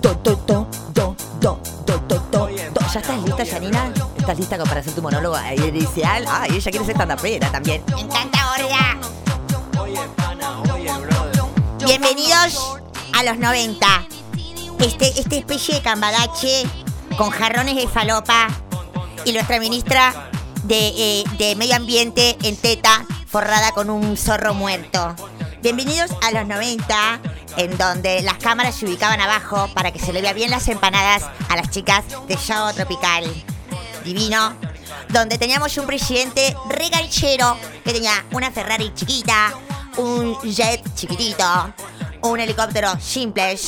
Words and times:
Do, 0.00 0.14
do, 0.14 0.36
do, 0.46 0.66
do, 0.94 1.16
do, 1.40 1.58
do, 1.86 1.98
do, 2.06 2.18
do. 2.30 2.48
¿Ya 2.92 3.00
estás 3.00 3.22
lista, 3.24 3.44
Janina? 3.44 3.92
¿Estás 4.16 4.38
lista 4.38 4.56
para 4.58 4.78
hacer 4.78 4.94
tu 4.94 5.02
monólogo 5.02 5.36
inicial? 5.56 6.24
Ah, 6.28 6.46
y 6.48 6.54
ella 6.56 6.70
quiere 6.70 6.86
ser 6.86 6.94
stand-upera 6.94 7.50
también. 7.50 7.82
¡Me 7.92 8.02
encanta, 8.02 8.38
gorda! 8.56 8.96
Bienvenidos 11.84 12.78
a 13.12 13.24
los 13.24 13.38
90. 13.38 13.86
Este, 14.78 15.18
este 15.18 15.38
especie 15.38 15.74
de 15.74 15.82
cambalache 15.82 16.62
con 17.16 17.30
jarrones 17.30 17.74
de 17.74 17.88
falopa 17.88 18.46
y 19.24 19.32
nuestra 19.32 19.58
ministra 19.58 20.27
de, 20.64 20.88
eh, 20.88 21.24
de 21.38 21.56
Medio 21.56 21.76
Ambiente 21.76 22.36
en 22.42 22.56
teta 22.56 23.06
forrada 23.26 23.72
con 23.72 23.90
un 23.90 24.16
zorro 24.16 24.54
muerto. 24.54 25.14
Bienvenidos 25.62 26.10
a 26.22 26.30
los 26.30 26.46
90, 26.46 27.20
en 27.56 27.76
donde 27.76 28.22
las 28.22 28.38
cámaras 28.38 28.76
se 28.76 28.86
ubicaban 28.86 29.20
abajo 29.20 29.68
para 29.74 29.92
que 29.92 29.98
se 29.98 30.12
le 30.12 30.22
vea 30.22 30.32
bien 30.32 30.50
las 30.50 30.68
empanadas 30.68 31.24
a 31.48 31.56
las 31.56 31.70
chicas 31.70 32.04
de 32.26 32.36
Show 32.36 32.72
Tropical. 32.74 33.24
Divino. 34.04 34.56
Donde 35.10 35.38
teníamos 35.38 35.76
un 35.78 35.86
presidente 35.86 36.56
reganchero 36.68 37.56
que 37.84 37.92
tenía 37.92 38.24
una 38.32 38.50
Ferrari 38.50 38.92
chiquita, 38.94 39.52
un 39.96 40.38
jet 40.42 40.82
chiquitito, 40.94 41.74
un 42.22 42.40
helicóptero 42.40 42.98
simple. 43.00 43.58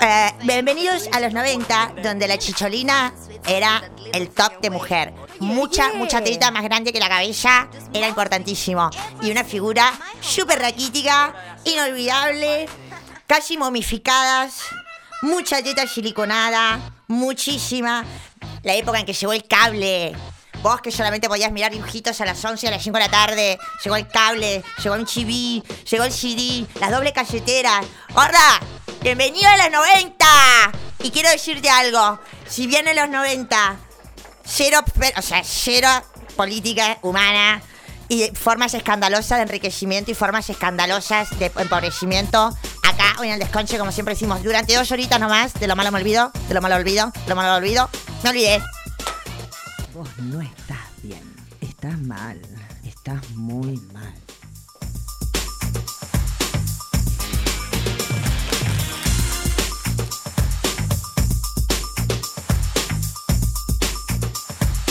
Eh, 0.00 0.30
bienvenidos 0.44 1.08
a 1.12 1.20
los 1.20 1.32
90, 1.32 1.94
donde 2.02 2.28
la 2.28 2.38
chicholina 2.38 3.12
era 3.46 3.82
el 4.12 4.30
top 4.30 4.60
de 4.60 4.70
mujer. 4.70 5.12
Mucha, 5.42 5.92
mucha 5.94 6.22
telita 6.22 6.52
más 6.52 6.62
grande 6.62 6.92
que 6.92 7.00
la 7.00 7.08
cabeza, 7.08 7.66
era 7.92 8.06
importantísimo. 8.06 8.88
Y 9.22 9.32
una 9.32 9.42
figura 9.42 9.92
súper 10.20 10.60
raquítica, 10.60 11.34
inolvidable, 11.64 12.68
casi 13.26 13.56
momificadas, 13.58 14.62
mucha 15.20 15.60
teta 15.60 15.84
siliconada, 15.88 16.78
muchísima. 17.08 18.04
La 18.62 18.74
época 18.76 19.00
en 19.00 19.04
que 19.04 19.14
llegó 19.14 19.32
el 19.32 19.44
cable. 19.44 20.14
Vos 20.62 20.80
que 20.80 20.92
solamente 20.92 21.28
podías 21.28 21.50
mirar 21.50 21.72
dibujitos 21.72 22.20
a 22.20 22.24
las 22.24 22.44
11 22.44 22.68
a 22.68 22.70
las 22.70 22.82
5 22.84 22.96
de 22.96 23.04
la 23.04 23.10
tarde. 23.10 23.58
Llegó 23.82 23.96
el 23.96 24.06
cable, 24.06 24.62
llegó 24.80 24.94
el 24.94 25.06
chibi, 25.06 25.60
llegó 25.90 26.04
el 26.04 26.12
CD, 26.12 26.66
las 26.78 26.92
dobles 26.92 27.12
caseteras. 27.12 27.84
¡Gorda! 28.14 28.60
¡Bienvenido 29.02 29.48
a 29.48 29.56
los 29.56 29.72
90! 29.72 30.26
Y 31.02 31.10
quiero 31.10 31.30
decirte 31.30 31.68
algo. 31.68 32.20
Si 32.46 32.68
bien 32.68 32.86
en 32.86 32.94
los 32.94 33.08
90, 33.08 33.76
cero, 34.44 34.80
o 35.16 35.22
sea, 35.22 35.42
cero 35.44 35.88
política 36.36 36.98
humana 37.02 37.62
y 38.08 38.30
formas 38.34 38.74
escandalosas 38.74 39.38
de 39.38 39.42
enriquecimiento 39.42 40.10
y 40.10 40.14
formas 40.14 40.48
escandalosas 40.50 41.38
de 41.38 41.50
empobrecimiento. 41.56 42.56
Acá, 42.82 43.16
hoy 43.18 43.28
en 43.28 43.34
el 43.34 43.38
desconche, 43.38 43.78
como 43.78 43.92
siempre 43.92 44.14
decimos, 44.14 44.42
durante 44.42 44.74
dos 44.74 44.90
horitas 44.92 45.18
nomás, 45.18 45.54
de 45.54 45.66
lo 45.66 45.76
malo 45.76 45.90
me 45.90 46.00
olvido, 46.00 46.30
de 46.48 46.54
lo 46.54 46.60
malo 46.60 46.76
olvido, 46.76 47.10
de 47.10 47.28
lo 47.28 47.36
malo 47.36 47.54
olvido. 47.54 47.88
Me 48.22 48.30
olvidé. 48.30 48.62
Vos 49.94 50.08
no 50.18 50.40
estás 50.40 50.78
bien. 51.02 51.22
Estás 51.60 51.98
mal. 52.00 52.40
Estás 52.84 53.30
muy 53.30 53.76
mal. 53.92 54.21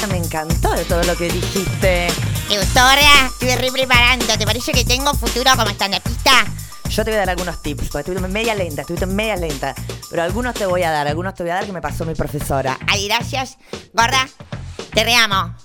Me 0.08 0.18
encantó 0.18 0.74
de 0.74 0.84
todo 0.86 1.04
lo 1.04 1.16
que 1.16 1.30
dijiste. 1.30 2.08
¿Te 2.50 2.58
gustó, 2.58 2.82
Gorda? 2.82 3.28
Estuve 3.28 3.56
re 3.56 3.72
preparando. 3.72 4.26
¿Te 4.38 4.46
parece 4.46 4.72
que 4.72 4.84
tengo 4.84 5.14
futuro 5.14 5.52
como 5.56 5.70
estandapista? 5.70 6.46
Yo 6.90 7.06
te 7.06 7.12
voy 7.12 7.18
a 7.18 7.20
dar 7.20 7.30
algunos 7.30 7.62
tips, 7.62 7.90
porque 7.90 8.00
estuviste 8.00 8.28
media 8.28 8.56
lenta, 8.56 8.82
estuviste 8.82 9.06
media 9.06 9.36
lenta. 9.36 9.76
Pero 10.10 10.24
algunos 10.24 10.56
te 10.56 10.66
voy 10.66 10.84
a 10.84 10.92
dar, 10.92 11.08
algunos 11.08 11.36
te 11.36 11.44
voy 11.44 11.52
a 11.52 11.56
dar 11.56 11.66
que 11.66 11.72
me 11.72 11.82
pasó 11.82 12.04
mi 12.06 12.16
profesora. 12.16 12.78
Ay, 12.88 13.08
gracias. 13.08 13.58
Gorda, 13.94 14.28
te 14.94 15.04
reamo. 15.04 15.56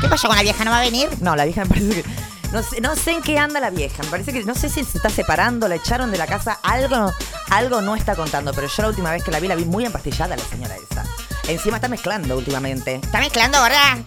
¿Qué 0.00 0.08
pasó 0.08 0.28
con 0.28 0.36
la 0.36 0.42
vieja? 0.42 0.64
¿No 0.64 0.70
va 0.70 0.78
a 0.78 0.82
venir? 0.82 1.08
No, 1.20 1.34
la 1.34 1.44
vieja 1.44 1.64
me 1.64 1.70
parece 1.70 2.02
que. 2.02 2.27
No 2.52 2.62
sé, 2.62 2.80
no 2.80 2.96
sé 2.96 3.12
en 3.12 3.22
qué 3.22 3.38
anda 3.38 3.60
la 3.60 3.70
vieja. 3.70 4.02
Me 4.02 4.08
parece 4.08 4.32
que. 4.32 4.44
No 4.44 4.54
sé 4.54 4.68
si 4.68 4.84
se 4.84 4.98
está 4.98 5.10
separando, 5.10 5.68
la 5.68 5.74
echaron 5.74 6.10
de 6.10 6.18
la 6.18 6.26
casa. 6.26 6.58
Algo, 6.62 7.12
algo 7.50 7.80
no 7.82 7.94
está 7.94 8.16
contando. 8.16 8.52
Pero 8.54 8.68
yo 8.68 8.82
la 8.82 8.88
última 8.88 9.10
vez 9.10 9.22
que 9.22 9.30
la 9.30 9.40
vi, 9.40 9.48
la 9.48 9.54
vi 9.54 9.64
muy 9.64 9.84
empastillada, 9.84 10.36
la 10.36 10.44
señora 10.44 10.74
esa. 10.76 11.04
Encima 11.46 11.76
está 11.76 11.88
mezclando 11.88 12.36
últimamente. 12.36 12.96
¿Está 12.96 13.20
mezclando, 13.20 13.58
gorda? 13.58 13.98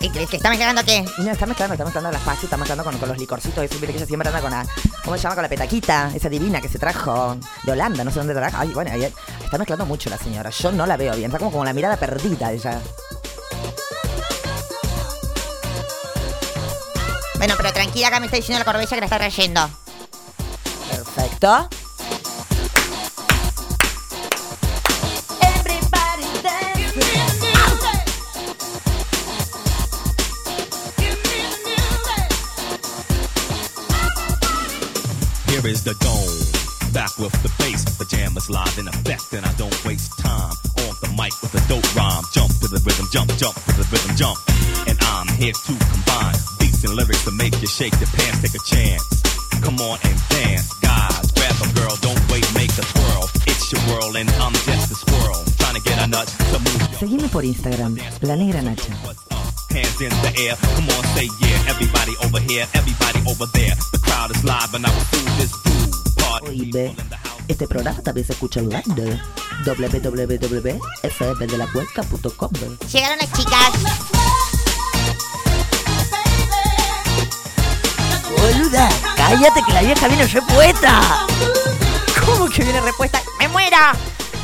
¿Y 0.00 0.10
¿Que 0.10 0.36
está 0.36 0.50
mezclando 0.50 0.84
qué? 0.84 1.02
No, 1.18 1.30
está 1.30 1.46
mezclando, 1.46 1.74
está 1.74 1.84
mezclando 1.84 2.12
las 2.12 2.20
pastas, 2.22 2.44
está 2.44 2.56
mezclando 2.58 2.84
con, 2.84 2.98
con 2.98 3.08
los 3.08 3.16
licorcitos. 3.16 3.64
Eso, 3.64 3.80
que 3.80 3.90
ella 3.90 4.04
siempre 4.04 4.28
anda 4.28 4.40
con 4.40 4.50
la. 4.50 4.66
¿Cómo 5.02 5.16
se 5.16 5.22
llama? 5.22 5.34
Con 5.34 5.42
la 5.42 5.48
petaquita, 5.48 6.12
esa 6.14 6.28
divina 6.28 6.60
que 6.60 6.68
se 6.68 6.78
trajo 6.78 7.38
de 7.62 7.72
Holanda, 7.72 8.04
no 8.04 8.10
sé 8.10 8.18
dónde 8.18 8.34
trajo. 8.34 8.58
Ay, 8.58 8.68
bueno, 8.68 8.90
está 8.92 9.58
mezclando 9.58 9.86
mucho 9.86 10.10
la 10.10 10.18
señora. 10.18 10.50
Yo 10.50 10.72
no 10.72 10.84
la 10.86 10.96
veo 10.96 11.14
bien. 11.16 11.30
Está 11.30 11.38
como 11.38 11.50
con 11.50 11.64
la 11.64 11.72
mirada 11.72 11.96
perdida 11.96 12.52
ella. 12.52 12.80
Bueno, 17.44 17.58
pero 17.58 17.74
tranquila, 17.74 18.08
acá 18.08 18.20
me 18.20 18.24
está 18.24 18.38
diciendo 18.38 18.58
la 18.58 18.64
corbella 18.64 18.88
que 18.88 19.00
la 19.00 19.04
está 19.04 19.18
trayendo. 19.18 19.68
Perfecto. 20.90 21.68
Here 35.48 35.68
is 35.68 35.84
the 35.84 35.92
dome. 36.00 36.94
Back 36.94 37.18
with 37.18 37.32
the 37.42 37.50
bass, 37.58 37.84
pajamas 37.98 38.48
live 38.48 38.78
in 38.78 38.88
effect, 38.88 39.34
and 39.34 39.44
I 39.44 39.52
don't 39.58 39.84
waste 39.84 40.10
time 40.18 40.54
on 40.88 40.96
the 41.02 41.08
mic 41.08 41.34
with 41.42 41.54
a 41.54 41.68
dope 41.68 41.94
rhyme. 41.94 42.24
Jump 42.32 42.58
to 42.60 42.68
the 42.68 42.80
rhythm, 42.86 43.06
jump, 43.12 43.36
jump 43.36 43.54
to 43.54 43.72
the 43.72 43.86
rhythm, 43.92 44.16
jump. 44.16 44.38
And 44.88 44.96
I'm 45.02 45.28
here 45.36 45.52
to 45.52 45.72
combine 45.92 46.53
and 46.84 46.94
lyrics 46.94 47.24
to 47.24 47.30
make 47.32 47.58
you 47.60 47.66
shake 47.66 47.92
your 47.98 48.08
pants, 48.12 48.40
take 48.42 48.54
a 48.54 48.58
chance. 48.64 49.02
Come 49.62 49.80
on 49.80 49.98
and 50.04 50.16
dance, 50.28 50.72
guys. 50.80 51.32
Grab 51.32 51.56
a 51.64 51.68
girl, 51.74 51.96
don't 52.00 52.20
wait, 52.30 52.46
make 52.54 52.70
a 52.76 52.82
twirl. 52.82 53.28
It's 53.48 53.72
your 53.72 53.82
world, 53.88 54.14
and 54.16 54.28
I'm 54.42 54.52
just 54.52 54.92
a 54.92 54.94
squirrel. 54.94 55.42
Trying 55.58 55.74
to 55.76 55.80
get 55.82 55.98
a 56.04 56.06
nut 56.06 56.28
to 56.28 56.58
move 56.60 56.80
your 56.80 56.88
Seguime 57.00 57.28
por 57.30 57.42
Instagram, 57.42 57.98
La 58.22 58.36
Negra 58.36 58.60
Nacha. 58.60 58.92
Hands 59.72 60.00
in 60.00 60.10
the 60.22 60.32
air, 60.44 60.54
come 60.76 60.88
on, 60.94 61.04
say 61.16 61.26
yeah. 61.40 61.70
Everybody 61.72 62.14
over 62.24 62.38
here, 62.40 62.66
everybody 62.74 63.20
over 63.28 63.46
there. 63.54 63.74
The 63.92 63.98
crowd 64.04 64.30
is 64.30 64.44
live, 64.44 64.74
and 64.74 64.86
I 64.86 64.90
will 64.90 65.04
do 65.10 65.18
this 65.40 65.52
too. 65.64 65.90
Party 66.20 66.46
Oíbe. 66.46 66.72
people 66.72 67.00
in 67.02 67.08
the 67.08 67.16
house. 67.16 67.40
Este 67.48 67.66
programa 67.68 68.00
también 68.02 68.26
se 68.26 68.32
escucha 68.32 68.60
online. 68.60 68.82
www.fmdelacuenca.com 69.64 72.50
Llegaron 72.92 73.18
las 73.18 73.32
chicas. 73.32 73.72
Boluda, 78.44 78.90
cállate 79.16 79.62
que 79.62 79.72
la 79.72 79.80
vieja 79.80 80.06
viene 80.06 80.26
repuesta. 80.26 81.00
¿Cómo 82.26 82.46
que 82.50 82.62
viene 82.62 82.78
repuesta? 82.82 83.22
¡Me 83.38 83.48
muero! 83.48 83.78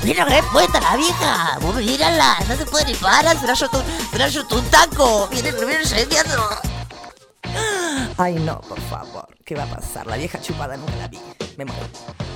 Viene 0.03 0.25
repuesta 0.25 0.81
la 0.81 0.97
vieja. 0.97 1.59
Vos 1.61 1.75
no 1.75 2.57
se 2.57 2.65
puede 2.65 2.87
ni 2.87 2.95
parar, 2.95 3.39
se 3.39 3.47
la 3.47 3.53
yo 4.29 4.47
tu 4.47 4.63
taco. 4.63 5.29
Viene 5.29 5.53
incendiando. 5.83 6.49
Ay, 8.17 8.37
no, 8.37 8.63
por 8.63 8.81
favor. 8.81 9.29
¿Qué 9.45 9.55
va 9.55 9.65
a 9.65 9.67
pasar? 9.67 10.07
La 10.07 10.17
vieja 10.17 10.41
chupada 10.41 10.79
nunca 10.79 10.97
la 10.97 11.09
vi. 11.09 11.21
Me 11.59 11.67
muero. 11.67 12.30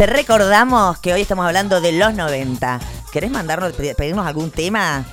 Te 0.00 0.06
recordamos 0.06 0.98
que 1.00 1.12
hoy 1.12 1.20
estamos 1.20 1.44
hablando 1.44 1.78
de 1.82 1.92
los 1.92 2.14
90. 2.14 2.80
¿Querés 3.12 3.30
mandarnos, 3.30 3.74
pedi- 3.74 3.94
pedirnos 3.94 4.26
algún 4.26 4.50
tema? 4.50 5.04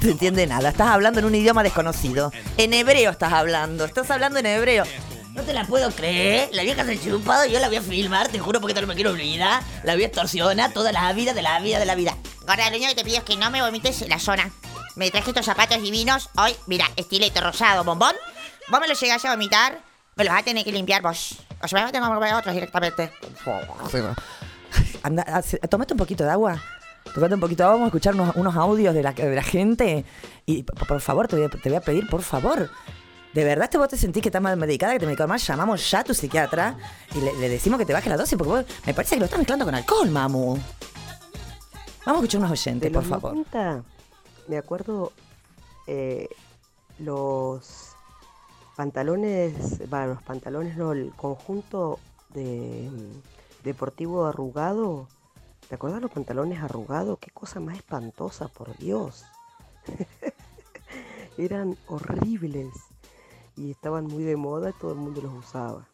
te 0.00 0.10
entiende 0.10 0.46
nada. 0.46 0.70
Estás 0.70 0.88
hablando 0.88 1.20
en 1.20 1.26
un 1.26 1.34
idioma 1.34 1.62
desconocido. 1.62 2.32
En 2.56 2.72
hebreo 2.74 3.10
estás 3.10 3.32
hablando. 3.32 3.84
Estás 3.84 4.10
hablando 4.10 4.38
en 4.38 4.46
hebreo. 4.46 4.84
No 5.32 5.42
te 5.42 5.52
la 5.52 5.64
puedo 5.66 5.90
creer. 5.90 6.48
La 6.52 6.62
vieja 6.62 6.84
se 6.84 6.92
ha 6.92 7.00
chupado 7.00 7.44
y 7.46 7.52
yo 7.52 7.58
la 7.60 7.68
voy 7.68 7.76
a 7.76 7.82
filmar, 7.82 8.28
te 8.28 8.38
juro, 8.38 8.60
porque 8.60 8.74
no 8.80 8.86
me 8.86 8.94
quiero 8.94 9.10
olvidar. 9.10 9.62
La 9.84 9.92
voy 9.94 10.04
a 10.04 10.06
extorsionar 10.06 10.72
toda 10.72 10.92
la 10.92 11.12
vida 11.12 11.34
de 11.34 11.42
la 11.42 11.60
vida 11.60 11.78
de 11.78 11.84
la 11.84 11.94
vida. 11.94 12.16
Gorda, 12.46 12.70
lo 12.70 12.76
único 12.76 12.88
que 12.90 12.94
te 12.94 13.04
pido 13.04 13.18
es 13.18 13.24
que 13.24 13.36
no 13.36 13.50
me 13.50 13.60
vomites 13.60 14.00
en 14.02 14.08
la 14.08 14.18
zona. 14.18 14.50
Me 14.96 15.10
traje 15.10 15.30
estos 15.30 15.44
zapatos 15.44 15.80
divinos. 15.82 16.30
Hoy, 16.38 16.56
mira, 16.66 16.86
estileto 16.96 17.40
rosado, 17.42 17.84
bombón. 17.84 18.14
Vos 18.68 18.80
me 18.80 18.88
los 18.88 18.98
llegás 18.98 19.24
a 19.26 19.30
vomitar, 19.30 19.78
me 20.16 20.24
los 20.24 20.32
vas 20.32 20.40
a 20.40 20.44
tener 20.44 20.64
que 20.64 20.72
limpiar 20.72 21.02
vos. 21.02 21.36
O 21.62 21.68
sea, 21.68 21.84
me 21.84 21.92
tengo 21.92 22.06
que 22.06 22.12
comprar 22.12 22.34
otros 22.34 22.54
directamente. 22.54 23.12
Anda, 25.02 25.42
tomate 25.68 25.92
un 25.92 25.98
poquito 25.98 26.24
de 26.24 26.30
agua. 26.30 26.62
Tomate 27.14 27.34
un 27.34 27.40
poquito 27.40 27.62
de 27.62 27.64
agua, 27.64 27.74
vamos 27.74 27.86
a 27.86 27.88
escuchar 27.88 28.14
unos, 28.14 28.34
unos 28.36 28.56
audios 28.56 28.94
de 28.94 29.02
la, 29.02 29.12
de 29.12 29.34
la 29.34 29.42
gente. 29.42 30.04
Y 30.46 30.62
por 30.62 31.00
favor, 31.00 31.28
te 31.28 31.36
voy, 31.36 31.44
a, 31.44 31.48
te 31.50 31.68
voy 31.68 31.76
a 31.76 31.80
pedir, 31.82 32.08
por 32.08 32.22
favor. 32.22 32.70
¿De 33.34 33.44
verdad 33.44 33.64
este 33.64 33.76
vos 33.76 33.88
te 33.88 33.98
sentís 33.98 34.22
que 34.22 34.30
estás 34.30 34.40
mal 34.40 34.56
medicada, 34.56 34.94
que 34.94 35.00
te 35.00 35.06
medicó 35.06 35.26
mal? 35.28 35.38
Llamamos 35.38 35.90
ya 35.90 36.00
a 36.00 36.04
tu 36.04 36.14
psiquiatra 36.14 36.74
y 37.14 37.20
le, 37.20 37.34
le 37.34 37.50
decimos 37.50 37.78
que 37.78 37.84
te 37.84 37.92
baje 37.92 38.08
la 38.08 38.16
dosis 38.16 38.38
porque 38.38 38.50
vos, 38.50 38.64
me 38.86 38.94
parece 38.94 39.16
que 39.16 39.20
lo 39.20 39.24
estás 39.26 39.38
mezclando 39.38 39.66
con 39.66 39.74
alcohol, 39.74 40.10
mamu. 40.10 40.58
Vamos 42.06 42.22
a 42.22 42.24
escuchar 42.24 42.40
unos 42.40 42.52
oyentes, 42.52 42.90
por 42.90 43.04
favor. 43.04 43.34
90, 43.34 43.82
me 44.48 44.58
acuerdo 44.58 45.12
eh, 45.86 46.28
los 46.98 47.96
pantalones, 48.76 49.88
bueno, 49.88 50.14
los 50.14 50.22
pantalones 50.22 50.76
no, 50.76 50.92
el 50.92 51.12
conjunto 51.14 51.98
de 52.30 52.90
mm, 52.90 53.64
deportivo 53.64 54.26
arrugado. 54.26 55.08
¿Te 55.68 55.74
acuerdas 55.74 56.00
los 56.00 56.12
pantalones 56.12 56.62
arrugados? 56.62 57.18
Qué 57.18 57.30
cosa 57.30 57.58
más 57.60 57.76
espantosa, 57.76 58.48
por 58.48 58.76
Dios. 58.78 59.24
Eran 61.38 61.76
horribles 61.88 62.72
y 63.56 63.70
estaban 63.70 64.04
muy 64.04 64.24
de 64.24 64.36
moda 64.36 64.70
y 64.70 64.74
todo 64.74 64.92
el 64.92 64.98
mundo 64.98 65.22
los 65.22 65.32
usaba. 65.32 65.86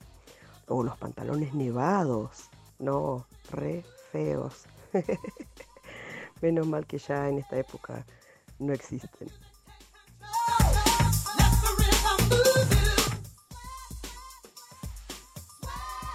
O 0.69 0.83
los 0.83 0.97
pantalones 0.99 1.55
nevados, 1.55 2.49
no, 2.79 3.27
re 3.51 3.85
feos. 4.11 4.65
Menos 6.43 6.67
mal 6.67 6.87
que 6.87 6.99
ya 6.99 7.29
en 7.29 7.39
esta 7.39 7.57
época 7.59 8.05
no 8.63 8.73
existen. 8.73 9.29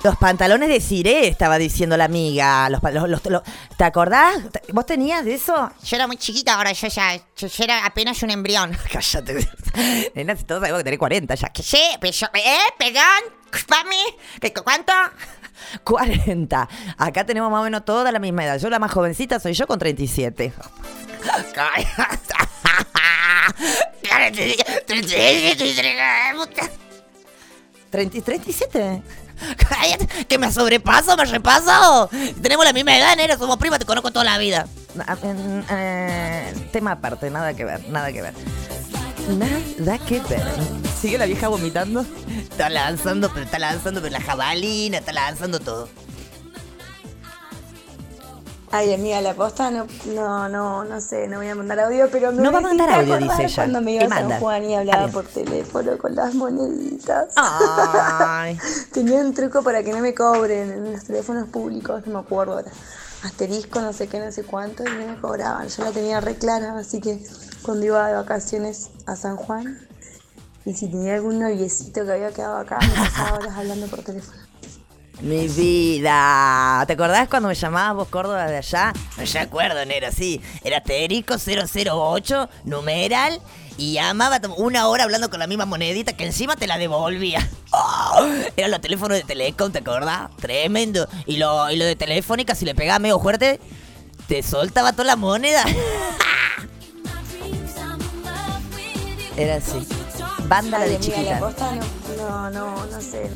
Los 0.04 0.16
pantalones 0.18 0.70
de 0.70 0.80
Ciré, 0.80 1.28
estaba 1.28 1.58
diciendo 1.58 1.98
la 1.98 2.06
amiga. 2.06 2.70
Los, 2.70 2.82
los- 2.84 3.10
los- 3.10 3.26
los- 3.26 3.42
¿Te 3.78 3.84
acordás? 3.84 4.38
¿Vos 4.72 4.86
tenías 4.86 5.26
de 5.26 5.34
eso? 5.34 5.72
Yo 5.84 5.96
era 5.96 6.06
muy 6.08 6.18
chiquita, 6.18 6.54
ahora 6.54 6.72
yo 6.72 6.88
ya, 6.88 7.16
yo, 7.36 7.48
yo 7.48 7.64
era 7.64 7.84
apenas 7.86 8.22
un 8.24 8.30
embrión. 8.30 8.78
Cállate. 8.94 9.50
Nena, 10.16 10.36
si 10.36 10.44
todos 10.44 10.62
sabemos 10.62 10.80
que 10.80 10.84
tenés 10.86 11.00
40 11.00 11.36
ya. 11.36 11.50
¿Qué? 11.50 11.64
Yo, 12.12 12.28
¿eh? 12.36 12.58
Perdón, 12.78 13.34
mami, 13.70 13.98
¿Qué- 14.40 14.54
¿cuánto? 14.54 14.94
40. 15.84 16.70
Acá 16.98 17.26
tenemos 17.26 17.52
más 17.52 17.62
o 17.62 17.64
menos 17.64 17.86
toda 17.86 18.12
la 18.12 18.20
misma 18.20 18.46
edad. 18.46 18.60
Yo 18.60 18.70
la 18.70 18.80
más 18.80 18.92
jovencita 18.92 19.40
soy 19.40 19.54
yo 19.54 19.68
con 19.68 19.80
37. 19.80 20.54
¿30 27.92 28.24
37? 28.24 29.02
Cállate, 29.58 30.26
¿Que 30.26 30.38
me 30.38 30.52
sobrepaso, 30.52 31.16
me 31.16 31.26
repaso? 31.26 32.10
Tenemos 32.42 32.66
la 32.66 32.74
misma 32.74 32.98
edad, 32.98 33.16
nena, 33.16 33.38
somos 33.38 33.58
primas, 33.58 33.80
te 33.80 33.86
conozco 33.86 34.12
toda 34.12 34.26
la 34.26 34.38
vida. 34.38 34.68
Ah, 35.06 35.16
mm, 35.16 35.62
eh, 35.70 36.54
tema 36.72 36.94
aparte, 36.94 37.30
nada 37.30 37.54
que 37.54 37.64
ver, 37.64 37.88
nada 37.90 38.12
que 38.12 38.22
ver. 38.22 38.34
Nada 39.28 40.00
que 40.06 40.22
ver. 40.22 40.42
Sigue 41.00 41.18
la 41.18 41.26
vieja 41.26 41.48
vomitando. 41.50 42.06
Está 42.50 42.70
lanzando, 42.70 43.30
pero 43.34 43.46
está 43.46 43.60
lanzando 43.60 44.02
pero 44.02 44.14
la 44.14 44.22
jabalina, 44.22 44.98
está 45.00 45.12
lanzando 45.14 45.60
todo. 45.60 45.90
Ay, 48.70 48.94
amiga, 48.94 49.22
la 49.22 49.34
posta 49.34 49.72
no, 49.72 49.88
no, 50.08 50.50
no, 50.50 50.84
no 50.84 51.00
sé, 51.02 51.28
no 51.30 51.38
voy 51.38 51.48
a 51.48 51.56
mandar 51.56 51.80
audio, 51.80 52.10
pero 52.12 52.34
me 52.34 52.42
No 52.44 52.52
va 52.52 52.58
a 52.58 52.62
mandar 52.62 52.90
audio, 52.90 53.14
acordar 53.16 53.38
dice 53.38 53.44
ella. 53.46 53.56
cuando 53.56 53.82
me 53.82 53.98
¿Qué 53.98 54.04
iba 54.04 54.06
a 54.06 54.10
manda? 54.10 54.36
San 54.36 54.40
Juan 54.42 54.66
y 54.66 54.76
hablaba 54.76 55.08
por 55.08 55.26
teléfono 55.26 55.98
con 55.98 56.16
las 56.16 56.36
moneditas. 56.36 57.34
Ay. 57.38 58.58
Tenía 58.94 59.22
un 59.22 59.34
truco 59.34 59.64
para 59.64 59.84
que 59.84 59.94
no 59.94 60.00
me 60.00 60.14
cobren 60.14 60.70
en 60.72 60.92
los 60.92 61.04
teléfonos 61.06 61.48
públicos, 61.48 62.06
no 62.08 62.14
me 62.14 62.20
acuerdo 62.20 62.54
ahora. 62.56 62.72
Asterisco, 63.24 63.80
no 63.82 63.94
sé 63.94 64.08
qué, 64.08 64.20
no 64.20 64.32
sé 64.34 64.44
cuánto, 64.44 64.84
y 64.84 64.92
no 64.92 65.14
me 65.14 65.22
cobraban. 65.22 65.68
Yo 65.70 65.84
la 65.86 65.92
tenía 65.92 66.20
re 66.20 66.36
clara, 66.36 66.78
así 66.78 67.00
que 67.00 67.24
cuando 67.62 67.86
iba 67.86 68.08
de 68.08 68.16
vacaciones 68.16 68.90
a 69.06 69.16
San 69.16 69.36
Juan, 69.36 69.88
y 70.66 70.74
si 70.74 70.88
tenía 70.88 71.16
algún 71.16 71.40
noviecito 71.40 72.06
que 72.06 72.12
había 72.12 72.32
quedado 72.32 72.58
acá, 72.58 72.78
me 72.82 72.94
pasaba 72.94 73.38
horas 73.38 73.56
hablando 73.56 73.88
por 73.88 74.04
teléfono. 74.04 74.38
Mi 75.22 75.48
vida. 75.48 76.84
¿Te 76.86 76.94
acordás 76.94 77.28
cuando 77.28 77.50
me 77.50 77.56
llamabas 77.56 77.96
vos 77.96 78.08
Córdoba 78.10 78.46
de 78.46 78.58
allá? 78.58 78.94
No 79.18 79.24
me 79.34 79.40
acuerdo, 79.40 79.84
Nero, 79.86 80.08
sí. 80.16 80.42
Era 80.64 80.78
asterisco 80.78 81.36
008, 81.38 82.50
numeral, 82.66 83.42
y 83.78 83.98
como 84.42 84.56
una 84.56 84.88
hora 84.88 85.06
hablando 85.06 85.30
con 85.30 85.40
la 85.40 85.48
misma 85.48 85.66
monedita 85.66 86.14
que 86.14 86.26
encima 86.26 86.56
te 86.56 86.68
la 86.68 86.78
devolvía. 86.78 87.48
Oh, 87.80 88.26
eran 88.56 88.72
los 88.72 88.82
teléfonos 88.82 89.18
de 89.18 89.24
Telecom, 89.24 89.72
¿te 89.72 89.80
acordás? 89.80 90.36
Tremendo. 90.38 91.08
Y 91.28 91.38
lo, 91.38 91.70
y 91.70 91.76
lo 91.76 91.86
de 91.86 91.96
Telefónica, 91.96 92.56
si 92.56 92.66
le 92.66 92.74
pegaba 92.74 92.98
medio 92.98 93.20
fuerte, 93.20 93.60
te 94.28 94.42
soltaba 94.42 94.94
toda 94.94 95.04
la 95.04 95.16
moneda. 95.16 95.64
Era 99.38 99.56
así. 99.56 99.88
Banda 100.48 100.80
Ay, 100.80 100.90
de 100.92 101.00
chiquita. 101.00 101.40
no, 101.40 101.52
no, 102.18 102.50
no, 102.50 102.86
no 102.88 103.02
sé. 103.02 103.30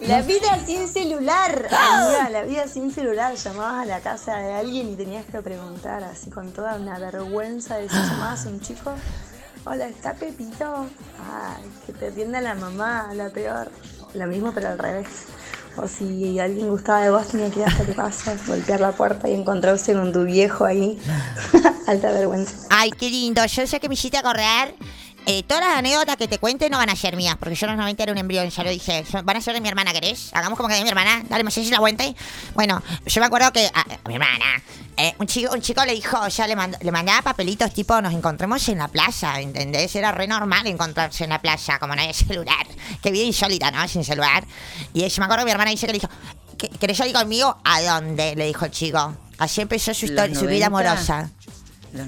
La 0.00 0.20
vida 0.20 0.58
sin 0.66 0.86
celular, 0.88 1.66
amiga, 1.70 2.28
la 2.28 2.42
vida 2.42 2.66
sin 2.68 2.92
celular. 2.92 3.34
Llamabas 3.36 3.84
a 3.84 3.86
la 3.86 4.00
casa 4.00 4.36
de 4.36 4.52
alguien 4.52 4.90
y 4.90 4.96
tenías 4.96 5.24
que 5.26 5.40
preguntar 5.40 6.02
así 6.04 6.28
con 6.30 6.52
toda 6.52 6.74
una 6.76 6.98
vergüenza 6.98 7.76
de 7.78 7.88
si 7.88 7.94
llamabas 7.94 8.44
a 8.44 8.48
un 8.50 8.60
chico. 8.60 8.92
Hola, 9.64 9.86
¿está 9.86 10.12
Pepito? 10.12 10.86
Ay, 11.32 11.64
que 11.86 11.92
te 11.94 12.08
atienda 12.08 12.40
la 12.42 12.54
mamá, 12.54 13.08
la 13.14 13.30
peor. 13.30 13.70
Lo 14.12 14.26
mismo 14.26 14.52
pero 14.52 14.68
al 14.68 14.78
revés. 14.78 15.06
O 15.76 15.88
si 15.88 16.38
alguien 16.38 16.68
gustaba 16.68 17.00
de 17.02 17.10
vos, 17.10 17.26
tenía 17.26 17.50
que 17.50 17.60
ir 17.60 17.66
hasta 17.66 17.84
tu 17.84 17.94
casa, 17.94 18.36
golpear 18.46 18.80
la 18.80 18.92
puerta 18.92 19.28
y 19.28 19.34
encontrarse 19.34 19.92
con 19.92 20.12
tu 20.12 20.24
viejo 20.24 20.64
ahí. 20.64 20.98
Alta 21.86 22.12
vergüenza. 22.12 22.66
Ay, 22.70 22.90
qué 22.90 23.10
lindo. 23.10 23.44
Yo 23.44 23.64
ya 23.64 23.78
que 23.78 23.88
me 23.88 23.94
hiciste 23.94 24.22
correr, 24.22 24.74
eh, 25.26 25.42
todas 25.42 25.64
las 25.64 25.78
anécdotas 25.78 26.16
que 26.16 26.28
te 26.28 26.38
cuente 26.38 26.68
no 26.70 26.78
van 26.78 26.90
a 26.90 26.96
ser 26.96 27.16
mías, 27.16 27.36
porque 27.38 27.54
yo 27.54 27.66
90 27.66 28.02
era 28.02 28.12
un 28.12 28.18
embrión, 28.18 28.48
ya 28.50 28.62
lo 28.62 28.70
dije. 28.70 29.04
Van 29.24 29.36
a 29.36 29.40
ser 29.40 29.54
de 29.54 29.60
mi 29.60 29.68
hermana, 29.68 29.92
¿querés? 29.92 30.30
Hagamos 30.34 30.56
como 30.56 30.68
que 30.68 30.74
de 30.76 30.82
mi 30.82 30.88
hermana. 30.88 31.22
Dale, 31.28 31.50
si 31.50 31.70
la 31.70 31.78
cuente. 31.78 32.14
Bueno, 32.54 32.82
yo 33.06 33.20
me 33.20 33.26
acuerdo 33.26 33.52
que 33.52 33.66
a, 33.72 33.80
a 33.80 34.08
mi 34.08 34.14
hermana, 34.14 34.62
eh, 34.96 35.14
un, 35.18 35.26
chico, 35.26 35.52
un 35.54 35.60
chico 35.62 35.84
le 35.84 35.92
dijo, 35.94 36.28
ya 36.28 36.46
le, 36.46 36.56
mand- 36.56 36.78
le 36.80 36.90
mandaba 36.92 37.22
papelitos 37.22 37.72
tipo, 37.72 38.00
nos 38.00 38.12
encontremos 38.12 38.68
en 38.68 38.78
la 38.78 38.88
playa, 38.88 39.40
¿entendés? 39.40 39.94
Era 39.96 40.12
re 40.12 40.26
normal 40.26 40.66
encontrarse 40.66 41.24
en 41.24 41.30
la 41.30 41.40
playa, 41.40 41.78
como 41.78 41.94
no 41.96 42.02
hay 42.02 42.12
celular. 42.14 42.66
Qué 43.02 43.10
vida 43.10 43.24
insólita, 43.24 43.70
¿no? 43.70 43.86
Sin 43.88 44.04
celular. 44.04 44.44
Y 44.92 45.08
yo 45.08 45.20
me 45.20 45.24
acuerdo 45.24 45.42
que 45.42 45.46
mi 45.46 45.52
hermana 45.52 45.70
dice 45.70 45.86
que 45.86 45.92
le 45.94 45.98
dijo, 46.00 46.12
"¿Qué- 46.58 46.68
¿querés 46.68 46.98
salir 46.98 47.14
conmigo? 47.14 47.56
¿A 47.64 47.80
dónde? 47.82 48.36
Le 48.36 48.46
dijo 48.46 48.64
el 48.66 48.70
chico. 48.70 49.16
Así 49.38 49.60
empezó 49.62 49.92
su, 49.94 50.06
¿Los 50.06 50.10
historia, 50.10 50.34
su 50.38 50.46
vida 50.46 50.68
90? 50.68 50.90
amorosa. 50.92 51.30
Los 51.92 52.06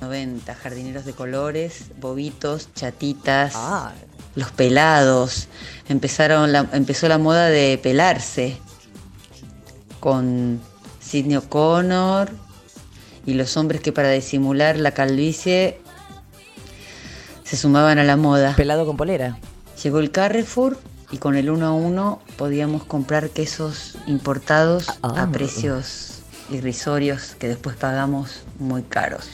90, 0.00 0.54
jardineros 0.54 1.04
de 1.04 1.12
colores, 1.12 1.84
bobitos, 2.00 2.68
chatitas, 2.74 3.52
Ah, 3.56 3.92
los 4.34 4.50
pelados. 4.52 5.48
Empezaron 5.88 6.52
la, 6.52 6.68
empezó 6.72 7.08
la 7.08 7.18
moda 7.18 7.46
de 7.48 7.78
pelarse 7.82 8.58
con 10.00 10.60
Sidney 11.00 11.36
O'Connor 11.36 12.30
y 13.26 13.34
los 13.34 13.56
hombres 13.56 13.80
que 13.80 13.92
para 13.92 14.10
disimular 14.10 14.76
la 14.78 14.92
calvicie 14.92 15.80
se 17.44 17.56
sumaban 17.56 17.98
a 17.98 18.04
la 18.04 18.16
moda. 18.16 18.54
pelado 18.56 18.86
con 18.86 18.96
polera. 18.96 19.38
Llegó 19.82 19.98
el 20.00 20.10
Carrefour 20.10 20.78
y 21.10 21.18
con 21.18 21.34
el 21.36 21.50
uno 21.50 21.66
a 21.66 21.72
uno 21.72 22.20
podíamos 22.36 22.84
comprar 22.84 23.30
quesos 23.30 23.96
importados 24.06 24.86
Ah. 25.02 25.22
a 25.22 25.30
precios 25.32 26.20
irrisorios 26.50 27.34
que 27.38 27.48
después 27.48 27.76
pagamos 27.76 28.42
muy 28.58 28.82
caros. 28.82 29.24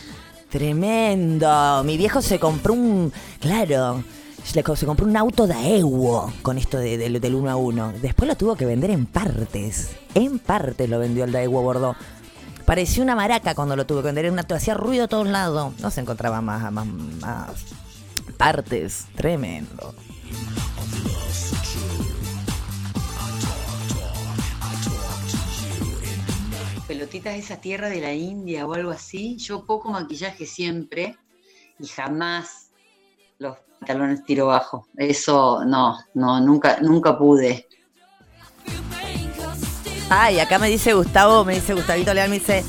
Tremendo. 0.54 1.82
Mi 1.84 1.96
viejo 1.96 2.22
se 2.22 2.38
compró 2.38 2.74
un. 2.74 3.12
Claro. 3.40 4.04
Se 4.44 4.62
compró 4.62 5.04
un 5.04 5.16
auto 5.16 5.48
Daewoo 5.48 6.32
con 6.42 6.58
esto 6.58 6.78
de- 6.78 6.96
de- 6.96 7.18
del 7.18 7.34
uno 7.34 7.50
a 7.50 7.56
uno. 7.56 7.92
Después 8.00 8.28
lo 8.28 8.36
tuvo 8.36 8.54
que 8.54 8.64
vender 8.64 8.90
en 8.92 9.04
partes. 9.04 9.96
En 10.14 10.38
partes 10.38 10.88
lo 10.88 11.00
vendió 11.00 11.24
el 11.24 11.32
Daewoo 11.32 11.60
Bordeaux. 11.60 11.96
Parecía 12.64 13.02
una 13.02 13.16
maraca 13.16 13.56
cuando 13.56 13.74
lo 13.74 13.84
tuvo 13.84 13.98
que 14.02 14.06
vender. 14.12 14.30
Una, 14.30 14.42
hacía 14.48 14.74
ruido 14.74 15.06
a 15.06 15.08
todos 15.08 15.26
lados. 15.26 15.72
No 15.80 15.90
se 15.90 16.02
encontraba 16.02 16.40
más, 16.40 16.70
más, 16.70 16.86
más 16.86 17.48
partes. 18.38 19.06
Tremendo. 19.16 19.92
Pelotitas 26.86 27.32
de 27.32 27.38
esa 27.40 27.56
tierra 27.56 27.88
de 27.88 28.00
la 28.00 28.12
India 28.12 28.66
o 28.66 28.74
algo 28.74 28.90
así. 28.90 29.36
Yo 29.38 29.64
poco 29.64 29.90
maquillaje 29.90 30.44
siempre 30.46 31.16
y 31.78 31.86
jamás 31.86 32.68
los 33.38 33.56
pantalones 33.80 34.24
tiro 34.24 34.46
bajo. 34.46 34.86
Eso 34.96 35.64
no, 35.64 35.98
no, 36.14 36.40
nunca, 36.40 36.78
nunca 36.82 37.16
pude. 37.16 37.66
Ay, 40.10 40.38
acá 40.40 40.58
me 40.58 40.68
dice 40.68 40.92
Gustavo, 40.92 41.44
me 41.44 41.54
dice 41.54 41.72
Gustavito 41.72 42.12
Leal, 42.12 42.28
me 42.28 42.38
dice. 42.38 42.62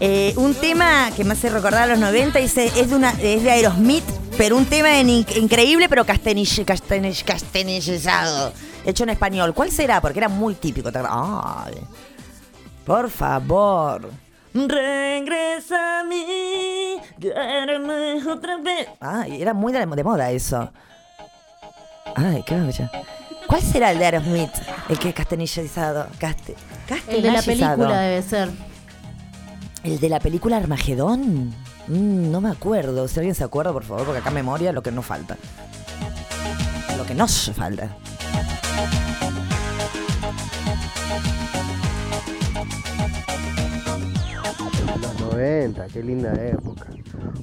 eh, 0.00 0.32
un 0.36 0.54
tema 0.54 1.10
que 1.14 1.22
me 1.22 1.34
hace 1.34 1.50
recordar 1.50 1.82
a 1.82 1.86
los 1.88 1.98
90, 1.98 2.38
dice, 2.38 2.66
es 2.74 2.88
de 2.88 2.96
una, 2.96 3.10
es 3.10 3.42
de 3.42 3.50
Aerosmith, 3.50 4.04
pero 4.38 4.56
un 4.56 4.64
tema 4.64 4.98
en 4.98 5.10
in- 5.10 5.26
increíble, 5.36 5.90
pero 5.90 6.06
castellaniz- 6.06 6.64
castellaniz- 6.64 7.22
castellanizado. 7.24 8.54
Hecho 8.86 9.02
en 9.02 9.10
español. 9.10 9.52
¿Cuál 9.52 9.70
será? 9.70 10.00
Porque 10.00 10.20
era 10.20 10.30
muy 10.30 10.54
típico. 10.54 10.88
Ay, 11.10 11.74
por 12.84 13.10
favor. 13.10 14.10
Regresa 14.52 16.00
a 16.00 16.04
mí, 16.04 16.96
quédame 17.20 18.26
otra 18.28 18.56
vez. 18.56 18.88
Ay, 18.98 19.40
era 19.40 19.54
muy 19.54 19.72
de, 19.72 19.86
de 19.86 20.04
moda 20.04 20.30
eso. 20.30 20.72
Ay, 22.16 22.42
qué 22.46 22.54
maravilla. 22.54 22.90
¿Cuál 23.46 23.62
será 23.62 23.90
el 23.90 23.98
de 23.98 24.04
Aerosmith? 24.04 24.50
El 24.88 24.98
que 24.98 25.08
es 25.10 25.14
castellanizado. 25.14 26.06
Caste, 26.18 26.56
El 27.08 27.22
de 27.22 27.30
la 27.32 27.42
película 27.42 28.00
debe 28.00 28.22
ser. 28.22 28.48
¿El 29.82 29.98
de 29.98 30.08
la 30.08 30.20
película 30.20 30.56
Armagedón? 30.56 31.48
Mm, 31.88 32.30
no 32.30 32.40
me 32.40 32.50
acuerdo. 32.50 33.08
Si 33.08 33.18
alguien 33.18 33.34
se 33.34 33.44
acuerda, 33.44 33.72
por 33.72 33.84
favor, 33.84 34.04
porque 34.04 34.20
acá 34.20 34.30
memoria 34.30 34.72
lo 34.72 34.82
que 34.82 34.92
no 34.92 35.02
falta. 35.02 35.36
Lo 36.96 37.04
que 37.04 37.14
nos 37.14 37.50
falta. 37.56 37.96
90, 45.44 45.86
qué 45.88 46.02
linda 46.02 46.32
época. 46.34 46.86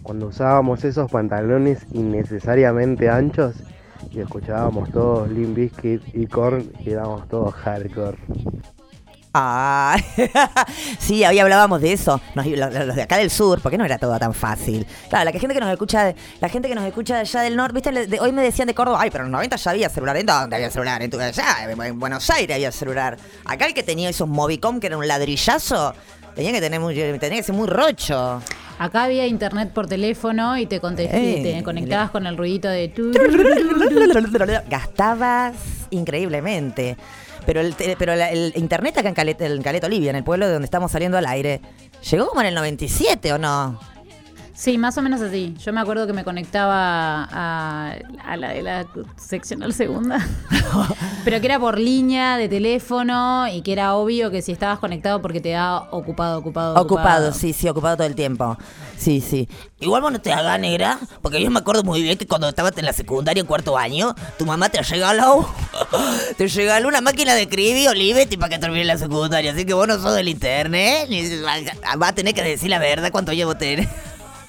Cuando 0.04 0.28
usábamos 0.28 0.84
esos 0.84 1.10
pantalones 1.12 1.80
innecesariamente 1.94 3.10
anchos 3.10 3.56
y 4.12 4.20
escuchábamos 4.20 4.92
todos 4.92 5.30
Limp 5.30 5.56
Bizkit 5.56 6.02
y 6.14 6.28
Korn 6.28 6.72
y 6.80 6.92
éramos 6.92 7.28
todos 7.28 7.54
hardcore. 7.56 8.18
Ah, 9.40 9.96
sí, 11.00 11.24
hoy 11.24 11.38
hablábamos 11.38 11.80
de 11.82 11.94
eso. 11.94 12.20
Nos- 12.34 12.48
los, 12.48 12.96
de 12.96 13.02
acá 13.04 13.18
del 13.18 13.30
sur, 13.30 13.62
porque 13.62 13.78
no 13.78 13.86
era 13.86 14.00
todo 14.00 14.18
tan 14.18 14.34
fácil. 14.34 14.88
Claro, 15.10 15.26
la 15.32 15.40
gente 15.40 15.54
que 15.54 15.60
nos 15.60 15.70
escucha, 15.72 16.16
la 16.40 16.50
gente 16.50 16.68
que 16.68 16.74
nos 16.74 16.86
escucha 16.86 17.20
allá 17.20 17.42
del 17.42 17.56
norte, 17.56 17.80
viste, 17.92 18.20
hoy 18.20 18.32
me 18.32 18.42
decían 18.42 18.68
de 18.68 18.74
Córdoba, 18.74 18.98
ay, 19.02 19.12
pero 19.12 19.26
en 19.26 19.32
los 19.32 19.38
90 19.38 19.56
ya 19.58 19.72
había 19.72 19.90
celular. 19.90 20.18
¿En 20.18 20.26
dónde 20.26 20.56
había 20.56 20.72
celular? 20.72 21.04
En, 21.04 21.12
tu- 21.12 21.20
allá, 21.20 21.44
en 21.70 22.00
Buenos 22.00 22.28
Aires 22.32 22.56
había 22.56 22.72
celular. 22.72 23.18
Acá 23.46 23.68
el 23.68 23.76
que 23.76 23.84
tenía 23.84 24.10
esos 24.10 24.28
Movicom, 24.28 24.80
que 24.80 24.88
era 24.88 24.98
un 24.98 25.08
ladrillazo, 25.08 25.94
tenía 26.38 26.52
que 26.54 26.62
tener 26.62 26.80
muy, 26.80 26.96
tenía 26.96 27.38
que 27.38 27.44
ser 27.44 27.54
muy 27.56 27.68
rocho. 27.68 28.42
Acá 28.80 29.04
había 29.06 29.26
internet 29.28 29.72
por 29.74 29.88
teléfono 29.88 30.58
y 30.58 30.68
te, 30.68 30.80
conte- 30.80 31.10
Eh, 31.12 31.42
te 31.44 31.64
conectabas 31.64 32.12
con 32.12 32.28
el 32.28 32.38
ruidito 32.38 32.70
de 32.70 32.88
tu. 32.90 33.12
Gastabas 34.70 35.56
increíblemente. 35.90 36.96
Pero 37.46 37.62
el, 37.62 37.74
pero 37.98 38.16
la- 38.16 38.30
el 38.32 38.54
internet 38.56 38.98
acá 38.98 39.08
en 39.10 39.16
Caleta, 39.16 39.46
en 39.46 39.62
Caleta 39.62 39.88
Olivia, 39.88 40.10
en 40.12 40.18
el 40.18 40.24
pueblo 40.24 40.46
de 40.48 40.54
donde 40.54 40.66
estamos 40.66 40.92
saliendo 40.92 41.18
al 41.18 41.26
aire, 41.26 41.62
llegó 42.12 42.28
como 42.28 42.42
en 42.42 42.48
el 42.48 42.56
97 42.56 43.34
o 43.34 43.38
no? 43.38 43.80
Sí, 44.58 44.80
más 44.80 44.98
o 44.98 45.04
menos 45.04 45.22
así. 45.22 45.54
Yo 45.64 45.72
me 45.72 45.82
acuerdo 45.82 46.08
que 46.08 46.14
me 46.14 46.24
conectaba 46.24 47.26
a, 47.32 47.94
a 48.26 48.38
la 48.38 48.50
de 48.54 48.64
la 48.64 48.88
seccional 49.16 49.72
segunda, 49.72 50.28
pero 51.24 51.40
que 51.40 51.46
era 51.46 51.60
por 51.60 51.78
línea 51.78 52.38
de 52.38 52.50
teléfono 52.50 53.48
y 53.48 53.62
que 53.62 53.74
era 53.74 53.94
obvio 53.94 54.32
que 54.32 54.42
si 54.42 54.52
estabas 54.52 54.80
conectado 54.80 55.22
porque 55.22 55.42
te 55.42 55.52
da 55.52 55.78
ocupado, 55.92 56.40
ocupado, 56.40 56.76
Ocupado, 56.82 57.34
sí, 57.34 57.54
sí, 57.54 57.70
ocupado 57.70 57.98
todo 57.98 58.08
el 58.08 58.16
tiempo. 58.16 58.58
Sí, 58.98 59.22
sí. 59.22 59.48
Igual 59.80 60.02
vos 60.02 60.12
no 60.12 60.22
te 60.22 60.34
hagas 60.34 60.60
negra, 60.60 60.98
porque 61.22 61.40
yo 61.40 61.52
me 61.52 61.60
acuerdo 61.60 61.84
muy 61.84 62.02
bien 62.02 62.18
que 62.18 62.26
cuando 62.26 62.50
estabas 62.50 62.76
en 62.80 62.86
la 62.86 62.94
secundaria 62.94 63.42
en 63.42 63.46
cuarto 63.46 63.78
año, 63.78 64.16
tu 64.40 64.48
mamá 64.48 64.70
te 64.70 64.82
regaló, 64.82 65.48
te 66.38 66.48
regaló 66.48 66.88
una 66.88 67.02
máquina 67.02 67.36
de 67.36 67.44
escribir 67.44 67.90
Olivetti 67.90 68.38
para 68.38 68.50
que 68.50 68.58
termine 68.58 68.86
la 68.86 68.98
secundaria. 68.98 69.52
Así 69.52 69.66
que 69.66 69.76
vos 69.76 69.88
no 69.88 70.00
sos 70.00 70.16
del 70.16 70.30
internet, 70.30 71.08
ni 71.10 71.30
vas 71.98 72.10
a 72.10 72.16
tener 72.16 72.34
que 72.34 72.42
decir 72.42 72.72
la 72.72 72.80
verdad 72.80 73.12
cuánto 73.12 73.34
llevo 73.34 73.56
tener. 73.56 73.88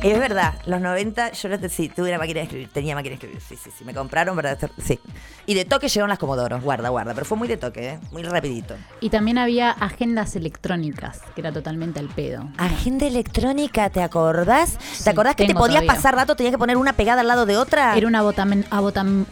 Es 0.00 0.16
verdad, 0.16 0.54
los 0.66 0.80
90 0.80 1.32
yo 1.32 1.58
te- 1.58 1.68
sí, 1.68 1.88
tuve 1.88 2.10
una 2.10 2.18
máquina 2.18 2.38
de 2.38 2.44
escribir, 2.44 2.68
tenía 2.72 2.94
máquina 2.94 3.10
de 3.10 3.14
escribir, 3.16 3.40
sí, 3.40 3.56
sí, 3.56 3.70
sí, 3.76 3.84
me 3.84 3.92
compraron 3.92 4.36
hacer, 4.46 4.70
sí. 4.80 5.00
Y 5.44 5.54
de 5.54 5.64
toque 5.64 5.88
llegaron 5.88 6.08
las 6.08 6.20
Comodoros, 6.20 6.62
guarda, 6.62 6.88
guarda, 6.90 7.14
pero 7.14 7.26
fue 7.26 7.36
muy 7.36 7.48
de 7.48 7.56
toque, 7.56 7.88
¿eh? 7.94 7.98
muy 8.12 8.22
rapidito. 8.22 8.76
Y 9.00 9.10
también 9.10 9.38
había 9.38 9.70
agendas 9.72 10.36
electrónicas, 10.36 11.20
que 11.34 11.40
era 11.40 11.50
totalmente 11.50 11.98
al 11.98 12.06
pedo. 12.08 12.48
Agenda 12.58 13.06
electrónica, 13.08 13.90
¿te 13.90 14.00
acordás? 14.00 14.78
¿Te 15.02 15.10
acordás 15.10 15.34
que 15.34 15.46
te 15.48 15.54
podías 15.54 15.80
todavía. 15.82 15.92
pasar 15.94 16.14
datos, 16.14 16.36
tenías 16.36 16.52
que 16.52 16.58
poner 16.58 16.76
una 16.76 16.92
pegada 16.92 17.22
al 17.22 17.26
lado 17.26 17.44
de 17.44 17.56
otra? 17.56 17.96
Era 17.96 18.06
un 18.06 18.14
abotam- 18.14 18.66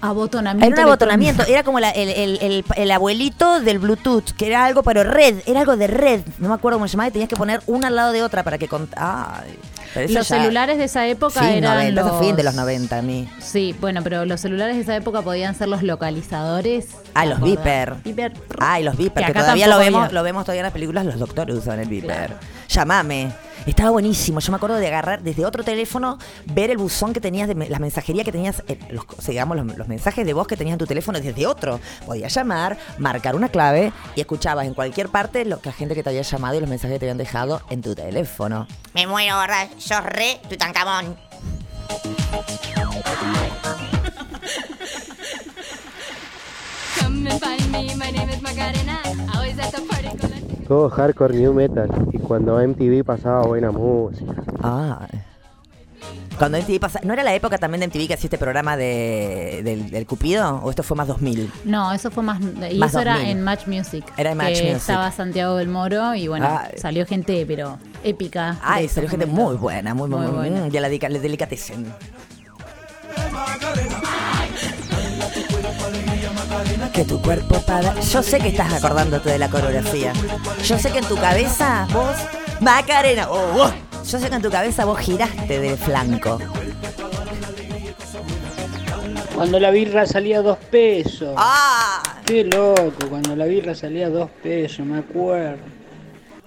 abotonamiento. 0.01 0.67
Era 0.67 0.83
un 0.83 0.89
abotonamiento, 0.89 1.45
era 1.47 1.63
como 1.63 1.79
la- 1.79 1.91
el, 1.91 2.09
el- 2.09 2.39
el- 2.43 2.65
el 2.77 2.91
abuelito 2.91 3.61
del 3.61 3.79
Bluetooth, 3.79 4.33
que 4.37 4.49
era 4.49 4.65
algo, 4.65 4.83
pero 4.83 5.05
red, 5.05 5.37
era 5.47 5.61
algo 5.61 5.77
de 5.77 5.87
red. 5.87 6.23
No 6.39 6.49
me 6.49 6.55
acuerdo 6.55 6.79
cómo 6.79 6.89
se 6.89 6.93
llamaba 6.95 7.09
y 7.09 7.13
tenías 7.13 7.29
que 7.29 7.37
poner 7.37 7.61
una 7.69 7.87
al 7.87 7.95
lado 7.95 8.11
de 8.13 8.25
otra 8.25 8.43
para 8.43 8.59
que 8.59 8.67
Ay, 8.97 9.57
pero 9.97 10.13
Los 10.13 10.29
ya- 10.29 10.37
celulares 10.39 10.79
de 10.79 10.85
esa 10.85 11.07
época 11.07 11.41
Sí, 11.41 11.47
eran 11.57 11.75
90, 11.75 12.01
eso 12.01 12.11
los... 12.11 12.21
fin 12.27 12.37
de 12.37 12.43
los 12.43 12.55
90 12.55 12.99
a 12.99 13.03
mí. 13.03 13.29
Sí, 13.41 13.75
bueno, 13.81 14.03
pero 14.03 14.25
los 14.25 14.41
celulares 14.41 14.77
de 14.77 14.83
esa 14.83 14.95
época 14.97 15.23
podían 15.23 15.55
ser 15.55 15.69
los 15.69 15.83
localizadores. 15.83 16.89
Ah, 17.15 17.23
¿te 17.23 17.31
los? 17.31 17.41
Beeper. 17.41 17.95
Beeper. 18.05 18.33
Ay, 18.59 18.85
los 18.85 18.97
Viper, 18.97 19.25
Que 19.27 19.33
todavía 19.33 19.67
lo 19.69 19.79
vemos, 19.79 20.05
había. 20.05 20.15
lo 20.15 20.23
vemos 20.23 20.45
todavía 20.45 20.61
en 20.61 20.65
las 20.67 20.73
películas, 20.73 21.05
los 21.07 21.19
doctores 21.19 21.57
usan 21.57 21.81
el 21.81 21.89
Viper. 21.89 22.07
Claro. 22.11 22.35
Llamame. 22.69 23.33
Estaba 23.67 23.91
buenísimo. 23.91 24.39
Yo 24.41 24.53
me 24.53 24.57
acuerdo 24.57 24.77
de 24.77 24.87
agarrar 24.87 25.23
desde 25.23 25.45
otro 25.45 25.65
teléfono, 25.65 26.19
ver 26.47 26.71
el 26.71 26.79
buzón 26.79 27.13
que 27.13 27.21
tenías, 27.21 27.49
de 27.49 27.55
me- 27.55 27.69
la 27.69 27.79
mensajería 27.81 28.23
que 28.25 28.31
tenías, 28.33 28.63
eh, 28.69 28.79
los, 28.91 29.05
o 29.05 29.21
sea, 29.21 29.33
digamos, 29.33 29.57
los, 29.57 29.77
los 29.77 29.89
mensajes 29.89 30.25
de 30.25 30.33
voz 30.33 30.47
que 30.47 30.57
tenías 30.57 30.75
en 30.75 30.79
tu 30.79 30.87
teléfono 30.87 31.21
desde 31.21 31.47
otro. 31.47 31.81
Podías 32.07 32.33
llamar, 32.33 32.79
marcar 32.99 33.35
una 33.35 33.49
clave 33.49 33.93
y 34.15 34.21
escuchabas 34.21 34.67
en 34.67 34.75
cualquier 34.75 35.09
parte 35.09 35.45
lo 35.45 35.61
que 35.61 35.69
la 35.71 35.75
gente 35.75 35.95
que 35.95 36.03
te 36.03 36.11
había 36.11 36.23
llamado 36.23 36.55
y 36.57 36.61
los 36.61 36.69
mensajes 36.71 36.95
que 36.95 37.01
te 37.01 37.07
habían 37.07 37.19
dejado 37.19 37.61
en 37.71 37.83
tu 37.83 37.95
teléfono. 37.95 38.67
Me 38.95 39.07
muero, 39.07 39.37
¿verdad? 39.39 39.69
Sos 39.79 40.03
re 40.05 40.41
Tutankamón. 40.49 41.17
Come 47.01 47.27
and 47.31 47.41
find 47.41 47.71
me, 47.73 47.95
my 47.97 48.11
name 48.11 48.31
is 48.31 48.41
Macarena. 48.43 48.96
Todo 50.69 50.91
hardcore 50.91 51.35
new 51.37 51.53
metal. 51.55 51.89
Y 52.13 52.19
cuando 52.19 52.59
MTV 52.61 53.05
pasaba 53.05 53.43
buena 53.47 53.71
música. 53.71 54.35
Ah. 54.63 55.07
Cuando 56.39 56.59
MTV 56.59 56.79
pasa, 56.81 57.01
¿no 57.03 57.15
era 57.15 57.23
la 57.25 57.35
época 57.35 57.57
también 57.57 57.81
de 57.81 57.87
MTV 57.87 58.09
que 58.09 58.15
hacía 58.15 58.27
este 58.27 58.37
programa 58.37 58.77
de, 58.77 59.63
del, 59.65 59.91
del 59.91 60.07
Cupido? 60.07 60.57
¿O 60.63 60.69
esto 60.69 60.83
fue 60.83 60.95
más 60.97 61.09
2000? 61.09 61.51
No, 61.65 61.93
eso 61.95 62.11
fue 62.11 62.23
más. 62.23 62.41
Y 62.71 62.79
Más 62.79 62.91
eso 62.91 63.01
era 63.01 63.15
2000. 63.15 63.31
en 63.31 63.43
Match 63.43 63.67
Music. 63.67 64.05
Era 64.19 64.33
en 64.33 64.37
Match 64.37 64.55
que 64.59 64.63
Music. 64.65 64.77
Estaba 64.77 65.11
Santiago 65.13 65.57
del 65.57 65.69
Moro 65.69 66.15
y 66.15 66.29
bueno, 66.29 66.47
Ah. 66.47 66.69
salió 66.77 67.07
gente, 67.07 67.45
pero 67.47 67.79
épica. 68.05 68.59
Ay, 68.63 68.87
salió 68.89 69.09
gente 69.09 69.25
muy 69.27 69.57
buena, 69.57 69.95
muy, 69.95 70.11
muy, 70.11 70.27
buena. 70.27 70.67
mm, 70.67 70.71
Ya 70.71 70.81
la 70.83 70.89
dedica- 70.91 71.09
le 71.09 71.21
delicatecen. 71.21 71.87
Que 76.93 77.05
tu 77.05 77.21
cuerpo 77.21 77.61
para. 77.61 77.99
Yo 78.01 78.23
sé 78.23 78.39
que 78.39 78.49
estás 78.49 78.73
acordándote 78.73 79.31
de 79.31 79.39
la 79.39 79.49
coreografía. 79.51 80.13
Yo 80.65 80.79
sé 80.79 80.91
que 80.91 80.99
en 80.99 81.05
tu 81.05 81.17
cabeza 81.17 81.87
vos. 81.93 82.17
Macarena. 82.61 83.29
oh, 83.31 83.65
oh. 83.65 83.73
Yo 84.05 84.19
sé 84.19 84.29
que 84.29 84.37
en 84.37 84.43
tu 84.43 84.51
cabeza 84.51 84.85
vos 84.85 84.99
giraste 84.99 85.59
de 85.59 85.77
flanco. 85.77 86.39
Cuando 89.35 89.61
la 89.61 89.71
birra 89.71 90.07
salía 90.07 90.39
a 90.39 90.43
dos 90.43 90.59
pesos. 90.71 91.35
¡Ah! 91.37 92.03
Qué 92.25 92.45
loco, 92.45 93.09
cuando 93.11 93.37
la 93.37 93.45
birra 93.45 93.75
salía 93.75 94.07
a 94.07 94.11
dos 94.11 94.31
pesos, 94.43 94.87
me 94.87 94.99
acuerdo. 94.99 95.63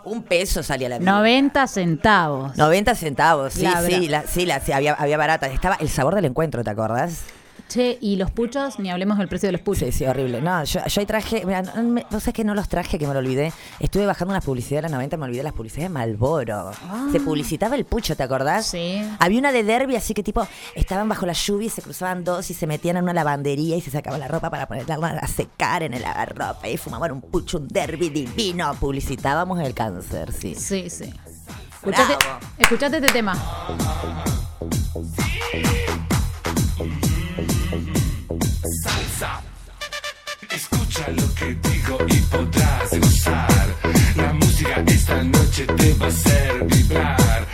Un 0.04 0.24
peso 0.24 0.64
salía 0.64 0.90
la 0.90 1.00
90 1.00 1.68
centavos. 1.68 2.58
90 2.58 2.96
centavos, 2.96 3.54
sí, 3.54 3.62
La 3.62 3.82
sí, 3.84 4.08
la, 4.08 4.24
sí, 4.24 4.46
la, 4.46 4.60
sí, 4.60 4.72
había, 4.72 4.94
había 4.94 5.18
barata. 5.18 5.48
Estaba 5.48 5.76
el 5.76 5.90
sabor 5.90 6.16
del 6.16 6.26
encuentro, 6.26 6.64
¿te 6.64 6.70
acordás? 6.72 7.26
Che, 7.70 8.00
y 8.02 8.16
los 8.16 8.32
puchos, 8.32 8.80
ni 8.80 8.90
hablemos 8.90 9.20
del 9.20 9.28
precio 9.28 9.48
de 9.48 9.52
los 9.54 9.62
puchos. 9.62 9.84
Sí, 9.86 9.92
sí, 9.92 10.06
horrible. 10.06 10.42
No, 10.42 10.64
yo, 10.64 10.80
yo 10.86 11.00
ahí 11.02 11.06
traje, 11.06 11.46
mira, 11.46 11.62
no, 11.62 11.84
me- 11.84 12.04
vos 12.10 12.24
sabés 12.24 12.34
que 12.34 12.44
no 12.44 12.56
los 12.56 12.68
traje, 12.68 12.98
que 12.98 13.06
me 13.06 13.14
lo 13.14 13.20
olvidé. 13.20 13.54
Estuve 13.80 14.08
bajando 14.08 14.32
unas 14.34 14.44
publicidades 14.44 14.82
de 14.84 14.90
los 14.90 14.92
90, 14.94 15.18
me 15.18 15.26
olvidé 15.26 15.44
las 15.44 15.54
publicidades 15.54 15.90
de 15.90 15.94
Malboro. 15.94 16.72
Se 17.12 17.20
publicitaba 17.20 17.76
el 17.76 17.86
pucho, 17.86 18.16
¿te 18.16 18.24
acordás? 18.24 18.66
Sí. 18.66 19.00
Había 19.20 19.38
una 19.40 19.52
de 19.52 19.64
derby, 19.64 19.96
así 19.96 20.16
que 20.16 20.24
tipo, 20.24 20.48
estaban 20.74 21.08
bajo 21.08 21.28
la 21.28 21.34
lluvia 21.34 21.68
y 21.68 21.70
se 21.70 21.84
cruzaban 21.84 22.24
dos 22.24 22.50
y 22.50 22.56
se 22.56 22.66
metían 22.66 22.98
en 22.98 23.04
una 23.04 23.14
lavandería 23.14 23.76
y 23.76 23.82
se 23.82 23.92
sacaban 23.92 24.20
la 24.20 24.28
ropa 24.28 24.50
para 24.50 24.68
ponerla 24.68 25.10
a 25.22 25.28
secar 25.28 25.84
en 25.84 25.94
el 25.94 26.02
lavarropa 26.02 26.68
y 26.68 26.76
fumaban 26.78 27.12
un 27.12 27.22
pucho, 27.22 27.60
un 27.60 27.68
derby 27.68 28.10
divino. 28.10 28.74
Publicitábamos 28.80 29.60
el 29.60 29.76
cáncer, 29.76 30.32
sí. 30.34 30.56
Sí, 30.56 30.90
sí. 30.90 31.14
Escuchate, 31.76 32.14
escuchate 32.58 32.98
este 32.98 33.12
tema. 33.14 33.36
Escucha 39.20 41.10
lo 41.10 41.36
que 41.36 41.48
digo 41.48 41.98
y 42.08 42.22
podrás 42.22 43.00
gozar. 43.02 43.68
La 44.16 44.32
música 44.32 44.82
esta 44.88 45.22
noche 45.24 45.66
te 45.66 45.94
va 45.96 46.06
a 46.06 46.10
hacer 46.10 46.64
vibrar, 46.64 47.46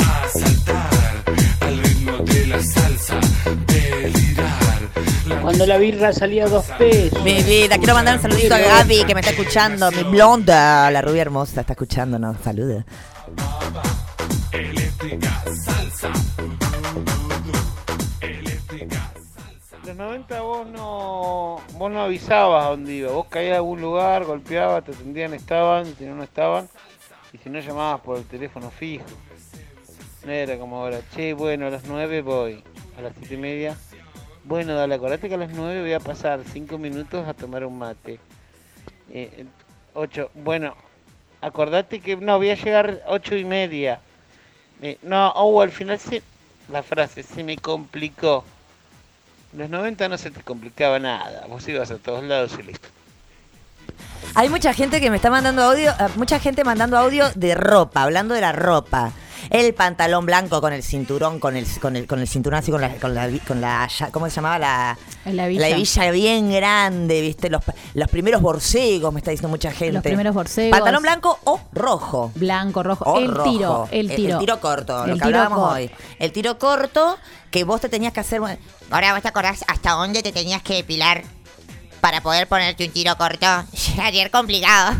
a 0.00 0.38
saltar 0.38 1.24
al 1.62 1.78
ritmo 1.78 2.18
de 2.18 2.46
la 2.48 2.62
salsa, 2.62 3.18
delirar. 3.66 5.40
Cuando 5.40 5.64
la 5.64 5.78
birra 5.78 6.12
salía 6.12 6.44
a 6.44 6.48
dos 6.48 6.66
pesos. 6.76 7.24
Mi 7.24 7.42
vida, 7.42 7.78
quiero 7.78 7.94
mandar 7.94 8.16
un 8.16 8.22
saludito 8.22 8.54
a 8.54 8.58
Gaby 8.58 9.04
que 9.04 9.14
me 9.14 9.20
está 9.20 9.32
escuchando, 9.32 9.90
mi 9.90 10.02
blonda, 10.02 10.90
la 10.90 11.00
rubia 11.00 11.22
hermosa, 11.22 11.62
está 11.62 11.72
escuchándonos. 11.72 12.36
Saluda. 12.44 12.84
Eléctrica 14.52 15.42
salsa. 15.64 16.12
Los 19.88 19.96
90 19.96 20.40
vos 20.42 20.66
no, 20.66 21.62
vos 21.78 21.90
no 21.90 22.02
avisabas 22.02 22.62
a 22.62 22.68
dónde 22.68 22.92
iba. 22.92 23.10
Vos 23.10 23.26
caías 23.28 23.54
a 23.54 23.56
algún 23.56 23.80
lugar, 23.80 24.24
golpeabas, 24.24 24.84
te 24.84 24.92
atendían, 24.92 25.32
estaban, 25.32 25.86
si 25.96 26.04
no, 26.04 26.14
no 26.14 26.24
estaban. 26.24 26.68
Y 27.32 27.38
si 27.38 27.48
no, 27.48 27.58
llamabas 27.58 28.02
por 28.02 28.18
el 28.18 28.24
teléfono 28.24 28.70
fijo. 28.70 29.06
No 30.26 30.32
era 30.32 30.58
como 30.58 30.76
ahora, 30.76 31.00
che, 31.14 31.32
bueno, 31.32 31.66
a 31.66 31.70
las 31.70 31.86
9 31.86 32.20
voy. 32.20 32.62
A 32.98 33.00
las 33.00 33.14
7 33.18 33.34
y 33.34 33.36
media. 33.38 33.78
Bueno, 34.44 34.74
dale, 34.74 34.94
acordate 34.94 35.26
que 35.26 35.36
a 35.36 35.38
las 35.38 35.52
9 35.52 35.80
voy 35.80 35.92
a 35.94 36.00
pasar 36.00 36.42
5 36.44 36.76
minutos 36.76 37.26
a 37.26 37.32
tomar 37.32 37.64
un 37.64 37.78
mate. 37.78 38.20
8, 39.94 40.30
bueno, 40.34 40.74
acordate 41.40 42.00
que 42.00 42.14
no, 42.16 42.36
voy 42.36 42.50
a 42.50 42.56
llegar 42.56 43.02
8 43.06 43.36
y 43.36 43.44
media. 43.46 44.00
Eh, 44.82 44.98
no, 45.00 45.30
oh, 45.30 45.62
al 45.62 45.70
final 45.70 45.98
se, 45.98 46.22
la 46.70 46.82
frase 46.82 47.22
se 47.22 47.42
me 47.42 47.56
complicó. 47.56 48.44
Los 49.52 49.70
90 49.70 50.08
no 50.08 50.18
se 50.18 50.30
te 50.30 50.42
complicaba 50.42 50.98
nada, 50.98 51.46
vos 51.46 51.66
ibas 51.68 51.90
a 51.90 51.96
todos 51.96 52.22
lados 52.24 52.52
y 52.58 52.62
listo. 52.62 52.88
Hay 54.34 54.48
mucha 54.48 54.74
gente 54.74 55.00
que 55.00 55.10
me 55.10 55.16
está 55.16 55.30
mandando 55.30 55.62
audio, 55.62 55.90
eh, 55.90 56.08
mucha 56.16 56.38
gente 56.38 56.64
mandando 56.64 56.98
audio 56.98 57.30
de 57.34 57.54
ropa, 57.54 58.02
hablando 58.02 58.34
de 58.34 58.40
la 58.40 58.52
ropa. 58.52 59.12
El 59.50 59.74
pantalón 59.74 60.26
blanco 60.26 60.60
con 60.60 60.72
el 60.72 60.82
cinturón, 60.82 61.38
con 61.40 61.56
el, 61.56 61.66
con 61.80 61.96
el, 61.96 62.06
con 62.06 62.20
el 62.20 62.28
cinturón 62.28 62.58
así, 62.58 62.70
con 62.70 62.80
la, 62.80 62.94
con 62.96 63.14
la, 63.14 63.28
con 63.46 63.60
la 63.60 63.88
¿cómo 64.12 64.28
se 64.28 64.36
llamaba? 64.36 64.58
La, 64.58 64.98
La 65.24 65.46
hebilla. 65.46 65.68
hebilla 65.68 66.10
bien 66.10 66.52
grande, 66.52 67.20
¿viste? 67.20 67.48
Los, 67.50 67.62
los 67.94 68.08
primeros 68.08 68.42
borcegos, 68.42 69.12
me 69.12 69.20
está 69.20 69.30
diciendo 69.30 69.48
mucha 69.48 69.70
gente. 69.70 69.92
Los 69.94 70.02
primeros 70.02 70.34
borcegos. 70.34 70.76
Pantalón 70.78 71.02
blanco 71.02 71.38
o 71.44 71.60
rojo. 71.72 72.30
Blanco, 72.34 72.82
rojo. 72.82 73.04
O 73.04 73.18
el 73.18 73.34
rojo. 73.34 73.50
tiro, 73.50 73.88
el 73.90 74.14
tiro. 74.14 74.34
El, 74.34 74.38
tiro 74.40 74.60
corto, 74.60 75.04
El 75.04 75.10
lo 75.10 75.16
que 75.16 75.22
tiro 75.22 75.38
hablábamos 75.38 75.58
corto. 75.60 75.74
hoy. 75.74 75.90
El 76.18 76.32
tiro 76.32 76.58
corto 76.58 77.16
que 77.50 77.64
vos 77.64 77.80
te 77.80 77.88
tenías 77.88 78.12
que 78.12 78.20
hacer. 78.20 78.40
Ahora 78.90 79.12
vos 79.14 79.22
te 79.22 79.28
acordás 79.28 79.64
hasta 79.68 79.92
dónde 79.92 80.22
te 80.22 80.32
tenías 80.32 80.62
que 80.62 80.74
depilar 80.74 81.24
para 82.00 82.20
poder 82.20 82.46
ponerte 82.48 82.84
un 82.86 82.92
tiro 82.92 83.16
corto. 83.16 83.46
Ayer 84.02 84.30
complicado. 84.30 84.94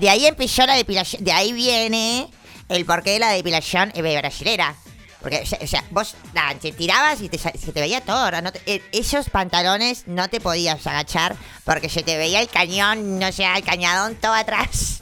De 0.00 0.08
ahí 0.10 0.26
empezó 0.26 0.66
la 0.66 0.74
depilación, 0.74 1.24
de 1.24 1.32
ahí 1.32 1.52
viene 1.52 2.28
el 2.68 2.84
porqué 2.84 3.10
de 3.12 3.18
la 3.18 3.30
depilación 3.30 3.90
eh, 3.94 4.02
brasilera. 4.18 4.74
Porque, 5.20 5.40
o 5.42 5.46
sea, 5.46 5.66
sea, 5.66 5.84
vos 5.90 6.14
te 6.60 6.70
tirabas 6.70 7.20
y 7.20 7.28
te, 7.28 7.38
se 7.38 7.50
te 7.72 7.80
veía 7.80 8.00
todo. 8.02 8.30
¿no? 8.40 8.52
te- 8.52 8.60
eh, 8.66 8.82
esos 8.92 9.28
pantalones 9.30 10.04
no 10.06 10.28
te 10.28 10.40
podías 10.40 10.86
agachar 10.86 11.34
porque 11.64 11.88
se 11.88 12.02
te 12.04 12.16
veía 12.16 12.40
el 12.40 12.48
cañón, 12.48 13.18
no 13.18 13.32
sé, 13.32 13.44
el 13.44 13.64
cañadón 13.64 14.14
todo 14.14 14.32
atrás. 14.34 15.00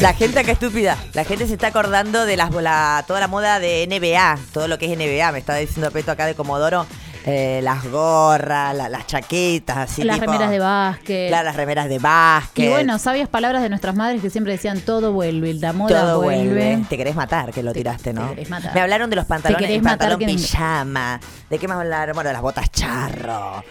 La 0.00 0.14
gente 0.14 0.38
acá 0.38 0.52
estúpida. 0.52 0.96
La 1.12 1.24
gente 1.24 1.46
se 1.48 1.54
está 1.54 1.68
acordando 1.68 2.24
de 2.24 2.36
las, 2.36 2.52
la- 2.54 3.04
toda 3.06 3.18
la 3.20 3.26
moda 3.28 3.58
de 3.58 3.86
NBA. 3.88 4.38
Todo 4.52 4.68
lo 4.68 4.78
que 4.78 4.86
es 4.92 4.96
NBA. 4.96 5.32
Me 5.32 5.38
está 5.40 5.56
diciendo 5.56 5.90
Peto 5.90 6.12
acá 6.12 6.26
de 6.26 6.34
Comodoro. 6.36 6.86
Eh, 7.28 7.60
las 7.62 7.84
gorras, 7.90 8.74
la- 8.74 8.88
las 8.88 9.06
chaquetas, 9.06 9.76
así 9.76 10.02
Las 10.04 10.18
tipo- 10.18 10.30
remeras 10.32 10.50
de 10.50 10.58
básquet. 10.58 11.28
Claro, 11.28 11.44
las 11.46 11.56
remeras 11.56 11.88
de 11.88 11.98
básquet. 11.98 12.64
Y 12.66 12.68
bueno, 12.68 12.98
sabias 12.98 13.28
palabras 13.28 13.62
de 13.62 13.68
nuestras 13.68 13.94
madres 13.94 14.20
que 14.22 14.30
siempre 14.30 14.52
decían 14.54 14.80
todo 14.80 15.12
vuelve, 15.12 15.54
la 15.54 15.72
moda 15.72 16.00
todo 16.00 16.22
vuelve. 16.22 16.44
vuelve. 16.54 16.84
Te 16.88 16.96
querés 16.96 17.14
matar, 17.14 17.52
que 17.52 17.62
lo 17.62 17.72
tiraste, 17.72 18.12
¿no? 18.12 18.30
querés 18.30 18.48
matar. 18.50 18.74
Me 18.74 18.80
hablaron 18.80 19.10
de 19.10 19.16
los 19.16 19.26
pantalones, 19.26 19.70
el 19.70 19.82
pantalón 19.82 20.18
que- 20.18 20.26
pijama. 20.26 21.20
¿De 21.50 21.58
qué 21.58 21.68
me 21.68 21.74
hablaron? 21.74 22.14
Bueno, 22.14 22.32
las 22.32 22.42
botas 22.42 22.70
charro. 22.70 23.62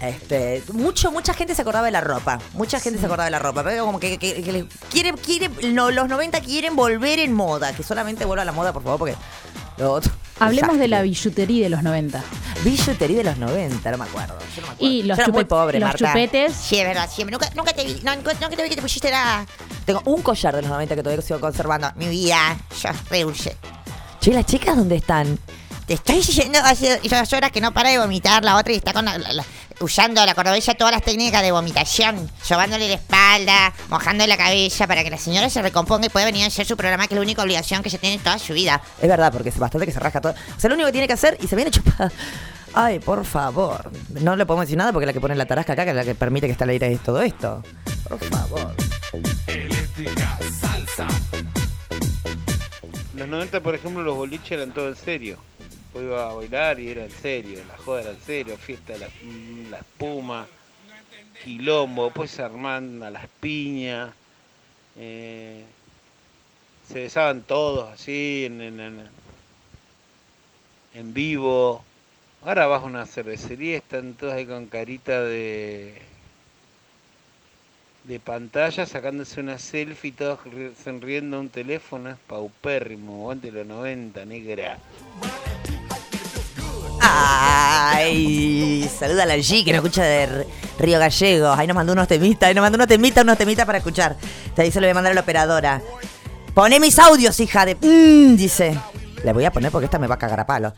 Este, 0.00 0.62
mucho, 0.72 1.10
mucha 1.10 1.32
gente 1.32 1.54
se 1.54 1.62
acordaba 1.62 1.86
de 1.86 1.92
la 1.92 2.00
ropa. 2.02 2.38
Mucha 2.52 2.80
gente 2.80 2.98
se 2.98 3.06
acordaba 3.06 3.24
de 3.26 3.30
la 3.30 3.38
ropa. 3.38 3.62
Pero 3.64 3.86
como 3.86 3.98
que, 3.98 4.18
que- 4.18 4.42
que 4.42 4.52
le- 4.52 4.66
quieren, 4.90 5.16
quieren, 5.16 5.52
no, 5.74 5.90
los 5.90 6.08
90 6.08 6.40
quieren 6.40 6.76
volver 6.76 7.18
en 7.18 7.32
moda. 7.32 7.72
Que 7.72 7.82
solamente 7.82 8.24
vuelva 8.24 8.42
a 8.42 8.44
la 8.46 8.52
moda, 8.52 8.72
por 8.72 8.82
favor, 8.82 8.98
porque 8.98 9.14
lo 9.78 9.92
otro. 9.92 10.12
Hablemos 10.38 10.78
de 10.78 10.88
la 10.88 11.02
billutería 11.02 11.64
de 11.64 11.70
los 11.70 11.82
90. 11.82 12.22
billutería 12.64 13.18
de 13.18 13.24
los 13.24 13.38
90, 13.38 13.90
no 13.90 13.98
me 13.98 14.04
acuerdo. 14.04 14.38
Yo 14.54 14.60
no 14.62 14.66
me 14.68 14.72
acuerdo. 14.74 14.94
Y 14.94 15.02
los, 15.02 15.16
Yo 15.18 15.24
era 15.24 15.32
muy 15.32 15.44
pobre, 15.44 15.78
los 15.80 15.88
Marta. 15.88 16.08
chupetes. 16.08 16.52
Sí, 16.54 16.78
es 16.78 16.84
verdad, 16.86 17.08
siempre. 17.10 17.32
Nunca, 17.32 17.50
nunca 17.54 17.72
te 17.72 17.84
vi, 17.84 18.00
no, 18.02 18.14
nunca, 18.16 18.32
nunca 18.34 18.50
te 18.56 18.62
vi 18.62 18.68
que 18.68 18.76
te 18.76 18.82
pusiste 18.82 19.10
la... 19.10 19.46
Tengo 19.84 20.02
un 20.04 20.22
collar 20.22 20.54
de 20.54 20.62
los 20.62 20.70
90 20.70 20.94
que 20.96 21.02
todavía 21.02 21.22
sigo 21.22 21.40
conservando. 21.40 21.90
Mi 21.96 22.08
vida, 22.08 22.56
yo 22.82 22.88
rehuye. 23.10 23.56
Che, 24.20 24.32
¿las 24.32 24.44
chicas 24.46 24.76
dónde 24.76 24.96
están? 24.96 25.38
Te 25.86 25.94
estoy 25.94 26.16
diciendo 26.26 26.58
hace 26.64 26.98
dos 27.08 27.32
horas 27.32 27.50
que 27.52 27.60
no 27.60 27.72
para 27.72 27.90
de 27.90 27.98
vomitar 27.98 28.44
la 28.44 28.56
otra 28.56 28.72
y 28.72 28.76
está 28.76 28.92
con 28.92 29.04
la- 29.04 29.16
la- 29.18 29.32
la- 29.32 29.44
usando 29.80 30.24
la 30.24 30.34
cordobesa 30.34 30.74
todas 30.74 30.92
las 30.92 31.02
técnicas 31.02 31.42
de 31.42 31.52
vomitación, 31.52 32.30
sobándole 32.42 32.88
la 32.88 32.94
espalda, 32.94 33.72
mojando 33.88 34.26
la 34.26 34.36
cabeza 34.36 34.86
para 34.86 35.04
que 35.04 35.10
la 35.10 35.18
señora 35.18 35.50
se 35.50 35.62
recomponga 35.62 36.06
y 36.06 36.08
pueda 36.08 36.26
venir 36.26 36.44
a 36.44 36.46
hacer 36.46 36.66
su 36.66 36.76
programa, 36.76 37.06
que 37.06 37.14
es 37.14 37.16
la 37.16 37.22
única 37.22 37.42
obligación 37.42 37.82
que 37.82 37.90
se 37.90 37.98
tiene 37.98 38.16
en 38.16 38.22
toda 38.22 38.38
su 38.38 38.52
vida. 38.54 38.80
Es 39.00 39.08
verdad, 39.08 39.32
porque 39.32 39.50
es 39.50 39.58
bastante 39.58 39.86
que 39.86 39.92
se 39.92 40.00
rasca 40.00 40.20
todo. 40.20 40.34
O 40.56 40.60
sea, 40.60 40.68
lo 40.68 40.74
único 40.74 40.86
que 40.86 40.92
tiene 40.92 41.06
que 41.06 41.14
hacer 41.14 41.36
y 41.40 41.46
se 41.46 41.56
viene 41.56 41.70
chupada. 41.70 42.10
Ay, 42.74 42.98
por 42.98 43.24
favor. 43.24 43.90
No 44.10 44.36
le 44.36 44.44
podemos 44.44 44.66
decir 44.66 44.76
nada 44.76 44.92
porque 44.92 45.04
es 45.04 45.06
la 45.08 45.12
que 45.14 45.20
pone 45.20 45.34
la 45.34 45.46
tarasca 45.46 45.72
acá, 45.72 45.84
que 45.84 45.90
es 45.90 45.96
la 45.96 46.04
que 46.04 46.14
permite 46.14 46.46
que 46.46 46.52
esté 46.52 46.64
al 46.64 46.70
aire 46.70 46.90
de 46.90 46.98
todo 46.98 47.22
esto. 47.22 47.62
Por 48.08 48.18
favor. 48.18 48.74
Eléctrica 49.46 50.38
salsa. 50.60 51.06
En 53.14 53.20
los 53.20 53.28
90, 53.28 53.60
por 53.62 53.74
ejemplo, 53.74 54.02
los 54.02 54.14
boliches 54.14 54.52
eran 54.52 54.72
todo 54.72 54.88
en 54.88 54.96
serio. 54.96 55.38
Ibas 56.02 56.30
a 56.30 56.34
bailar 56.34 56.78
y 56.80 56.90
era 56.90 57.04
en 57.04 57.10
serio, 57.10 57.60
la 57.66 57.76
joda 57.78 58.02
era 58.02 58.10
en 58.10 58.20
serio, 58.20 58.56
fiesta, 58.56 58.96
la, 58.98 59.08
mm, 59.08 59.70
la 59.70 59.78
espuma, 59.78 60.46
quilombo, 61.42 62.04
después 62.06 62.30
se 62.30 62.42
a 63.02 63.10
las 63.10 63.26
piñas, 63.40 64.12
eh, 64.98 65.64
se 66.88 67.00
besaban 67.00 67.42
todos 67.42 67.90
así 67.92 68.44
en, 68.46 68.60
en, 68.60 68.80
vivo. 71.14 71.84
Ahora 72.42 72.66
vas 72.66 72.82
a 72.82 72.86
una 72.86 73.06
cervecería 73.06 73.76
están 73.78 74.14
todos 74.14 74.34
ahí 74.34 74.46
con 74.46 74.66
carita 74.66 75.22
de 75.22 76.00
de 78.04 78.20
pantalla 78.20 78.86
sacándose 78.86 79.40
una 79.40 79.58
selfie 79.58 80.12
todos 80.12 80.38
ri- 80.44 80.72
sonriendo 80.76 81.38
a 81.38 81.40
un 81.40 81.48
teléfono 81.48 82.10
es 82.10 82.16
paupérrimo, 82.28 83.14
aguante 83.22 83.50
los 83.50 83.66
90, 83.66 84.24
negra. 84.24 84.78
Ay, 87.08 88.90
saluda 88.98 89.22
a 89.22 89.26
la 89.26 89.36
G 89.36 89.64
que 89.64 89.72
nos 89.72 89.84
escucha 89.84 90.02
de 90.02 90.46
Río 90.78 90.98
Gallegos. 90.98 91.56
Ahí 91.56 91.66
nos 91.66 91.76
mandó 91.76 91.92
unos 91.92 92.08
temitas, 92.08 92.48
ahí 92.48 92.54
nos 92.54 92.62
mandó 92.62 92.76
unos 92.76 92.88
temitas, 92.88 93.22
unos 93.22 93.38
temitas 93.38 93.64
para 93.64 93.78
escuchar. 93.78 94.16
Te 94.54 94.62
dice, 94.64 94.80
le 94.80 94.88
voy 94.88 94.90
a 94.90 94.94
mandar 94.94 95.12
a 95.12 95.14
la 95.14 95.20
operadora. 95.20 95.80
Poné 96.52 96.80
mis 96.80 96.98
audios, 96.98 97.38
hija 97.38 97.64
de... 97.64 97.76
Mm, 97.76 98.36
dice. 98.36 98.76
Le 99.22 99.32
voy 99.32 99.44
a 99.44 99.52
poner 99.52 99.70
porque 99.70 99.84
esta 99.84 99.98
me 99.98 100.06
va 100.06 100.16
a 100.16 100.18
cagar 100.18 100.40
a 100.40 100.46
palo. 100.46 100.72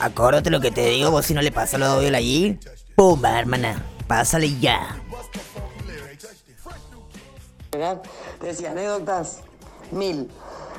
Acórdate 0.00 0.48
lo 0.50 0.60
que 0.60 0.70
te 0.70 0.86
digo, 0.86 1.10
vos 1.10 1.26
si 1.26 1.34
no 1.34 1.42
le 1.42 1.50
pasa 1.50 1.76
los 1.76 1.88
audios 1.88 2.14
allí. 2.14 2.58
Pumba, 2.94 3.38
hermana. 3.38 3.82
Pásale 4.06 4.58
ya. 4.60 4.96
Decía 8.40 8.70
anécdotas, 8.70 9.40
mil. 9.90 10.28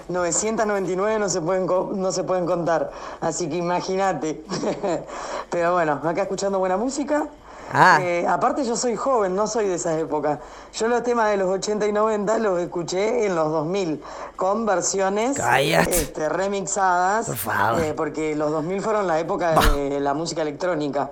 999 0.09 1.19
no 1.19 1.29
se 1.29 1.41
pueden 1.41 1.65
no 1.67 2.11
se 2.11 2.23
pueden 2.23 2.45
contar, 2.45 2.91
así 3.21 3.47
que 3.47 3.57
imagínate. 3.57 4.43
Pero 5.49 5.73
bueno, 5.73 6.01
acá 6.03 6.23
escuchando 6.23 6.59
buena 6.59 6.77
música. 6.77 7.27
Ah. 7.71 7.99
Eh, 8.01 8.25
aparte 8.27 8.63
yo 8.65 8.75
soy 8.75 8.95
joven, 8.95 9.35
no 9.35 9.45
soy 9.45 9.67
de 9.67 9.75
esa 9.75 9.97
época. 9.97 10.39
Yo 10.73 10.87
los 10.87 11.03
temas 11.03 11.29
de 11.29 11.37
los 11.37 11.47
80 11.49 11.85
y 11.87 11.91
90 11.91 12.39
los 12.39 12.59
escuché 12.59 13.27
en 13.27 13.35
los 13.35 13.51
2000 13.51 14.03
con 14.35 14.65
versiones 14.65 15.37
este, 15.37 16.29
remixadas, 16.29 17.27
Por 17.27 17.35
favor. 17.37 17.83
eh, 17.83 17.93
porque 17.93 18.35
los 18.35 18.49
2000 18.51 18.81
fueron 18.81 19.07
la 19.07 19.19
época 19.19 19.53
de 19.75 19.99
la 19.99 20.15
música 20.15 20.41
electrónica. 20.41 21.11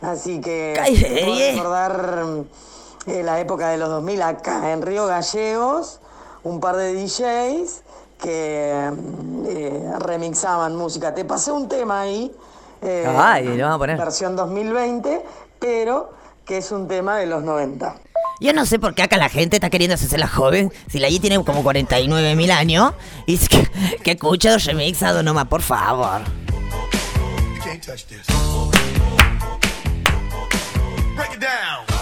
Así 0.00 0.40
que 0.40 0.74
puedo 1.26 1.38
recordar 1.52 2.24
eh, 3.06 3.22
la 3.22 3.40
época 3.40 3.68
de 3.68 3.76
los 3.76 3.90
2000 3.90 4.22
acá 4.22 4.72
en 4.72 4.80
Río 4.80 5.06
Gallegos, 5.06 6.00
un 6.42 6.60
par 6.60 6.76
de 6.76 6.94
DJs 6.94 7.82
que 8.20 8.90
mm, 8.92 9.44
eh, 9.48 9.92
remixaban 10.00 10.76
música. 10.76 11.14
Te 11.14 11.24
pasé 11.24 11.50
un 11.52 11.68
tema 11.68 12.02
ahí, 12.02 12.32
eh, 12.82 13.06
Ay, 13.16 13.56
lo 13.56 13.64
vamos 13.64 13.76
a 13.76 13.78
poner. 13.78 13.96
versión 13.98 14.36
2020, 14.36 15.22
pero 15.58 16.12
que 16.44 16.58
es 16.58 16.70
un 16.72 16.88
tema 16.88 17.16
de 17.18 17.26
los 17.26 17.42
90. 17.42 17.94
Yo 18.40 18.52
no 18.52 18.64
sé 18.66 18.78
por 18.78 18.94
qué 18.94 19.02
acá 19.02 19.16
la 19.16 19.28
gente 19.28 19.56
está 19.56 19.68
queriendo 19.68 19.94
hacerse 19.94 20.16
la 20.16 20.28
joven. 20.28 20.72
Si 20.88 21.00
la 21.00 21.08
I 21.08 21.18
tiene 21.18 21.42
como 21.44 21.62
49 21.64 22.36
mil 22.36 22.52
años. 22.52 22.92
Y 23.26 23.34
es 23.34 23.48
que, 23.48 23.68
que 24.04 24.12
escucha 24.12 24.52
los 24.52 24.64
remixados 24.64 25.24
nomás, 25.24 25.46
por 25.48 25.60
favor. 25.60 26.20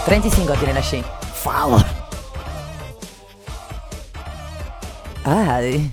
35 0.05 0.53
tiene 0.53 0.73
la 0.73 0.81
G. 0.81 1.03
Por 1.03 1.53
favor. 1.53 1.85
Ah, 5.25 5.59
di- 5.59 5.91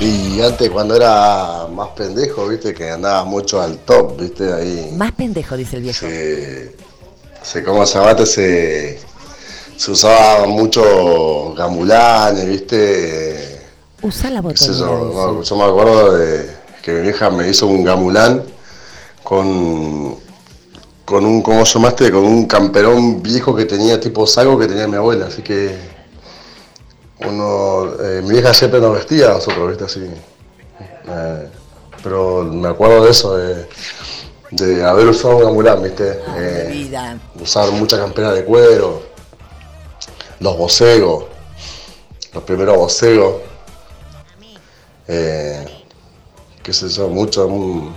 Y 0.00 0.40
antes 0.40 0.70
cuando 0.70 0.96
era 0.96 1.66
más 1.70 1.88
pendejo, 1.90 2.48
viste, 2.48 2.74
que 2.74 2.90
andaba 2.90 3.24
mucho 3.24 3.60
al 3.62 3.78
top, 3.78 4.20
viste, 4.20 4.52
ahí. 4.52 4.92
más 4.96 5.12
pendejo, 5.12 5.56
dice 5.56 5.76
el 5.76 5.82
viejo. 5.82 6.00
Se, 6.00 6.74
se 7.42 7.62
como 7.62 7.86
se 7.86 7.98
llama, 7.98 8.26
se, 8.26 8.98
se 9.76 9.90
usaba 9.90 10.46
mucho 10.46 11.54
gamulanes, 11.54 12.46
viste. 12.46 13.60
Usa 14.02 14.30
la 14.30 14.40
botonera. 14.40 15.42
yo, 15.42 15.56
me 15.56 15.64
acuerdo 15.64 16.12
de 16.18 16.50
que 16.82 16.92
mi 16.92 17.00
vieja 17.00 17.30
me 17.30 17.48
hizo 17.48 17.66
un 17.66 17.84
gamulán 17.84 18.42
con, 19.22 20.16
con 21.04 21.24
un, 21.24 21.40
¿cómo 21.40 21.64
llamaste? 21.64 22.10
Con 22.10 22.24
un 22.24 22.46
camperón 22.46 23.22
viejo 23.22 23.54
que 23.54 23.64
tenía 23.64 23.98
tipo 24.00 24.26
saco 24.26 24.58
que 24.58 24.66
tenía 24.66 24.86
mi 24.88 24.96
abuela, 24.96 25.26
así 25.26 25.40
que 25.40 25.93
uno, 27.20 27.92
eh, 28.02 28.20
mi 28.22 28.30
vieja 28.30 28.52
siempre 28.54 28.80
nos 28.80 28.94
vestía 28.94 29.26
a 29.30 29.34
nosotros, 29.34 29.68
¿viste? 29.68 29.84
Así. 29.84 30.10
Eh, 31.08 31.48
pero 32.02 32.42
me 32.44 32.68
acuerdo 32.68 33.04
de 33.04 33.10
eso, 33.10 33.36
de, 33.36 33.68
de 34.50 34.84
haber 34.84 35.06
usado 35.06 35.36
un 35.36 35.44
gamulán, 35.44 35.82
¿viste? 35.82 36.20
Eh, 36.36 36.68
Vida. 36.72 37.18
usar 37.40 37.70
mucha 37.72 37.96
campera 37.98 38.32
de 38.32 38.44
cuero, 38.44 39.02
los 40.40 40.58
bocegos, 40.58 41.24
los 42.32 42.42
primeros 42.42 42.76
bocegos, 42.76 43.36
eh, 45.08 45.64
qué 46.62 46.72
sé 46.72 46.88
yo, 46.88 47.08
mucho, 47.08 47.46
un, 47.46 47.94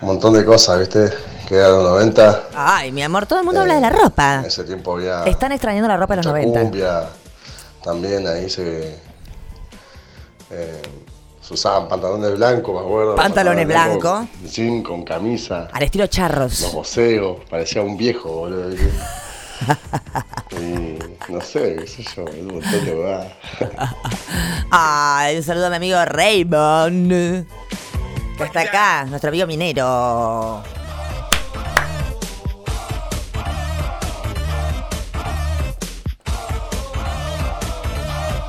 un 0.00 0.06
montón 0.06 0.34
de 0.34 0.44
cosas, 0.44 0.78
¿viste? 0.78 1.10
Que 1.48 1.56
eran 1.56 1.72
los 1.72 1.82
90, 1.90 2.42
Ay, 2.54 2.92
mi 2.92 3.02
amor, 3.02 3.26
todo 3.26 3.40
el 3.40 3.44
mundo 3.44 3.60
habla 3.62 3.74
de 3.74 3.80
la 3.80 3.90
ropa. 3.90 4.36
en 4.40 4.44
ese 4.46 4.62
tiempo 4.64 4.94
había 4.94 5.24
Están 5.24 5.52
extrañando 5.52 5.88
la 5.88 5.96
ropa 5.96 6.14
de 6.14 6.22
los 6.22 6.26
mucha 6.26 6.38
90. 6.38 6.60
cumbia, 6.60 7.04
también 7.82 8.26
ahí 8.26 8.48
se, 8.48 8.98
eh, 10.50 10.82
se 11.40 11.54
usaban 11.54 11.88
pantalones 11.88 12.36
blancos, 12.36 12.74
me 12.74 12.80
acuerdo. 12.80 13.16
Pantalones 13.16 13.66
blancos, 13.66 14.26
Jean 14.44 14.82
con 14.82 15.04
camisa. 15.04 15.68
Al 15.72 15.82
estilo 15.82 16.06
charros. 16.06 16.60
Los 16.60 16.72
boceos, 16.72 17.38
parecía 17.48 17.82
un 17.82 17.96
viejo, 17.96 18.30
boludo. 18.30 18.70
y 20.52 20.98
no 21.30 21.40
sé, 21.40 21.76
qué 21.76 21.86
sé 21.86 22.04
yo, 22.14 22.24
un 22.24 22.46
montón 22.46 22.84
de 22.84 22.94
huevadas. 22.94 23.32
Ay, 24.70 25.36
un 25.36 25.42
saludo 25.42 25.66
a 25.66 25.70
mi 25.70 25.76
amigo 25.76 26.04
Raymond. 26.04 27.46
Que 28.38 28.44
está 28.44 28.60
acá, 28.62 29.04
nuestro 29.04 29.28
amigo 29.28 29.46
minero. 29.46 30.62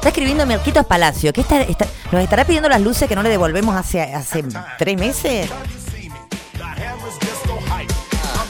Está 0.01 0.09
escribiendo 0.09 0.47
Merquitos 0.47 0.83
Palacio. 0.87 1.31
¿Qué 1.31 1.41
está, 1.41 1.61
está- 1.61 1.85
¿Nos 2.11 2.23
estará 2.23 2.43
pidiendo 2.43 2.67
las 2.67 2.81
luces 2.81 3.07
que 3.07 3.15
no 3.15 3.21
le 3.21 3.29
devolvemos 3.29 3.75
hace, 3.75 4.01
hace 4.01 4.43
tres 4.79 4.97
meses? 4.97 5.47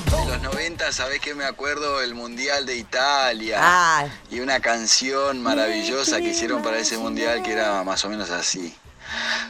De 0.09 0.25
los 0.27 0.41
90, 0.41 0.93
¿sabés 0.93 1.19
qué 1.19 1.35
me 1.35 1.43
acuerdo? 1.43 2.01
El 2.01 2.15
Mundial 2.15 2.65
de 2.65 2.77
Italia. 2.77 3.57
Ah. 3.59 4.05
Y 4.29 4.39
una 4.39 4.61
canción 4.61 5.41
maravillosa 5.43 6.19
que 6.19 6.29
hicieron 6.29 6.61
para 6.63 6.77
ese 6.77 6.97
Mundial 6.97 7.43
que 7.43 7.51
era 7.51 7.83
más 7.83 8.05
o 8.05 8.09
menos 8.09 8.29
así. 8.29 8.73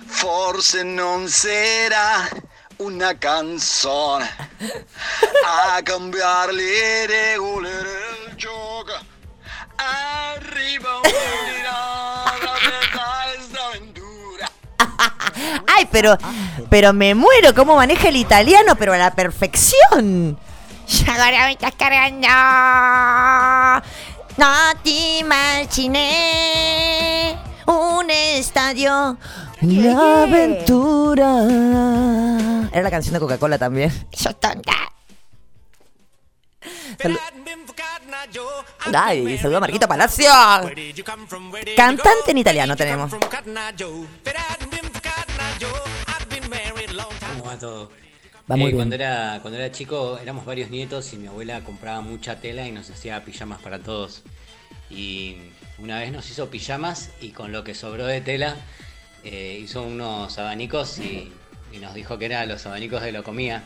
Forse 0.07 0.83
non 0.83 1.29
será 1.29 2.27
una 2.79 3.13
canzone 3.13 4.25
a 5.45 5.79
cambiare 5.85 6.51
le 6.51 7.05
regole 7.05 7.69
del 7.69 8.35
gioco. 8.37 9.10
Arriba. 9.81 10.89
Ay, 15.67 15.87
pero, 15.91 16.17
pero 16.69 16.93
me 16.93 17.15
muero 17.15 17.53
cómo 17.55 17.75
maneja 17.75 18.09
el 18.09 18.17
italiano, 18.17 18.75
pero 18.75 18.93
a 18.93 18.97
la 18.97 19.15
perfección. 19.15 20.37
Ahora 21.07 21.45
me 21.45 21.53
estás 21.53 21.73
cargando. 21.75 22.27
No 24.37 24.47
te 24.83 25.19
imaginé 25.19 26.11
un 27.65 28.09
estadio. 28.09 29.17
La 29.61 30.23
aventura. 30.23 31.45
Era 32.71 32.81
la 32.81 32.89
canción 32.89 33.13
de 33.13 33.19
Coca-Cola 33.19 33.57
también. 33.57 33.91
Sos 34.11 34.39
tonta. 34.39 34.73
Ay, 38.93 39.37
saludo 39.37 39.57
a 39.57 39.61
Marquito 39.61 39.87
Palacio. 39.87 40.29
Cantante 41.75 42.31
en 42.31 42.37
italiano 42.37 42.75
tenemos. 42.75 43.11
¿Cómo 47.33 47.45
va 47.45 47.57
todo? 47.57 47.91
Va 48.49 48.55
muy 48.55 48.63
Eh, 48.63 48.65
bien. 48.67 48.75
Cuando 48.77 48.95
era, 48.95 49.39
cuando 49.41 49.59
era 49.59 49.71
chico 49.71 50.19
éramos 50.21 50.45
varios 50.45 50.69
nietos 50.69 51.13
y 51.13 51.17
mi 51.17 51.27
abuela 51.27 51.61
compraba 51.63 52.01
mucha 52.01 52.39
tela 52.39 52.67
y 52.67 52.71
nos 52.71 52.89
hacía 52.89 53.23
pijamas 53.23 53.59
para 53.61 53.79
todos. 53.79 54.23
Y 54.89 55.37
una 55.77 55.99
vez 55.99 56.11
nos 56.11 56.29
hizo 56.29 56.49
pijamas 56.49 57.09
y 57.21 57.29
con 57.29 57.51
lo 57.51 57.63
que 57.63 57.73
sobró 57.75 58.05
de 58.05 58.21
tela 58.21 58.55
eh, 59.23 59.59
hizo 59.61 59.83
unos 59.83 60.37
abanicos 60.37 60.99
y, 60.99 61.31
y 61.71 61.77
nos 61.77 61.93
dijo 61.93 62.17
que 62.17 62.25
eran 62.25 62.49
los 62.49 62.65
abanicos 62.65 63.01
de 63.01 63.11
lo 63.11 63.23
comía. 63.23 63.63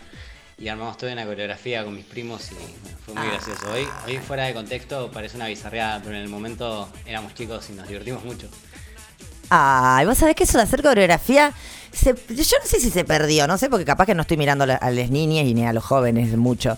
Y 0.58 0.70
armamos 0.70 0.98
toda 0.98 1.12
una 1.14 1.26
coreografía 1.26 1.84
con 1.84 1.94
mis 1.96 2.06
primos 2.06 2.50
y 2.52 2.56
bueno, 2.56 2.98
fue 3.06 3.14
muy 3.14 3.24
Ah. 3.28 3.32
gracioso. 3.34 3.72
Hoy, 3.74 3.86
hoy 4.08 4.18
fuera 4.20 4.46
de 4.46 4.54
contexto 4.54 5.12
parece 5.12 5.36
una 5.36 5.48
bizarreada, 5.48 6.02
pero 6.02 6.16
en 6.16 6.22
el 6.22 6.30
momento 6.30 6.88
éramos 7.06 7.34
chicos 7.34 7.70
y 7.70 7.74
nos 7.74 7.88
divertimos 7.88 8.24
mucho. 8.24 8.48
Ay, 9.50 10.06
vos 10.06 10.18
sabés 10.18 10.36
que 10.36 10.46
eso 10.46 10.58
de 10.58 10.64
hacer 10.64 10.82
coreografía, 10.82 11.52
se- 11.92 12.16
yo 12.30 12.58
no 12.62 12.66
sé 12.66 12.80
si 12.80 12.90
se 12.90 13.04
perdió, 13.04 13.48
no 13.48 13.58
sé, 13.58 13.70
porque 13.70 13.86
capaz 13.86 14.06
que 14.06 14.16
no 14.16 14.22
estoy 14.22 14.38
mirando 14.38 14.64
a 14.64 14.92
las 14.92 15.10
niñas 15.10 15.46
y 15.46 15.54
ni 15.54 15.66
a 15.66 15.74
los 15.74 15.84
jóvenes 15.84 16.36
mucho. 16.38 16.78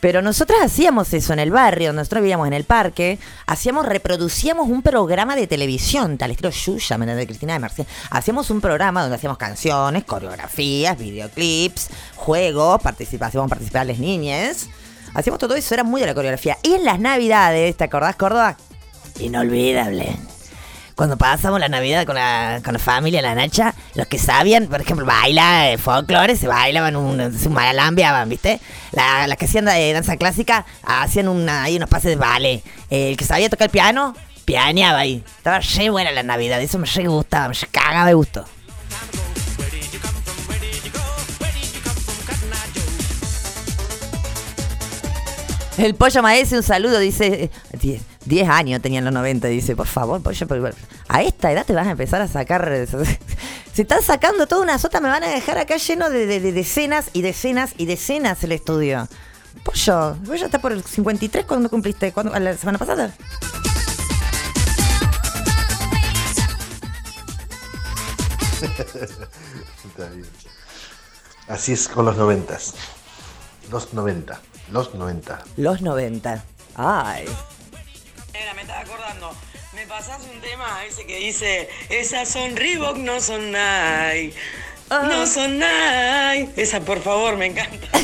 Pero 0.00 0.20
nosotras 0.20 0.60
hacíamos 0.62 1.12
eso 1.14 1.32
en 1.32 1.38
el 1.38 1.50
barrio, 1.50 1.92
nosotros 1.92 2.22
vivíamos 2.22 2.46
en 2.46 2.52
el 2.52 2.64
parque, 2.64 3.18
hacíamos, 3.46 3.86
reproducíamos 3.86 4.68
un 4.68 4.82
programa 4.82 5.36
de 5.36 5.46
televisión, 5.46 6.18
tal 6.18 6.32
estilo 6.32 6.50
Yuya, 6.50 6.98
de 6.98 7.26
Cristina 7.26 7.54
de 7.54 7.58
Marcial. 7.58 7.86
Hacíamos 8.10 8.50
un 8.50 8.60
programa 8.60 9.00
donde 9.00 9.16
hacíamos 9.16 9.38
canciones, 9.38 10.04
coreografías, 10.04 10.98
videoclips, 10.98 11.88
juegos, 12.14 12.82
participación, 12.82 13.48
participar 13.48 13.86
las 13.86 13.98
niñas. 13.98 14.68
Hacíamos 15.14 15.38
todo 15.38 15.54
eso, 15.54 15.72
era 15.72 15.82
muy 15.82 16.02
de 16.02 16.08
la 16.08 16.14
coreografía. 16.14 16.58
Y 16.62 16.74
en 16.74 16.84
las 16.84 17.00
navidades, 17.00 17.74
¿te 17.74 17.84
acordás, 17.84 18.16
Córdoba? 18.16 18.58
Inolvidable. 19.18 20.35
Cuando 20.96 21.18
pasamos 21.18 21.60
la 21.60 21.68
Navidad 21.68 22.06
con 22.06 22.14
la, 22.14 22.62
con 22.64 22.72
la 22.72 22.78
familia, 22.78 23.20
la 23.20 23.34
Nacha, 23.34 23.74
los 23.94 24.06
que 24.06 24.18
sabían, 24.18 24.66
por 24.66 24.80
ejemplo, 24.80 25.04
baila 25.04 25.70
eh, 25.70 25.76
folclore, 25.76 26.36
se 26.36 26.48
bailaban 26.48 26.96
un, 26.96 27.20
un 27.20 27.52
malambiaban, 27.52 28.26
¿viste? 28.30 28.60
La- 28.92 29.26
las 29.26 29.36
que 29.36 29.44
hacían 29.44 29.66
de 29.66 29.92
danza 29.92 30.16
clásica 30.16 30.64
hacían 30.82 31.28
una, 31.28 31.64
ahí 31.64 31.76
unos 31.76 31.90
pases 31.90 32.12
de 32.12 32.16
ballet. 32.16 32.62
Eh, 32.88 33.10
el 33.10 33.16
que 33.18 33.26
sabía 33.26 33.50
tocar 33.50 33.66
el 33.66 33.70
piano, 33.72 34.14
pianeaba 34.46 35.00
ahí. 35.00 35.22
Estaba 35.36 35.60
re 35.60 35.90
buena 35.90 36.12
la 36.12 36.22
Navidad, 36.22 36.62
eso 36.62 36.78
me 36.78 36.86
re 36.86 37.06
gustaba, 37.06 37.48
me 37.48 37.54
re 37.54 37.66
cagaba 37.70 38.06
de 38.06 38.14
gusto. 38.14 38.46
El 45.78 45.94
pollo 45.94 46.22
maese, 46.22 46.56
un 46.56 46.62
saludo, 46.62 46.98
dice. 46.98 47.50
10 48.26 48.48
años 48.48 48.82
tenían 48.82 49.04
los 49.04 49.14
90, 49.14 49.48
dice, 49.48 49.74
por 49.76 49.86
favor, 49.86 50.22
pollo, 50.22 50.46
pero 50.46 50.70
a 51.08 51.22
esta 51.22 51.50
edad 51.52 51.64
te 51.64 51.72
vas 51.72 51.86
a 51.86 51.92
empezar 51.92 52.20
a 52.20 52.28
sacar. 52.28 52.70
Se 53.74 53.82
están 53.82 54.02
sacando 54.02 54.46
toda 54.46 54.62
una 54.62 54.78
sota, 54.78 55.00
me 55.00 55.08
van 55.08 55.22
a 55.24 55.28
dejar 55.28 55.58
acá 55.58 55.76
lleno 55.76 56.08
de, 56.10 56.26
de- 56.26 56.40
de 56.40 56.52
decenas 56.52 57.10
y 57.12 57.22
decenas 57.22 57.72
y 57.76 57.86
decenas 57.86 58.42
el 58.44 58.52
estudio. 58.52 59.06
Pollo, 59.64 60.14
vos 60.26 60.38
ya 60.40 60.46
está 60.46 60.58
por 60.60 60.72
el 60.72 60.82
53 60.84 61.44
cuando 61.46 61.68
cumpliste, 61.70 62.12
¿Cuándo? 62.12 62.38
la 62.38 62.56
semana 62.56 62.78
pasada. 62.78 63.14
Está 68.62 70.08
bien. 70.12 70.26
Así 71.48 71.72
es 71.72 71.88
con 71.88 72.04
los 72.04 72.16
noventas. 72.16 72.74
Los 73.70 73.92
90. 73.94 74.40
Los 74.70 74.94
90. 74.94 75.44
Los 75.56 75.80
90. 75.82 76.44
Ay. 76.76 77.26
Me 78.54 78.62
estaba 78.62 78.80
acordando. 78.80 79.34
Me 79.74 79.86
pasás 79.86 80.20
un 80.32 80.40
tema 80.40 80.84
ese 80.84 81.06
que 81.06 81.16
dice, 81.16 81.68
esas 81.88 82.28
son 82.28 82.54
Reebok, 82.54 82.98
no 82.98 83.20
son 83.20 83.50
Nike. 83.50 84.34
No 84.90 85.26
son 85.26 85.58
Nike. 85.58 86.52
Esa, 86.56 86.80
por 86.80 87.02
favor, 87.02 87.36
me 87.36 87.46
encanta. 87.46 87.86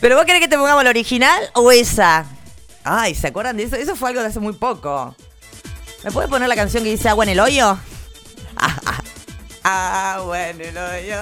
¿Pero 0.00 0.16
vos 0.16 0.26
querés 0.26 0.42
que 0.42 0.48
te 0.48 0.56
pongamos 0.56 0.84
la 0.84 0.90
original 0.90 1.50
o 1.54 1.72
esa? 1.72 2.26
Ay, 2.84 3.14
¿se 3.14 3.28
acuerdan 3.28 3.56
de 3.56 3.64
eso? 3.64 3.76
Eso 3.76 3.96
fue 3.96 4.10
algo 4.10 4.20
de 4.20 4.28
hace 4.28 4.40
muy 4.40 4.52
poco. 4.52 5.16
¿Me 6.04 6.10
puedes 6.10 6.28
poner 6.28 6.48
la 6.48 6.56
canción 6.56 6.84
que 6.84 6.90
dice 6.90 7.08
agua 7.08 7.24
en 7.24 7.30
el 7.30 7.40
hoyo? 7.40 7.78
agua 9.62 10.48
en 10.48 10.60
el 10.60 10.76
hoyo. 10.76 11.16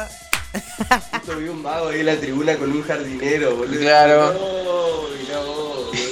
Justo 1.12 1.37
vi 1.37 1.48
un 1.48 1.62
vago 1.62 1.88
ahí 1.88 2.00
en 2.00 2.07
la 2.07 2.16
tribuna 2.16 2.57
con 2.57 2.72
un 2.72 2.83
jardinero, 2.83 3.55
boludo. 3.57 3.81
Claro. 3.81 4.33
No, 4.33 4.62
no, 4.64 5.00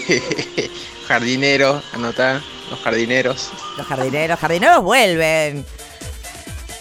Jardinero, 1.09 1.83
anotá, 1.93 2.43
los 2.71 2.79
jardineros. 2.81 3.51
Los 3.79 3.87
jardineros, 3.87 4.39
jardineros 4.39 4.83
vuelven. 4.83 5.65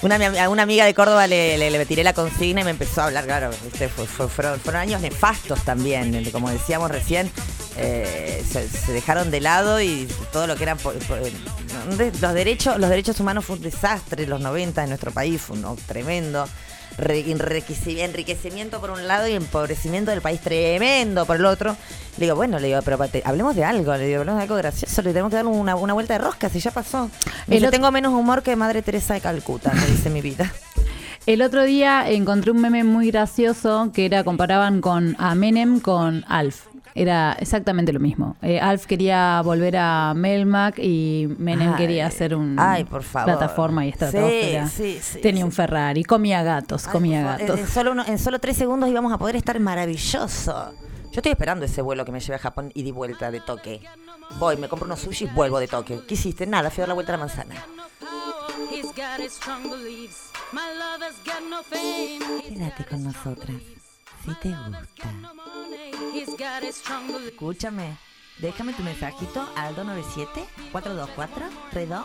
Una, 0.02 0.50
una 0.50 0.62
amiga 0.63 0.86
de 0.86 0.94
Córdoba 0.94 1.26
le, 1.26 1.58
le- 1.58 1.86
tiré 1.86 2.04
la 2.04 2.13
consigna 2.13 2.62
y 2.62 2.63
me 2.66 2.70
empezó 2.72 3.02
a 3.02 3.06
hablar, 3.06 3.26
claro, 3.26 3.50
¿viste? 3.63 3.88
Fue- 3.90 4.06
fue- 4.06 4.28
fueron, 4.28 4.60
fueron 4.60 4.82
años 4.82 5.02
nefastos 5.02 5.63
también, 5.63 6.30
como 6.32 6.52
decíamos 6.52 6.92
recién, 6.92 7.32
eh, 7.78 8.44
se, 8.52 8.92
dejaron 8.92 9.32
de 9.32 9.40
lado 9.42 9.82
y 9.82 10.08
todo 10.32 10.46
lo 10.46 10.56
que 10.56 10.63
eran 10.63 10.78
los 12.22 12.34
derechos, 12.34 12.78
los 12.78 12.90
derechos 12.90 13.20
humanos 13.20 13.46
fue 13.46 13.56
un 13.56 13.62
desastre, 13.63 14.28
los 14.28 14.40
90 14.42 14.84
en 14.84 14.90
nuestro 14.90 15.12
país 15.12 15.42
fue 15.42 15.58
un 15.58 15.76
tremendo. 15.88 16.48
Re- 17.00 17.26
enriqueci- 17.28 18.00
enriquecimiento 18.00 18.82
por 18.82 18.90
un 18.90 19.08
lado 19.08 19.28
y 19.28 19.34
empobrecimiento 19.34 20.10
del 20.10 20.22
país 20.22 20.42
tremendo 20.42 21.28
por 21.28 21.36
el 21.36 21.46
otro. 21.46 21.78
Le 22.17 22.25
digo, 22.25 22.36
bueno, 22.36 22.58
le 22.60 22.67
digo, 22.67 22.80
pero 22.84 22.97
hablemos 23.25 23.56
de 23.56 23.63
algo, 23.63 23.95
le 23.95 24.08
digo, 24.08 24.19
hablemos 24.21 24.39
de 24.39 24.43
algo 24.43 24.56
gracioso, 24.56 25.01
le 25.03 25.10
tenemos 25.12 25.30
que 25.30 25.36
dar 25.36 25.45
una, 25.45 25.75
una 25.75 25.93
vuelta 25.93 26.13
de 26.13 26.19
rosca, 26.19 26.49
si 26.49 26.60
ya 26.60 26.71
pasó. 26.71 27.10
El 27.47 27.62
Yo 27.62 27.69
tengo 27.69 27.91
menos 27.91 28.13
humor 28.13 28.41
que 28.41 28.56
Madre 28.56 28.82
Teresa 28.82 29.13
de 29.13 29.21
Calcuta, 29.21 29.71
me 29.73 29.86
dice 29.86 30.10
mi 30.10 30.21
vida. 30.21 30.51
El 31.27 31.41
otro 31.41 31.63
día 31.63 32.10
encontré 32.10 32.51
un 32.51 32.62
meme 32.62 32.84
muy 32.86 33.12
gracioso 33.12 33.91
que 33.93 34.06
era 34.06 34.23
comparaban 34.23 34.80
con 34.82 35.15
a 35.19 35.36
Menem 35.36 35.80
con 35.82 36.23
Alf. 36.30 36.67
Era 36.95 37.34
exactamente 37.39 37.91
lo 37.93 37.99
mismo. 37.99 38.38
Eh, 38.41 38.60
Alf 38.62 38.86
quería 38.88 39.41
volver 39.43 39.75
a 39.77 40.13
Melmac 40.15 40.80
y 40.80 41.27
Menem 41.38 41.71
Ay, 41.73 41.75
quería 41.77 42.08
hacer 42.08 42.34
un 42.34 42.56
ay, 42.58 42.86
por 42.86 43.03
favor. 43.03 43.25
plataforma 43.38 43.86
y 43.86 43.89
estratosfera. 43.89 44.67
Sí, 44.67 44.93
sí, 44.95 44.99
sí, 45.01 45.19
Tenía 45.21 45.43
un 45.45 45.51
Ferrari, 45.51 46.03
comía 46.06 46.41
gatos, 46.43 46.88
comía 46.88 47.21
gatos. 47.38 47.60
en 47.60 47.67
solo 47.67 47.91
uno- 47.91 48.06
en 48.08 48.17
solo 48.17 48.39
tres 48.39 48.56
segundos 48.58 48.89
íbamos 48.89 49.12
a 49.13 49.17
poder 49.19 49.36
estar 49.36 49.60
maravilloso. 49.60 50.71
Yo 51.12 51.20
estoy 51.20 51.32
esperando 51.32 51.65
ese 51.65 51.82
vuelo 51.82 52.06
que 52.06 52.12
me 52.12 52.20
lleve 52.20 52.36
a 52.36 52.39
Japón 52.39 52.72
y 52.74 52.84
di 52.84 52.91
vuelta 52.91 53.32
de 53.32 53.39
toque. 53.39 53.82
Voy, 54.39 54.58
me 54.58 54.67
compro 54.67 54.86
unos 54.86 55.00
sushis, 55.00 55.34
vuelvo 55.34 55.60
de 55.60 55.67
toque. 55.67 56.02
¿Qué 56.08 56.13
hiciste? 56.13 56.46
Nada, 56.46 56.70
fui 56.70 56.82
a 56.82 56.84
dar 56.84 56.89
la 56.89 56.93
vuelta 56.93 57.13
a 57.13 57.17
la 57.17 57.26
manzana. 57.26 57.56
Quédate 62.48 62.86
con 62.86 63.04
nosotras, 63.04 63.58
si 64.24 64.36
te 64.36 64.50
gusta. 64.50 65.12
Escúchame, 67.26 67.98
déjame 68.39 68.74
tu 68.74 68.84
mensajito 68.84 69.48
al 69.56 69.76
297-424-3283. 69.76 72.04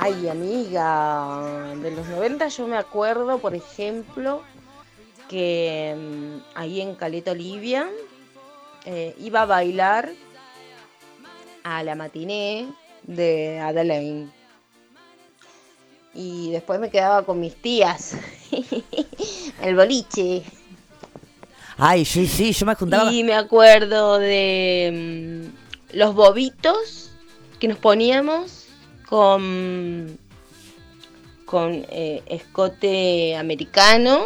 Ay, 0.00 0.28
amiga, 0.28 1.74
de 1.82 1.90
los 1.90 2.06
90 2.06 2.46
yo 2.48 2.66
me 2.68 2.76
acuerdo, 2.76 3.38
por 3.38 3.54
ejemplo, 3.54 4.42
que 5.28 5.94
mm, 5.96 6.58
ahí 6.58 6.80
en 6.80 6.94
Caleta 6.94 7.32
Olivia 7.32 7.88
eh, 8.84 9.14
iba 9.18 9.42
a 9.42 9.46
bailar 9.46 10.10
a 11.62 11.82
la 11.82 11.94
matiné 11.94 12.68
de 13.02 13.58
Adelaine. 13.60 14.30
Y 16.14 16.50
después 16.50 16.80
me 16.80 16.90
quedaba 16.90 17.24
con 17.24 17.38
mis 17.38 17.54
tías. 17.54 18.16
El 19.62 19.76
boliche. 19.76 20.42
Ay, 21.76 22.04
sí, 22.04 22.26
sí, 22.26 22.52
yo 22.52 22.66
me 22.66 22.74
juntaba. 22.74 23.12
Y 23.12 23.22
me 23.22 23.34
acuerdo 23.34 24.18
de 24.18 25.50
mm, 25.92 25.96
los 25.96 26.14
bobitos 26.14 27.10
que 27.60 27.68
nos 27.68 27.78
poníamos 27.78 28.66
con, 29.08 30.18
con 31.44 31.86
eh, 31.90 32.22
escote 32.26 33.36
americano 33.36 34.24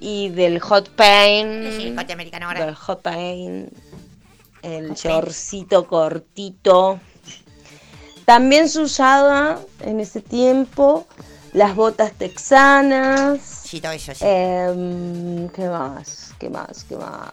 y 0.00 0.28
del 0.30 0.60
hot. 0.60 0.86
Sí, 0.96 1.88
escote 1.88 2.12
americano 2.12 2.46
ahora. 2.46 2.66
Del 2.66 2.74
hot 2.74 3.02
paint. 3.02 3.72
El 4.62 4.94
shortcito 4.94 5.86
cortito. 5.86 7.00
También 8.24 8.68
se 8.68 8.80
usaba 8.80 9.58
en 9.80 10.00
ese 10.00 10.20
tiempo 10.20 11.06
las 11.52 11.74
botas 11.74 12.12
texanas. 12.12 13.40
Sí, 13.40 13.80
todo 13.80 13.92
eso, 13.92 14.14
sí. 14.14 14.24
Em, 14.24 15.48
¿Qué 15.48 15.68
más? 15.68 16.34
¿Qué 16.38 16.50
más? 16.50 16.84
¿Qué 16.84 16.96
más? 16.96 17.30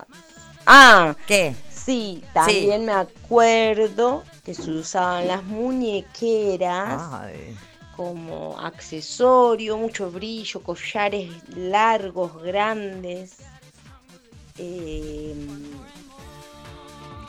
Ah, 0.66 1.16
¿qué? 1.28 1.56
Sí, 1.70 2.24
también 2.34 2.86
me 2.86 2.94
acuerdo 2.94 4.24
que 4.44 4.54
se 4.54 4.72
usaban 4.72 5.28
las 5.28 5.44
muñequeras 5.44 7.02
Ay. 7.12 7.56
Como 7.96 8.60
accesorio, 8.60 9.78
mucho 9.78 10.12
brillo, 10.12 10.62
collares 10.62 11.32
largos, 11.56 12.42
grandes. 12.42 13.38
Em, 14.58 15.48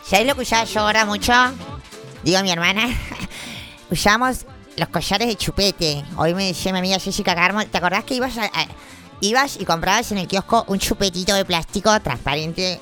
¿Sabes 0.05 0.26
lo 0.26 0.35
que 0.35 0.42
usaba 0.42 0.64
yo 0.64 0.81
ahora 0.81 1.05
mucho? 1.05 1.33
Digo 2.22 2.42
mi 2.42 2.50
hermana. 2.50 2.88
Usamos 3.90 4.46
los 4.76 4.88
collares 4.88 5.29
de 5.29 5.37
chupete. 5.37 6.05
Hoy 6.16 6.35
me 6.35 6.46
decía 6.46 6.72
mi 6.72 6.79
amiga 6.79 6.98
Jessica 6.98 7.35
Carmo, 7.35 7.64
¿te 7.66 7.79
acordás 7.79 8.05
que 8.05 8.14
ibas 8.14 8.37
a, 8.38 8.50
ibas 9.20 9.59
y 9.61 9.64
comprabas 9.64 10.12
en 10.12 10.18
el 10.18 10.29
kiosco 10.29 10.64
un 10.68 10.79
chupetito 10.79 11.35
de 11.35 11.44
plástico 11.44 11.98
transparente, 12.00 12.81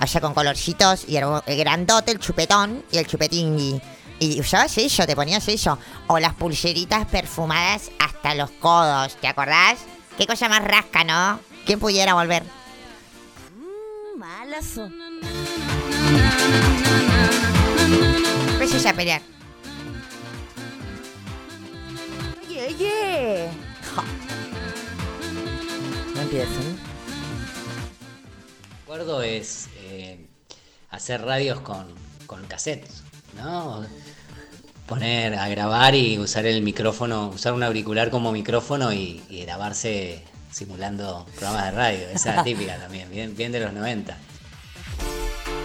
o 0.00 0.06
sea, 0.06 0.20
con 0.20 0.34
colorcitos, 0.34 1.08
y 1.08 1.16
era 1.16 1.42
el 1.46 1.56
grandote, 1.58 2.10
el 2.10 2.18
chupetón 2.18 2.84
y 2.90 2.98
el 2.98 3.06
chupetingui? 3.06 3.80
Y 4.22 4.38
usabas 4.38 4.78
eso, 4.78 5.04
te 5.04 5.16
ponías 5.16 5.48
eso. 5.48 5.76
O 6.06 6.16
las 6.20 6.34
pulseritas 6.34 7.06
perfumadas 7.06 7.90
hasta 7.98 8.36
los 8.36 8.52
codos, 8.52 9.16
¿te 9.16 9.26
acordás? 9.26 9.80
Qué 10.16 10.28
cosa 10.28 10.48
más 10.48 10.62
rasca, 10.62 11.02
¿no? 11.02 11.40
¿Quién 11.66 11.80
pudiera 11.80 12.14
volver? 12.14 12.44
Malazo. 14.16 14.88
Empecé 18.52 18.88
a 18.88 18.94
pelear. 18.94 19.22
Oye, 22.46 22.66
oye. 22.68 23.48
No 26.14 26.20
empiecen. 26.20 26.78
acuerdo 28.84 29.20
es 29.22 29.68
eh, 29.78 30.24
hacer 30.90 31.22
radios 31.22 31.60
con, 31.62 31.92
con 32.28 32.46
cassettes, 32.46 33.02
¿no? 33.34 33.84
Poner 34.92 35.34
a 35.36 35.48
grabar 35.48 35.94
y 35.94 36.18
usar 36.18 36.44
el 36.44 36.60
micrófono, 36.60 37.28
usar 37.28 37.54
un 37.54 37.62
auricular 37.62 38.10
como 38.10 38.30
micrófono 38.30 38.92
y, 38.92 39.22
grabarse 39.30 40.22
simulando 40.50 41.24
programas 41.34 41.64
de 41.64 41.70
radio. 41.70 42.08
Esa 42.12 42.44
típica 42.44 42.76
también, 42.76 43.08
bien, 43.10 43.52
de 43.52 43.60
los 43.60 43.72
90. 43.72 44.14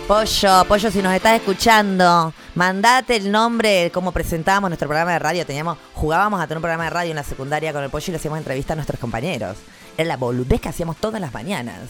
Pollo, 0.07 0.63
Pollo, 0.65 0.89
si 0.89 1.01
nos 1.01 1.13
estás 1.13 1.35
escuchando, 1.35 2.33
mandate 2.55 3.17
el 3.17 3.29
nombre, 3.29 3.91
cómo 3.93 4.13
presentábamos 4.13 4.69
nuestro 4.69 4.87
programa 4.87 5.11
de 5.11 5.19
radio. 5.19 5.45
Teníamos, 5.45 5.77
jugábamos 5.93 6.39
a 6.39 6.47
tener 6.47 6.59
un 6.59 6.61
programa 6.61 6.85
de 6.85 6.89
radio 6.91 7.09
en 7.09 7.17
la 7.17 7.23
secundaria 7.23 7.73
con 7.73 7.83
el 7.83 7.89
Pollo 7.89 8.05
y 8.07 8.11
le 8.11 8.17
hacíamos 8.19 8.37
entrevista 8.37 8.71
a 8.71 8.75
nuestros 8.77 8.97
compañeros. 8.97 9.57
Era 9.97 10.07
la 10.07 10.15
boludez 10.15 10.61
que 10.61 10.69
hacíamos 10.69 10.95
todas 10.95 11.19
las 11.19 11.33
mañanas. 11.33 11.81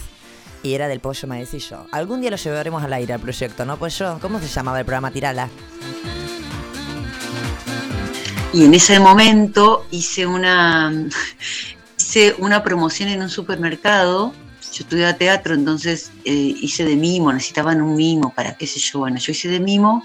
Y 0.64 0.74
era 0.74 0.88
del 0.88 1.02
Pollo 1.02 1.28
yo. 1.70 1.86
Algún 1.92 2.20
día 2.20 2.32
lo 2.32 2.38
llevaremos 2.38 2.84
al 2.84 2.94
aire 2.94 3.14
al 3.14 3.20
proyecto, 3.20 3.64
¿no, 3.64 3.78
Pollo? 3.78 4.18
¿Cómo 4.20 4.40
se 4.40 4.48
llamaba 4.48 4.80
el 4.80 4.86
programa 4.86 5.12
Tirala? 5.12 5.50
Y 8.58 8.66
en 8.66 8.74
ese 8.74 9.00
momento 9.00 9.86
hice 9.92 10.26
una, 10.26 10.92
hice 12.00 12.34
una 12.40 12.64
promoción 12.64 13.08
en 13.10 13.22
un 13.22 13.30
supermercado. 13.30 14.34
Yo 14.74 14.84
estudiaba 14.84 15.14
teatro, 15.14 15.54
entonces 15.54 16.10
eh, 16.26 16.56
hice 16.60 16.84
de 16.84 16.96
mimo, 16.96 17.32
necesitaban 17.32 17.84
un 17.84 17.96
mimo 17.96 18.34
para 18.34 18.58
qué 18.58 18.66
sé 18.66 18.80
yo. 18.80 18.98
Bueno, 18.98 19.20
yo 19.20 19.32
hice 19.32 19.48
de 19.48 19.60
mimo 19.60 20.02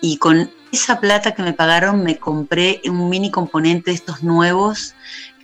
y 0.00 0.16
con 0.16 0.50
esa 0.72 0.98
plata 0.98 1.34
que 1.34 1.42
me 1.42 1.52
pagaron 1.52 2.02
me 2.02 2.16
compré 2.16 2.80
un 2.86 3.10
mini 3.10 3.30
componente 3.30 3.90
de 3.90 3.96
estos 3.96 4.22
nuevos 4.22 4.94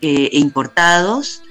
eh, 0.00 0.30
e 0.32 0.38
importados. 0.38 1.42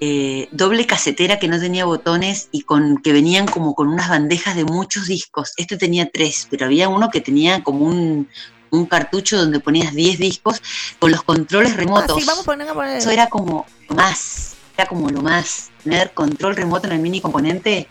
eh, 0.00 0.48
doble 0.50 0.86
casetera 0.86 1.38
que 1.38 1.46
no 1.46 1.60
tenía 1.60 1.84
botones 1.84 2.48
y 2.50 2.62
con 2.62 2.98
que 2.98 3.12
venían 3.12 3.46
como 3.46 3.76
con 3.76 3.86
unas 3.86 4.08
bandejas 4.08 4.56
de 4.56 4.64
muchos 4.64 5.06
discos. 5.06 5.52
Este 5.56 5.76
tenía 5.76 6.10
tres, 6.10 6.48
pero 6.50 6.66
había 6.66 6.88
uno 6.88 7.10
que 7.10 7.20
tenía 7.20 7.62
como 7.62 7.86
un, 7.86 8.28
un 8.70 8.86
cartucho 8.86 9.36
donde 9.36 9.60
ponías 9.60 9.94
10 9.94 10.18
discos 10.18 10.60
con 10.98 11.10
los 11.10 11.22
controles 11.22 11.76
remotos. 11.76 12.16
Ah, 12.16 12.20
sí, 12.20 12.26
vamos 12.26 12.42
a 12.42 12.46
poner, 12.46 12.68
a 12.68 12.74
poner. 12.74 12.96
Eso 12.98 13.10
era 13.10 13.28
como 13.28 13.66
lo 13.88 13.94
más, 13.96 14.54
era 14.76 14.86
como 14.88 15.08
lo 15.10 15.22
más. 15.22 15.70
Tener 15.84 16.12
control 16.12 16.56
remoto 16.56 16.86
en 16.88 16.94
el 16.94 16.98
mini 17.00 17.20
componente, 17.20 17.88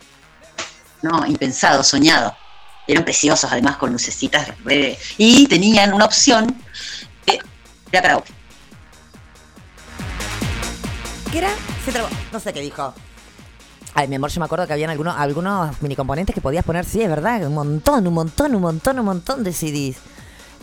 no, 1.01 1.25
impensado, 1.25 1.83
soñado. 1.83 2.35
Eran 2.87 3.03
preciosos, 3.03 3.51
además 3.51 3.77
con 3.77 3.91
lucecitas. 3.91 4.49
re- 4.63 4.97
y 5.17 5.47
tenían 5.47 5.93
una 5.93 6.05
opción 6.05 6.55
que 7.25 7.39
era 7.91 8.01
karaoke. 8.01 8.31
¿Qué 11.31 11.39
era? 11.39 11.49
Se 11.83 11.91
trabó. 11.91 12.07
No 12.31 12.39
sé 12.39 12.53
qué 12.53 12.61
dijo. 12.61 12.93
Ay, 13.93 14.07
mi 14.07 14.15
amor, 14.15 14.29
yo 14.29 14.39
me 14.39 14.45
acuerdo 14.45 14.67
que 14.67 14.73
habían 14.73 14.89
algunos, 14.89 15.15
algunos 15.17 15.81
mini 15.81 15.95
componentes 15.95 16.33
que 16.35 16.41
podías 16.41 16.65
poner, 16.65 16.83
sí, 16.83 17.01
es 17.01 17.09
verdad, 17.09 17.45
un 17.47 17.53
montón, 17.53 18.05
un 18.05 18.13
montón, 18.13 18.53
un 18.53 18.61
montón, 18.61 18.99
un 18.99 19.05
montón 19.05 19.43
de 19.43 19.53
CDs 19.53 19.97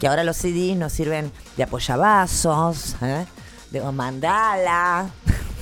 que 0.03 0.09
ahora 0.09 0.25
los 0.25 0.37
CDs 0.37 0.77
nos 0.77 0.93
sirven 0.93 1.31
de 1.57 1.62
apoyabazos, 1.62 2.97
¿eh? 3.03 3.25
de 3.71 3.81
mandala. 3.93 5.09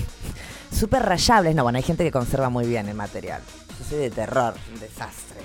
Súper 0.73 1.03
rayables. 1.03 1.55
No, 1.55 1.63
bueno, 1.63 1.77
hay 1.77 1.83
gente 1.83 2.05
que 2.05 2.11
conserva 2.11 2.49
muy 2.49 2.65
bien 2.65 2.89
el 2.89 2.95
material. 2.95 3.43
Yo 3.79 3.85
soy 3.87 3.99
de 3.99 4.11
terror, 4.11 4.55
un 4.73 4.81
desastre. 4.81 5.41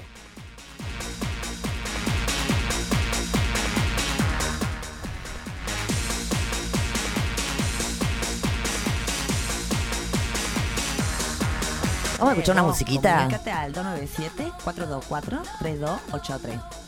Vamos 12.17 12.29
a 12.29 12.31
escuchar 12.31 12.55
una 12.55 12.63
musiquita. 12.63 13.15
Comunícate 13.17 13.51
al 13.51 13.73
297 13.73 14.53
424 14.63 15.41
3283. 15.59 16.85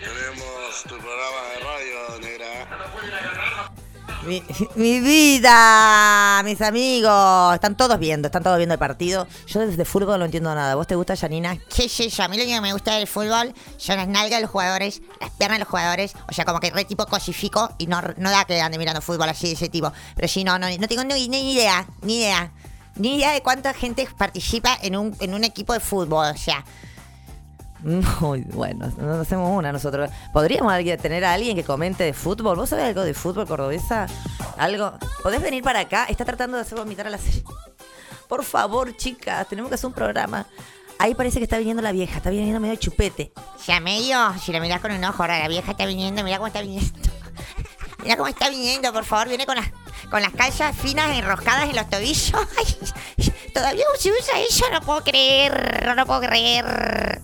Tenemos 0.00 0.82
tu 0.82 0.96
programa 0.98 1.40
de 1.52 1.60
radio, 1.60 2.20
negra. 2.20 2.50
Mi, 4.26 4.42
mi 4.74 5.00
vida, 5.00 6.42
mis 6.44 6.60
amigos. 6.60 7.54
Están 7.54 7.76
todos 7.76 7.98
viendo, 7.98 8.28
están 8.28 8.42
todos 8.42 8.58
viendo 8.58 8.74
el 8.74 8.78
partido. 8.78 9.26
Yo 9.46 9.60
desde 9.60 9.84
fútbol 9.84 10.18
no 10.18 10.26
entiendo 10.26 10.54
nada. 10.54 10.74
¿Vos 10.74 10.86
te 10.86 10.94
gusta, 10.94 11.16
Janina? 11.16 11.56
¿Qué 11.74 11.88
sé 11.88 12.08
yo? 12.08 12.24
A 12.24 12.28
mí 12.28 12.36
lo 12.36 12.42
único 12.42 12.58
que 12.58 12.62
me 12.62 12.72
gusta 12.72 12.96
del 12.96 13.06
fútbol 13.06 13.54
son 13.76 13.96
las 13.96 14.08
nalgas 14.08 14.38
de 14.38 14.42
los 14.42 14.50
jugadores, 14.50 15.00
las 15.20 15.30
piernas 15.30 15.58
de 15.58 15.64
los 15.64 15.68
jugadores. 15.68 16.14
O 16.28 16.32
sea, 16.32 16.44
como 16.44 16.60
que 16.60 16.70
re 16.70 16.84
tipo 16.84 17.06
cosifico 17.06 17.70
y 17.78 17.86
no, 17.86 18.00
no 18.18 18.30
da 18.30 18.44
que 18.44 18.60
ande 18.60 18.78
mirando 18.78 19.00
fútbol 19.00 19.28
así 19.28 19.46
de 19.46 19.52
ese 19.54 19.68
tipo. 19.68 19.92
Pero 20.14 20.28
sí, 20.28 20.44
no, 20.44 20.58
no, 20.58 20.66
no 20.68 20.88
tengo 20.88 21.04
ni, 21.04 21.28
ni 21.28 21.54
idea, 21.54 21.86
ni 22.02 22.18
idea. 22.18 22.52
Ni 22.96 23.16
idea 23.16 23.32
de 23.32 23.40
cuánta 23.40 23.72
gente 23.72 24.06
participa 24.18 24.76
en 24.82 24.96
un, 24.96 25.16
en 25.20 25.32
un 25.32 25.44
equipo 25.44 25.72
de 25.72 25.80
fútbol. 25.80 26.34
O 26.34 26.38
sea, 26.38 26.64
Muy 28.20 28.42
bueno, 28.42 28.92
no 28.98 29.20
hacemos 29.20 29.56
una 29.56 29.72
nosotros. 29.72 30.10
¿Podríamos 30.32 30.72
tener 31.00 31.24
a 31.24 31.32
alguien 31.32 31.56
que 31.56 31.64
comente 31.64 32.04
de 32.04 32.12
fútbol? 32.12 32.56
¿Vos 32.56 32.68
sabés 32.68 32.86
algo 32.86 33.02
de 33.02 33.14
fútbol 33.14 33.46
cordobesa? 33.46 34.06
¿Algo? 34.58 34.92
¿Podés 35.22 35.40
venir 35.42 35.62
para 35.62 35.80
acá? 35.80 36.04
Está 36.04 36.24
tratando 36.24 36.56
de 36.56 36.62
hacer 36.62 36.78
vomitar 36.78 37.06
a 37.06 37.10
la 37.10 37.18
serie. 37.18 37.42
Por 38.28 38.44
favor, 38.44 38.96
chicas, 38.96 39.48
tenemos 39.48 39.70
que 39.70 39.76
hacer 39.76 39.86
un 39.88 39.92
programa. 39.92 40.46
Ahí 40.98 41.14
parece 41.14 41.38
que 41.38 41.44
está 41.44 41.56
viniendo 41.56 41.82
la 41.82 41.92
vieja, 41.92 42.18
está 42.18 42.28
viniendo 42.28 42.60
medio 42.60 42.76
chupete. 42.76 43.32
ya 43.66 43.80
medio, 43.80 44.34
si 44.38 44.52
la 44.52 44.60
mirás 44.60 44.80
con 44.80 44.92
un 44.92 45.02
ojo, 45.02 45.22
ahora 45.22 45.38
la 45.38 45.48
vieja 45.48 45.70
está 45.70 45.86
viniendo, 45.86 46.22
mira 46.22 46.36
cómo 46.36 46.48
está 46.48 46.60
viniendo. 46.60 46.90
Mira 48.02 48.16
cómo 48.16 48.28
está 48.28 48.48
viniendo, 48.48 48.94
por 48.94 49.04
favor, 49.04 49.28
viene 49.28 49.44
con 49.44 49.56
las, 49.56 49.68
con 50.10 50.22
las 50.22 50.32
calzas 50.32 50.74
finas 50.74 51.18
enroscadas 51.18 51.68
en 51.68 51.76
los 51.76 51.90
tobillos. 51.90 52.32
Ay, 52.56 53.30
todavía 53.52 53.84
se 53.98 54.10
usa 54.10 54.40
eso, 54.40 54.64
no 54.72 54.80
puedo 54.80 55.04
creer, 55.04 55.92
no 55.94 56.06
puedo 56.06 56.20
creer. 56.22 57.20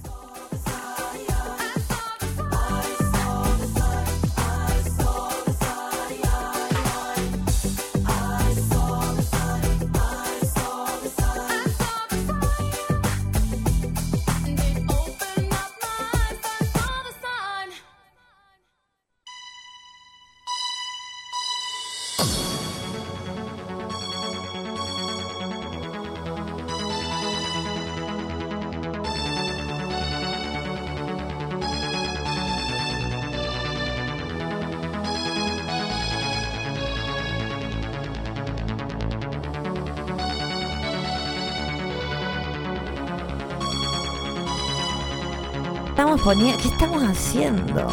Estamos 46.16 46.34
poniendo. 46.34 46.62
¿Qué 46.62 46.68
estamos 46.68 47.02
haciendo? 47.02 47.88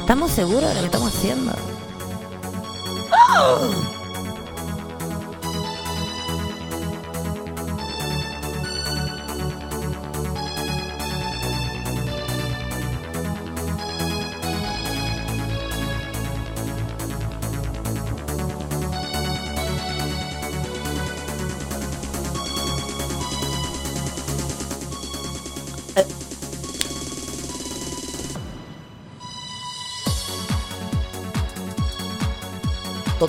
¿Estamos 0.00 0.30
seguros 0.32 0.68
de 0.68 0.74
lo 0.74 0.80
que 0.80 0.86
estamos 0.86 1.14
haciendo? 1.14 1.52
¡Ah! 3.10 3.97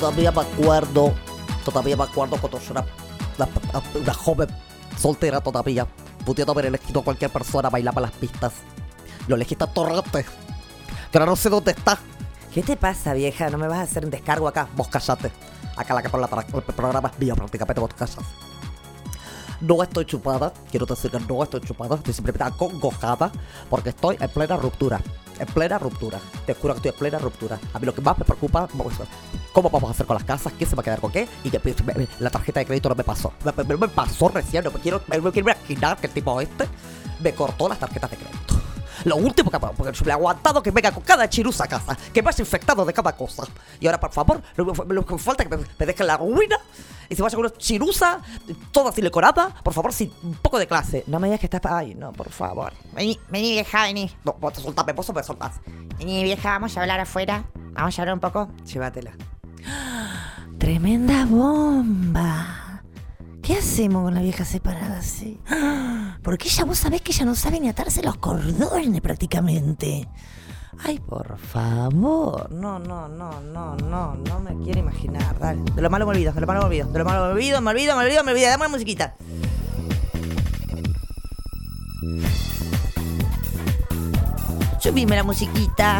Todavía 0.09 0.31
me 0.31 0.41
acuerdo, 0.41 1.13
todavía 1.63 1.95
me 1.95 2.03
acuerdo 2.03 2.37
cuando 2.37 2.59
yo 2.59 2.71
era 2.71 2.83
una, 3.37 3.47
una 3.93 4.13
joven 4.15 4.49
soltera 4.97 5.39
todavía, 5.39 5.85
pudiendo 6.25 6.51
haber 6.51 6.65
elegido 6.65 7.01
a 7.01 7.03
cualquier 7.03 7.29
persona 7.29 7.69
bailar 7.69 7.93
para 7.93 8.07
las 8.07 8.15
pistas. 8.15 8.53
Lo 9.27 9.35
elegí 9.35 9.55
a 9.59 9.67
Torrente, 9.67 10.25
que 11.11 11.17
ahora 11.19 11.29
no 11.29 11.35
sé 11.35 11.51
dónde 11.51 11.73
está. 11.73 11.99
¿Qué 12.51 12.63
te 12.63 12.75
pasa, 12.75 13.13
vieja? 13.13 13.51
No 13.51 13.59
me 13.59 13.67
vas 13.67 13.77
a 13.77 13.81
hacer 13.83 14.03
un 14.03 14.09
descargo 14.09 14.47
acá. 14.47 14.67
Vos 14.75 14.87
callate. 14.87 15.31
Acá 15.77 15.93
la 15.93 16.01
que 16.01 16.09
por 16.09 16.19
la 16.19 16.45
el 16.55 16.63
programa 16.63 17.11
es 17.13 17.19
mío 17.19 17.35
prácticamente, 17.35 17.79
vos 17.79 17.93
callas. 17.93 18.25
No 19.61 19.83
estoy 19.83 20.05
chupada, 20.05 20.51
quiero 20.71 20.87
decir 20.87 21.11
que 21.11 21.19
no 21.19 21.43
estoy 21.43 21.61
chupada, 21.61 21.97
estoy 21.97 22.15
simplemente 22.15 22.45
acongojada 22.45 23.31
porque 23.69 23.89
estoy 23.89 24.17
en 24.19 24.29
plena 24.29 24.57
ruptura. 24.57 25.01
En 25.39 25.47
plena 25.47 25.77
ruptura. 25.79 26.19
Te 26.45 26.53
juro 26.53 26.73
que 26.73 26.77
estoy 26.79 26.89
en 26.91 26.97
plena 26.97 27.17
ruptura. 27.19 27.57
A 27.73 27.79
mí 27.79 27.85
lo 27.85 27.93
que 27.95 28.01
más 28.01 28.17
me 28.17 28.25
preocupa 28.25 28.65
es 28.65 29.07
cómo 29.53 29.69
vamos 29.69 29.89
a 29.89 29.91
hacer 29.93 30.05
con 30.05 30.15
las 30.15 30.23
casas, 30.25 30.53
quién 30.57 30.69
se 30.69 30.75
va 30.75 30.81
a 30.81 30.83
quedar 30.83 30.99
con 30.99 31.11
qué 31.11 31.27
y 31.43 31.49
que 31.49 31.59
pues, 31.59 31.75
la 32.19 32.29
tarjeta 32.29 32.59
de 32.59 32.65
crédito 32.65 32.89
no 32.89 32.95
me 32.95 33.03
pasó. 33.03 33.31
Me, 33.43 33.75
me- 33.77 33.87
pasó 33.87 34.27
recién, 34.29 34.63
no 34.65 34.71
me 34.71 34.79
quiero, 34.79 35.01
me 35.07 35.31
quiero 35.31 35.49
imaginar 35.51 35.97
que 35.97 36.07
el 36.07 36.13
tipo 36.13 36.39
este 36.41 36.65
me 37.21 37.33
cortó 37.33 37.67
las 37.69 37.79
tarjetas 37.79 38.11
de 38.11 38.17
crédito. 38.17 38.55
Lo 39.05 39.15
último 39.17 39.51
que 39.51 39.59
porque 39.59 40.05
le 40.05 40.11
aguantado 40.11 40.61
que 40.61 40.71
venga 40.71 40.91
con 40.91 41.03
cada 41.03 41.29
chirusa 41.29 41.65
a 41.65 41.67
casa, 41.67 41.97
que 42.13 42.21
vaya 42.21 42.41
infectado 42.41 42.85
de 42.85 42.93
cada 42.93 43.15
cosa. 43.15 43.43
Y 43.79 43.87
ahora, 43.87 43.99
por 43.99 44.11
favor, 44.11 44.41
lo, 44.55 45.05
que 45.05 45.17
falta 45.17 45.43
es 45.43 45.49
que 45.49 45.57
me, 45.57 45.63
me 45.77 45.85
dejen 45.85 46.07
la 46.07 46.17
ruina 46.17 46.57
y 47.09 47.15
se 47.15 47.23
vaya 47.23 47.35
con 47.35 47.45
una 47.45 47.57
chirusa, 47.57 48.21
toda 48.71 48.91
siliconada, 48.91 49.49
por 49.63 49.73
favor, 49.73 49.91
sin 49.91 50.11
un 50.21 50.35
poco 50.35 50.59
de 50.59 50.67
clase. 50.67 51.03
No 51.07 51.19
me 51.19 51.27
digas 51.27 51.39
que 51.39 51.47
estás. 51.47 51.61
Ay, 51.65 51.95
no, 51.95 52.13
por 52.13 52.29
favor. 52.29 52.71
Vení, 52.93 53.19
vení 53.29 53.51
vieja, 53.51 53.83
vení. 53.83 54.11
No, 54.23 54.33
vos 54.39 54.53
te 54.53 54.61
soltás, 54.61 54.85
me 54.85 54.93
vos 54.93 55.13
me 55.13 55.23
soltás. 55.23 55.59
Vení 55.97 56.23
vieja, 56.23 56.51
vamos 56.51 56.77
a 56.77 56.81
hablar 56.81 56.99
afuera. 56.99 57.45
Vamos 57.73 57.97
a 57.97 58.01
hablar 58.01 58.13
un 58.13 58.19
poco. 58.19 58.49
Llévatela. 58.65 59.11
Tremenda 60.59 61.25
bomba. 61.25 62.83
¿Qué 63.41 63.57
hacemos 63.57 64.03
con 64.03 64.13
la 64.13 64.21
vieja 64.21 64.45
separada 64.45 64.99
así? 64.99 65.39
Porque 66.29 66.47
ella, 66.47 66.63
vos 66.63 66.77
sabés 66.77 67.01
que 67.01 67.11
ella 67.11 67.25
no 67.25 67.33
sabe 67.33 67.59
ni 67.59 67.69
atarse 67.69 68.03
los 68.03 68.17
cordones 68.17 69.01
prácticamente. 69.01 70.07
Ay, 70.77 70.99
por 70.99 71.39
favor. 71.39 72.51
No, 72.51 72.77
no, 72.77 73.07
no, 73.07 73.41
no, 73.41 73.75
no, 73.75 74.13
no 74.13 74.39
me 74.39 74.55
quiero 74.63 74.79
imaginar. 74.79 75.39
Dale. 75.39 75.63
De 75.73 75.81
lo 75.81 75.89
malo 75.89 76.05
me 76.05 76.11
olvido, 76.11 76.31
de 76.31 76.41
lo 76.41 76.45
malo 76.45 76.59
me 76.59 76.65
olvido, 76.67 76.87
de 76.87 76.99
lo 76.99 77.03
malo 77.03 77.25
me 77.25 77.31
olvido, 77.31 77.61
me 77.61 77.71
olvido, 77.71 77.95
me 77.95 78.03
olvido, 78.03 78.23
me 78.23 78.31
olvido. 78.33 78.47
Dame 78.47 78.61
una 78.61 78.69
musiquita. 78.69 79.15
Subime 84.79 85.15
la 85.15 85.23
musiquita. 85.23 85.99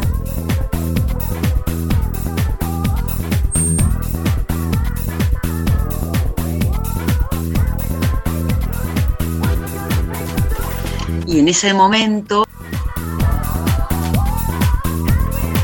Y 11.30 11.38
en 11.38 11.48
ese 11.48 11.76
momento 11.76 12.44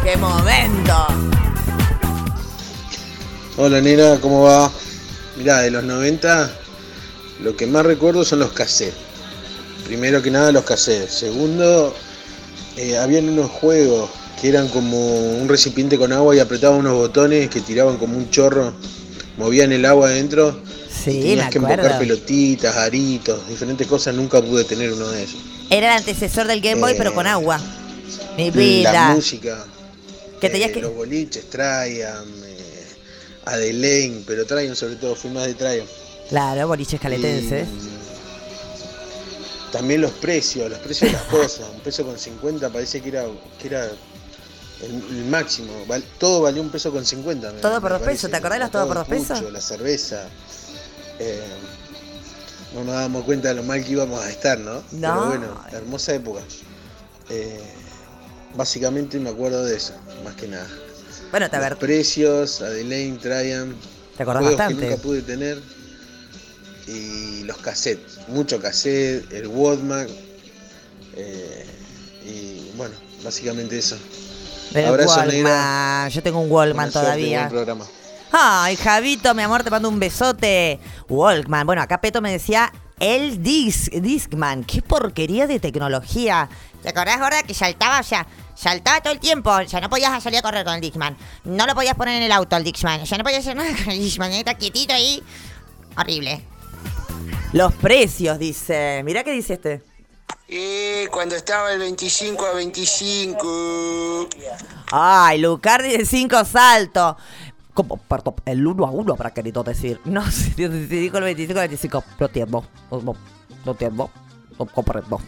¡Qué 0.03 0.15
momento! 0.15 0.93
Hola 3.57 3.81
nena, 3.81 4.19
¿cómo 4.21 4.43
va? 4.43 4.71
Mirá, 5.35 5.61
de 5.61 5.71
los 5.71 5.83
90 5.83 6.51
lo 7.41 7.55
que 7.57 7.65
más 7.65 7.83
recuerdo 7.83 8.23
son 8.23 8.39
los 8.39 8.51
cassettes. 8.51 8.93
Primero 9.85 10.21
que 10.21 10.29
nada 10.29 10.51
los 10.51 10.65
cassettes. 10.65 11.11
Segundo, 11.11 11.95
eh, 12.77 12.99
habían 12.99 13.27
unos 13.27 13.49
juegos 13.49 14.11
que 14.39 14.49
eran 14.49 14.67
como 14.67 15.31
un 15.31 15.49
recipiente 15.49 15.97
con 15.97 16.13
agua 16.13 16.35
y 16.35 16.39
apretaban 16.39 16.81
unos 16.81 16.93
botones 16.93 17.49
que 17.49 17.61
tiraban 17.61 17.97
como 17.97 18.15
un 18.15 18.29
chorro, 18.29 18.71
movían 19.37 19.71
el 19.71 19.85
agua 19.85 20.09
adentro. 20.09 20.61
Sí, 20.91 21.09
y 21.09 21.21
tenías 21.21 21.45
me 21.45 21.51
que 21.51 21.57
embocar 21.57 21.97
pelotitas, 21.97 22.75
aritos, 22.75 23.47
diferentes 23.47 23.87
cosas. 23.87 24.13
Nunca 24.13 24.39
pude 24.43 24.63
tener 24.63 24.93
uno 24.93 25.07
de 25.07 25.23
esos. 25.23 25.54
Era 25.69 25.91
el 25.93 25.97
antecesor 25.99 26.47
del 26.47 26.61
Game 26.61 26.79
Boy, 26.81 26.93
Eh, 26.93 26.95
pero 26.97 27.13
con 27.13 27.27
agua. 27.27 27.59
Mi 28.37 28.51
La 28.51 28.51
vida. 28.57 29.09
música. 29.15 29.65
Que 30.39 30.49
tenías 30.49 30.69
eh, 30.69 30.73
que- 30.73 30.81
Los 30.81 30.93
boliches, 30.95 31.49
Traian, 31.49 32.25
eh, 32.45 32.85
Adelaine, 33.45 34.23
pero 34.27 34.45
Traian 34.45 34.75
sobre 34.75 34.95
todo, 34.95 35.15
fui 35.15 35.31
más 35.31 35.45
de 35.47 35.53
Traian. 35.55 35.87
Claro, 36.29 36.67
boliches 36.67 36.99
caletenses. 36.99 37.67
También 39.71 40.01
los 40.01 40.11
precios, 40.11 40.69
los 40.69 40.79
precios 40.79 41.11
de 41.11 41.17
las 41.17 41.23
cosas. 41.29 41.65
Un 41.73 41.79
peso 41.81 42.05
con 42.05 42.17
50 42.17 42.69
parece 42.69 43.01
que 43.01 43.09
era, 43.09 43.25
que 43.59 43.67
era 43.67 43.85
el, 43.85 44.91
el 44.91 45.25
máximo. 45.25 45.73
Val- 45.87 46.03
todo 46.17 46.41
valía 46.41 46.61
un 46.61 46.69
peso 46.69 46.91
con 46.91 47.05
50. 47.05 47.51
me- 47.51 47.59
Todo 47.61 47.75
me 47.75 47.81
por 47.81 47.91
dos 47.91 47.99
parece. 48.01 48.17
pesos, 48.17 48.31
¿te 48.31 48.37
acordás 48.37 48.59
de 48.59 48.63
los 48.65 48.71
todo 48.71 48.87
por 48.87 48.97
dos 48.97 49.09
Mucho, 49.09 49.33
pesos? 49.33 49.51
La 49.51 49.61
cerveza. 49.61 50.27
eh, 51.19 51.41
no 52.73 52.83
nos 52.83 52.93
dábamos 52.95 53.23
cuenta 53.25 53.49
de 53.49 53.53
lo 53.55 53.63
mal 53.63 53.83
que 53.83 53.91
íbamos 53.91 54.21
a 54.23 54.29
estar, 54.29 54.57
¿no? 54.59 54.75
No. 54.75 54.83
Pero 54.91 55.25
bueno, 55.27 55.63
hermosa 55.71 56.13
época. 56.13 56.41
Eh, 57.29 57.59
básicamente 58.55 59.19
me 59.19 59.29
acuerdo 59.29 59.63
de 59.65 59.75
eso, 59.77 59.93
más 60.23 60.35
que 60.35 60.47
nada. 60.47 60.67
Bueno, 61.31 61.49
te 61.49 61.57
Los 61.57 61.65
ver- 61.69 61.77
precios, 61.77 62.61
Adelaine, 62.61 63.17
Traian. 63.17 63.75
Te 64.17 64.23
acordás 64.23 64.41
juegos 64.43 64.57
bastante. 64.59 64.81
que 64.83 64.89
nunca 64.91 65.01
pude 65.01 65.21
tener. 65.21 65.59
Y 66.87 67.43
los 67.45 67.57
cassettes, 67.57 68.19
mucho 68.27 68.59
cassette, 68.61 69.31
el 69.33 69.47
Walkman. 69.47 70.07
eh, 71.17 71.65
y 72.25 72.71
bueno, 72.77 72.93
básicamente 73.23 73.77
eso. 73.77 73.97
Abrazo, 74.85 75.09
Walkman. 75.15 75.35
negra. 75.35 76.07
Yo 76.09 76.21
tengo 76.23 76.39
un 76.41 76.49
suerte, 76.91 77.07
todavía. 77.07 77.49
programa. 77.49 77.85
Ay, 78.31 78.75
Javito, 78.75 79.33
mi 79.33 79.43
amor, 79.43 79.63
te 79.63 79.69
mando 79.69 79.89
un 79.89 79.99
besote. 79.99 80.79
Walkman. 81.07 81.65
Bueno, 81.65 81.81
acá 81.81 82.01
Peto 82.01 82.21
me 82.21 82.31
decía 82.31 82.71
el 82.99 83.41
Disc, 83.41 83.91
Discman. 83.93 84.63
Qué 84.63 84.81
porquería 84.81 85.47
de 85.47 85.59
tecnología. 85.59 86.49
¿Te 86.81 86.89
acordás, 86.89 87.19
gorda, 87.19 87.43
que 87.43 87.53
saltaba, 87.53 87.99
o 87.99 88.03
sea, 88.03 88.27
saltaba 88.55 89.01
todo 89.01 89.13
el 89.13 89.19
tiempo? 89.19 89.51
O 89.51 89.67
sea, 89.67 89.81
no 89.81 89.89
podías 89.89 90.21
salir 90.21 90.39
a 90.39 90.41
correr 90.41 90.63
con 90.65 90.75
el 90.75 90.81
Dixman. 90.81 91.17
No 91.45 91.65
lo 91.65 91.73
podías 91.73 91.95
poner 91.95 92.17
en 92.17 92.23
el 92.23 92.31
auto, 92.31 92.55
el 92.55 92.63
Dixman. 92.63 93.01
O 93.01 93.05
sea, 93.05 93.17
no 93.17 93.23
podías 93.23 93.41
hacer 93.41 93.55
nada 93.55 93.69
con 93.69 93.91
el 93.91 93.99
Dixman. 93.99 94.31
Está 94.33 94.53
quietito 94.55 94.93
ahí. 94.93 95.23
Horrible. 95.97 96.45
Los 97.53 97.73
precios, 97.73 98.37
dice. 98.37 99.01
Mirá 99.03 99.23
qué 99.23 99.31
dice 99.31 99.53
este. 99.53 99.81
Y 100.47 101.07
cuando 101.07 101.35
estaba 101.35 101.71
el 101.71 101.79
25 101.79 102.45
a 102.45 102.53
25. 102.53 104.29
Ay, 104.91 105.39
Lucardi 105.39 105.97
de 105.97 106.05
5 106.05 106.45
saltos. 106.45 107.15
Como, 107.75 107.97
perdón, 107.97 108.35
el 108.45 108.65
1 108.65 108.85
a 108.85 108.89
1 108.89 109.13
habrá 109.13 109.31
querido 109.31 109.61
decir. 109.63 109.99
No 110.05 110.25
si 110.31 110.49
dijo 110.51 111.17
el 111.17 111.23
25 111.23 111.59
al 111.59 111.67
25. 111.67 112.03
No 112.19 112.25
entiendo. 112.25 112.65
No, 112.89 113.01
no, 113.01 113.71
entiendo. 113.71 114.09
No 114.57 114.65
comprendo. 114.65 115.19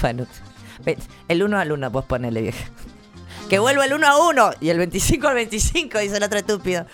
Bueno, 0.00 0.26
el 1.28 1.42
1 1.42 1.58
al 1.58 1.72
1, 1.72 1.90
vos 1.90 2.04
ponele 2.04 2.40
vieja. 2.40 2.70
Que 3.50 3.58
vuelva 3.58 3.84
el 3.84 3.94
1 3.94 4.06
a 4.06 4.28
1 4.28 4.50
y 4.60 4.68
el 4.68 4.78
25 4.78 5.26
al 5.26 5.34
25, 5.34 5.98
dice 5.98 6.16
el 6.18 6.22
otro 6.22 6.38
estúpido. 6.38 6.86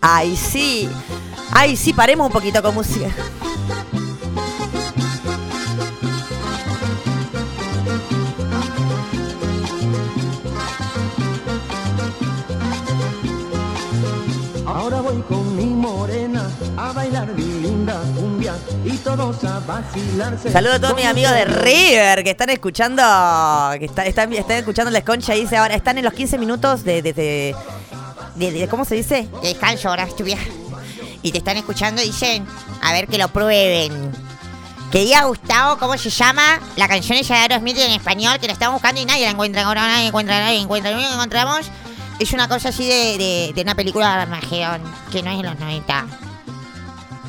Ay, 0.00 0.34
sí. 0.36 0.88
Ay, 1.52 1.76
sí, 1.76 1.92
paremos 1.92 2.28
un 2.28 2.32
poquito 2.32 2.62
con 2.62 2.74
música. 2.74 3.10
Morena 15.80 16.46
a 16.76 16.92
bailar 16.92 17.28
mi 17.32 17.42
linda 17.62 18.00
cumbia 18.14 18.54
y 18.84 18.96
todos 18.98 19.42
a 19.44 19.60
vacilarse. 19.60 20.52
Saludos 20.52 20.76
a 20.76 20.80
todos 20.80 20.94
mis 20.96 21.06
amigos 21.06 21.32
de 21.32 21.44
River 21.46 22.22
que 22.22 22.30
están 22.30 22.50
escuchando, 22.50 23.02
que 23.78 23.86
está- 23.86 24.04
están, 24.04 24.32
están 24.32 24.58
escuchando 24.58 24.90
la 24.90 24.98
esconcha 24.98 25.34
y 25.34 25.40
dice 25.42 25.56
ahora, 25.56 25.74
están 25.74 25.98
en 25.98 26.04
los 26.04 26.12
15 26.12 26.38
minutos 26.38 26.84
de, 26.84 27.02
de, 27.02 27.12
de- 27.14 27.56
de- 28.36 28.50
de- 28.52 28.68
¿cómo 28.68 28.84
se 28.84 28.94
dice? 28.94 29.28
De 29.42 29.48
descanso 29.48 29.88
ahora, 29.88 30.04
estúpida. 30.04 30.36
Y 31.22 31.32
te 31.32 31.38
están 31.38 31.56
escuchando 31.56 32.02
y 32.02 32.06
dicen, 32.06 32.46
a 32.82 32.92
ver 32.92 33.06
que 33.06 33.18
lo 33.18 33.28
prueben. 33.28 34.12
Que 34.90 35.00
diga 35.00 35.22
Gustavo 35.24 35.78
cómo 35.78 35.96
se 35.96 36.10
llama 36.10 36.42
la 36.76 36.88
canción 36.88 37.16
esa 37.16 37.34
de 37.34 37.40
Aerosmith 37.40 37.78
en 37.78 37.92
español, 37.92 38.38
que 38.40 38.46
la 38.48 38.52
estamos 38.54 38.74
buscando 38.74 39.00
y 39.00 39.04
nadie 39.04 39.24
la 39.24 39.30
encuentra. 39.32 39.62
Ahora 39.64 39.82
nadie 39.86 40.08
encuentra, 40.08 40.40
nadie 40.40 40.58
encuentra. 40.58 40.90
Lo 40.90 40.96
único 40.96 41.10
que 41.10 41.14
encontramos 41.16 41.70
es 42.20 42.34
una 42.34 42.48
cosa 42.48 42.68
así 42.68 42.86
de, 42.86 43.54
una 43.62 43.74
película 43.74 44.14
de 44.14 44.22
Armagedón, 44.22 44.82
que 45.10 45.22
no 45.22 45.30
es 45.30 45.38
de 45.38 45.42
los 45.42 45.58
90. 45.58 46.06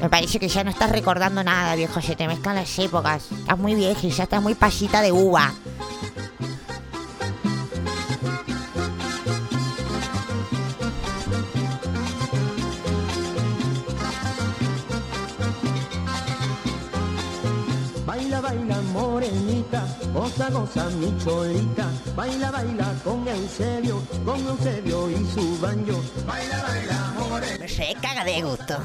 Me 0.02 0.10
parece 0.10 0.38
que 0.38 0.50
ya 0.50 0.66
no 0.66 0.70
estás 0.70 0.92
recordando 0.92 1.44
nada, 1.44 1.76
viejo. 1.76 2.02
Se 2.02 2.16
te 2.18 2.28
mezclan 2.28 2.56
las 2.56 2.78
épocas. 2.78 3.32
Estás 3.32 3.58
muy 3.58 3.74
vieja 3.74 4.06
y 4.06 4.10
ya 4.10 4.24
estás 4.24 4.42
muy 4.42 4.54
pasita 4.54 5.02
de 5.02 5.14
uva. 5.14 5.54
Goza, 20.14 20.50
goza, 20.50 20.90
mi 21.00 21.14
cholita. 21.24 21.86
Baila, 22.16 22.52
baila 22.52 22.94
con 23.04 23.28
Eusebio, 23.28 24.02
con 24.26 24.40
Eusebio 24.46 25.10
y 25.10 25.26
su 25.34 25.58
banjo. 25.60 26.02
Baila, 26.28 26.62
baila, 26.68 27.14
morenita. 27.30 27.68
Se 27.68 27.96
caga 28.02 28.24
de 28.24 28.42
gusto. 28.42 28.76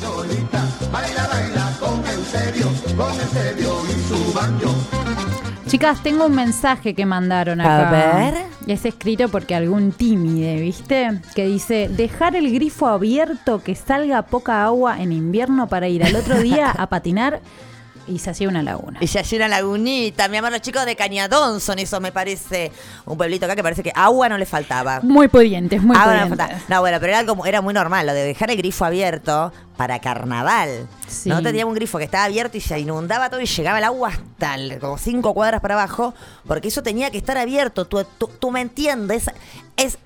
Cholita, 0.00 0.64
baila, 0.92 1.26
baila 1.28 1.72
con 1.80 2.04
Eusebio, 2.06 2.66
con 2.96 3.12
Eusebio 3.20 3.72
y 3.88 4.08
su 4.08 4.32
banjo. 4.32 4.74
Chicas, 5.66 6.02
tengo 6.02 6.26
un 6.26 6.34
mensaje 6.34 6.94
que 6.94 7.04
mandaron 7.06 7.60
A 7.60 7.64
acá. 7.88 7.90
ver. 7.90 8.34
Es 8.66 8.84
escrito 8.86 9.28
porque 9.28 9.54
algún 9.54 9.92
tímide, 9.92 10.60
¿viste? 10.60 11.20
Que 11.34 11.46
dice, 11.46 11.88
dejar 11.88 12.36
el 12.36 12.52
grifo 12.52 12.86
abierto 12.86 13.62
que 13.62 13.74
salga 13.74 14.22
poca 14.22 14.64
agua 14.64 15.00
en 15.02 15.12
invierno 15.12 15.68
para 15.68 15.88
ir 15.88 16.02
al 16.04 16.14
otro 16.16 16.40
día 16.40 16.70
a 16.70 16.86
patinar 16.88 17.40
y 18.06 18.18
se 18.18 18.30
hacía 18.30 18.48
una 18.48 18.62
laguna. 18.62 18.98
Y 19.00 19.06
se 19.06 19.18
hacía 19.18 19.38
una 19.38 19.48
lagunita. 19.48 20.28
Mi 20.28 20.36
amor, 20.36 20.52
los 20.52 20.60
chicos 20.60 20.84
de 20.86 20.96
Cañadón 20.96 21.60
son 21.60 21.78
eso, 21.78 22.00
me 22.00 22.12
parece. 22.12 22.70
Un 23.06 23.16
pueblito 23.16 23.46
acá 23.46 23.56
que 23.56 23.62
parece 23.62 23.82
que 23.82 23.92
agua 23.94 24.28
no 24.28 24.38
le 24.38 24.46
faltaba. 24.46 25.00
Muy 25.02 25.28
pudientes, 25.28 25.82
muy 25.82 25.96
Agua 25.96 26.06
no 26.06 26.12
le 26.12 26.18
pudientes. 26.26 26.46
faltaba. 26.46 26.62
No, 26.68 26.80
bueno, 26.80 26.98
pero 27.00 27.10
era, 27.12 27.18
algo, 27.20 27.46
era 27.46 27.60
muy 27.60 27.74
normal 27.74 28.06
lo 28.06 28.12
de 28.14 28.24
dejar 28.24 28.50
el 28.50 28.56
grifo 28.56 28.84
abierto 28.84 29.52
para 29.76 29.98
carnaval. 30.00 30.86
Sí. 31.08 31.28
No 31.28 31.42
teníamos 31.42 31.72
un 31.72 31.76
grifo 31.76 31.98
que 31.98 32.04
estaba 32.04 32.24
abierto 32.24 32.56
y 32.56 32.60
se 32.60 32.78
inundaba 32.78 33.28
todo 33.30 33.40
y 33.40 33.46
llegaba 33.46 33.78
el 33.78 33.84
agua 33.84 34.10
hasta 34.10 34.54
el- 34.54 34.78
como 34.78 34.98
cinco 34.98 35.34
cuadras 35.34 35.60
para 35.60 35.74
abajo, 35.74 36.14
porque 36.46 36.68
eso 36.68 36.82
tenía 36.82 37.10
que 37.10 37.18
estar 37.18 37.36
abierto. 37.38 37.84
Tú, 37.86 38.04
tú, 38.18 38.30
tú 38.38 38.50
me 38.50 38.60
entiendes. 38.60 39.30
Es, 39.76 39.98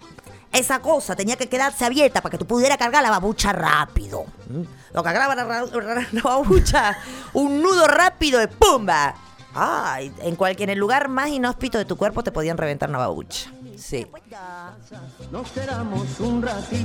esa 0.53 0.81
cosa 0.81 1.15
tenía 1.15 1.37
que 1.37 1.49
quedarse 1.49 1.85
abierta 1.85 2.21
para 2.23 2.31
que 2.33 2.39
tú 2.39 2.47
pudieras 2.47 2.79
cargar 2.79 3.03
la 3.03 3.11
babucha 3.11 3.53
rápido. 3.53 4.25
¿Mm? 4.49 4.63
Lo 4.95 5.03
cargaba 5.03 5.35
la, 5.35 5.45
ra- 5.45 6.07
la 6.13 6.23
babucha, 6.23 6.97
un 7.35 7.63
nudo 7.63 7.87
rápido 7.87 8.39
de 8.41 8.49
pumba. 8.49 9.15
Ay, 9.55 10.13
en 10.23 10.37
cualquier 10.37 10.69
en 10.69 10.75
el 10.75 10.79
lugar 10.79 11.09
más 11.09 11.29
inhóspito 11.29 11.79
de 11.79 11.85
tu 11.85 11.97
cuerpo 11.97 12.23
te 12.23 12.31
podían 12.33 12.57
reventar 12.59 12.89
una 12.89 12.99
babucha. 12.99 13.51
Sí. 13.77 14.07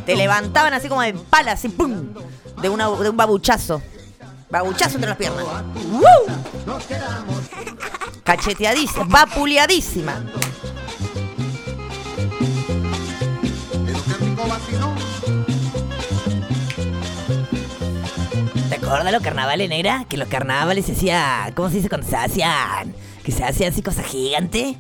Te 0.05 0.16
levantaban 0.16 0.74
así 0.74 0.88
como 0.88 1.01
de 1.01 1.14
pala, 1.14 1.53
así 1.53 1.70
pum, 1.70 2.14
de, 2.61 2.70
una, 2.70 2.89
de 2.89 3.09
un 3.09 3.18
babuchazo. 3.18 3.82
Babuchazo 4.49 4.95
entre 4.95 5.09
las 5.09 5.18
piernas. 5.18 5.43
¡Woo! 5.91 6.03
Cacheteadísima, 8.24 9.05
vapuleadísima. 9.07 10.24
¿Te 18.69 18.75
acuerdas 18.75 19.11
los 19.11 19.21
carnavales, 19.21 19.69
negra? 19.69 20.05
Que 20.09 20.17
los 20.17 20.27
carnavales 20.27 20.85
se 20.85 20.91
hacía. 20.91 21.51
¿Cómo 21.55 21.69
se 21.69 21.77
dice 21.77 21.89
cuando 21.89 22.07
se 22.07 22.17
hacían? 22.17 22.93
Que 23.23 23.31
se 23.31 23.43
hacían 23.43 23.71
así 23.71 23.81
cosas 23.81 24.05
gigantes. 24.05 24.75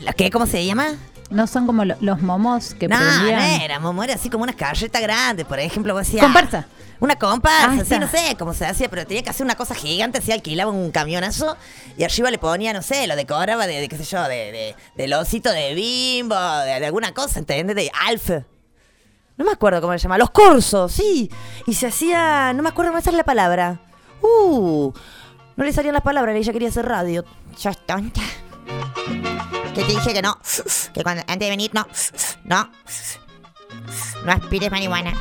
¿La 0.00 0.12
qué? 0.12 0.30
¿Cómo 0.30 0.46
se 0.46 0.64
llama? 0.64 0.96
No 1.30 1.46
son 1.46 1.66
como 1.66 1.84
lo- 1.84 1.96
los 2.00 2.22
momos 2.22 2.74
que 2.74 2.86
no, 2.88 2.96
prendían. 2.96 3.58
no 3.58 3.64
era, 3.64 3.80
momo, 3.80 4.04
era 4.04 4.14
así 4.14 4.30
como 4.30 4.44
una 4.44 4.52
carreta 4.54 5.00
grande, 5.00 5.44
por 5.44 5.58
ejemplo, 5.58 5.92
vos 5.92 6.04
decías... 6.06 6.22
Comparsa. 6.24 6.66
Una 6.98 7.16
comparsa, 7.16 7.66
Ah, 7.72 7.74
sí, 7.74 7.80
está. 7.80 7.98
no 7.98 8.08
sé 8.08 8.36
cómo 8.38 8.54
se 8.54 8.64
hacía, 8.64 8.88
pero 8.88 9.04
tenía 9.06 9.22
que 9.22 9.28
hacer 9.28 9.44
una 9.44 9.54
cosa 9.54 9.74
gigante, 9.74 10.18
así 10.18 10.32
alquilaba 10.32 10.70
un 10.70 10.90
camionazo 10.90 11.56
y 11.98 12.04
arriba 12.04 12.30
le 12.30 12.38
ponía, 12.38 12.72
no 12.72 12.80
sé, 12.80 13.06
lo 13.06 13.16
decoraba 13.16 13.66
de, 13.66 13.80
de 13.80 13.88
qué 13.88 13.98
sé 13.98 14.04
yo, 14.04 14.22
de, 14.22 14.34
de, 14.52 14.76
del 14.96 15.12
osito 15.12 15.50
de 15.50 15.74
bimbo, 15.74 16.34
de, 16.36 16.80
de 16.80 16.86
alguna 16.86 17.12
cosa, 17.12 17.38
¿entendés? 17.38 17.76
De 17.76 17.90
Alf. 18.06 18.30
No 19.36 19.44
me 19.44 19.50
acuerdo 19.52 19.82
cómo 19.82 19.92
se 19.92 19.98
llama, 19.98 20.16
los 20.16 20.30
cursos, 20.30 20.90
sí. 20.92 21.30
Y 21.66 21.74
se 21.74 21.88
hacía, 21.88 22.54
no 22.54 22.62
me 22.62 22.70
acuerdo 22.70 22.92
cómo 22.92 22.98
es 22.98 23.12
la 23.12 23.24
palabra. 23.24 23.78
Uh, 24.22 24.90
no 25.56 25.64
le 25.64 25.72
salían 25.74 25.92
las 25.92 26.02
palabras, 26.02 26.34
ella 26.36 26.52
quería 26.54 26.68
hacer 26.70 26.86
radio. 26.86 27.24
Ya. 27.58 27.72
Que 29.76 29.84
te 29.84 29.92
dije 29.92 30.14
que 30.14 30.22
no. 30.22 30.38
Que 30.94 31.02
cuando, 31.02 31.22
antes 31.26 31.38
de 31.38 31.50
venir, 31.50 31.70
no. 31.74 31.86
No. 32.44 32.70
No 34.24 34.32
aspires 34.32 34.70
marihuana. 34.70 35.12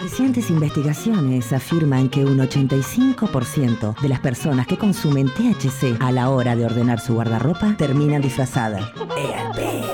Recientes 0.00 0.48
investigaciones 0.50 1.52
afirman 1.52 2.08
que 2.08 2.24
un 2.24 2.38
85% 2.38 4.00
de 4.00 4.08
las 4.08 4.20
personas 4.20 4.68
que 4.68 4.78
consumen 4.78 5.26
THC 5.26 6.00
a 6.00 6.12
la 6.12 6.30
hora 6.30 6.54
de 6.54 6.66
ordenar 6.66 7.00
su 7.00 7.14
guardarropa 7.14 7.74
terminan 7.76 8.22
disfrazadas. 8.22 8.92
¡Eh, 9.16 9.34
al 9.34 9.50
pedo! 9.56 9.88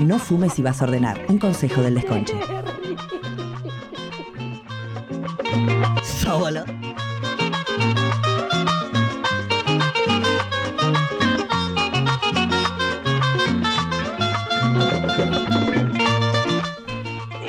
No 0.00 0.18
fumes 0.18 0.54
si 0.54 0.62
vas 0.62 0.80
a 0.82 0.86
ordenar. 0.86 1.26
Un 1.28 1.38
consejo 1.38 1.80
del 1.80 1.94
desconche. 1.94 2.34
Solo. 6.02 6.64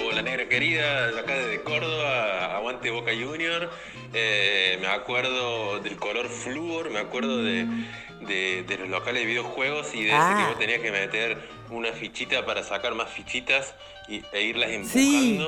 Hola 0.09 0.21
negra 0.21 0.47
querida, 0.49 1.11
de 1.11 1.19
acá 1.19 1.33
desde 1.35 1.61
Córdoba, 1.61 2.55
aguante 2.55 2.89
Boca 2.91 3.11
Junior. 3.11 3.69
Eh, 4.13 4.77
me 4.81 4.87
acuerdo 4.87 5.79
del 5.79 5.95
color 5.97 6.27
flúor, 6.27 6.89
me 6.89 6.99
acuerdo 6.99 7.37
de, 7.43 7.65
de- 8.21 8.63
de 8.63 8.77
los 8.77 8.89
locales 8.89 9.21
de 9.21 9.27
videojuegos 9.27 9.93
y 9.93 10.01
de 10.03 10.07
ese 10.09 10.17
Ah. 10.17 10.35
que 10.43 10.49
vos 10.51 10.59
tenías 10.59 10.79
que 10.81 10.91
meter 10.91 11.37
una 11.69 11.91
fichita 11.93 12.45
para 12.45 12.63
sacar 12.63 12.93
más 12.95 13.09
fichitas 13.09 13.73
y, 14.09 14.21
e 14.33 14.41
irlas 14.43 14.69
Sí. 14.87 15.39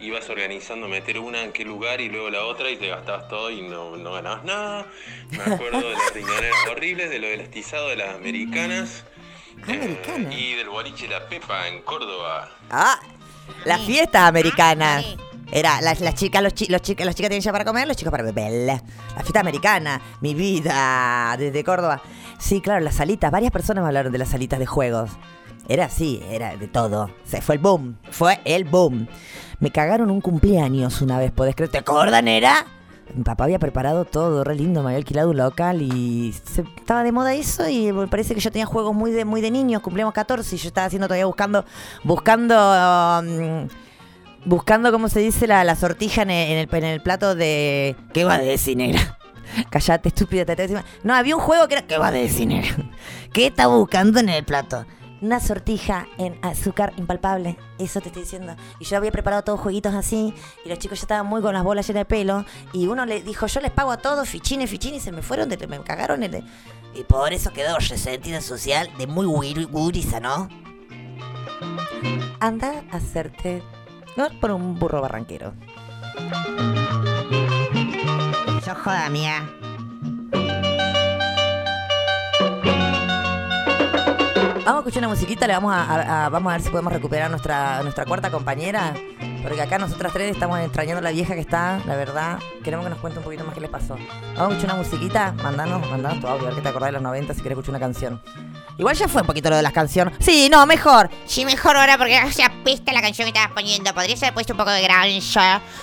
Ibas 0.00 0.28
organizando 0.30 0.88
meter 0.88 1.18
una 1.18 1.42
en 1.42 1.52
qué 1.52 1.64
lugar 1.64 2.00
y 2.00 2.08
luego 2.08 2.30
la 2.30 2.44
otra 2.44 2.70
y 2.70 2.76
te 2.76 2.88
gastabas 2.88 3.28
todo 3.28 3.50
y 3.50 3.62
no, 3.62 3.96
no 3.96 4.12
ganabas 4.12 4.44
nada. 4.44 4.86
Me 5.30 5.54
acuerdo 5.54 5.80
de 5.80 5.92
las 5.94 6.14
riñoneras 6.14 6.56
horribles, 6.70 7.10
de 7.10 7.18
lo 7.18 7.26
elastizado 7.26 7.88
de 7.88 7.96
las 7.96 8.14
americanas. 8.14 9.04
eh, 9.68 9.98
y 10.30 10.54
del 10.54 10.68
boliche 10.70 11.06
La 11.06 11.28
Pepa 11.28 11.68
en 11.68 11.82
Córdoba. 11.82 12.48
Ah, 12.70 12.98
las 13.66 13.80
fiestas 13.82 14.22
americanas. 14.28 15.04
Era 15.52 15.80
las, 15.80 16.00
las 16.00 16.14
chicas, 16.14 16.42
los, 16.44 16.54
chi- 16.54 16.68
los 16.68 16.80
chicas, 16.80 17.04
las 17.04 17.14
chicas 17.16 17.28
tenían 17.28 17.42
ya 17.42 17.50
para 17.52 17.64
comer, 17.64 17.86
los 17.88 17.96
chicos 17.96 18.12
para 18.12 18.22
beber. 18.22 18.66
La 19.16 19.20
fiesta 19.22 19.40
americana, 19.40 20.00
mi 20.20 20.32
vida, 20.32 21.34
desde 21.36 21.64
Córdoba. 21.64 22.00
Sí, 22.38 22.60
claro, 22.60 22.80
las 22.84 22.94
salitas, 22.94 23.30
varias 23.32 23.50
personas 23.50 23.82
me 23.82 23.88
hablaron 23.88 24.12
de 24.12 24.18
las 24.18 24.28
salitas 24.30 24.60
de 24.60 24.66
juegos. 24.66 25.10
Era 25.70 25.84
así, 25.84 26.20
era 26.28 26.56
de 26.56 26.66
todo. 26.66 27.10
Se 27.22 27.40
fue 27.40 27.54
el 27.54 27.60
boom, 27.60 27.96
fue 28.10 28.40
el 28.44 28.64
boom. 28.64 29.06
Me 29.60 29.70
cagaron 29.70 30.10
un 30.10 30.20
cumpleaños 30.20 31.00
una 31.00 31.16
vez, 31.16 31.30
¿podés 31.30 31.54
creer? 31.54 31.70
¿Te 31.70 31.78
acuerdan, 31.78 32.26
era? 32.26 32.66
Mi 33.14 33.22
papá 33.22 33.44
había 33.44 33.60
preparado 33.60 34.04
todo, 34.04 34.42
re 34.42 34.56
lindo, 34.56 34.82
me 34.82 34.88
había 34.88 34.98
alquilado 34.98 35.30
un 35.30 35.36
local 35.36 35.80
y 35.80 36.32
se, 36.32 36.62
estaba 36.76 37.04
de 37.04 37.12
moda 37.12 37.34
eso 37.34 37.68
y 37.68 37.92
me 37.92 38.08
parece 38.08 38.34
que 38.34 38.40
yo 38.40 38.50
tenía 38.50 38.66
juegos 38.66 38.94
muy 38.96 39.12
de 39.12 39.24
muy 39.24 39.40
de 39.40 39.52
niños, 39.52 39.80
cumplimos 39.80 40.12
14 40.12 40.56
y 40.56 40.58
yo 40.58 40.68
estaba 40.68 40.86
haciendo 40.88 41.06
todavía 41.06 41.26
buscando, 41.26 41.64
buscando, 42.02 42.54
um, 42.56 43.68
buscando, 44.44 44.90
¿cómo 44.90 45.08
se 45.08 45.20
dice? 45.20 45.46
La, 45.46 45.62
la 45.62 45.76
sortija 45.76 46.22
en 46.22 46.30
el, 46.30 46.68
en 46.72 46.84
el- 46.84 47.00
plato 47.00 47.36
de... 47.36 47.94
¿Qué 48.12 48.24
va 48.24 48.38
decir, 48.38 48.76
negra? 48.76 49.18
Callate, 49.70 50.08
estúpida, 50.08 50.44
te 50.44 50.60
encima. 50.60 50.84
No, 51.04 51.14
había 51.14 51.36
un 51.36 51.42
juego 51.42 51.68
que 51.68 51.74
era... 51.74 51.86
¿Qué 51.86 51.96
va 51.98 52.10
decir, 52.10 52.48
negra? 52.48 52.74
¿Qué 53.32 53.46
está 53.46 53.68
buscando 53.68 54.18
en 54.18 54.28
el 54.30 54.44
plato? 54.44 54.84
Una 55.22 55.38
sortija 55.38 56.06
en 56.16 56.38
azúcar 56.42 56.94
impalpable. 56.96 57.58
Eso 57.78 58.00
te 58.00 58.08
estoy 58.08 58.22
diciendo. 58.22 58.56
Y 58.78 58.84
yo 58.86 58.96
había 58.96 59.12
preparado 59.12 59.42
todos 59.44 59.60
jueguitos 59.60 59.94
así. 59.94 60.32
Y 60.64 60.68
los 60.68 60.78
chicos 60.78 60.98
ya 60.98 61.04
estaban 61.04 61.26
muy 61.26 61.42
con 61.42 61.52
las 61.52 61.62
bolas 61.62 61.86
llenas 61.86 62.00
de 62.00 62.04
pelo. 62.06 62.44
Y 62.72 62.86
uno 62.86 63.04
le 63.04 63.22
dijo, 63.22 63.46
yo 63.46 63.60
les 63.60 63.70
pago 63.70 63.90
a 63.90 63.98
todos, 63.98 64.28
fichines, 64.28 64.70
fichines. 64.70 65.02
Y 65.02 65.04
se 65.04 65.12
me 65.12 65.20
fueron, 65.22 65.48
de, 65.50 65.66
me 65.66 65.78
cagaron. 65.82 66.22
el- 66.22 66.44
y 66.94 67.04
por 67.04 67.32
eso 67.32 67.52
quedó 67.52 67.76
resentido 67.78 68.40
social 68.40 68.90
de 68.98 69.06
muy 69.06 69.26
gurisa, 69.66 70.18
¿no? 70.20 70.48
Anda 72.40 72.82
a 72.90 72.96
hacerte 72.96 73.62
por 74.40 74.50
un 74.50 74.78
burro 74.78 75.00
barranquero. 75.02 75.52
Yo 78.66 78.74
joda 78.74 79.08
mía. 79.10 79.48
Vamos 84.64 84.74
a 84.74 84.78
escuchar 84.88 84.98
una 85.00 85.08
musiquita, 85.08 85.46
le 85.46 85.54
vamos 85.54 85.72
a, 85.74 85.82
a- 85.82 86.26
a- 86.26 86.28
vamos 86.28 86.50
a 86.50 86.56
ver 86.56 86.62
si 86.62 86.70
podemos 86.70 86.92
recuperar 86.92 87.30
nuestra, 87.30 87.82
nuestra 87.82 88.04
cuarta 88.04 88.30
compañera. 88.30 88.94
Porque 89.42 89.62
acá 89.62 89.78
nosotras 89.78 90.12
tres 90.12 90.32
estamos 90.32 90.60
extrañando 90.60 90.98
a 90.98 91.02
la 91.02 91.10
vieja 91.12 91.34
que 91.34 91.40
está, 91.40 91.80
la 91.86 91.96
verdad. 91.96 92.38
Queremos 92.62 92.84
que 92.84 92.90
nos 92.90 92.98
cuente 92.98 93.18
un 93.20 93.24
poquito 93.24 93.42
más 93.44 93.54
qué 93.54 93.60
les 93.62 93.70
pasó. 93.70 93.94
Vamos 94.36 94.38
a 94.38 94.48
escuchar 94.56 94.64
una 94.64 94.74
musiquita, 94.82 95.32
mandanos, 95.42 95.88
mandanos 95.90 96.20
tu 96.20 96.26
audio, 96.28 96.42
a 96.44 96.46
ver 96.48 96.56
que 96.56 96.60
te 96.62 96.68
acordás 96.68 96.88
de 96.88 96.92
los 96.92 97.02
90 97.02 97.32
si 97.34 97.40
querés 97.40 97.56
escuchar 97.56 97.70
una 97.70 97.80
canción. 97.80 98.20
Igual 98.76 98.94
ya 98.96 99.08
fue 99.08 99.22
un 99.22 99.26
poquito 99.26 99.48
lo 99.48 99.56
de 99.56 99.62
las 99.62 99.72
canciones. 99.72 100.14
Sí, 100.20 100.48
no, 100.50 100.64
mejor. 100.66 101.08
Sí, 101.24 101.44
mejor 101.46 101.76
ahora 101.78 101.96
porque 101.96 102.20
o 102.22 102.30
sea, 102.30 102.52
pesta 102.62 102.92
la 102.92 103.00
canción 103.00 103.24
que 103.26 103.30
estabas 103.38 103.54
poniendo. 103.54 103.94
Podrías 103.94 104.22
haber 104.22 104.34
puesto 104.34 104.52
un 104.52 104.58
poco 104.58 104.70
de 104.70 104.82
grunge, 104.82 105.40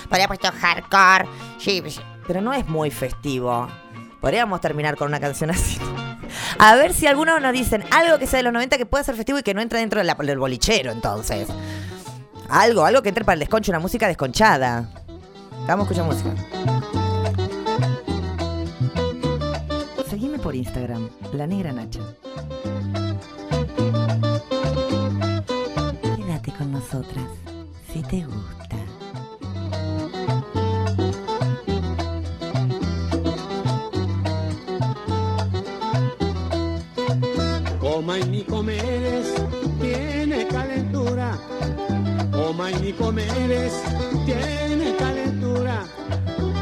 podría 0.08 0.24
haber 0.26 0.38
puesto 0.38 0.52
hardcore. 0.60 1.28
Sí, 1.58 1.80
pues, 1.82 2.00
Pero 2.28 2.40
no 2.40 2.52
es 2.52 2.66
muy 2.68 2.90
festivo. 2.92 3.68
Podríamos 4.20 4.60
terminar 4.60 4.96
con 4.96 5.08
una 5.08 5.18
canción 5.20 5.50
así. 5.50 5.78
A 6.58 6.74
ver 6.74 6.92
si 6.92 7.06
algunos 7.06 7.40
nos 7.40 7.52
dicen 7.52 7.84
algo 7.90 8.18
que 8.18 8.26
sea 8.26 8.38
de 8.38 8.44
los 8.44 8.52
90 8.52 8.78
que 8.78 8.86
pueda 8.86 9.04
ser 9.04 9.14
festivo 9.14 9.38
y 9.38 9.42
que 9.42 9.54
no 9.54 9.60
entre 9.60 9.80
dentro 9.80 10.02
del 10.02 10.38
bolichero, 10.38 10.92
entonces. 10.92 11.48
Algo, 12.48 12.84
algo 12.84 13.02
que 13.02 13.10
entre 13.10 13.24
para 13.24 13.34
el 13.34 13.40
desconcho, 13.40 13.70
una 13.70 13.78
música 13.78 14.08
desconchada. 14.08 14.88
Vamos 15.66 15.86
a 15.88 15.92
escuchar 15.92 16.04
música. 16.04 16.34
Seguime 20.08 20.38
por 20.38 20.54
Instagram, 20.54 21.10
La 21.34 21.46
Negra 21.46 21.72
Nacha. 21.72 22.00
Quédate 26.16 26.52
con 26.52 26.72
nosotras, 26.72 27.26
si 27.92 28.02
te 28.02 28.24
gusta. 28.24 28.57
Coma 37.98 38.14
y 38.16 38.22
ni 38.26 38.44
comeres, 38.44 39.34
tiene 39.80 40.46
calentura. 40.46 41.36
Coma 42.30 42.70
y 42.70 42.76
ni 42.76 42.92
comeres, 42.92 43.72
tiene 44.24 44.94
calentura. 44.94 45.84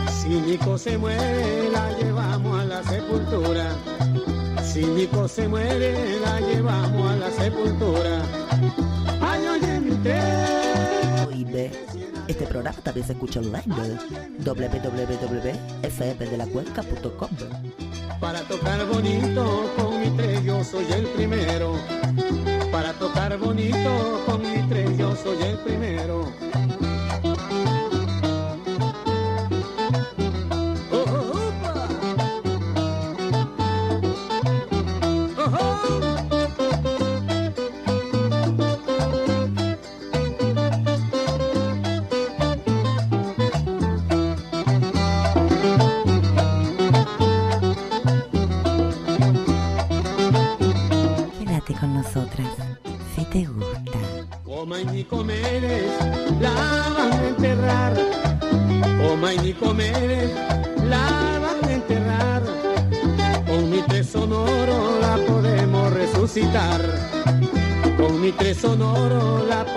Si 0.08 0.30
Nico 0.30 0.78
se 0.78 0.96
muere, 0.96 1.68
la 1.70 1.92
llevamos 1.98 2.58
a 2.58 2.64
la 2.64 2.82
sepultura. 2.82 3.76
Si 4.64 4.86
Nico 4.86 5.28
se 5.28 5.46
muere, 5.46 6.18
la 6.20 6.40
llevamos 6.40 7.12
a 7.12 7.16
la 7.16 7.30
sepultura. 7.30 8.22
Ay, 9.20 9.46
oye, 9.46 9.80
mi 9.80 9.94
tren. 9.96 11.28
Oíbe. 11.28 11.70
Este 12.28 12.46
programa 12.46 12.78
también 12.78 13.06
se 13.06 13.12
escucha 13.12 13.40
online. 13.40 13.98
www.fmdelacuenca.com 14.38 17.28
Para 18.20 18.40
tocar 18.40 18.86
bonito 18.86 19.66
tres 20.10 20.44
yo 20.44 20.62
soy 20.64 20.86
el 20.92 21.06
primero. 21.06 21.74
Para 22.70 22.92
tocar 22.94 23.36
bonito 23.38 24.22
con 24.26 24.42
mi 24.42 24.62
tres 24.68 24.96
yo 24.98 25.16
soy 25.16 25.42
el 25.42 25.58
primero. 25.58 26.32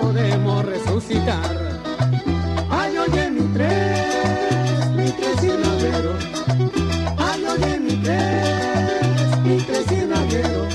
Podemos 0.00 0.64
resucitar. 0.64 1.42
Ay, 2.70 2.98
oye, 2.98 3.30
mi 3.30 3.46
tres, 3.54 4.86
mi 4.96 5.10
tres 5.10 5.40
cinaguero. 5.40 6.12
Ay, 7.18 7.44
oye, 7.44 7.80
mi 7.80 7.96
tres, 7.96 9.38
mi 9.44 9.56
tres 9.58 9.86
cinaguero. 9.86 10.68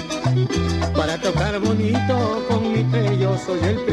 Para 0.95 1.17
tocar 1.19 1.59
bonito 1.59 2.45
con 2.49 2.71
mi 2.71 2.83
tres 2.85 3.19
yo 3.19 3.37
soy 3.37 3.59
el 3.63 3.84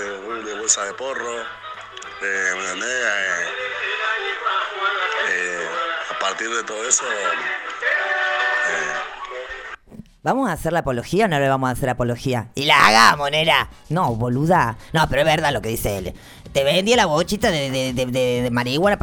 de 0.00 0.54
bolsa 0.58 0.84
de 0.84 0.92
porro. 0.94 1.40
eh. 1.40 1.44
Eh, 2.22 2.50
eh, 5.30 5.68
a 6.14 6.18
partir 6.18 6.48
de 6.50 6.62
todo 6.64 6.86
eso, 6.88 7.04
¿Vamos 10.22 10.48
a 10.50 10.52
hacer 10.54 10.72
la 10.72 10.80
apología 10.80 11.26
o 11.26 11.28
no 11.28 11.38
le 11.38 11.48
vamos 11.48 11.68
a 11.68 11.72
hacer 11.72 11.88
apología? 11.88 12.48
Y 12.56 12.64
la 12.64 12.84
hagamos, 12.88 13.30
nera. 13.30 13.70
No, 13.90 14.12
boluda. 14.16 14.76
No, 14.92 15.08
pero 15.08 15.20
es 15.20 15.26
verdad 15.26 15.52
lo 15.52 15.62
que 15.62 15.68
dice 15.68 15.98
él. 15.98 16.14
Te 16.52 16.64
vendía 16.64 16.96
la 16.96 17.06
bochita 17.06 17.52
de, 17.52 17.70
de, 17.70 17.92
de, 17.92 18.06
de- 18.42 18.50
marihuana 18.50 18.98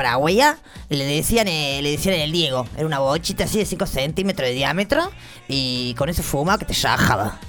Le 0.89 1.05
decían, 1.05 1.47
eh, 1.47 1.79
le 1.81 1.91
decían 1.91 2.15
el 2.15 2.33
Diego. 2.33 2.67
Era 2.75 2.85
una 2.85 2.99
bochita 2.99 3.45
así 3.45 3.57
de 3.59 3.65
5 3.65 3.85
centímetros 3.85 4.49
de 4.49 4.53
diámetro. 4.55 5.09
Y 5.47 5.95
con 5.97 6.09
eso 6.09 6.23
fuma 6.23 6.57
que 6.57 6.65
te 6.65 6.73
yajaba. 6.73 7.39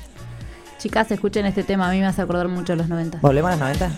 Chicas, 0.85 1.11
escuchen 1.13 1.47
este 1.47 1.65
tema, 1.65 1.89
a 1.89 1.93
mí 1.93 1.99
me 1.99 2.05
hace 2.05 2.21
acordar 2.21 2.47
mucho 2.47 2.75
de 2.75 2.77
los 2.77 2.91
90. 2.91 3.21
¿Volvemos 3.23 3.53
a 3.53 3.55
los 3.55 3.61
90? 3.81 3.91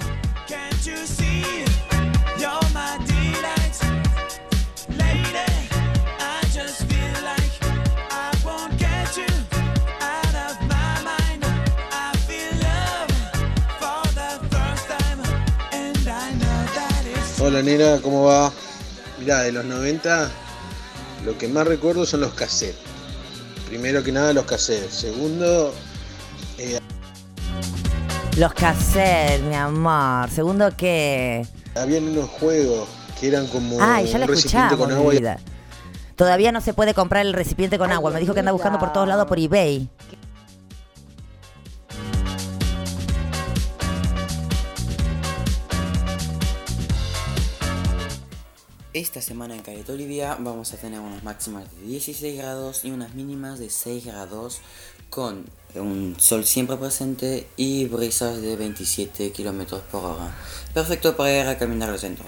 Hola 17.41 17.63
nena, 17.63 18.01
¿cómo 18.01 18.27
va? 18.27 18.53
Mirá, 19.19 19.41
de 19.41 19.51
los 19.51 19.65
90 19.65 20.31
lo 21.25 21.37
que 21.37 21.49
más 21.49 21.67
recuerdo 21.67 22.07
son 22.07 22.21
los 22.21 22.33
cassettes. 22.35 22.77
Primero 23.67 24.05
que 24.05 24.13
nada 24.13 24.33
los 24.33 24.45
cassettes. 24.45 24.95
Segundo, 24.95 25.75
eh, 26.59 26.81
Los 28.37 28.53
cassettes, 28.55 29.43
mi 29.43 29.55
amor. 29.55 30.31
Segundo 30.31 30.77
que... 30.77 31.47
habían 31.75 32.05
unos 32.05 32.29
juegos 32.31 32.89
que 33.21 33.29
eran 33.29 33.47
como 33.47 33.79
Ay, 33.81 34.07
ya 34.07 34.19
la 34.19 34.27
un 34.27 34.31
recipiente 34.31 34.75
escuchamos, 34.75 34.77
con 34.77 34.93
agua 34.93 35.13
vida. 35.13 35.39
Todavía 36.17 36.53
no 36.53 36.61
se 36.61 36.75
puede 36.75 36.95
comprar 36.95 37.27
el 37.27 37.33
recipiente 37.33 37.79
con 37.79 37.93
agua. 37.93 38.11
Me 38.11 38.21
dijo 38.21 38.35
que 38.35 38.41
anda 38.41 38.53
buscando 38.53 38.79
por 38.79 38.93
todos 38.93 39.09
lados 39.09 39.27
por 39.27 39.39
eBay. 39.39 39.89
Esta 48.97 49.21
semana 49.21 49.55
en 49.55 49.61
Caleta 49.61 49.93
Olivia 49.93 50.39
vamos 50.41 50.73
a 50.73 50.79
tener 50.79 51.01
unas 51.01 51.23
máximas 51.23 51.71
de 51.71 51.87
16 51.87 52.39
grados 52.39 52.83
y 52.83 52.93
unas 52.93 53.13
mínimas 53.13 53.59
de 53.59 53.69
6 53.69 54.07
grados 54.07 54.63
con 55.11 55.45
un 55.81 56.17
sol 56.19 56.45
siempre 56.45 56.77
presente 56.77 57.49
y 57.57 57.87
brisas 57.87 58.41
de 58.41 58.57
27 58.57 59.33
kilómetros 59.33 59.83
por 59.91 60.05
hora. 60.05 60.35
Perfecto 60.75 61.17
para 61.17 61.33
ir 61.33 61.47
a 61.47 61.59
caminar 61.59 61.91
al 61.91 61.99
centro. 61.99 62.25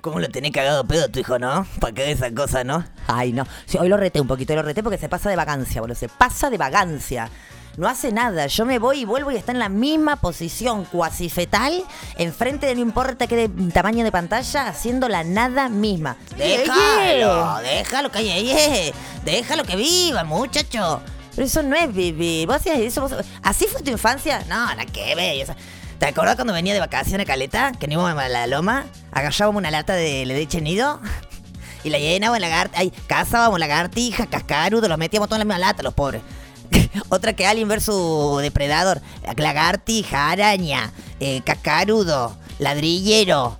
¿Cómo 0.00 0.18
lo 0.18 0.28
tenés 0.28 0.52
cagado 0.52 0.86
pedo 0.86 1.08
tu 1.10 1.20
hijo, 1.20 1.38
no? 1.38 1.66
¿Para 1.78 1.92
qué 1.94 2.10
esa 2.10 2.30
cosa, 2.32 2.64
no? 2.64 2.84
Ay, 3.06 3.32
no. 3.32 3.44
Sí, 3.66 3.76
hoy 3.78 3.88
lo 3.88 3.98
reté 3.98 4.20
un 4.20 4.26
poquito, 4.26 4.54
lo 4.54 4.62
reté 4.62 4.82
porque 4.82 4.96
se 4.98 5.08
pasa 5.10 5.28
de 5.28 5.36
vagancia, 5.36 5.80
boludo. 5.82 5.94
Se 5.96 6.08
pasa 6.08 6.48
de 6.48 6.56
vagancia. 6.56 7.30
No 7.76 7.86
hace 7.86 8.10
nada. 8.10 8.46
Yo 8.46 8.64
me 8.66 8.78
voy 8.78 9.00
y 9.00 9.04
vuelvo 9.04 9.30
y 9.30 9.36
está 9.36 9.52
en 9.52 9.58
la 9.58 9.68
misma 9.68 10.16
posición, 10.16 10.84
cuasi 10.86 11.28
fetal, 11.28 11.84
enfrente 12.16 12.66
de 12.66 12.74
no 12.74 12.80
importa 12.80 13.26
qué 13.26 13.36
de- 13.48 13.70
tamaño 13.72 14.02
de 14.04 14.10
pantalla, 14.10 14.66
haciendo 14.68 15.08
la 15.08 15.22
nada 15.22 15.68
misma. 15.68 16.16
Déjalo, 16.36 17.58
déjalo 17.62 18.10
que 18.10 18.92
déjalo 19.24 19.64
que 19.64 19.76
viva, 19.76 20.24
muchacho. 20.24 21.00
Pero 21.34 21.46
eso 21.46 21.62
no 21.62 21.76
es 21.76 21.92
vivir. 21.94 22.46
¿Vos 22.46 22.56
hacías 22.56 22.78
eso? 22.78 23.02
¿Vos- 23.02 23.14
¿Así 23.42 23.66
fue 23.66 23.82
tu 23.82 23.90
infancia? 23.90 24.40
No, 24.48 24.66
nada 24.66 24.84
que 24.86 25.14
ver. 25.14 25.42
o 25.42 25.46
sea, 25.46 25.56
¿Te 25.98 26.06
acordás 26.06 26.34
cuando 26.36 26.52
venía 26.54 26.72
de 26.74 26.80
vacaciones 26.80 27.24
a 27.26 27.28
Caleta? 27.28 27.72
Que 27.78 27.86
no 27.86 27.92
íbamos 27.94 28.22
a 28.22 28.28
la 28.28 28.46
loma, 28.46 28.86
agarrábamos 29.12 29.60
una 29.60 29.70
lata 29.70 29.92
de 29.92 30.24
leche 30.24 30.60
nido 30.62 30.98
y 31.84 31.90
la 31.90 31.98
llenábamos 31.98 32.36
en 32.38 32.42
lagartija, 32.42 32.80
ahí 32.80 32.92
cazábamos 33.06 33.58
lagartija, 33.60 34.26
cascarudo, 34.26 34.88
los 34.88 34.96
metíamos 34.98 35.28
todos 35.28 35.40
en 35.42 35.46
la 35.48 35.54
misma 35.54 35.66
lata, 35.66 35.82
los 35.82 35.92
pobres. 35.94 36.22
Otra 37.10 37.34
que 37.34 37.46
Alien 37.46 37.68
versus 37.68 38.40
Depredador, 38.40 39.02
lagartija, 39.36 40.30
araña, 40.30 40.90
eh, 41.20 41.42
cascarudo, 41.44 42.34
ladrillero. 42.58 43.58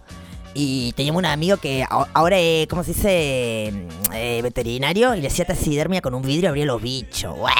Y 0.54 0.92
teníamos 0.92 1.20
un 1.20 1.26
amigo 1.26 1.56
que 1.58 1.84
ahora 1.88 2.38
es, 2.38 2.66
¿cómo 2.66 2.82
se 2.82 2.92
dice? 2.92 3.72
Eh, 4.12 4.40
veterinario 4.42 5.14
y 5.14 5.20
le 5.20 5.28
hacía 5.28 5.44
taxidermia 5.44 6.00
con 6.00 6.14
un 6.14 6.22
vidrio 6.22 6.44
y 6.44 6.46
abría 6.46 6.66
los 6.66 6.82
bichos. 6.82 7.36
¡Guau! 7.36 7.54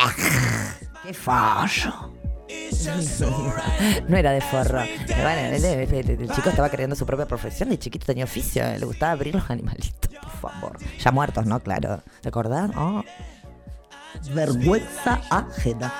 ¡Qué 1.04 1.14
fallo! 1.14 2.10
No 4.08 4.16
era 4.16 4.32
de 4.32 4.40
forro. 4.40 4.78
Bueno, 4.78 5.56
el, 5.56 6.30
chico 6.34 6.48
estaba 6.48 6.68
creando 6.68 6.96
su 6.96 7.06
propia 7.06 7.26
profesión. 7.26 7.68
De 7.68 7.78
chiquito 7.78 8.06
tenía 8.06 8.24
oficio. 8.24 8.64
Le 8.78 8.86
gustaba 8.86 9.12
abrir 9.12 9.34
los 9.34 9.48
animalitos. 9.50 10.10
Por 10.20 10.52
favor. 10.52 10.78
Ya 10.98 11.12
muertos, 11.12 11.46
¿no? 11.46 11.60
Claro. 11.60 12.02
¿Te 12.20 12.28
acordás? 12.28 12.70
Oh. 12.76 13.02
Vergüenza 14.34 15.20
ajena. 15.30 15.92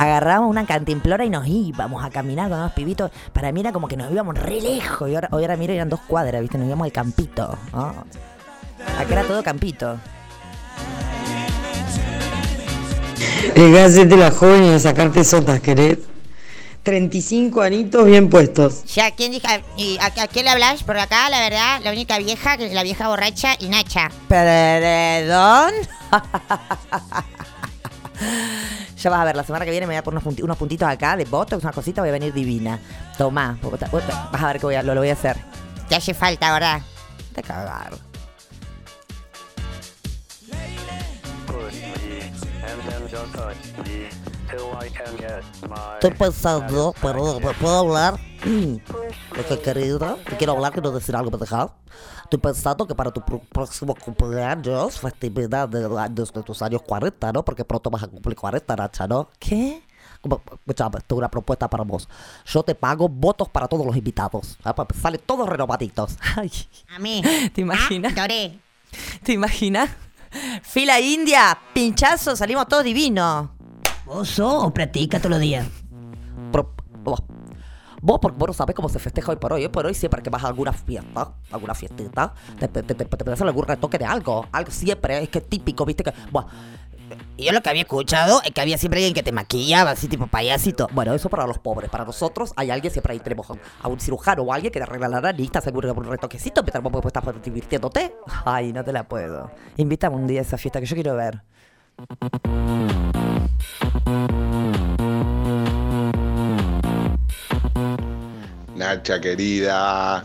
Agarrábamos 0.00 0.48
una 0.48 0.64
cantimplora 0.64 1.26
y 1.26 1.28
nos 1.28 1.46
íbamos 1.46 2.02
a 2.02 2.08
caminar 2.08 2.48
con 2.48 2.58
los 2.58 2.72
pibitos. 2.72 3.10
Para 3.34 3.52
mí 3.52 3.60
era 3.60 3.70
como 3.70 3.86
que 3.86 3.98
nos 3.98 4.10
íbamos 4.10 4.34
re 4.34 4.58
lejos. 4.58 5.10
Y 5.10 5.14
ahora, 5.14 5.28
hoy 5.30 5.42
ahora 5.42 5.58
mira, 5.58 5.74
eran 5.74 5.90
dos 5.90 6.00
cuadras, 6.00 6.40
¿viste? 6.40 6.56
Nos 6.56 6.68
íbamos 6.68 6.86
al 6.86 6.92
campito. 6.92 7.58
Oh. 7.74 7.92
Acá 8.98 9.10
era 9.10 9.24
todo 9.24 9.42
campito. 9.42 9.98
El 13.54 13.76
hacerte 13.76 14.16
la 14.16 14.30
joven 14.30 14.64
y 14.64 14.70
a 14.70 14.78
sacarte 14.78 15.22
sotas, 15.22 15.60
¿querés? 15.60 15.98
35 16.82 17.60
anitos 17.60 18.06
bien 18.06 18.30
puestos. 18.30 18.82
Ya, 18.94 19.10
¿quién 19.10 19.32
dijo? 19.32 19.48
¿Y 19.76 19.98
a, 19.98 20.06
a 20.06 20.28
quién 20.28 20.46
le 20.46 20.52
hablas? 20.52 20.82
Por 20.82 20.96
acá, 20.96 21.28
la 21.28 21.40
verdad, 21.40 21.82
la 21.84 21.90
única 21.90 22.16
vieja, 22.16 22.56
que 22.56 22.68
es 22.68 22.72
la 22.72 22.84
vieja 22.84 23.06
borracha 23.06 23.50
y 23.58 23.68
Nacha. 23.68 24.10
¿Perdón? 24.28 25.74
ya 29.00 29.10
vas 29.10 29.20
a 29.20 29.24
ver, 29.24 29.36
la 29.36 29.42
semana 29.44 29.64
que 29.64 29.70
viene 29.70 29.86
me 29.86 29.94
voy 29.94 29.98
a 29.98 30.04
poner 30.04 30.16
unos, 30.18 30.24
punti- 30.24 30.42
unos 30.42 30.56
puntitos 30.56 30.88
acá 30.88 31.16
de 31.16 31.24
botox, 31.24 31.62
una 31.62 31.72
cosita, 31.72 32.02
voy 32.02 32.10
a 32.10 32.12
venir 32.12 32.32
divina. 32.32 32.78
Tomá, 33.18 33.58
vas 34.32 34.42
a 34.42 34.46
ver 34.46 34.60
que 34.60 34.66
voy 34.66 34.74
a, 34.74 34.82
lo, 34.82 34.94
lo 34.94 35.00
voy 35.00 35.10
a 35.10 35.14
hacer. 35.14 35.36
Te 35.88 35.96
hace 35.96 36.14
falta, 36.14 36.52
¿verdad? 36.52 36.80
Te 37.34 37.42
cagar. 37.42 37.92
Estoy 45.94 46.10
pensando, 46.12 46.94
¿me 47.02 47.52
¿puedo 47.54 47.78
hablar? 47.78 48.14
Porque 49.28 49.58
querido, 49.60 49.98
te 50.28 50.36
quiero 50.36 50.54
hablar, 50.54 50.72
quiero 50.72 50.90
decir 50.92 51.14
algo, 51.14 51.30
¿me 51.30 51.38
dejas? 51.38 51.70
Estoy 52.30 52.38
pensando 52.38 52.86
que 52.86 52.94
para 52.94 53.10
tu 53.10 53.20
pro- 53.22 53.40
próximo 53.40 53.92
cumpleaños, 53.92 55.00
festividad 55.00 55.68
de 55.68 55.80
de 55.88 56.42
tus 56.44 56.62
años 56.62 56.80
40, 56.82 57.32
¿no? 57.32 57.44
Porque 57.44 57.64
pronto 57.64 57.90
vas 57.90 58.04
a 58.04 58.06
cumplir 58.06 58.36
40, 58.36 58.76
Nacha, 58.76 59.08
¿no? 59.08 59.28
¿Qué? 59.40 59.82
Escúchame, 60.22 61.00
tengo 61.08 61.18
una 61.18 61.28
propuesta 61.28 61.68
para 61.68 61.82
vos. 61.82 62.08
Yo 62.46 62.62
te 62.62 62.76
pago 62.76 63.08
votos 63.08 63.48
para 63.48 63.66
todos 63.66 63.84
los 63.84 63.96
invitados. 63.96 64.56
¿ah? 64.62 64.72
Pa- 64.72 64.86
Salen 65.02 65.20
todos 65.26 65.48
renovaditos. 65.48 66.16
Ay, 66.36 66.52
A 66.94 67.00
mí. 67.00 67.20
¿Te 67.52 67.62
imaginas? 67.62 68.14
Ah. 68.16 68.28
¿Te 69.24 69.32
imaginas? 69.32 69.90
Fila 70.62 71.00
india, 71.00 71.58
pinchazo, 71.74 72.36
salimos 72.36 72.68
todos 72.68 72.84
divinos. 72.84 73.48
¿Oso 74.06 74.60
o 74.66 74.72
practica 74.72 75.18
todos 75.18 75.30
los 75.32 75.40
días? 75.40 75.66
Vos, 77.02 77.22
vos, 78.00 78.18
porque 78.20 78.38
vos 78.38 78.48
no 78.48 78.52
sabés 78.52 78.74
cómo 78.74 78.88
se 78.88 78.98
festeja 78.98 79.32
hoy 79.32 79.36
por 79.36 79.52
hoy. 79.52 79.62
Hoy 79.62 79.68
por 79.68 79.86
hoy 79.86 79.94
siempre 79.94 80.22
que 80.22 80.30
vas 80.30 80.44
a 80.44 80.48
alguna 80.48 80.72
fiesta, 80.72 81.34
alguna 81.50 81.74
fiestita, 81.74 82.34
te, 82.58 82.68
te, 82.68 82.82
te, 82.82 82.94
te, 82.94 83.42
algún 83.42 83.64
retoque 83.64 83.98
de 83.98 84.04
algo. 84.04 84.46
Algo 84.52 84.70
siempre, 84.70 85.22
es 85.22 85.28
que 85.28 85.38
es 85.38 85.48
típico, 85.48 85.84
viste 85.84 86.04
que. 86.04 86.12
Y 87.36 87.46
yo 87.46 87.52
lo 87.52 87.60
que 87.60 87.70
había 87.70 87.82
escuchado 87.82 88.40
es 88.44 88.52
que 88.52 88.60
había 88.60 88.78
siempre 88.78 89.00
alguien 89.00 89.14
que 89.14 89.22
te 89.22 89.32
maquillaba, 89.32 89.92
así 89.92 90.08
tipo 90.08 90.26
payasito. 90.26 90.88
Bueno, 90.92 91.14
eso 91.14 91.28
para 91.28 91.46
los 91.46 91.58
pobres. 91.58 91.90
Para 91.90 92.04
nosotros 92.04 92.52
hay 92.56 92.70
alguien, 92.70 92.92
siempre 92.92 93.14
ahí 93.14 93.20
tenemos 93.20 93.46
a 93.82 93.88
un 93.88 93.98
cirujano 93.98 94.42
o 94.42 94.52
alguien 94.52 94.72
que 94.72 94.78
te 94.78 94.84
arregla 94.84 95.08
la 95.08 95.20
nariz, 95.20 95.50
te 95.50 95.70
un 95.70 95.98
un 95.98 96.04
retoquecito, 96.04 96.62
mientras 96.62 96.82
vos 96.84 97.04
estás 97.04 97.24
divirtiéndote. 97.42 98.14
Ay, 98.44 98.72
no 98.72 98.84
te 98.84 98.92
la 98.92 99.08
puedo. 99.08 99.50
Invítame 99.76 100.16
un 100.16 100.26
día 100.26 100.40
a 100.40 100.42
esa 100.42 100.58
fiesta 100.58 100.80
que 100.80 100.86
yo 100.86 100.94
quiero 100.94 101.16
ver. 101.16 101.42
Nacha 108.80 109.20
querida, 109.20 110.24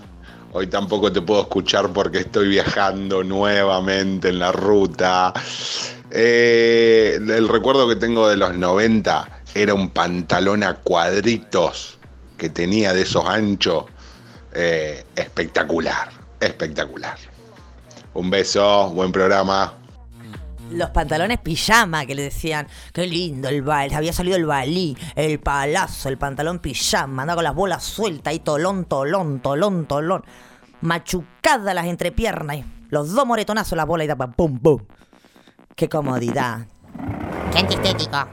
hoy 0.53 0.68
tampoco 0.68 1.12
te 1.12 1.22
puedo 1.22 1.41
escuchar 1.41 1.91
porque 1.91 2.20
estoy 2.20 2.47
viajando 2.47 3.22
nuevamente 3.22 4.30
en 4.30 4.39
la 4.39 4.53
ruta. 4.53 5.34
Eh, 6.10 7.20
el 7.20 7.49
recuerdo 7.49 7.86
que 7.86 7.97
tengo 7.97 8.30
de 8.30 8.38
los 8.38 8.56
90 8.56 9.41
era 9.53 9.74
un 9.74 9.89
pantalón 9.89 10.64
a 10.64 10.76
cuadritos 10.76 11.97
que 12.38 12.47
tenía 12.47 12.93
de 12.93 13.01
esos 13.01 13.26
anchos. 13.26 13.88
eh, 14.53 15.03
espectacular, 15.18 16.08
espectacular. 16.39 17.18
Un 18.14 18.30
beso, 18.30 18.89
buen 18.91 19.12
programa. 19.12 19.74
Los 20.72 20.89
pantalones 20.89 21.39
pijama 21.39 22.05
que 22.05 22.16
le 22.16 22.24
decían, 22.24 22.68
qué 22.91 23.05
lindo 23.05 23.49
el 23.49 23.61
bal, 23.61 23.93
había 23.93 24.13
salido 24.13 24.36
el 24.36 24.45
balí, 24.45 24.97
el 25.16 25.39
palazo, 25.39 26.09
el 26.09 26.18
pantalón 26.18 26.59
pijama, 26.59 27.24
andaba 27.24 27.38
con 27.38 27.43
las 27.43 27.55
bolas 27.55 27.84
sueltas 27.84 28.34
y 28.34 28.39
tolón, 28.39 28.86
tolón, 28.86 29.39
tolón, 29.39 29.86
tolón. 29.86 30.24
Machucadas 30.82 31.74
las 31.74 31.86
entrepiernas 31.86 32.57
y 32.57 32.66
los 32.89 33.11
dos 33.13 33.26
moretonazos 33.26 33.78
las 33.78 33.86
bolas 33.86 34.05
y 34.05 34.07
daban 34.07 34.34
pum, 34.34 34.59
pum. 34.59 34.82
Qué 35.76 35.89
comodidad. 35.89 36.66
Qué 37.51 37.59
antiestético. 37.59 38.26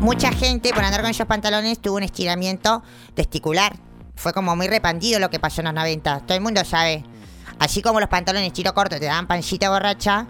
Mucha 0.00 0.32
gente 0.32 0.70
por 0.72 0.84
andar 0.84 1.00
con 1.00 1.10
esos 1.10 1.26
pantalones 1.26 1.80
tuvo 1.80 1.96
un 1.96 2.02
estiramiento 2.02 2.82
testicular. 3.14 3.76
Fue 4.16 4.32
como 4.32 4.54
muy 4.56 4.68
repandido 4.68 5.18
lo 5.18 5.30
que 5.30 5.40
pasó 5.40 5.60
en 5.60 5.66
los 5.66 5.74
90. 5.74 6.20
Todo 6.20 6.36
el 6.36 6.42
mundo 6.42 6.64
sabe. 6.64 7.04
Así 7.58 7.82
como 7.82 8.00
los 8.00 8.08
pantalones 8.08 8.52
tiro 8.52 8.74
corto 8.74 8.98
te 8.98 9.06
dan 9.06 9.26
pancita 9.26 9.70
borracha, 9.70 10.26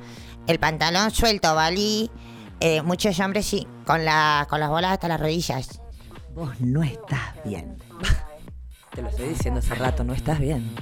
el 0.47 0.59
pantalón 0.59 1.11
suelto, 1.11 1.55
valí. 1.55 2.11
eh, 2.61 2.83
muchos 2.83 3.19
hombres 3.21 3.47
sí, 3.47 3.67
con, 3.87 4.05
la, 4.05 4.47
con 4.49 4.61
las 4.61 4.69
bolas 4.71 4.93
hasta 4.93 5.09
las 5.09 5.21
rodillas. 5.21 5.81
Vos 6.35 6.61
no 6.61 6.83
estás 6.83 7.35
bien. 7.45 7.77
Te 8.95 9.03
lo 9.03 9.09
estoy 9.09 9.29
diciendo 9.31 9.59
hace 9.61 9.75
rato, 9.75 10.05
no 10.05 10.13
estás 10.15 10.39
bien. 10.39 10.75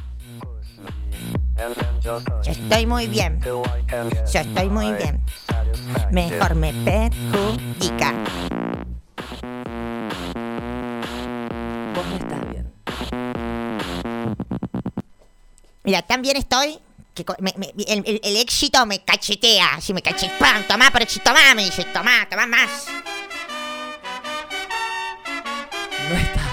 Yo 2.02 2.20
estoy 2.44 2.86
muy 2.86 3.06
bien. 3.06 3.40
Yo 3.42 4.40
estoy 4.40 4.68
muy 4.68 4.92
bien. 4.92 5.22
Mejor 6.10 6.54
me 6.54 6.72
perjudica. 6.72 8.12
Vos 11.94 12.06
no 12.06 12.16
estás 12.16 12.50
bien. 12.50 12.72
Mira, 15.84 16.02
tan 16.02 16.22
bien 16.22 16.36
estoy 16.36 16.78
que 17.14 17.24
el, 18.22 18.36
éxito 18.36 18.84
me 18.86 19.04
cachetea. 19.04 19.74
Así 19.74 19.92
me 19.92 20.02
cachetea. 20.02 20.38
¡Pam! 20.38 20.64
Tomá, 20.66 20.90
por 20.90 21.02
éxito, 21.02 21.24
tomá. 21.24 21.54
Me 21.54 21.64
dice, 21.64 21.84
tomá, 21.84 22.28
tomá 22.28 22.46
más. 22.46 22.86
No 26.08 26.16
estás 26.16 26.52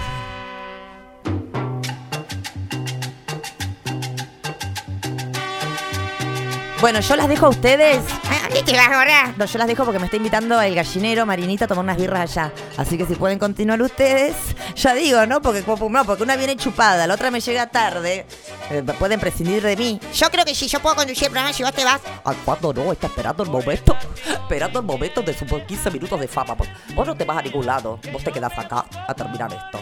Bueno, 6.81 7.01
yo 7.01 7.15
las 7.17 7.27
dejo 7.27 7.47
a 7.47 7.49
ustedes. 7.49 8.01
¿Dónde 8.49 8.63
te 8.63 8.75
vas 8.77 8.87
ahora? 8.89 9.33
No, 9.37 9.45
yo 9.45 9.57
las 9.59 9.67
dejo 9.67 9.83
porque 9.85 9.99
me 9.99 10.05
está 10.05 10.17
invitando 10.17 10.59
el 10.59 10.73
gallinero 10.73 11.23
Marinita 11.25 11.65
a 11.65 11.67
tomar 11.67 11.83
unas 11.83 11.97
birras 11.97 12.35
allá. 12.35 12.51
Así 12.77 12.97
que 12.97 13.05
si 13.05 13.13
pueden 13.13 13.37
continuar 13.37 13.79
ustedes, 13.81 14.35
ya 14.75 14.95
digo, 14.95 15.23
¿no? 15.27 15.39
Porque, 15.39 15.63
no, 15.67 16.03
porque 16.05 16.23
una 16.23 16.35
viene 16.35 16.55
chupada, 16.55 17.05
la 17.05 17.13
otra 17.13 17.29
me 17.29 17.41
llega 17.41 17.67
tarde. 17.67 18.25
Eh, 18.71 18.83
pueden 18.97 19.19
prescindir 19.19 19.61
de 19.61 19.77
mí. 19.77 19.99
Yo 20.15 20.29
creo 20.31 20.45
que 20.45 20.55
si 20.55 20.67
yo 20.67 20.79
puedo 20.79 20.95
conducir 20.95 21.25
el 21.25 21.29
programa, 21.31 21.53
si 21.53 21.61
vos 21.61 21.73
te 21.73 21.83
vas. 21.83 22.01
¿A 22.25 22.33
cuándo 22.33 22.73
no? 22.73 22.91
Está 22.91 23.05
esperando 23.07 23.43
el 23.43 23.49
momento. 23.51 23.95
Esperando 24.27 24.79
el 24.79 24.85
momento 24.85 25.21
de 25.21 25.33
sus 25.37 25.47
15 25.47 25.91
minutos 25.91 26.19
de 26.19 26.27
fama. 26.27 26.55
Vos- 26.55 26.67
Vos 26.95 27.05
no 27.05 27.15
te 27.15 27.25
vas 27.25 27.37
a 27.37 27.41
ningún 27.43 27.67
lado. 27.67 27.99
Vos 28.11 28.23
te 28.23 28.31
quedás 28.31 28.57
acá 28.57 28.83
a 29.07 29.13
terminar 29.13 29.53
esto. 29.53 29.79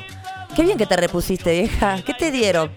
Qué 0.54 0.64
bien 0.64 0.78
que 0.78 0.86
te 0.86 0.98
repusiste, 0.98 1.52
vieja. 1.52 2.02
¿Qué 2.06 2.14
te 2.14 2.32
dieron? 2.32 2.70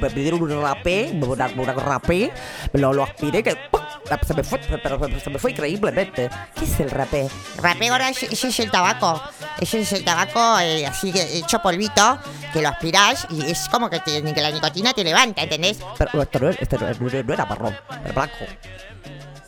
Me 0.00 0.10
pidieron 0.10 0.42
un 0.42 0.62
rapé, 0.62 1.10
una, 1.12 1.46
una 1.48 1.72
rapé, 1.74 2.32
lo, 2.72 2.92
lo 2.92 3.04
aspiré 3.04 3.42
que 3.42 3.54
¡pum! 3.70 3.80
se 4.26 4.34
me 4.34 4.42
fue, 4.42 4.58
pero 4.82 4.98
se 5.20 5.30
me 5.30 5.38
fue 5.38 5.50
increíblemente. 5.52 6.30
¿Qué 6.54 6.64
es 6.64 6.80
el 6.80 6.90
rapé? 6.90 7.28
Rapé 7.58 7.88
ahora, 7.88 8.08
ese 8.08 8.26
es 8.48 8.60
el 8.60 8.70
tabaco. 8.70 9.20
Ese 9.60 9.80
es 9.80 9.92
el 9.92 10.04
tabaco 10.04 10.58
eh, 10.60 10.86
así 10.86 11.12
hecho 11.14 11.60
polvito, 11.60 12.18
que 12.52 12.62
lo 12.62 12.68
aspirás 12.70 13.26
y 13.30 13.44
es 13.50 13.68
como 13.68 13.90
que, 13.90 14.00
te- 14.00 14.22
que 14.22 14.40
la 14.40 14.50
nicotina 14.50 14.92
te 14.94 15.04
levanta, 15.04 15.42
¿entendés? 15.42 15.78
Pero 15.98 16.22
esto 16.22 16.38
no, 16.40 16.48
era- 16.48 16.58
este 16.60 16.78
no 16.78 17.22
no 17.22 17.34
era 17.34 17.44
marrón, 17.46 17.76
era 18.04 18.12
blanco. 18.12 18.34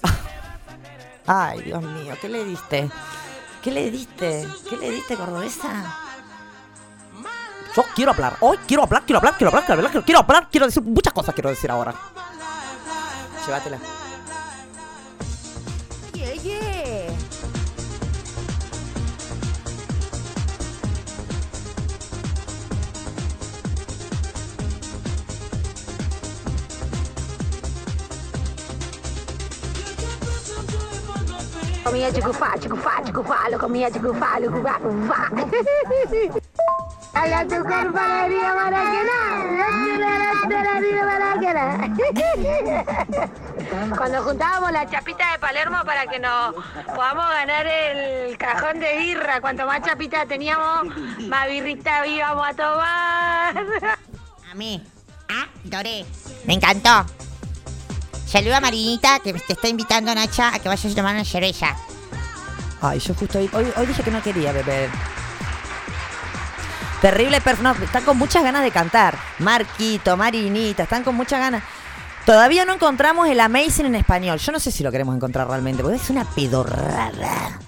Ay, 1.27 1.63
Dios 1.63 1.83
mío, 1.83 2.15
¿qué 2.21 2.29
le 2.29 2.45
diste? 2.45 2.91
¿Qué 3.63 3.71
le 3.71 3.91
diste? 3.91 4.47
¿Qué 4.69 4.77
le 4.77 4.91
diste, 4.91 5.17
cordobesa? 5.17 5.97
Yo 7.75 7.85
quiero 7.95 8.11
hablar, 8.13 8.37
hoy 8.41 8.59
quiero 8.67 8.83
hablar, 8.83 9.03
quiero 9.07 9.19
hablar, 9.19 9.37
quiero 9.37 9.49
hablar, 9.51 9.65
quiero 9.65 9.79
hablar, 9.79 9.91
quiero- 9.93 10.05
quiero 10.05 10.21
hablar, 10.21 10.49
quiero 10.51 10.67
decir 10.67 10.83
muchas 10.83 11.13
cosas 11.13 11.35
quiero 11.35 11.49
decir 11.51 11.71
ahora. 11.71 11.95
Llévatela. 13.47 13.79
Yeah, 16.15 16.35
yeah. 16.35 17.17
Comía 31.85 32.13
chucufá, 32.13 32.55
chucufá, 32.61 33.03
chucufá, 33.05 33.49
lo 33.51 33.59
comía 33.59 33.91
chucufá, 33.91 34.39
lo 34.41 34.51
cufá, 34.53 34.81
azúcar 37.43 37.93
panadería 37.93 38.55
maraquena. 38.55 39.19
Panadería 40.43 41.05
maraquena. 41.05 41.65
Cuando 43.97 44.23
juntábamos 44.23 44.73
la 44.73 44.89
chapita 44.89 45.33
de 45.33 45.39
Palermo 45.39 45.79
para 45.85 46.07
que 46.07 46.19
nos 46.19 46.55
podamos 46.87 47.29
ganar 47.29 47.67
el 47.67 48.37
cajón 48.39 48.81
de 48.81 48.99
birra, 48.99 49.41
cuanto 49.41 49.67
más 49.67 49.83
chapita 49.83 50.27
teníamos, 50.27 50.87
más 51.29 51.49
birrita 51.49 52.07
íbamos 52.07 52.47
a 52.47 52.55
tomar. 52.55 53.67
A 54.51 54.55
mí. 54.55 54.83
Ah, 55.29 55.47
Doré. 55.65 56.05
Me 56.47 56.55
encantó. 56.55 57.07
Saluda 58.27 58.59
a 58.59 58.61
Marinita 58.61 59.21
que 59.21 59.33
te 59.35 59.53
está 59.53 59.69
invitando 59.69 60.15
Nacha 60.15 60.55
a 60.55 60.59
que 60.59 60.69
vayas 60.69 60.93
a 60.93 60.95
tomar 60.95 61.15
una 61.15 61.25
cerveza. 61.25 61.77
Ay, 62.81 62.99
yo 62.99 63.15
justo 63.15 63.39
hoy, 63.39 63.49
hoy, 63.53 63.73
hoy 63.77 63.87
dije 63.87 64.03
que 64.03 64.11
no 64.11 64.23
quería 64.23 64.53
beber. 64.53 64.91
Terrible 67.03 67.41
perf... 67.41 67.61
No, 67.61 67.73
están 67.73 68.05
con 68.05 68.17
muchas 68.17 68.45
ganas 68.45 68.63
de 68.63 68.71
cantar. 68.71 69.19
Marquito, 69.41 70.17
Marinita, 70.17 70.85
están 70.85 71.03
con 71.03 71.17
muchas 71.17 71.41
ganas. 71.41 71.65
Todavía 72.25 72.65
no 72.65 72.75
encontramos 72.75 73.29
el 73.29 73.41
Amazing 73.41 73.87
en 73.87 73.97
español. 73.97 74.39
Yo 74.39 74.53
no 74.53 74.61
sé 74.61 74.71
si 74.71 74.85
lo 74.85 74.93
queremos 74.93 75.17
encontrar 75.17 75.49
realmente, 75.49 75.83
porque 75.83 75.97
es 75.97 76.09
una 76.11 76.25
pedorrada. 76.25 77.59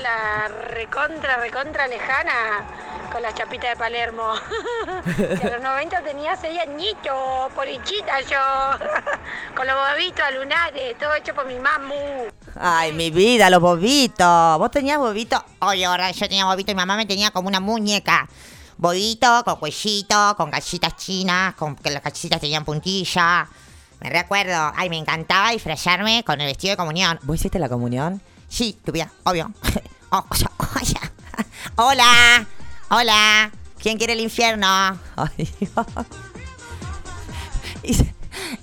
A 0.00 0.48
la 0.48 0.48
recontra, 0.68 1.36
recontra 1.36 1.86
lejana 1.86 2.64
con 3.12 3.22
la 3.22 3.34
chapita 3.34 3.68
de 3.68 3.76
Palermo. 3.76 4.32
Que 5.16 5.22
en 5.46 5.52
los 5.52 5.62
90 5.62 6.02
tenía 6.02 6.36
seis 6.36 6.58
añitos, 6.60 7.52
polichita 7.54 8.20
yo, 8.20 8.36
con 9.56 9.66
los 9.66 9.76
bobitos 9.76 10.24
lunares, 10.38 10.96
todo 10.98 11.14
hecho 11.14 11.34
por 11.34 11.46
mi 11.46 11.58
mamu. 11.58 12.28
Ay, 12.56 12.92
mi 12.92 13.10
vida, 13.10 13.50
los 13.50 13.60
bobitos. 13.60 14.58
¿Vos 14.58 14.70
tenías 14.70 14.98
bobitos? 14.98 15.42
Oye, 15.60 15.84
ahora 15.84 16.10
yo 16.10 16.28
tenía 16.28 16.44
bobito 16.44 16.72
y 16.72 16.74
mamá 16.74 16.96
me 16.96 17.06
tenía 17.06 17.30
como 17.30 17.48
una 17.48 17.60
muñeca. 17.60 18.28
Bodito, 18.76 19.44
con 19.44 19.56
cuellito, 19.56 20.34
con 20.36 20.50
gallitas 20.50 20.96
chinas, 20.96 21.54
con 21.54 21.76
que 21.76 21.90
las 21.90 22.02
gallitas 22.02 22.40
tenían 22.40 22.64
puntilla. 22.64 23.48
Me 24.00 24.08
recuerdo, 24.08 24.72
ay, 24.74 24.88
me 24.88 24.96
encantaba 24.96 25.50
disfrazarme 25.50 26.24
con 26.24 26.40
el 26.40 26.46
vestido 26.46 26.72
de 26.72 26.76
comunión. 26.78 27.18
¿Vos 27.22 27.36
hiciste 27.36 27.58
la 27.58 27.68
comunión? 27.68 28.22
Sí, 28.50 28.78
tu 28.84 28.92
vida, 28.92 29.10
obvio. 29.24 29.50
Oh, 30.12 30.24
oh. 30.58 30.74
Hola, 31.76 32.44
hola. 32.90 33.52
¿Quién 33.78 33.96
quiere 33.96 34.14
el 34.14 34.20
infierno? 34.20 34.66
Ay, 34.66 35.48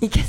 y, 0.00 0.08
qué- 0.10 0.24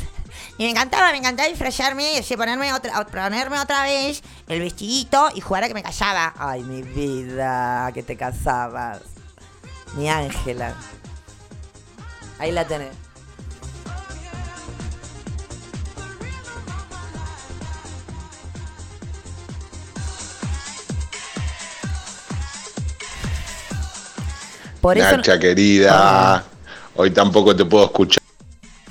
y 0.58 0.64
me 0.64 0.70
encantaba, 0.70 1.12
me 1.12 1.18
encantaba 1.18 1.50
disfrazarme 1.50 2.14
y 2.14 2.18
así 2.20 2.38
ponerme 2.38 2.72
otra, 2.74 3.06
ponerme 3.06 3.60
otra 3.60 3.84
vez 3.84 4.24
el 4.48 4.62
vestidito 4.62 5.30
y 5.36 5.42
jugar 5.42 5.66
a 5.66 5.68
que 5.68 5.74
me 5.74 5.84
casaba. 5.84 6.34
Ay, 6.38 6.64
mi 6.64 6.82
vida, 6.84 7.92
que 7.94 8.02
te 8.02 8.16
casabas. 8.16 9.02
Mi 9.96 10.10
Ángela. 10.10 10.74
Ahí 12.40 12.54
la 12.54 12.66
tenés. 12.66 12.96
Por 24.82 24.98
eso 24.98 25.18
Nacha 25.18 25.38
querida, 25.40 26.44
hoy 26.96 27.12
tampoco 27.12 27.56
te 27.56 27.66
puedo 27.66 27.86
escuchar. 27.86 28.20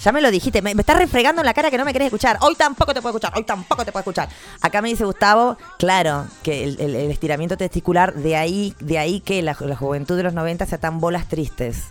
Ya 0.01 0.13
me 0.13 0.21
lo 0.21 0.31
dijiste, 0.31 0.63
me, 0.63 0.75
me 0.77 0.83
estás 0.83 0.97
refregando 0.97 1.43
en 1.43 1.47
la 1.47 1.55
cara 1.55 1.71
que 1.73 1.79
no 1.79 1.85
me 1.85 1.93
querés 1.93 2.07
escuchar. 2.07 2.39
Hoy 2.43 2.55
tampoco 2.55 2.95
te 2.95 3.03
puedo 3.03 3.17
escuchar, 3.17 3.37
hoy 3.37 3.43
tampoco 3.45 3.85
te 3.85 3.91
puedo 3.91 4.01
escuchar. 4.03 4.29
Acá 4.61 4.81
me 4.81 4.89
dice 4.91 5.05
Gustavo, 5.05 5.59
claro, 5.79 6.27
que 6.45 6.63
el, 6.65 6.81
el- 6.81 6.95
el 6.95 7.11
estiramiento 7.11 7.57
testicular, 7.57 8.15
de 8.15 8.37
ahí, 8.37 8.75
de 8.79 8.99
ahí 8.99 9.21
que 9.21 9.43
la, 9.43 9.57
la 9.59 9.75
juventud 9.77 10.17
de 10.17 10.23
los 10.23 10.35
90 10.35 10.67
sea 10.67 10.79
tan 10.79 11.01
bolas 11.01 11.27
tristes. 11.29 11.87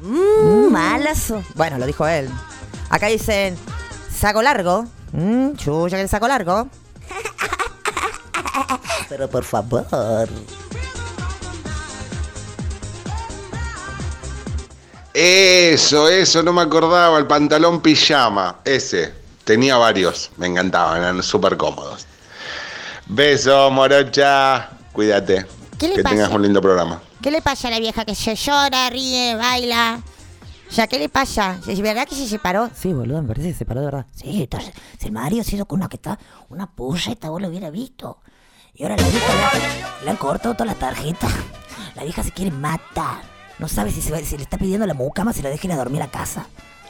Mmm, 0.00 0.70
malazo. 0.72 1.42
Bueno, 1.54 1.76
lo 1.76 1.84
dijo 1.84 2.06
él. 2.06 2.30
Acá 2.88 3.08
dicen, 3.08 3.58
saco 4.10 4.40
largo. 4.40 4.86
Mmm, 5.12 5.56
chuya 5.56 5.98
que 5.98 6.02
el 6.04 6.08
saco 6.08 6.28
largo. 6.28 6.68
Pero 9.10 9.28
por 9.28 9.44
favor. 9.44 9.84
Eso, 15.22 16.08
eso, 16.08 16.42
no 16.42 16.50
me 16.54 16.62
acordaba, 16.62 17.18
el 17.18 17.26
pantalón 17.26 17.82
pijama, 17.82 18.60
ese. 18.64 19.12
Tenía 19.44 19.76
varios, 19.76 20.30
me 20.38 20.46
encantaban, 20.46 20.96
eran 20.96 21.22
súper 21.22 21.58
cómodos. 21.58 22.06
Beso, 23.04 23.70
morocha, 23.70 24.70
cuídate. 24.92 25.44
¿Qué 25.78 25.88
le 25.88 25.96
que 25.96 26.02
pasa? 26.02 26.14
tengas 26.14 26.32
un 26.32 26.40
lindo 26.40 26.62
programa. 26.62 27.02
¿Qué 27.20 27.30
le 27.30 27.42
pasa 27.42 27.68
a 27.68 27.72
la 27.72 27.80
vieja 27.80 28.06
que 28.06 28.14
se 28.14 28.34
llora, 28.34 28.88
ríe, 28.88 29.34
baila? 29.34 30.00
O 30.70 30.72
sea, 30.72 30.86
¿qué 30.86 30.98
le 30.98 31.10
pasa? 31.10 31.60
¿Es 31.66 31.82
verdad 31.82 32.08
que 32.08 32.14
se 32.14 32.26
separó? 32.26 32.70
Sí, 32.74 32.94
boludo, 32.94 33.20
me 33.20 33.28
parece 33.28 33.48
que 33.48 33.52
se 33.52 33.58
separó 33.58 33.80
de 33.80 33.86
verdad. 33.86 34.06
Sí, 34.16 34.44
entonces, 34.44 34.72
si 34.98 35.08
el 35.08 35.12
marido 35.12 35.44
se 35.44 35.56
hizo 35.56 35.66
con 35.66 35.80
una 35.80 35.90
que 35.90 35.96
está, 35.96 36.18
una 36.48 36.66
pulleta, 36.74 37.28
vos 37.28 37.42
lo 37.42 37.48
hubiera 37.48 37.68
visto. 37.68 38.20
Y 38.72 38.84
ahora 38.84 38.96
la 38.96 39.06
vieja 39.06 39.52
le, 39.52 40.04
le 40.06 40.10
han 40.12 40.16
cortado 40.16 40.54
todas 40.54 40.68
las 40.68 40.78
tarjetas. 40.78 41.30
La 41.94 42.04
vieja 42.04 42.22
se 42.22 42.32
quiere 42.32 42.52
matar. 42.52 43.29
No 43.60 43.68
sabe 43.68 43.90
si, 43.90 44.00
se 44.00 44.10
va- 44.10 44.18
si 44.20 44.36
le 44.36 44.42
está 44.42 44.56
pidiendo 44.58 44.84
a 44.84 44.86
la 44.88 44.94
mucama 44.94 45.32
si 45.32 45.42
la 45.42 45.50
dejen 45.50 45.70
a 45.72 45.76
dormir 45.76 46.02
a 46.02 46.08
casa. 46.08 46.46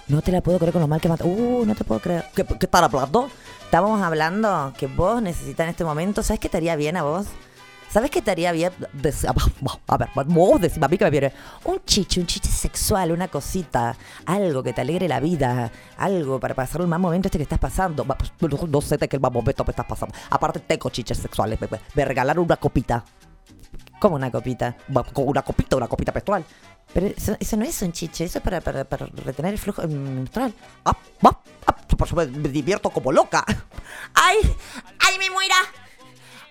No 0.08 0.22
te 0.22 0.32
la 0.32 0.40
puedo 0.40 0.58
creer 0.58 0.72
con 0.72 0.80
lo 0.82 0.88
mal 0.88 1.00
que 1.00 1.08
mata. 1.08 1.24
Uh, 1.24 1.64
no 1.66 1.74
te 1.74 1.84
puedo 1.84 2.00
creer. 2.00 2.24
¿Qué, 2.34 2.44
qué 2.44 2.66
están 2.66 2.84
hablando? 2.84 3.28
Estábamos 3.64 4.00
hablando 4.02 4.72
que 4.78 4.86
vos 4.86 5.20
necesitas 5.22 5.64
en 5.64 5.70
este 5.70 5.84
momento. 5.84 6.22
¿Sabes 6.22 6.40
qué 6.40 6.48
te 6.48 6.56
haría 6.56 6.74
bien 6.76 6.96
a 6.96 7.02
vos? 7.02 7.26
¿Sabes 7.92 8.10
qué 8.10 8.22
te 8.22 8.30
haría 8.30 8.52
bien? 8.52 8.72
Dec- 9.02 9.26
A 9.88 9.96
ver, 9.96 10.08
vos 10.26 10.60
decime 10.60 10.86
a 10.86 10.88
mí 10.88 10.96
que 10.96 11.04
me 11.04 11.10
viene. 11.10 11.32
Un 11.64 11.80
chiche, 11.84 12.20
un 12.20 12.26
chiche 12.26 12.48
sexual, 12.48 13.10
una 13.12 13.26
cosita. 13.28 13.96
Algo 14.26 14.62
que 14.62 14.72
te 14.72 14.80
alegre 14.80 15.08
la 15.08 15.18
vida. 15.20 15.70
Algo 15.96 16.38
para 16.38 16.54
pasar 16.54 16.82
un 16.82 16.88
mal 16.88 17.00
momento 17.00 17.26
este 17.28 17.38
que 17.38 17.42
estás 17.44 17.58
pasando. 17.58 18.04
Pues, 18.04 18.52
No 18.68 18.80
sé 18.80 18.96
de 18.96 19.08
qué 19.08 19.18
mal 19.18 19.32
momento 19.32 19.64
me 19.64 19.70
estás 19.70 19.86
pasando. 19.86 20.14
Aparte, 20.30 20.60
tengo 20.60 20.88
chiches 20.90 21.18
sexuales. 21.18 21.58
Me 21.94 22.04
regalaron 22.04 22.44
una 22.44 22.56
copita. 22.56 23.04
¿Cómo 24.00 24.16
una 24.16 24.30
copita? 24.30 24.76
Una 24.88 25.42
copita, 25.42 25.76
una 25.76 25.86
copita 25.86 26.10
menstrual. 26.10 26.42
Pero 26.92 27.06
eso, 27.06 27.56
no 27.56 27.64
es 27.64 27.82
un 27.82 27.92
chiche, 27.92 28.24
eso 28.24 28.38
es 28.38 28.42
para, 28.44 28.60
para, 28.60 28.82
retener 29.24 29.52
el 29.52 29.58
flujo 29.58 29.82
mm, 29.82 29.90
menstrual. 29.90 30.54
Ah, 30.86 30.96
va, 31.24 31.38
ah, 31.66 31.76
por 31.96 32.08
supuesto, 32.08 32.36
me 32.36 32.48
divierto 32.48 32.88
como 32.90 33.12
loca. 33.12 33.44
¡Ay! 34.14 34.38
¡Ay, 35.06 35.18
me 35.18 35.30
muera! 35.30 35.54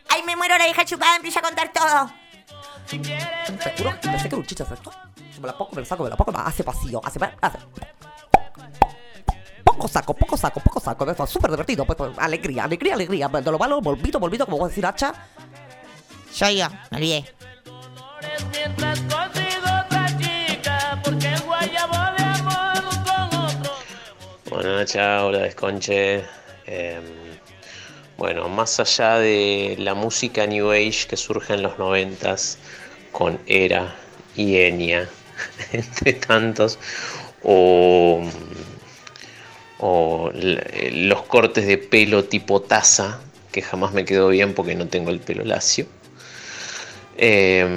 ¡Ay, 0.10 0.22
me 0.24 0.36
muero! 0.36 0.58
La 0.60 0.66
vieja 0.66 0.86
chupada 0.86 1.16
empieza 1.16 1.40
a 1.40 1.42
contar 1.42 1.74
todo. 1.74 2.12
Te 2.88 3.78
juro 3.78 4.00
pensé 4.00 4.22
que 4.22 4.28
era 4.28 4.38
un 4.38 4.46
chiche. 4.46 4.64
Yo 5.34 5.42
me 5.42 5.48
la 5.48 5.58
pongo, 5.58 5.72
me 5.74 5.82
la 5.82 5.86
saco, 5.86 6.04
me 6.04 6.10
la 6.10 6.18
pongo, 6.18 6.38
hace 6.38 6.64
pasillo, 6.64 7.02
hace... 7.04 7.20
hace. 7.42 7.58
Poco 9.64 9.88
saco, 9.88 10.14
poco 10.14 10.38
saco, 10.38 10.60
poco 10.60 10.80
saco. 10.80 11.10
Esto 11.10 11.24
es 11.24 11.30
súper 11.32 11.50
divertido. 11.50 11.84
Pues, 11.86 11.98
pues, 11.98 12.12
alegría, 12.20 12.66
alegría, 12.66 12.94
alegría. 12.94 13.28
De 13.28 13.52
lo 13.52 13.58
malo, 13.58 13.82
volvito, 13.82 14.20
volvito, 14.20 14.46
como 14.46 14.60
vos 14.60 14.70
decir, 14.70 14.86
hacha. 14.86 15.14
Soy 16.32 16.58
yo, 16.58 16.68
me 16.92 16.98
olvidé. 16.98 17.39
Bueno, 24.50 24.76
Nacha, 24.76 25.26
hola 25.26 25.40
Desconche. 25.40 26.24
Eh, 26.68 27.00
bueno, 28.18 28.50
más 28.50 28.78
allá 28.80 29.18
de 29.20 29.76
la 29.80 29.94
música 29.94 30.46
New 30.46 30.72
Age 30.72 31.08
que 31.08 31.16
surge 31.16 31.54
en 31.54 31.62
los 31.62 31.80
noventas 31.80 32.58
con 33.14 33.40
Era 33.46 33.96
y 34.36 34.58
Enya, 34.58 35.08
entre 35.72 36.14
tantos, 36.14 36.78
o, 37.44 38.22
los 40.34 41.22
cortes 41.24 41.66
de 41.66 41.78
pelo 41.78 42.26
tipo 42.26 42.62
taza, 42.62 43.22
que 43.54 43.62
jamás 43.62 43.94
me 43.94 44.04
quedó 44.04 44.28
bien 44.28 44.54
porque 44.54 44.76
no 44.76 44.88
tengo 44.88 45.12
el 45.12 45.22
pelo 45.22 45.46
lacio. 45.46 45.86
Eh, 47.22 47.68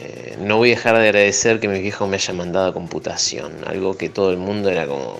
eh, 0.00 0.36
no 0.38 0.58
voy 0.58 0.72
a 0.72 0.74
dejar 0.74 0.96
de 0.96 1.04
agradecer 1.04 1.60
que 1.60 1.68
mi 1.68 1.80
viejo 1.80 2.06
me 2.06 2.16
haya 2.16 2.34
mandado 2.34 2.68
a 2.68 2.74
computación, 2.74 3.52
algo 3.66 3.96
que 3.96 4.10
todo 4.10 4.30
el 4.30 4.36
mundo 4.36 4.68
era 4.68 4.86
como 4.86 5.18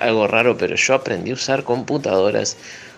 algo, 0.00 0.26
raro, 0.26 0.58
pero 0.58 0.74
yo 0.74 0.94
aprendí 0.94 1.30
a 1.30 1.34
usar 1.34 1.62
computadoras 1.62 2.56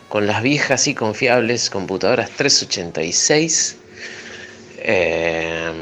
con 0.08 0.26
las 0.26 0.42
viejas 0.42 0.88
y 0.88 0.94
confiables 0.94 1.68
computadoras 1.68 2.30
386, 2.30 3.76
eh, 4.78 5.72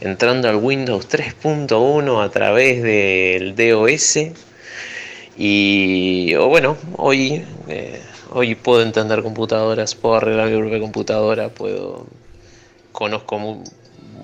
entrando 0.00 0.48
al 0.48 0.56
Windows 0.56 1.08
3.1 1.08 2.20
a 2.20 2.30
través 2.30 2.82
del 2.82 3.54
DOS 3.54 4.18
y 5.36 6.34
bueno, 6.34 6.76
hoy, 6.96 7.44
eh, 7.68 8.00
hoy 8.32 8.56
puedo 8.56 8.82
entender 8.82 9.22
computadoras, 9.22 9.94
puedo 9.94 10.16
arreglar 10.16 10.50
mi 10.50 10.58
propia 10.58 10.80
computadora, 10.80 11.48
puedo 11.50 12.06
conozco 12.92 13.38
mu- 13.38 13.64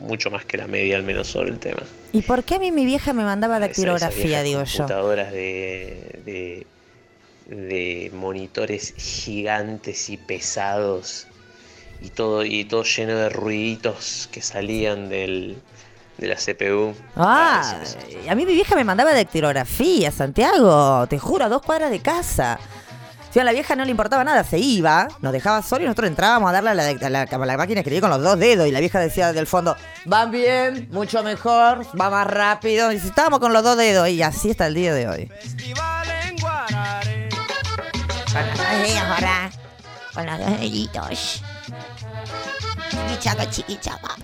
mucho 0.03 0.31
más 0.31 0.45
que 0.45 0.57
la 0.57 0.67
media 0.67 0.97
al 0.97 1.03
menos 1.03 1.27
sobre 1.29 1.51
el 1.51 1.59
tema. 1.59 1.83
¿Y 2.13 2.23
por 2.23 2.45
qué 2.45 2.57
a 2.57 2.59
mí 2.59 2.71
mi 2.73 2.85
vieja 2.85 3.13
me 3.13 3.25
mandaba 3.25 3.57
esas 3.57 3.69
dactilografía, 3.69 4.43
digo 4.43 4.63
yo? 4.65 4.77
computadoras 4.79 5.33
de, 5.33 6.21
de, 6.25 6.67
de 7.55 8.11
monitores 8.15 8.95
gigantes 8.97 10.09
y 10.11 10.17
pesados 10.17 11.27
y 12.03 12.11
todo, 12.11 12.45
y 12.45 12.65
todo 12.65 12.83
lleno 12.85 13.17
de 13.17 13.29
ruiditos 13.29 14.29
que 14.33 14.43
salían 14.43 15.09
del, 15.09 15.57
de 16.19 16.27
la 16.29 16.37
CPU. 16.37 16.95
Ah, 17.17 17.83
a 18.29 18.35
mí 18.35 18.47
mi 18.47 18.53
vieja 18.55 18.75
me 18.77 18.85
mandaba 18.85 19.13
dactilografía, 19.15 20.11
Santiago. 20.11 21.07
Te 21.09 21.19
juro, 21.19 21.45
a 21.47 21.49
dos 21.49 21.63
cuadras 21.63 21.91
de 21.91 22.01
casa. 22.01 22.59
Si 23.33 23.41
a 23.41 23.45
la 23.45 23.53
vieja 23.53 23.77
no 23.77 23.85
le 23.85 23.91
importaba 23.91 24.25
nada, 24.25 24.45
se 24.45 24.59
iba, 24.59 25.09
nos 25.21 25.33
dejaba 25.33 25.61
solo 25.61 25.83
y 25.83 25.87
nosotros 25.87 26.09
entrábamos 26.09 26.49
a 26.49 26.53
darle 26.55 26.71
a 26.71 26.75
la, 26.75 26.85
a 26.89 27.11
la- 27.11 27.23
a 27.23 27.39
la 27.47 27.57
máquina 27.59 27.75
de 27.77 27.81
escribir 27.81 28.01
con 28.01 28.09
los 28.11 28.23
dos 28.23 28.39
dedos. 28.39 28.67
Y 28.67 28.71
la 28.73 28.81
vieja 28.81 28.99
decía 28.99 29.33
del 29.35 29.47
fondo, 29.47 29.77
van 30.07 30.31
bien, 30.31 30.89
mucho 30.91 31.23
mejor, 31.23 31.87
va 32.01 32.09
más 32.09 32.27
rápido. 32.27 32.91
Y 32.93 32.97
estábamos 32.97 33.41
con 33.41 33.53
los 33.53 33.63
dos 33.63 33.77
dedos, 33.77 34.09
y 34.09 34.23
así 34.23 34.51
hasta 34.53 34.67
el 34.69 34.75
día 34.75 34.95
de 34.95 35.09
hoy. 35.09 35.31
Ay, 38.69 38.97
ahora, 38.97 39.51
con 40.15 40.25
los 40.27 40.39
dos 40.39 40.61
deditos. 40.61 41.43
Chiquichaca, 42.91 43.51
chiquichaca. 43.51 44.15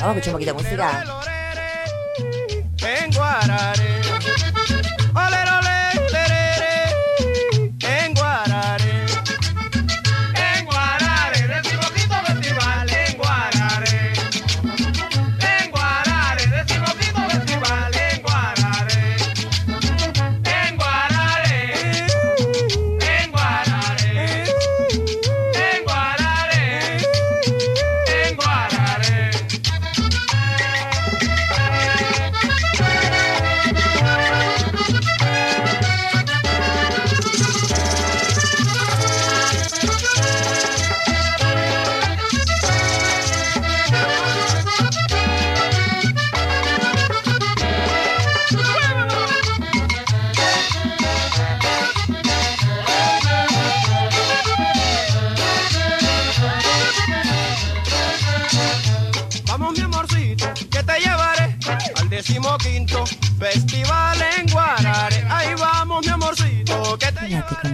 Vamos 0.00 0.16
a 0.16 0.18
escuchar 0.18 0.28
un 0.28 0.32
poquito 0.32 0.52
de 0.54 0.62
música. 0.62 1.35
En 2.86 3.10
Guarare. 3.10 4.00
Ole, 5.14 5.42
ole, 5.42 5.55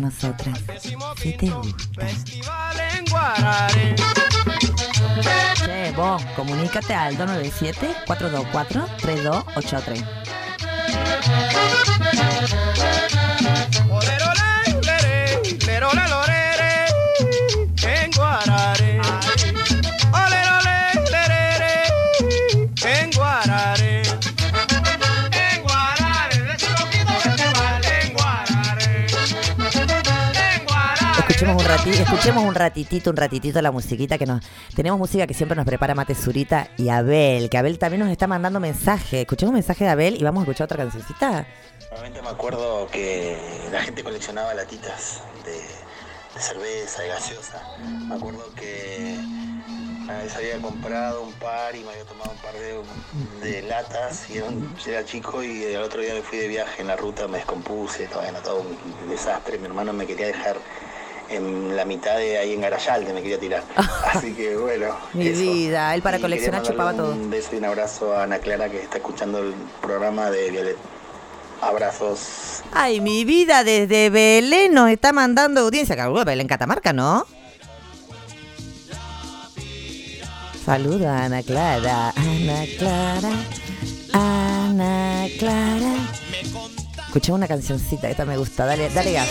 nosotras. 0.03 0.61
Si 1.17 1.33
te 1.37 1.49
gusta. 1.49 2.07
festival 2.07 2.81
en 2.97 3.05
Guarare. 3.07 3.97
Che, 5.65 5.93
vos, 5.93 6.23
comunícate 6.37 6.93
al 6.93 7.17
297-424-3283. 7.17 10.05
Olerole, 13.89 14.81
lere, 14.83 15.41
escuchemos 31.75 32.45
un 32.45 32.55
ratitito, 32.55 33.11
un 33.11 33.17
ratitito 33.17 33.63
la 33.63 33.71
musiquita 33.71 34.19
que 34.19 34.27
nos. 34.27 34.45
Tenemos 34.75 34.99
música 34.99 35.27
que 35.27 35.35
siempre 35.35 35.57
nos 35.57 35.65
prepara 35.65 35.95
Mate 35.95 36.15
Zurita 36.15 36.69
y 36.77 36.91
Abel, 36.91 37.49
que 37.49 37.57
Abel 37.57 37.79
también 37.79 38.01
nos 38.01 38.11
está 38.11 38.27
mandando 38.27 38.61
mensaje. 38.61 39.23
Escuchemos 39.23 39.51
un 39.51 39.55
mensaje 39.55 39.85
de 39.85 39.91
Abel 39.91 40.17
y 40.21 40.23
vamos 40.23 40.41
a 40.41 40.45
escuchar 40.45 40.67
otra 40.67 40.77
cancioncita. 40.79 41.47
Realmente 41.91 42.21
me 42.21 42.29
acuerdo 42.29 42.89
que 42.89 43.39
la 43.73 43.83
gente 43.83 44.05
coleccionaba 44.05 44.53
latitas 44.55 45.23
de, 45.45 46.41
cerveza, 46.41 47.03
de 47.03 47.09
gaseosa. 47.09 47.63
Me 48.07 48.17
acuerdo 48.17 48.45
que 48.55 49.19
una 50.03 50.19
vez 50.19 50.37
había 50.37 50.59
comprado 50.59 51.23
un 51.23 51.33
par 51.35 51.75
y 51.75 51.83
me 51.85 51.91
había 51.91 52.05
tomado 52.05 52.33
un 52.33 52.39
par 52.39 52.55
de, 53.41 53.63
latas 53.63 54.29
y 54.29 54.39
era 54.91 55.05
chico 55.05 55.43
y 55.43 55.63
el 55.65 55.83
otro 55.83 56.03
día 56.03 56.13
me 56.15 56.23
fui 56.23 56.39
de 56.39 56.49
viaje 56.49 56.83
en 56.83 56.89
la 56.89 56.97
ruta, 56.97 57.27
me 57.29 57.39
descompuse, 57.39 58.05
estaba 58.05 58.29
en 58.29 58.35
todo 58.43 58.61
un 58.61 59.09
desastre. 59.09 59.59
Mi 59.59 59.67
hermano 59.67 59.93
me 59.95 60.07
quería 60.07 60.27
dejar 60.27 60.59
en 61.37 61.77
la 61.77 61.85
mitad 61.85 62.17
de 62.17 62.39
ahí 62.39 62.53
en 62.55 62.61
Garayalde, 62.61 63.13
me 63.13 63.23
quería 63.23 63.39
tirar. 63.39 63.63
Así 64.13 64.33
que 64.33 64.57
bueno. 64.57 64.97
Mi 65.13 65.29
eso. 65.29 65.41
vida, 65.41 65.95
él 65.95 66.03
para 66.03 66.19
Y 66.19 66.21
coleccionar 66.21 66.63
chupaba 66.63 66.93
todo. 66.95 67.13
Un 67.13 67.31
beso 67.31 67.51
y 67.55 67.59
un 67.59 67.65
abrazo 67.65 68.15
a 68.15 68.25
Ana 68.25 68.39
Clara 68.39 68.69
que 68.69 68.83
está 68.83 68.99
escuchando 68.99 69.39
el 69.39 69.55
programa 69.81 70.31
de 70.31 70.51
Violet. 70.51 70.77
Abrazos. 71.61 72.63
Ay, 72.73 73.01
mi 73.01 73.25
vida, 73.25 73.63
desde 73.63 74.11
Belén 74.11 74.75
nos 74.75 74.91
está 74.91 75.13
mandando 75.13 75.61
audiencia. 75.61 75.95
Calculo 75.95 76.25
Belén 76.25 76.49
Catamarca, 76.49 76.93
¿no? 76.93 77.25
Saluda 80.65 81.19
a 81.19 81.25
Ana 81.25 81.43
Clara, 81.43 82.11
Ana 82.17 82.65
Clara, 82.79 83.33
Ana 84.13 85.27
Clara. 85.39 85.95
Escuché 87.07 87.33
una 87.33 87.47
cancioncita, 87.49 88.09
esta 88.09 88.25
me 88.25 88.37
gusta. 88.37 88.65
Dale, 88.65 88.89
dale 88.91 89.13
gas. 89.13 89.29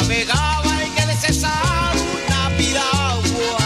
Navegaba 0.00 0.84
en 0.84 1.08
el 1.08 1.16
Cesar 1.16 1.96
una 1.96 2.54
piragua 2.58 3.56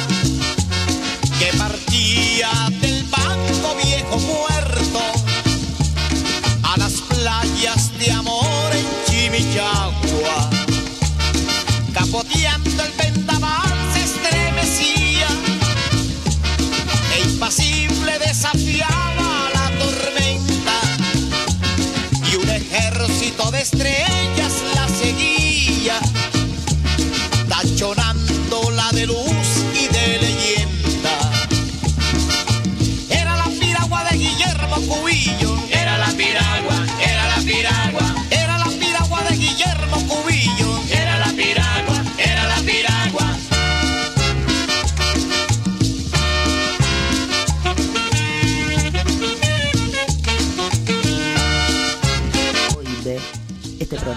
que 1.40 1.58
partía 1.58 2.50
del 2.80 3.02
banco 3.04 3.74
viejo 3.82 4.16
muerto 4.20 5.00
a 6.62 6.76
las 6.78 6.92
playas 6.92 7.98
de 7.98 8.12
amor 8.12 8.70
en 8.72 8.86
Chimichagua. 9.06 10.50
Capoteando 11.92 12.84
el 12.84 12.92
vendaval 12.92 13.74
se 13.92 14.04
estremecía 14.04 15.26
e 17.16 17.22
impasible 17.24 18.18
desafiaba 18.20 19.50
la 19.52 19.70
tormenta 19.80 20.80
y 22.30 22.36
un 22.36 22.48
ejército 22.50 23.50
de 23.50 23.62
estrellas 23.62 24.09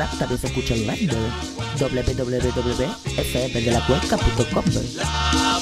Programa 0.08 0.20
también 0.20 0.40
se 0.40 0.48
escucha 0.48 0.74
online 0.74 1.10
www.fmdelacuenca.com 1.80 4.66
La 4.96 5.60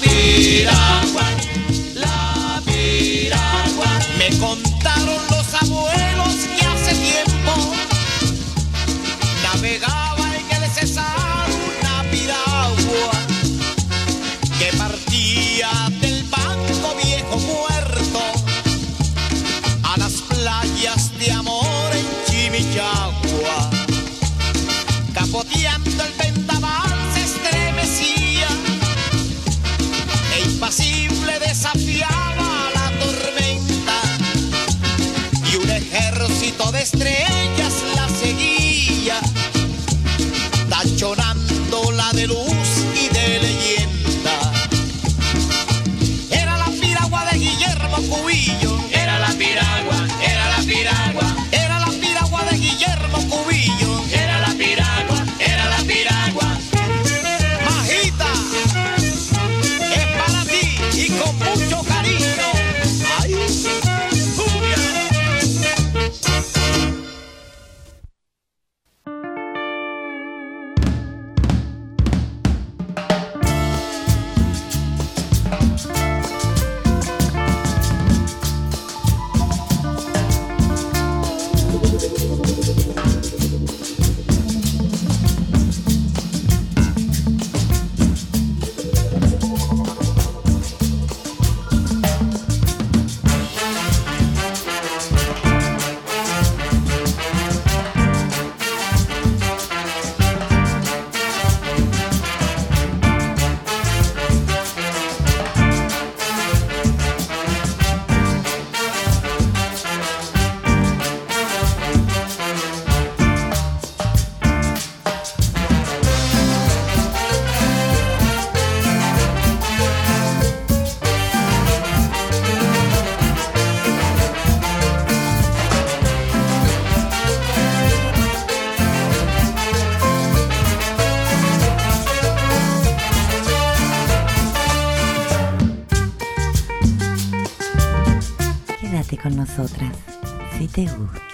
si 140.87 140.95
te 140.95 141.30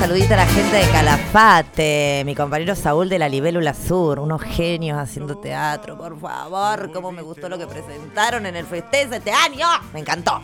saludito 0.00 0.32
a 0.32 0.38
la 0.38 0.46
gente 0.46 0.76
de 0.76 0.88
Calafate, 0.88 2.22
mi 2.24 2.34
compañero 2.34 2.74
Saúl 2.74 3.10
de 3.10 3.18
la 3.18 3.28
Libélula 3.28 3.74
Sur, 3.74 4.18
unos 4.18 4.40
genios 4.40 4.96
haciendo 4.96 5.36
teatro, 5.36 5.98
por 5.98 6.18
favor, 6.18 6.90
cómo 6.90 7.12
me 7.12 7.20
gustó 7.20 7.50
lo 7.50 7.58
que 7.58 7.66
presentaron 7.66 8.46
en 8.46 8.56
el 8.56 8.64
festejo 8.64 9.12
este 9.12 9.30
año, 9.30 9.66
me 9.92 10.00
encantó. 10.00 10.40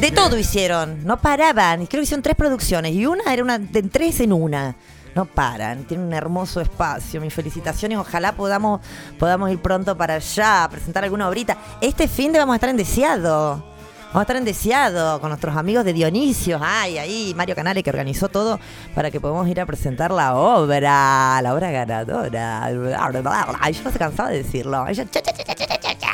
De 0.00 0.12
todo 0.12 0.38
hicieron, 0.38 1.04
no 1.04 1.16
paraban, 1.16 1.86
creo 1.86 2.00
que 2.00 2.04
hicieron 2.04 2.22
tres 2.22 2.36
producciones, 2.36 2.92
y 2.92 3.06
una 3.06 3.32
era 3.32 3.42
una 3.42 3.58
de 3.58 3.82
tres 3.82 4.20
en 4.20 4.32
una. 4.32 4.76
No 5.16 5.24
paran, 5.24 5.82
tienen 5.84 6.06
un 6.06 6.12
hermoso 6.12 6.60
espacio. 6.60 7.20
Mis 7.20 7.34
felicitaciones, 7.34 7.98
ojalá 7.98 8.32
podamos, 8.32 8.80
podamos 9.18 9.50
ir 9.50 9.60
pronto 9.60 9.96
para 9.96 10.14
allá, 10.14 10.64
a 10.64 10.68
presentar 10.68 11.02
alguna 11.02 11.28
obrita. 11.28 11.56
Este 11.80 12.06
fin 12.06 12.32
de 12.32 12.38
vamos 12.38 12.54
a 12.54 12.56
estar 12.56 12.70
en 12.70 12.76
Deseado. 12.76 13.73
Vamos 14.14 14.20
a 14.20 14.30
estar 14.30 14.36
en 14.36 14.44
Deseado 14.44 15.20
con 15.20 15.30
nuestros 15.30 15.56
amigos 15.56 15.84
de 15.84 15.92
Dionisio. 15.92 16.60
Ay, 16.62 16.98
ahí 16.98 17.34
Mario 17.34 17.56
Canale 17.56 17.82
que 17.82 17.90
organizó 17.90 18.28
todo 18.28 18.60
para 18.94 19.10
que 19.10 19.20
podamos 19.20 19.48
ir 19.48 19.60
a 19.60 19.66
presentar 19.66 20.12
la 20.12 20.36
obra, 20.36 21.42
la 21.42 21.52
obra 21.52 21.72
ganadora. 21.72 22.64
Ay, 22.64 23.72
yo 23.72 23.82
no 23.82 23.90
se 23.90 23.98
cansaba 23.98 24.28
de 24.28 24.44
decirlo. 24.44 24.86
Cha, 24.86 25.04
cha, 25.04 25.20
cha, 25.20 25.32
cha, 25.32 25.98
cha. 25.98 26.12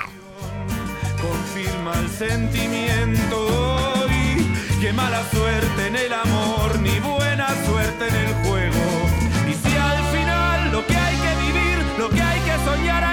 confirma 1.21 1.93
el 2.01 2.09
sentimiento 2.09 3.37
hoy. 3.37 4.51
Qué 4.81 4.95
mala 4.95 5.23
suerte 5.31 5.89
en 5.89 5.97
el 5.97 6.13
amor, 6.15 6.79
ni 6.81 6.99
buena 7.01 7.49
suerte 7.67 8.09
en 8.09 8.15
el 8.15 8.35
juego. 8.47 8.81
Y 9.47 9.53
si 9.53 9.77
al 9.77 9.99
final 10.05 10.73
lo 10.73 10.87
que 10.87 10.97
hay 10.97 11.17
que 11.17 11.53
vivir, 11.53 11.85
lo 11.99 12.09
que 12.09 12.23
hay 12.23 12.41
que 12.41 12.65
soñar, 12.65 13.10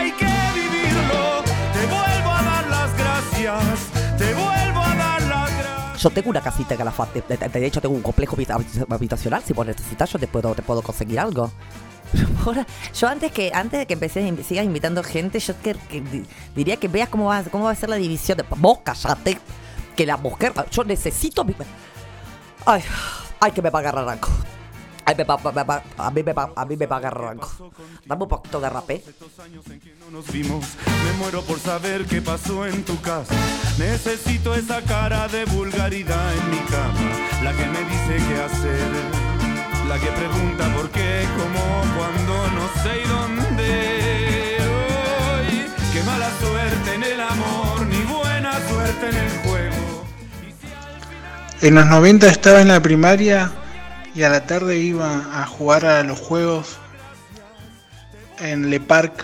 Yo 5.97 6.09
tengo 6.11 6.29
una 6.29 6.41
casita 6.41 6.73
en 6.73 6.77
Calafate. 6.77 7.23
De, 7.27 7.65
hecho, 7.65 7.81
tengo 7.81 7.95
un 7.95 8.01
complejo 8.01 8.35
habita- 8.35 8.57
habitacional. 8.89 9.41
Si 9.45 9.53
vos 9.53 9.65
necesitas, 9.65 10.11
yo 10.11 10.19
te 10.19 10.27
puedo, 10.27 10.53
te 10.53 10.61
puedo 10.61 10.81
conseguir 10.81 11.19
algo. 11.19 11.51
Yo 12.97 13.07
antes 13.09 13.33
que 13.33 13.51
antes 13.53 13.79
de 13.81 13.85
que 13.85 13.93
empecé 13.93 14.21
invi- 14.25 14.41
sigas 14.43 14.63
invitando 14.65 15.03
gente, 15.03 15.39
yo 15.41 15.59
que, 15.61 15.73
que 15.75 15.99
di- 15.99 16.25
diría 16.55 16.77
que 16.77 16.87
veas 16.87 17.09
cómo 17.09 17.25
va, 17.25 17.43
cómo 17.43 17.65
va 17.65 17.71
a 17.71 17.75
ser 17.75 17.89
la 17.89 17.97
división 17.97 18.37
de 18.37 18.45
vos 18.55 18.77
callate, 18.81 19.37
que 19.93 20.05
la 20.05 20.15
mujer, 20.15 20.53
yo 20.71 20.85
necesito 20.85 21.43
mi- 21.43 21.53
ay, 22.65 22.81
ay 23.41 23.51
que 23.51 23.61
me 23.61 23.69
va 23.69 23.79
a. 23.79 24.17
Ay, 25.09 25.15
me 25.15 25.23
va- 25.23 25.37
me 25.55 25.63
va- 25.63 25.83
a 25.97 26.11
mí 26.11 26.21
me 26.21 26.33
va, 26.33 26.51
a 26.53 26.65
mí 26.65 26.75
me 26.75 26.85
va 26.85 26.97
a 26.97 26.99
agarrar 26.99 27.23
ranco. 27.27 27.71
Dame 28.05 28.23
un 28.23 28.27
poquito 28.29 28.59
de 28.59 28.69
rapé. 28.69 29.01
No 30.01 30.11
nos 30.17 30.29
vimos, 30.33 30.65
me 31.05 31.13
muero 31.13 31.41
por 31.43 31.59
saber 31.61 32.03
qué 32.05 32.21
pasó 32.21 32.65
en 32.65 32.83
tu 32.83 32.99
casa. 32.99 33.33
Necesito 33.77 34.53
esa 34.53 34.81
cara 34.81 35.29
de 35.29 35.45
vulgaridad 35.45 36.33
en 36.33 36.51
mi 36.51 36.57
cama, 36.57 37.09
la 37.41 37.53
que 37.53 37.65
me 37.67 37.79
dice 37.79 38.27
qué 38.27 38.41
hacer, 38.41 38.91
la 39.87 39.97
que 39.97 40.07
pregunta 40.07 40.75
por 40.75 40.89
qué, 40.89 41.25
cómo, 41.37 41.63
cuándo, 41.95 42.33
no 42.57 42.83
sé 42.83 43.01
y 43.01 43.07
dónde. 43.07 44.57
Hoy, 44.59 45.65
qué 45.93 46.03
mala 46.03 46.29
suerte 46.41 46.95
en 46.95 47.03
el 47.03 47.21
amor, 47.21 47.85
ni 47.87 48.01
buena 48.11 48.51
suerte 48.67 49.09
en 49.09 49.15
el 49.15 49.31
juego. 49.39 50.03
En 51.61 51.75
los 51.75 51.85
90 51.85 52.27
estaba 52.27 52.59
en 52.61 52.67
la 52.67 52.81
primaria 52.81 53.51
y 54.17 54.23
a 54.23 54.29
la 54.29 54.47
tarde 54.47 54.79
iba 54.79 55.41
a 55.41 55.45
jugar 55.45 55.85
a 55.85 56.01
los 56.01 56.19
juegos 56.19 56.77
en 58.39 58.71
Le 58.71 58.79
Parc, 58.79 59.23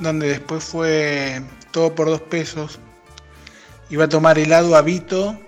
donde 0.00 0.26
después 0.30 0.64
fue 0.64 1.40
todo 1.70 1.94
por 1.94 2.08
dos 2.08 2.22
pesos. 2.22 2.80
Iba 3.88 4.06
a 4.06 4.08
tomar 4.08 4.40
helado 4.40 4.74
a 4.74 4.82
Vito 4.82 5.38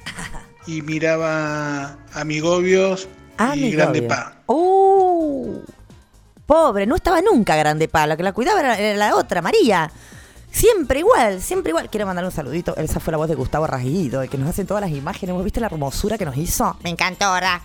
y 0.66 0.80
miraba 0.80 1.98
Amigobios 2.14 3.08
Ah, 3.36 3.54
y 3.54 3.60
mi 3.60 3.70
Grande. 3.72 4.00
Pa. 4.00 4.36
Uh, 4.46 5.60
pobre, 6.46 6.86
no 6.86 6.96
estaba 6.96 7.20
nunca 7.20 7.56
Grande 7.56 7.88
Pa. 7.88 8.06
La 8.06 8.16
que 8.16 8.22
la 8.22 8.32
cuidaba 8.32 8.60
era, 8.60 8.96
la 8.96 9.16
otra, 9.16 9.42
María. 9.42 9.90
Siempre 10.50 11.00
igual, 11.00 11.42
siempre 11.42 11.70
igual. 11.70 11.90
Quiero 11.90 12.06
mandar 12.06 12.24
un 12.24 12.30
saludito. 12.30 12.74
Esa 12.76 13.00
fue 13.00 13.10
la 13.10 13.18
voz 13.18 13.28
de 13.28 13.34
Gustavo 13.34 13.66
Rajido, 13.66 14.22
el 14.22 14.30
que 14.30 14.38
nos 14.38 14.48
hace 14.48 14.64
todas 14.64 14.80
las 14.80 14.92
imágenes. 14.92 15.34
¿Vos 15.34 15.44
viste 15.44 15.60
la 15.60 15.66
hermosura 15.66 16.16
que 16.16 16.24
nos 16.24 16.38
hizo? 16.38 16.74
Me 16.82 16.88
encantó, 16.88 17.30
¿verdad? 17.30 17.60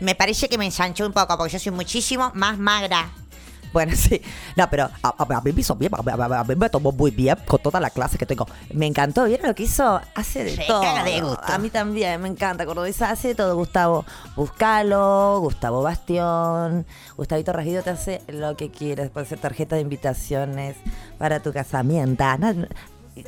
Me 0.00 0.14
parece 0.14 0.48
que 0.48 0.58
me 0.58 0.66
ensanchó 0.66 1.06
un 1.06 1.12
poco 1.12 1.36
porque 1.38 1.52
yo 1.54 1.58
soy 1.58 1.72
muchísimo 1.72 2.30
más 2.34 2.58
magra. 2.58 3.10
Bueno, 3.72 3.92
sí. 3.96 4.22
No, 4.54 4.70
pero 4.70 4.84
a, 5.02 5.08
a- 5.08 5.36
a 5.36 5.40
mí 5.42 5.52
me 5.52 5.60
hizo 5.60 5.74
bien, 5.74 5.92
a, 5.94 5.98
a- 6.40 6.44
mí 6.44 6.54
me 6.54 6.70
tomó 6.70 6.92
muy 6.92 7.10
bien 7.10 7.36
con 7.46 7.60
toda 7.60 7.78
la 7.80 7.90
clase 7.90 8.16
que 8.16 8.24
tengo. 8.24 8.46
Me 8.72 8.86
encantó, 8.86 9.24
¿vieron 9.24 9.48
lo 9.48 9.54
que 9.54 9.64
hizo? 9.64 10.00
Hace 10.14 10.44
de 10.44 10.56
Se 10.56 10.64
todo. 10.64 10.80
de 11.04 11.20
gusto. 11.20 11.42
A 11.52 11.58
mí 11.58 11.68
también, 11.68 12.20
me 12.22 12.28
encanta, 12.28 12.64
Cordobesa. 12.64 13.10
Hace 13.10 13.28
de 13.28 13.34
todo, 13.34 13.54
Gustavo. 13.56 14.04
Buscalo, 14.34 15.40
Gustavo 15.40 15.82
Bastión. 15.82 16.86
Gustavito 17.16 17.52
Rajido 17.52 17.82
te 17.82 17.90
hace 17.90 18.22
lo 18.28 18.56
que 18.56 18.70
quieres. 18.70 19.10
Puede 19.10 19.26
ser 19.26 19.38
tarjeta 19.40 19.76
de 19.76 19.82
invitaciones 19.82 20.76
para 21.18 21.40
tu 21.40 21.52
casamiento. 21.52 22.24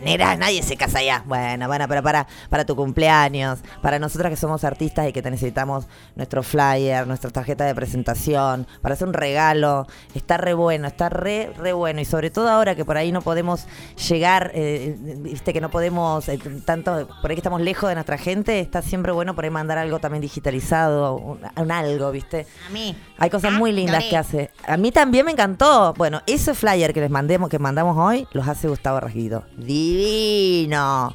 Nera, 0.03 0.37
nadie 0.37 0.63
se 0.63 0.77
casa 0.77 0.99
allá. 0.99 1.23
Bueno, 1.27 1.67
bueno, 1.67 1.87
pero 1.89 2.03
para, 2.03 2.27
para 2.51 2.65
tu 2.65 2.77
cumpleaños, 2.77 3.61
para 3.81 3.99
nosotras 3.99 4.31
que 4.31 4.37
somos 4.37 4.63
artistas 4.65 5.09
y 5.09 5.13
que 5.13 5.23
te 5.23 5.31
necesitamos 5.31 5.87
nuestro 6.15 6.43
flyer, 6.43 7.07
nuestra 7.07 7.31
tarjeta 7.31 7.65
de 7.65 7.75
presentación, 7.75 8.67
para 8.83 8.95
hacer 8.95 9.09
un 9.09 9.15
regalo, 9.15 9.87
está 10.15 10.37
re 10.37 10.53
bueno, 10.55 10.89
está 10.89 11.09
re, 11.09 11.53
re 11.57 11.73
bueno. 11.73 12.01
Y 12.01 12.05
sobre 12.05 12.31
todo 12.31 12.49
ahora 12.49 12.75
que 12.75 12.85
por 12.85 12.97
ahí 12.99 13.13
no 13.13 13.23
podemos 13.23 13.67
llegar, 14.09 14.51
eh, 14.55 14.97
viste 14.99 15.53
que 15.53 15.61
no 15.61 15.71
podemos, 15.71 16.29
eh, 16.29 16.39
tanto, 16.65 17.09
por 17.23 17.31
ahí 17.31 17.37
que 17.37 17.41
estamos 17.41 17.61
lejos 17.61 17.89
de 17.89 17.95
nuestra 17.95 18.19
gente, 18.19 18.61
está 18.61 18.83
siempre 18.83 19.13
bueno 19.13 19.35
por 19.35 19.45
ahí 19.45 19.51
mandar 19.51 19.79
algo 19.79 19.99
también 20.01 20.21
digitalizado, 20.21 21.17
un, 21.17 21.41
un 21.57 21.73
algo, 21.73 22.11
viste. 22.11 22.47
A 22.67 22.71
mí. 22.71 22.97
Hay 23.17 23.31
cosas 23.31 23.53
muy 23.53 23.73
lindas 23.73 23.97
Loré. 23.97 24.11
que 24.11 24.17
hace. 24.17 24.51
A 24.67 24.77
mí 24.77 24.93
también 24.93 25.25
me 25.25 25.33
encantó. 25.33 25.95
Bueno, 25.95 26.21
ese 26.27 26.55
flyer 26.55 26.93
que 26.93 27.01
les 27.01 27.11
mandemos, 27.11 27.49
que 27.49 27.59
mandamos 27.59 27.97
hoy, 27.97 28.29
los 28.33 28.47
hace 28.47 28.69
Gustavo 28.69 29.01
Rasguido. 29.01 29.45
Divino. 29.79 31.15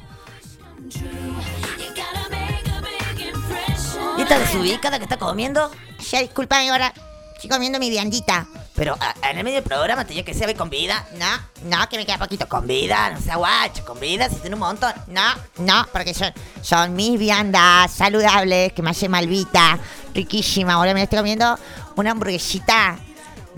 ¿Y 4.16 4.22
esta 4.22 4.38
desubicada 4.38 4.96
que 4.98 5.04
está 5.04 5.18
comiendo? 5.18 5.70
Ya, 6.10 6.22
disculpame 6.22 6.70
ahora. 6.70 6.94
Estoy 7.34 7.50
comiendo 7.50 7.78
mi 7.78 7.90
viandita. 7.90 8.46
Pero 8.74 8.96
en 9.22 9.38
el 9.38 9.44
medio 9.44 9.56
del 9.56 9.64
programa 9.64 10.06
tenía 10.06 10.24
que 10.24 10.32
ser 10.32 10.56
con 10.56 10.70
vida. 10.70 11.06
No, 11.18 11.76
no, 11.76 11.88
que 11.90 11.98
me 11.98 12.06
queda 12.06 12.18
poquito. 12.18 12.48
Con 12.48 12.66
vida, 12.66 13.10
no 13.10 13.20
sea 13.20 13.36
guacho, 13.36 13.84
con 13.84 14.00
vida, 14.00 14.30
si 14.30 14.36
tiene 14.36 14.54
un 14.54 14.60
montón. 14.60 14.94
No, 15.08 15.34
no, 15.58 15.86
porque 15.92 16.14
son, 16.14 16.32
son 16.62 16.94
mis 16.94 17.18
viandas 17.18 17.92
saludables 17.92 18.72
que 18.72 18.80
me 18.80 18.90
hace 18.90 19.10
malvita. 19.10 19.78
Riquísima. 20.14 20.72
Ahora 20.74 20.94
me 20.94 21.02
estoy 21.02 21.18
comiendo 21.18 21.58
una 21.96 22.12
hamburguesita 22.12 22.98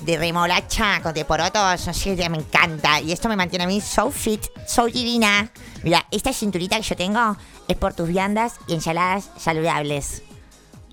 de 0.03 0.17
remolacha 0.19 1.01
con 1.03 1.15
de 1.15 1.25
porotos. 1.25 1.87
No 1.87 1.95
sé, 1.95 2.17
ya 2.17 2.29
me 2.29 2.39
encanta. 2.39 3.01
Y 3.01 3.13
esto 3.13 3.29
me 3.29 3.37
mantiene 3.37 3.65
a 3.65 3.69
mí 3.69 3.81
so 3.81 4.11
fit, 4.11 4.47
so 4.67 4.87
divina. 4.87 5.51
Mira, 5.83 6.07
esta 6.11 6.33
cinturita 6.33 6.77
que 6.77 6.83
yo 6.83 6.97
tengo 6.97 7.37
es 7.69 7.77
por 7.77 7.95
tus 7.95 8.09
viandas 8.09 8.55
y 8.67 8.75
ensaladas 8.75 9.31
saludables. 9.39 10.23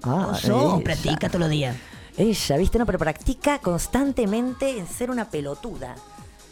Ah, 0.03 0.37
ella. 0.43 0.83
practica 0.83 1.27
todos 1.27 1.41
los 1.41 1.49
días. 1.49 1.75
Ella, 2.17 2.57
viste, 2.57 2.77
no, 2.77 2.85
pero 2.85 2.99
practica 2.99 3.59
constantemente 3.59 4.77
en 4.77 4.87
ser 4.87 5.09
una 5.09 5.29
pelotuda. 5.29 5.95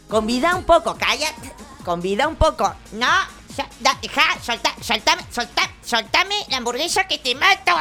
Convida 0.08 0.56
un 0.56 0.64
poco, 0.64 0.96
cállate. 0.98 1.52
Convida 1.84 2.28
un 2.28 2.36
poco. 2.36 2.64
No, 2.92 3.06
ya, 3.56 3.68
da, 3.80 3.96
deja, 4.02 4.22
solta, 4.42 4.74
soltame, 4.80 5.22
solta, 5.30 5.70
soltame 5.84 6.34
la 6.48 6.58
hamburguesa 6.58 7.04
que 7.04 7.18
te 7.18 7.34
mato. 7.34 7.72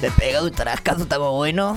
Te 0.00 0.12
pega 0.12 0.42
un 0.44 0.52
trascazo, 0.52 1.02
está 1.02 1.18
muy 1.18 1.30
bueno. 1.30 1.76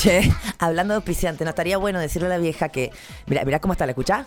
Che, 0.00 0.32
hablando 0.58 0.94
de 0.94 0.96
auspiciante, 0.96 1.44
¿no 1.44 1.50
estaría 1.50 1.76
bueno 1.76 2.00
decirle 2.00 2.26
a 2.26 2.30
la 2.30 2.38
vieja 2.38 2.70
que. 2.70 2.90
Mira, 3.26 3.44
mira 3.44 3.60
cómo 3.60 3.74
está, 3.74 3.86
¿la 3.86 3.92
escuchá? 3.92 4.26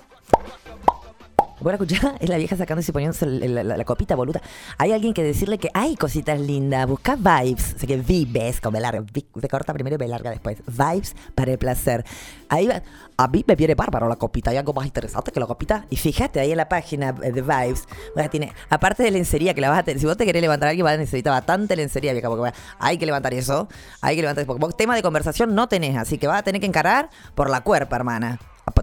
¿Vos 1.66 1.74
la? 2.02 2.16
Es 2.20 2.30
la 2.30 2.38
vieja 2.38 2.56
sacándose 2.56 2.92
y 2.92 2.94
poniéndose 2.94 3.26
la, 3.26 3.64
la- 3.64 3.78
la 3.78 3.84
copita 3.86 4.16
boluda. 4.16 4.40
Hay 4.78 4.92
alguien 4.92 5.14
que 5.16 5.24
decirle 5.24 5.58
que 5.58 5.70
hay 5.74 5.96
cositas 5.96 6.40
lindas. 6.40 6.88
Busca 6.88 7.16
vibes. 7.16 7.74
O 7.76 7.80
sea 7.80 7.88
que 7.88 7.98
vibes 7.98 8.62
con 8.62 8.72
B 8.74 8.80
larga. 8.80 9.04
Se 9.42 9.48
corta 9.50 9.74
primero 9.74 9.96
y 9.96 9.98
B 9.98 10.08
larga 10.08 10.30
después. 10.30 10.60
Vibes 10.68 11.16
para 11.34 11.52
el 11.52 11.58
placer. 11.58 12.06
Ahí 12.50 12.68
va. 12.68 12.84
A 13.18 13.28
mí 13.30 13.44
me 13.48 13.56
viene 13.56 13.74
bárbaro 13.76 14.08
la 14.08 14.16
copita. 14.18 14.52
Hay 14.52 14.58
algo 14.58 14.74
más 14.74 14.86
interesante 14.86 15.32
que 15.32 15.40
la 15.40 15.48
copita. 15.48 15.86
Y 15.90 15.96
fíjate 15.96 16.40
ahí 16.40 16.52
en 16.52 16.58
la 16.58 16.70
página 16.70 17.14
de 17.14 17.32
Vibes. 17.42 17.88
o 18.14 18.20
sea, 18.20 18.30
tiene, 18.30 18.54
aparte 18.70 19.02
de 19.04 19.10
lencería 19.12 19.54
que 19.56 19.62
la 19.62 19.70
vas 19.70 19.80
a 19.80 19.84
tener. 19.84 20.00
Si 20.00 20.06
vos 20.06 20.18
te 20.18 20.26
querés 20.26 20.42
levantar 20.44 20.68
a 20.68 20.70
alguien, 20.70 20.84
vas 20.86 20.94
a 20.94 20.98
necesitar 20.98 21.32
bastante 21.34 21.76
lencería, 21.76 22.14
vieja. 22.14 22.28
Porque 22.28 22.42
bueno, 22.42 22.56
hay 22.78 22.98
que 23.00 23.06
levantar 23.08 23.34
eso. 23.34 23.68
Hay 24.02 24.16
que 24.16 24.22
levantar 24.22 24.44
eso. 24.44 24.48
Porque 24.48 24.62
vos 24.66 24.78
tema 24.78 24.96
de 24.96 25.02
conversación 25.02 25.56
no 25.56 25.68
tenés. 25.68 25.98
Así 25.98 26.18
que 26.20 26.28
vas 26.28 26.40
a 26.40 26.44
tener 26.44 26.62
que 26.62 26.68
encarar 26.68 27.10
por 27.34 27.50
la 27.50 27.62
cuerpa, 27.62 27.96
hermana. 27.96 28.38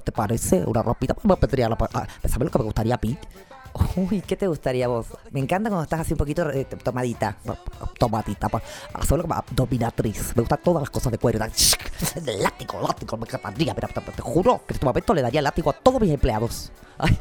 ¿Te 0.05 0.13
parece 0.13 0.65
una 0.67 0.83
ropita? 0.83 1.15
Pa- 1.15 1.39
ah, 1.95 2.07
¿Sabes 2.23 2.39
lo 2.47 2.51
que 2.51 2.59
me 2.59 2.65
gustaría 2.65 2.95
a 2.95 3.01
mí? 3.03 3.17
Uy, 3.97 4.21
¿qué 4.21 4.37
te 4.37 4.47
gustaría 4.47 4.87
vos? 4.87 5.07
Me 5.31 5.41
encanta 5.41 5.71
cuando 5.71 5.85
estás 5.85 6.01
así 6.01 6.13
un 6.13 6.19
poquito 6.19 6.51
eh, 6.51 6.65
tomadita. 6.65 7.37
Tomadita. 7.99 8.49
pa- 8.49 8.63
Hacer 8.95 9.19
lo 9.19 9.25
que 9.25 9.29
me- 9.31 9.37
dominatriz. 9.51 10.37
Me 10.37 10.43
gustan 10.43 10.61
todas 10.63 10.83
las 10.83 10.91
cosas 10.91 11.11
de 11.13 11.19
cuero. 11.19 11.43
El 11.45 12.43
látigo, 12.43 12.81
látigo, 12.87 13.17
me 13.17 13.25
encantaría. 13.27 13.75
Pero 13.75 13.89
te, 13.89 14.01
te 14.01 14.23
juro 14.23 14.59
que 14.67 14.73
en 14.73 14.75
este 14.77 14.87
momento 14.87 15.15
le 15.15 15.23
daría 15.23 15.41
látigo 15.43 15.71
a 15.71 15.73
todos 15.73 16.01
mis 16.01 16.11
empleados. 16.11 16.71
Ay. 16.99 17.19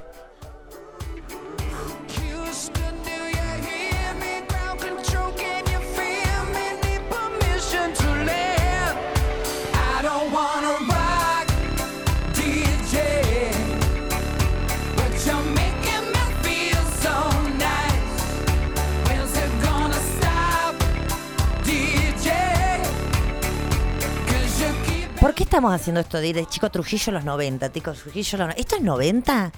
¿Por 25.22 25.36
qué 25.36 25.44
estamos 25.44 25.72
haciendo 25.72 26.02
esto 26.02 26.18
de 26.18 26.30
ir 26.30 26.36
de 26.36 26.48
Chico 26.48 26.72
Trujillo 26.72 27.12
a 27.12 27.14
los 27.14 27.26
90? 27.26 27.70
Tico 27.70 27.94
Trujillo 27.94 28.44
a 28.44 28.48
los 28.48 28.56
¿Esto 28.58 28.78
es 28.78 28.82
90? 28.82 29.52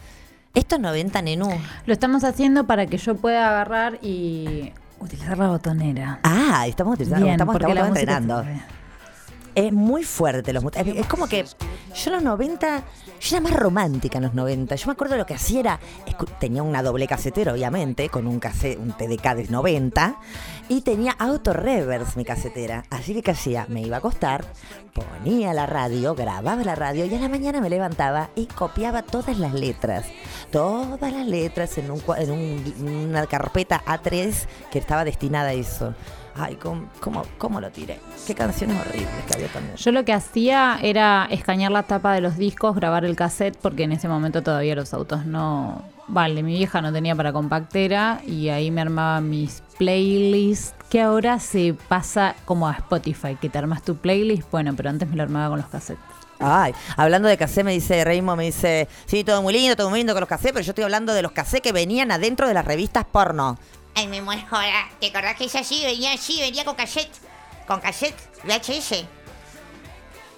¿Esto 0.54 0.76
es 0.76 0.82
90, 0.82 1.22
Nenú? 1.22 1.50
Lo 1.86 1.94
estamos 1.94 2.26
haciendo 2.26 2.68
para 2.68 2.86
que 2.86 2.98
yo 2.98 3.16
pueda 3.16 3.48
agarrar 3.48 3.98
y 4.02 4.74
utilizar 5.00 5.38
la 5.38 5.48
botonera. 5.48 6.20
Ah, 6.22 6.68
estamos 6.68 6.96
utilizando, 6.96 7.24
Bien, 7.24 7.36
estamos, 7.36 7.56
estamos 7.56 7.88
entrenando. 7.88 8.44
Es 9.56 9.72
muy 9.72 10.04
fuerte 10.04 10.52
los 10.52 10.66
es, 10.66 10.88
es 10.98 11.06
como 11.06 11.28
que 11.28 11.46
yo 11.46 12.08
en 12.08 12.12
los 12.12 12.24
90, 12.24 12.84
yo 13.22 13.38
era 13.38 13.42
más 13.42 13.54
romántica 13.54 14.18
en 14.18 14.26
los 14.26 14.34
90. 14.34 14.76
Yo 14.76 14.88
me 14.88 14.92
acuerdo 14.92 15.16
lo 15.16 15.26
que 15.26 15.36
hacía 15.36 15.62
era, 15.62 15.80
tenía 16.42 16.62
una 16.62 16.84
doble 16.84 17.08
casetera, 17.08 17.54
obviamente, 17.54 18.10
con 18.10 18.28
un 18.28 18.42
cassette, 18.42 18.78
un 18.78 18.92
TDK 18.92 19.36
de 19.36 19.48
90, 19.48 20.18
y 20.70 20.82
tenía 20.82 21.12
auto 21.20 21.54
reverse 21.54 22.18
mi 22.18 22.26
casetera. 22.26 22.84
Así 22.90 23.14
que 23.14 23.22
¿qué 23.24 23.32
hacía? 23.32 23.66
Me 23.70 23.82
iba 23.82 23.98
a 23.98 24.00
acostar, 24.00 24.46
ponía 24.94 25.54
la 25.54 25.66
radio, 25.66 26.16
grababa 26.16 26.64
la 26.64 26.76
radio, 26.76 27.06
y 27.06 27.14
a 27.16 27.20
la 27.20 27.30
mañana 27.30 27.62
me 27.62 27.70
levantaba 27.70 28.30
y 28.36 28.46
copiaba 28.48 29.02
todas 29.04 29.38
las 29.40 29.54
letras. 29.54 30.06
Todas 30.52 31.12
las 31.14 31.26
letras 31.28 31.78
en, 31.78 31.92
un, 31.92 32.02
en 32.18 32.32
un- 32.32 33.08
una 33.10 33.26
carpeta 33.28 33.84
A3 33.86 34.34
que 34.72 34.80
estaba 34.80 35.04
destinada 35.06 35.50
a 35.50 35.54
eso. 35.54 35.94
Ay, 36.36 36.56
¿cómo, 36.56 36.90
cómo, 37.00 37.24
cómo 37.38 37.62
lo 37.62 37.70
tiré? 37.70 38.00
Qué 38.26 38.34
canciones 38.34 38.78
horribles 38.80 39.10
que 39.28 39.36
había 39.36 39.48
también. 39.50 39.76
Yo 39.76 39.92
lo 39.92 40.04
que 40.04 40.14
hacía 40.14 40.80
era 40.82 41.28
escanear 41.30 41.72
la 41.72 41.84
tapa 41.84 42.14
de 42.14 42.22
los 42.22 42.38
discos, 42.38 42.76
grabar 42.76 43.06
el 43.06 43.16
cassette, 43.16 43.58
porque 43.58 43.84
en 43.84 43.92
ese 43.92 44.08
momento 44.08 44.42
todavía 44.42 44.76
los 44.76 44.94
autos 44.94 45.26
no... 45.26 45.84
Vale, 46.08 46.44
mi 46.44 46.58
vieja 46.58 46.82
no 46.82 46.92
tenía 46.92 47.16
para 47.16 47.32
compactera 47.32 48.20
y 48.28 48.50
ahí 48.50 48.72
me 48.72 48.82
armaba 48.82 49.22
mis 49.22 49.64
playlists, 49.78 50.76
que 50.90 51.02
ahora 51.02 51.40
se 51.40 51.76
pasa 51.88 52.36
como 52.46 52.68
a 52.68 52.74
Spotify, 52.74 53.38
que 53.40 53.50
te 53.50 53.58
armas 53.58 53.84
tu 53.84 53.96
playlist, 53.96 54.50
bueno, 54.52 54.74
pero 54.76 54.90
antes 54.90 55.08
me 55.08 55.16
lo 55.16 55.24
armaba 55.24 55.50
con 55.50 55.60
los 55.60 55.68
cassettes. 55.68 56.04
Ay, 56.40 56.74
hablando 56.98 57.30
de 57.30 57.38
cassette, 57.38 57.64
me 57.64 57.72
dice 57.72 58.04
Reimo, 58.04 58.36
me 58.36 58.46
dice, 58.46 58.90
sí, 59.06 59.24
todo 59.24 59.42
muy 59.42 59.54
lindo, 59.54 59.78
todo 59.78 59.90
muy 59.90 60.00
lindo 60.00 60.14
con 60.14 60.20
los 60.20 60.30
cassettes, 60.30 60.52
pero 60.52 60.66
yo 60.66 60.72
estoy 60.72 60.84
hablando 60.84 61.14
de 61.14 61.22
los 61.22 61.32
cassettes 61.32 61.62
que 61.62 61.72
venían 61.72 62.12
adentro 62.12 62.48
de 62.50 62.54
las 62.54 62.66
revistas 62.66 63.06
porno. 63.06 63.58
Ay, 63.96 64.08
me 64.08 64.22
muero. 64.22 64.44
¿Te 65.00 65.08
acordás 65.08 65.36
que 65.36 65.46
esa 65.46 65.64
sí 65.64 65.82
venía 65.84 66.14
así, 66.14 66.40
venía 66.40 66.66
con 66.66 66.76
cassette? 66.76 67.14
Con 67.68 67.80
cassette 67.80 68.18
VHS. 68.44 69.06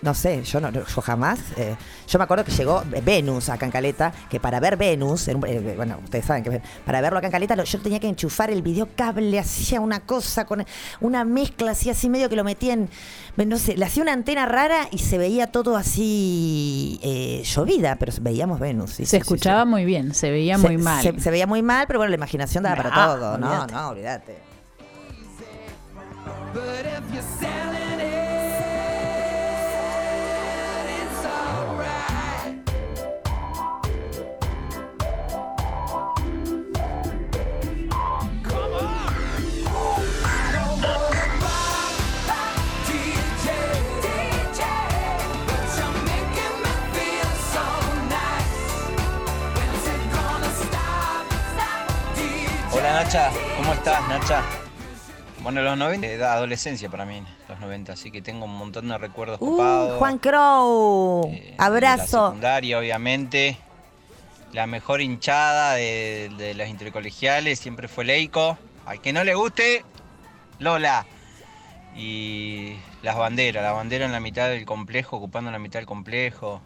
No 0.01 0.13
sé, 0.13 0.43
yo 0.43 0.59
no, 0.59 0.69
yo 0.71 0.83
jamás. 1.01 1.39
eh, 1.57 1.75
yo 2.07 2.19
me 2.19 2.23
acuerdo 2.25 2.43
que 2.45 2.51
llegó 2.51 2.83
Venus 3.03 3.49
acá 3.49 3.65
en 3.65 3.71
Caleta, 3.71 4.13
que 4.29 4.39
para 4.39 4.59
ver 4.59 4.77
Venus, 4.77 5.27
en 5.29 5.37
un- 5.37 5.47
eh, 5.47 5.73
bueno, 5.75 5.97
ustedes 6.03 6.25
saben 6.25 6.43
que 6.43 6.61
para 6.85 7.01
verlo 7.01 7.17
acá 7.17 7.27
en 7.27 7.31
Caleta, 7.31 7.55
lo- 7.55 7.63
yo 7.63 7.79
tenía 7.81 7.99
que 7.99 8.07
enchufar 8.07 8.51
el 8.51 8.61
videocable, 8.61 9.39
hacía 9.39 9.79
una 9.81 10.01
cosa 10.01 10.45
con 10.45 10.63
una 11.01 11.23
mezcla 11.25 11.71
así, 11.71 11.89
así 11.89 12.07
medio 12.09 12.29
que 12.29 12.35
lo 12.35 12.43
metía 12.43 12.73
en, 12.73 12.89
no 13.37 13.57
sé, 13.57 13.77
le 13.77 13.85
hacía 13.85 14.03
una 14.03 14.13
antena 14.13 14.45
rara 14.45 14.87
y 14.91 14.99
se 14.99 15.17
veía 15.17 15.47
todo 15.47 15.75
así 15.75 16.99
eh, 17.01 17.41
llovida, 17.43 17.95
pero 17.95 18.11
veíamos 18.21 18.59
Venus. 18.59 18.91
sí, 18.91 18.95
sí, 18.97 19.05
se 19.05 19.09
sí, 19.11 19.17
escuchaba 19.21 19.65
muy 19.65 19.85
bien, 19.85 20.13
se 20.13 20.29
veía 20.29 20.57
Se- 20.59 20.67
muy 20.67 20.77
mal. 20.77 21.01
Se, 21.01 21.19
se 21.19 21.31
veía 21.31 21.47
muy 21.47 21.63
mal, 21.63 21.87
pero 21.87 21.97
bueno, 21.99 22.09
la 22.11 22.17
imaginación 22.17 22.63
daba 22.63 22.75
para 22.75 22.89
No, 22.89 23.13
todo. 23.15 23.37
No, 23.39 23.47
olvídate. 23.47 23.73
no, 23.73 23.87
olvídate. 23.89 24.37
Nacha, 53.05 53.29
¿cómo 53.57 53.71
estás 53.73 54.07
Nacha? 54.07 54.41
Bueno, 55.43 55.61
los 55.61 55.77
90 55.77 56.17
da 56.17 56.33
adolescencia 56.33 56.89
para 56.89 57.05
mí, 57.05 57.23
los 57.47 57.59
90, 57.59 57.93
así 57.93 58.09
que 58.09 58.19
tengo 58.23 58.45
un 58.45 58.57
montón 58.57 58.87
de 58.87 58.97
recuerdos 58.97 59.37
Uh, 59.41 59.45
copados. 59.51 59.99
Juan 59.99 60.17
Crow. 60.17 61.31
La 61.57 61.65
Abrazo. 61.65 62.25
secundaria, 62.29 62.79
obviamente. 62.79 63.59
La 64.53 64.65
mejor 64.65 65.01
hinchada 65.01 65.73
de, 65.75 66.31
de 66.35 66.55
las 66.55 66.67
intercolegiales 66.69 67.59
siempre 67.59 67.87
fue 67.87 68.05
Leico. 68.05 68.57
Al 68.87 68.99
que 69.01 69.13
no 69.13 69.23
le 69.23 69.35
guste, 69.35 69.85
Lola. 70.57 71.05
Y 71.95 72.75
las 73.03 73.15
banderas, 73.15 73.63
la 73.63 73.71
bandera 73.71 74.05
en 74.05 74.13
la 74.13 74.19
mitad 74.19 74.47
del 74.49 74.65
complejo, 74.65 75.17
ocupando 75.17 75.51
la 75.51 75.59
mitad 75.59 75.77
del 75.79 75.85
complejo. 75.85 76.59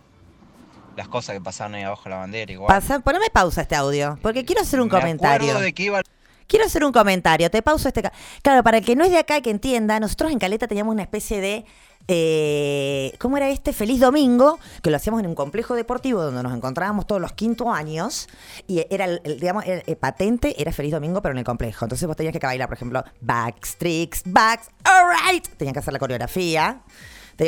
Las 0.96 1.10
cosas 1.10 1.36
que 1.36 1.42
pasaban 1.42 1.76
ahí 1.76 1.84
abajo 1.84 2.04
de 2.06 2.10
la 2.12 2.18
bandera, 2.18 2.50
igual. 2.52 2.68
Pasa, 2.70 3.00
poneme 3.02 3.30
pausa 3.30 3.62
este 3.64 3.76
audio, 3.76 4.18
porque 4.22 4.46
quiero 4.46 4.62
hacer 4.62 4.80
un 4.80 4.88
Me 4.88 4.92
comentario. 5.00 5.60
de 5.60 5.74
que 5.74 5.84
iba 5.84 6.02
Quiero 6.50 6.66
hacer 6.66 6.84
un 6.84 6.92
comentario, 6.92 7.52
te 7.52 7.62
pauso 7.62 7.88
este... 7.88 8.02
Claro, 8.42 8.64
para 8.64 8.80
el 8.80 8.84
que 8.86 8.96
no 8.96 9.04
es 9.06 9.12
de 9.12 9.20
acá 9.20 9.40
que 9.40 9.52
entienda, 9.52 10.00
nosotros 10.00 10.32
en 10.32 10.40
Caleta 10.40 10.68
teníamos 10.68 10.94
una 10.94 11.04
especie 11.04 11.40
de... 11.40 11.64
eh, 12.08 13.14
¿Cómo 13.20 13.38
era 13.38 13.50
este? 13.50 13.72
Feliz 13.72 14.00
Domingo, 14.00 14.58
que 14.82 14.90
lo 14.90 14.96
hacíamos 14.98 15.20
en 15.20 15.28
un 15.28 15.36
complejo 15.36 15.76
deportivo 15.76 16.24
donde 16.24 16.42
nos 16.42 16.52
encontrábamos 16.56 17.06
todos 17.06 17.22
los 17.22 17.34
quinto 17.34 17.72
años 17.72 18.28
y 18.68 18.84
era, 18.90 19.06
el, 19.06 19.22
digamos, 19.40 19.64
patente 20.00 20.60
era 20.60 20.72
Feliz 20.72 20.92
Domingo, 20.92 21.22
pero 21.22 21.34
en 21.34 21.38
el 21.38 21.46
complejo. 21.46 21.86
Entonces 21.86 22.08
vos 22.08 22.18
tenías 22.18 22.34
que 22.34 22.40
bailar, 22.40 22.68
por 22.68 22.78
ejemplo, 22.78 23.04
backs, 23.22 23.78
tricks, 23.78 24.24
backs, 24.26 24.70
alright. 24.84 25.48
Tenías 25.56 25.74
que 25.74 25.80
hacer 25.80 25.94
la 25.94 26.00
coreografía. 26.00 26.82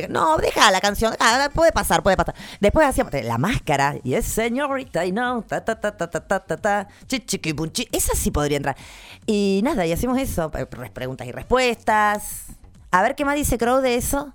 No, 0.10 0.38
deja 0.38 0.72
la 0.72 0.80
canción, 0.82 1.14
puede 1.54 1.72
pasar, 1.72 2.02
puede 2.04 2.18
pasar. 2.18 2.36
Después 2.60 2.88
hacíamos 2.88 3.14
la 3.14 3.38
máscara, 3.38 3.96
y 4.04 4.14
es 4.14 4.26
señorita, 4.26 5.06
y 5.06 5.12
no, 5.12 5.42
ta, 5.44 5.64
ta, 5.66 5.80
ta, 5.80 5.96
ta, 5.98 6.10
ta, 6.10 6.20
ta, 6.28 6.40
ta, 6.40 6.58
ta, 6.58 6.88
chi, 7.08 7.20
chiqui, 7.20 7.54
pum, 7.54 7.70
chi. 7.70 7.88
Esa 7.92 8.16
sí 8.16 8.32
podría 8.32 8.58
entrar. 8.58 8.78
Y 9.26 9.62
nada, 9.64 9.86
y 9.86 9.92
hacemos 9.92 10.18
eso, 10.18 10.52
eh, 10.58 10.66
pre- 10.66 10.90
preguntas 10.92 11.28
y 11.28 11.32
respuestas. 11.32 12.46
A 12.92 13.02
ver 13.02 13.16
qué 13.16 13.26
más 13.26 13.36
dice 13.36 13.58
Crow 13.58 13.82
de 13.82 13.96
eso, 13.96 14.34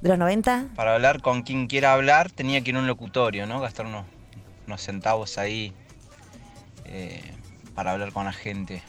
de 0.00 0.10
los 0.10 0.18
90. 0.18 0.66
para 0.76 0.94
hablar 0.94 1.20
con 1.22 1.42
quien 1.42 1.66
quiera 1.66 1.92
hablar, 1.94 2.30
tenía 2.30 2.60
que 2.62 2.70
ir 2.70 2.76
a 2.76 2.80
un 2.80 2.86
locutorio, 2.86 3.46
¿no? 3.46 3.60
Gastar 3.60 3.86
unos, 3.86 4.04
unos 4.66 4.80
centavos 4.82 5.38
ahí 5.38 5.72
eh, 6.84 7.34
para 7.74 7.92
hablar 7.92 8.12
con 8.12 8.24
la 8.24 8.32
gente. 8.32 8.82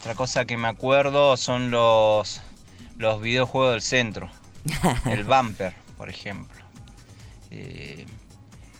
Otra 0.00 0.14
cosa 0.14 0.44
que 0.44 0.56
me 0.56 0.68
acuerdo 0.68 1.36
son 1.36 1.70
los, 1.70 2.40
los 2.96 3.20
videojuegos 3.20 3.72
del 3.72 3.82
centro. 3.82 4.30
El 5.10 5.24
bumper, 5.24 5.72
por 5.96 6.08
ejemplo. 6.08 6.62
Eh, 7.50 8.04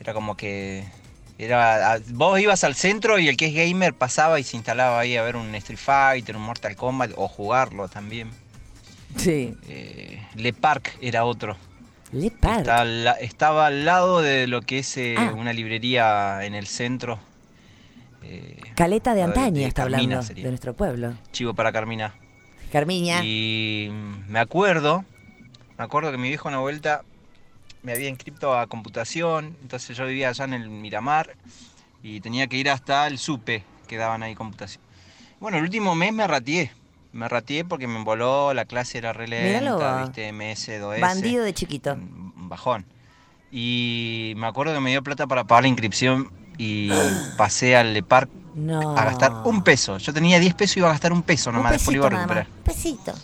era 0.00 0.12
como 0.14 0.36
que. 0.36 0.84
Era, 1.38 1.92
a- 1.94 1.98
vos 2.12 2.40
ibas 2.40 2.64
al 2.64 2.74
centro 2.74 3.18
y 3.18 3.28
el 3.28 3.36
que 3.36 3.46
es 3.48 3.54
gamer 3.54 3.92
pasaba 3.94 4.40
y 4.40 4.42
se 4.42 4.56
instalaba 4.56 4.98
ahí 4.98 5.16
a 5.16 5.22
ver 5.22 5.36
un 5.36 5.54
Street 5.56 5.78
Fighter, 5.78 6.34
un 6.36 6.42
Mortal 6.42 6.74
Kombat 6.76 7.12
o 7.16 7.28
jugarlo 7.28 7.88
también. 7.88 8.30
Sí. 9.16 9.54
Eh, 9.68 10.22
Le 10.34 10.52
Parc 10.54 10.96
era 11.00 11.24
otro. 11.24 11.56
Le 12.12 12.30
Parc. 12.30 12.66
La- 12.66 13.12
estaba 13.20 13.66
al 13.66 13.84
lado 13.84 14.22
de 14.22 14.46
lo 14.46 14.62
que 14.62 14.78
es 14.78 14.96
eh, 14.96 15.14
Ah. 15.18 15.32
una 15.36 15.52
librería 15.52 16.44
en 16.44 16.54
el 16.54 16.66
centro. 16.66 17.18
Eh, 18.22 18.56
Caleta 18.74 19.14
de 19.14 19.26
de 19.26 19.64
está 19.66 19.82
Carmina 19.82 19.98
hablando, 20.02 20.22
sería. 20.22 20.44
de 20.44 20.50
nuestro 20.50 20.74
pueblo. 20.74 21.14
Chivo 21.32 21.52
para 21.54 21.70
Carmina. 21.70 22.14
Carmiña. 22.72 23.22
Y 23.22 23.90
me 24.28 24.38
acuerdo, 24.40 25.04
me 25.78 25.85
acuerdo 25.85 26.11
que 26.11 26.19
mi 26.19 26.28
viejo 26.28 26.48
una 26.48 26.59
vuelta 26.59 27.03
me 27.82 27.93
había 27.93 28.09
inscrito 28.09 28.59
a 28.59 28.66
computación, 28.66 29.57
entonces 29.62 29.97
yo 29.97 30.07
vivía 30.07 30.28
allá 30.31 30.44
en 30.44 30.55
el 30.55 30.69
Miramar 30.69 31.35
y 32.03 32.20
tenía 32.20 32.47
que 32.47 32.57
ir 32.57 32.70
hasta 32.70 33.07
el 33.07 33.19
SUPE 33.19 33.65
que 33.86 33.97
daban 33.97 34.23
ahí 34.23 34.35
computación. 34.35 34.82
Bueno, 35.40 35.59
el 35.59 35.65
último 35.65 35.94
mes 35.94 36.12
me 36.12 36.27
ratié. 36.27 36.73
Me 37.12 37.28
ratié 37.28 37.65
porque 37.65 37.86
me 37.86 37.97
emboló, 37.97 38.53
la 38.53 38.65
clase 38.65 38.98
era 38.98 39.12
re 39.12 39.28
lenta, 39.28 40.03
viste, 40.03 40.32
MS, 40.32 40.69
2S. 40.81 41.01
Bandido 41.01 41.44
de 41.44 41.55
chiquito. 41.55 41.94
un 41.94 42.48
bajón. 42.48 42.85
Y 43.51 44.35
me 44.36 44.47
acuerdo 44.47 44.74
que 44.74 44.81
me 44.81 44.90
dio 44.90 45.03
plata 45.03 45.27
para 45.27 45.44
pagar 45.44 45.62
la 45.65 45.69
inscripción 45.69 46.31
y 46.59 46.90
pasé 47.39 47.77
al 47.77 47.94
Le 47.94 48.03
Parc 48.03 48.28
No. 48.55 48.97
a 48.98 49.05
gastar 49.05 49.32
un 49.44 49.62
peso. 49.62 49.98
Yo 49.98 50.12
tenía 50.12 50.39
10 50.40 50.55
pesos 50.55 50.77
y 50.77 50.81
iba 50.81 50.89
a 50.89 50.93
gastar 50.93 51.12
un 51.12 51.23
peso 51.23 51.53
nomás, 51.53 51.73
después 51.73 51.97
lo 51.97 52.01
iba 52.03 52.07
a 52.07 52.11
recuperar. 52.11 52.47
Un 52.48 52.62
pesito. 52.65 53.15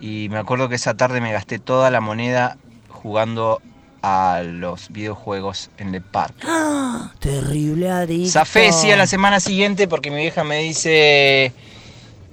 Y 0.00 0.28
me 0.30 0.38
acuerdo 0.38 0.68
que 0.68 0.76
esa 0.76 0.94
tarde 0.94 1.20
me 1.20 1.32
gasté 1.32 1.58
toda 1.58 1.90
la 1.90 2.00
moneda 2.00 2.56
jugando 2.88 3.60
a 4.02 4.40
los 4.44 4.88
videojuegos 4.90 5.70
en 5.76 5.92
Le 5.92 6.00
Parc. 6.00 6.34
¡Ah! 6.46 7.12
Terrible 7.18 7.90
adicto. 7.90 8.30
Zafé 8.30 8.72
sí 8.72 8.90
a 8.90 8.96
la 8.96 9.06
semana 9.06 9.40
siguiente 9.40 9.88
porque 9.88 10.10
mi 10.10 10.16
vieja 10.22 10.42
me 10.44 10.58
dice 10.58 11.52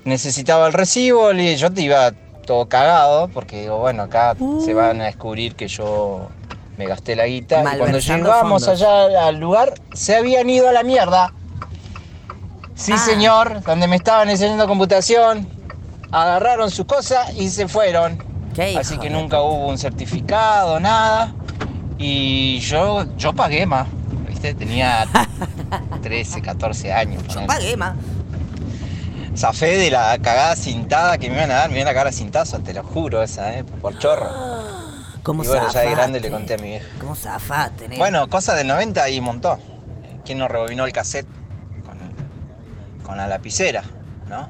necesitaba 0.06 0.68
el 0.68 0.74
recibo 0.74 1.34
y 1.34 1.58
yo 1.58 1.72
te 1.74 1.82
iba 1.82 2.12
todo 2.46 2.70
cagado 2.70 3.28
porque 3.28 3.62
digo, 3.64 3.78
bueno, 3.80 4.04
acá 4.04 4.36
se 4.64 4.74
van 4.74 5.02
a 5.02 5.06
descubrir 5.06 5.56
que 5.56 5.68
yo 5.68 6.30
me 6.78 6.86
gasté 6.86 7.18
la 7.18 7.26
guita. 7.26 7.60
Y 7.74 7.78
cuando 7.78 8.00
llegamos 8.00 8.64
fondos. 8.64 8.68
allá 8.70 9.28
al 9.28 9.38
lugar, 9.38 9.74
se 9.92 10.16
habían 10.16 10.50
ido 10.50 10.70
a 10.70 10.72
la 10.72 10.84
mierda. 10.84 11.34
Sí, 12.76 12.94
Ah. 12.96 12.98
señor, 13.00 13.62
donde 13.64 13.88
me 13.90 13.98
estaban 13.98 14.30
enseñando 14.30 14.66
computación, 14.68 15.46
agarraron 16.12 16.72
sus 16.72 16.86
cosas 16.86 17.34
y 17.36 17.50
se 17.50 17.68
fueron. 17.68 18.24
Así 18.78 18.98
que 18.98 19.10
nunca 19.10 19.42
hubo 19.42 19.68
un 19.68 19.78
certificado, 19.78 20.80
nada. 20.80 21.34
Y 21.98 22.60
yo, 22.60 23.06
yo 23.16 23.34
pagué 23.34 23.66
más. 23.66 23.88
¿Viste? 24.28 24.54
Tenía 24.56 25.08
13, 26.02 26.42
14 26.42 26.94
años. 26.94 27.24
Yo 27.28 27.46
pagué 27.46 27.78
más. 27.78 27.96
Zafé 29.36 29.78
de 29.78 29.92
la 29.92 30.18
cagada 30.18 30.56
cintada 30.56 31.20
que 31.20 31.30
me 31.30 31.36
iban 31.36 31.52
a 31.52 31.56
dar, 31.56 31.70
me 31.70 31.76
iban 31.76 31.88
a 31.88 31.92
cagar 31.92 32.08
a 32.08 32.12
cintazo, 32.12 32.58
te 32.60 32.74
lo 32.74 32.84
juro 32.84 33.22
esa, 33.22 33.54
¿eh? 33.54 33.64
Por 33.64 34.00
chorro. 34.00 34.28
¿Cómo 35.22 35.44
y 35.44 35.48
bueno, 35.48 35.70
ya 35.72 35.82
de 35.82 35.92
grande 35.92 36.20
le 36.20 36.32
conté 36.32 36.56
a 36.56 36.58
mi 36.58 36.70
vieja. 36.70 36.88
¿Cómo 37.00 37.16
zafaste, 37.16 37.84
nene? 37.84 37.98
Bueno, 37.98 38.28
cosas 38.30 38.56
del 38.58 38.66
90 38.68 39.10
y 39.10 39.20
un 39.20 39.26
montón. 39.26 39.60
¿Quién 40.26 40.40
nos 40.40 40.50
rebobinó 40.50 40.86
el 40.86 40.94
cassette 40.94 41.28
con, 41.86 42.00
con 43.06 43.18
la 43.18 43.28
lapicera, 43.28 43.84
no? 44.28 44.50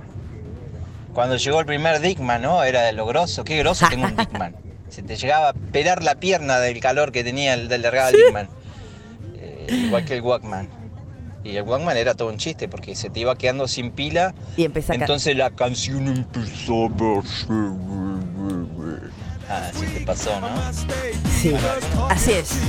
Cuando 1.18 1.35
llegó 1.35 1.60
el 1.61 1.65
primer 1.65 1.99
Dickman, 1.99 2.44
¿no? 2.44 2.64
Era 2.64 2.84
de 2.84 2.91
lo 2.91 3.07
grosso. 3.07 3.44
Qué 3.44 3.57
grosso 3.57 3.88
tengo 3.89 4.06
un 4.06 4.15
Dickman. 4.15 4.56
Se 4.88 5.02
te 5.02 5.15
llegaba 5.15 5.49
a 5.49 5.53
pelar 5.53 6.03
la 6.03 6.19
pierna 6.19 6.60
del 6.60 6.80
calor 6.80 7.11
que 7.11 7.23
tenía 7.23 7.56
el 7.56 7.69
del 7.69 7.81
largado 7.81 8.11
Dickman. 8.11 8.48
Eh, 9.39 9.65
igual 9.68 10.06
que 10.06 10.14
el 10.14 10.22
Walkman. 10.22 10.69
Y 11.44 11.56
el 11.56 11.64
Walkman 11.64 11.98
era 11.98 12.14
todo 12.14 12.30
un 12.30 12.38
chiste 12.38 12.68
porque 12.68 12.94
se 12.95 13.10
te 13.10 13.22
iba 13.22 13.35
quedando 13.35 13.68
sin 13.68 13.89
pila. 13.89 14.35
Y 14.57 14.65
a 14.65 14.72
Entonces 14.89 15.35
la 15.35 15.49
canción 15.49 16.07
empezaba 16.07 16.85
a 16.85 17.23
Ah, 19.49 19.72
sí 19.73 19.85
te 19.88 20.02
pasó, 20.02 20.39
¿no? 20.39 20.49
Sí, 21.41 21.56
así 22.11 22.31
es. 22.34 22.60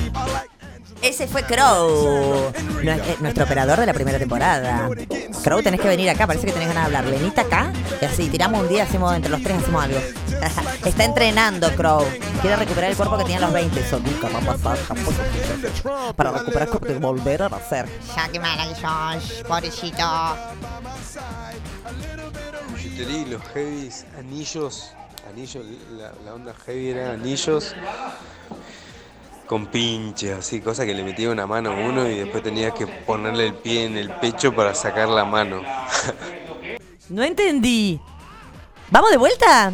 Ese 1.00 1.28
fue 1.28 1.44
Crow, 1.44 2.52
eh, 2.82 3.16
nuestro 3.20 3.44
operador 3.44 3.78
de 3.78 3.86
la 3.86 3.94
primera 3.94 4.18
temporada. 4.18 4.88
Crow, 5.44 5.62
tenés 5.62 5.80
que 5.80 5.86
venir 5.86 6.10
acá, 6.10 6.26
parece 6.26 6.46
que 6.46 6.52
tenés 6.52 6.68
ganas 6.68 6.90
de 6.90 6.96
hablar. 6.96 7.12
Venite 7.12 7.40
acá 7.40 7.72
y 8.00 8.04
así, 8.04 8.28
tiramos 8.28 8.62
un 8.62 8.68
día, 8.68 8.82
hacemos 8.82 9.14
entre 9.14 9.30
los 9.30 9.40
tres, 9.42 9.58
hacemos 9.58 9.84
algo. 9.84 9.98
Está 10.84 11.04
entrenando 11.04 11.70
Crow. 11.76 12.04
Quiere 12.40 12.56
recuperar 12.56 12.90
el 12.90 12.96
cuerpo 12.96 13.16
que 13.16 13.24
tenía 13.24 13.38
a 13.38 13.42
los 13.42 13.52
20. 13.52 13.80
Eso 13.80 14.00
nunca 14.00 14.28
va 14.28 14.38
a 14.38 14.56
pasar, 14.56 14.78
jamás. 14.86 16.14
Para 16.16 16.32
recuperar, 16.32 16.68
y 16.88 16.92
volver 16.94 17.42
a 17.42 17.48
nacer. 17.48 17.86
Ya, 18.16 18.28
qué 18.28 18.40
mala 18.40 18.66
que 18.68 18.74
sos, 18.74 19.44
pobrecito. 19.46 20.36
Y 22.96 23.24
los 23.26 23.42
heavies, 23.54 24.04
anillos, 24.18 24.90
anillos, 25.30 25.64
la, 25.96 26.12
la 26.24 26.34
onda 26.34 26.54
heavy 26.66 26.90
era 26.90 27.12
anillos 27.12 27.74
con 29.48 29.66
pinches, 29.66 30.38
así, 30.38 30.60
cosa 30.60 30.84
que 30.84 30.94
le 30.94 31.02
metía 31.02 31.30
una 31.30 31.46
mano 31.46 31.70
a 31.70 31.74
uno 31.74 32.06
y 32.08 32.16
después 32.16 32.42
tenía 32.42 32.70
que 32.72 32.86
ponerle 32.86 33.46
el 33.46 33.54
pie 33.54 33.84
en 33.86 33.96
el 33.96 34.10
pecho 34.10 34.54
para 34.54 34.74
sacar 34.74 35.08
la 35.08 35.24
mano. 35.24 35.62
No 37.10 37.22
entendí. 37.22 37.98
¿Vamos 38.90 39.10
de 39.10 39.16
vuelta? 39.16 39.72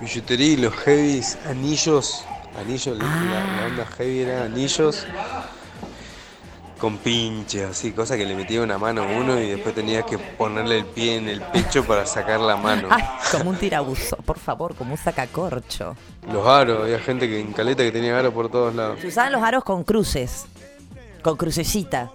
Billutería 0.00 0.46
y 0.48 0.56
los 0.56 0.74
heavies, 0.74 1.38
anillos, 1.46 2.24
anillos, 2.58 2.98
la- 2.98 3.04
la, 3.04 3.60
la 3.60 3.66
onda 3.68 3.86
heavy 3.96 4.18
era 4.22 4.42
anillos 4.46 5.06
con 6.82 6.98
pinches, 6.98 7.70
así, 7.70 7.92
cosa 7.92 8.16
que 8.16 8.26
le 8.26 8.34
metía 8.34 8.60
una 8.60 8.76
mano 8.76 9.04
a 9.04 9.06
uno 9.06 9.40
y 9.40 9.50
después 9.50 9.72
tenía 9.72 10.02
que 10.02 10.18
ponerle 10.18 10.78
el 10.78 10.84
pie 10.84 11.14
en 11.14 11.28
el 11.28 11.40
pecho 11.40 11.84
para 11.84 12.04
sacar 12.04 12.40
la 12.40 12.56
mano. 12.56 12.88
Ay, 12.90 13.04
como 13.30 13.50
un 13.50 13.56
tirabuzo, 13.56 14.16
por 14.16 14.36
favor, 14.36 14.74
como 14.74 14.90
un 14.90 14.98
sacacorcho. 14.98 15.94
Los 16.26 16.44
aros, 16.44 16.82
había 16.82 16.98
gente 16.98 17.28
que 17.28 17.38
en 17.38 17.52
caleta 17.52 17.84
que 17.84 17.92
tenía 17.92 18.18
aros 18.18 18.34
por 18.34 18.50
todos 18.50 18.74
lados. 18.74 18.98
Se 19.00 19.06
usaban 19.06 19.30
los 19.30 19.44
aros 19.44 19.62
con 19.62 19.84
cruces. 19.84 20.46
Con 21.22 21.36
crucecita. 21.36 22.10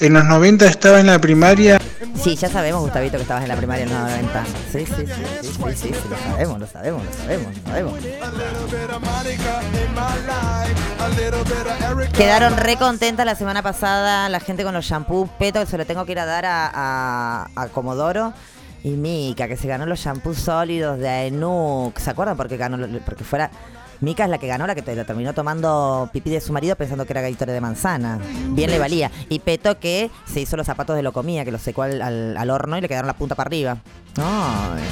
En 0.00 0.14
los 0.14 0.24
90 0.24 0.66
estaba 0.66 1.00
en 1.00 1.06
la 1.06 1.18
primaria 1.18 1.78
Sí, 2.22 2.36
ya 2.36 2.50
sabemos, 2.50 2.82
Gustavito, 2.82 3.16
que 3.16 3.22
estabas 3.22 3.44
en 3.44 3.48
la 3.48 3.56
primaria 3.56 3.84
en 3.84 3.90
los 3.90 4.00
90. 4.00 4.44
Sí, 4.70 4.84
sí, 4.84 4.84
sí, 4.86 5.06
sí, 5.40 5.48
sí, 5.74 5.74
sí, 5.74 5.90
lo 6.10 6.16
sabemos, 6.18 6.58
lo 6.58 6.66
sabemos, 6.66 7.04
lo 7.04 7.12
sabemos, 7.12 7.56
lo 7.56 7.62
sabemos. 7.62 7.94
Quedaron 12.12 12.58
re 12.58 12.76
contentas 12.76 13.24
la 13.24 13.34
semana 13.34 13.62
pasada 13.62 14.28
la 14.28 14.40
gente 14.40 14.64
con 14.64 14.74
los 14.74 14.84
shampoos. 14.84 15.30
Peto, 15.38 15.60
que 15.60 15.66
se 15.66 15.78
lo 15.78 15.86
tengo 15.86 16.04
que 16.04 16.12
ir 16.12 16.18
a 16.18 16.26
dar 16.26 16.44
a, 16.44 17.48
a, 17.56 17.68
Comodoro. 17.68 18.34
Y 18.84 18.90
Mika, 18.90 19.48
que 19.48 19.56
se 19.56 19.66
ganó 19.66 19.86
los 19.86 20.00
shampoos 20.00 20.36
sólidos 20.38 20.98
de 20.98 21.08
Aenuk. 21.08 21.98
¿Se 21.98 22.10
acuerdan? 22.10 22.36
Porque 22.36 22.58
ganó, 22.58 22.86
porque 23.04 23.24
fuera. 23.24 23.50
Mika 24.00 24.24
es 24.24 24.30
la 24.30 24.38
que 24.38 24.46
ganó, 24.46 24.66
la 24.66 24.74
que 24.74 24.94
la 24.94 25.04
terminó 25.04 25.34
tomando 25.34 26.08
pipí 26.12 26.30
de 26.30 26.40
su 26.40 26.52
marido 26.52 26.74
pensando 26.76 27.04
que 27.04 27.12
era 27.12 27.20
Gatorade 27.20 27.52
de 27.52 27.60
manzana. 27.60 28.18
Bien 28.48 28.70
le 28.70 28.78
valía. 28.78 29.10
Y 29.28 29.40
Peto 29.40 29.78
que 29.78 30.10
se 30.26 30.40
hizo 30.40 30.56
los 30.56 30.66
zapatos 30.66 30.96
de 30.96 31.02
locomía, 31.02 31.44
que 31.44 31.52
los 31.52 31.60
secó 31.60 31.82
al, 31.82 32.00
al- 32.36 32.50
horno 32.50 32.78
y 32.78 32.80
le 32.80 32.88
quedaron 32.88 33.06
la 33.06 33.14
punta 33.14 33.34
para 33.34 33.48
arriba. 33.48 33.76
Ay. 34.16 34.82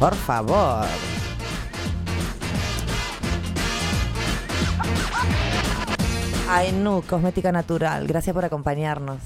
Por 0.00 0.14
favor. 0.14 0.84
Aenuk, 6.48 7.06
cosmética 7.06 7.50
natural. 7.52 8.06
Gracias 8.06 8.34
por 8.34 8.44
acompañarnos. 8.44 9.18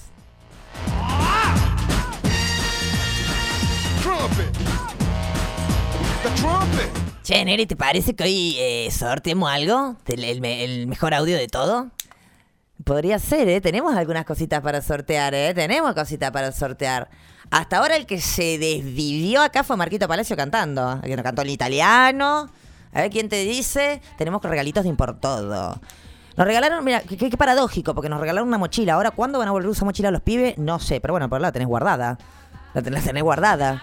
Che, 7.30 7.66
¿te 7.68 7.76
parece 7.76 8.16
que 8.16 8.24
hoy 8.24 8.56
eh, 8.58 8.88
sorteemos 8.90 9.48
algo? 9.48 9.94
¿El, 10.08 10.24
el 10.24 10.40
me- 10.40 10.64
el 10.64 10.88
mejor 10.88 11.14
audio 11.14 11.36
de 11.36 11.46
todo? 11.46 11.92
Podría 12.82 13.20
ser, 13.20 13.48
¿eh? 13.48 13.60
Tenemos 13.60 13.94
algunas 13.94 14.24
cositas 14.24 14.60
para 14.62 14.82
sortear, 14.82 15.32
¿eh? 15.32 15.54
Tenemos 15.54 15.94
cositas 15.94 16.32
para 16.32 16.50
sortear. 16.50 17.08
Hasta 17.52 17.78
ahora 17.78 17.94
el 17.94 18.04
que 18.06 18.20
se 18.20 18.58
desvivió 18.58 19.42
acá 19.42 19.62
fue 19.62 19.76
Marquito 19.76 20.08
Palacio 20.08 20.36
cantando. 20.36 21.00
Que 21.02 21.14
nos 21.14 21.22
cantó 21.22 21.42
en 21.42 21.50
italiano. 21.50 22.50
A 22.92 23.00
ver 23.02 23.10
quién 23.12 23.28
te 23.28 23.44
dice. 23.44 24.02
Tenemos 24.18 24.42
regalitos 24.42 24.82
de 24.82 24.88
importodo. 24.88 25.80
Nos 26.36 26.46
regalaron, 26.48 26.84
mira, 26.84 27.00
qué, 27.02 27.30
paradójico, 27.36 27.94
porque 27.94 28.08
nos 28.08 28.18
regalaron 28.18 28.48
una 28.48 28.58
mochila. 28.58 28.94
Ahora, 28.94 29.12
¿cuándo 29.12 29.38
van 29.38 29.46
a 29.46 29.52
volver 29.52 29.68
a 29.68 29.70
usar 29.70 29.84
mochila 29.84 30.10
los 30.10 30.22
pibes? 30.22 30.58
No 30.58 30.80
sé, 30.80 31.00
pero 31.00 31.14
bueno, 31.14 31.28
por 31.30 31.40
la 31.40 31.52
tenés 31.52 31.68
guardada. 31.68 32.18
La, 32.74 32.82
ten- 32.82 32.92
la 32.92 33.00
tenés 33.00 33.22
guardada. 33.22 33.80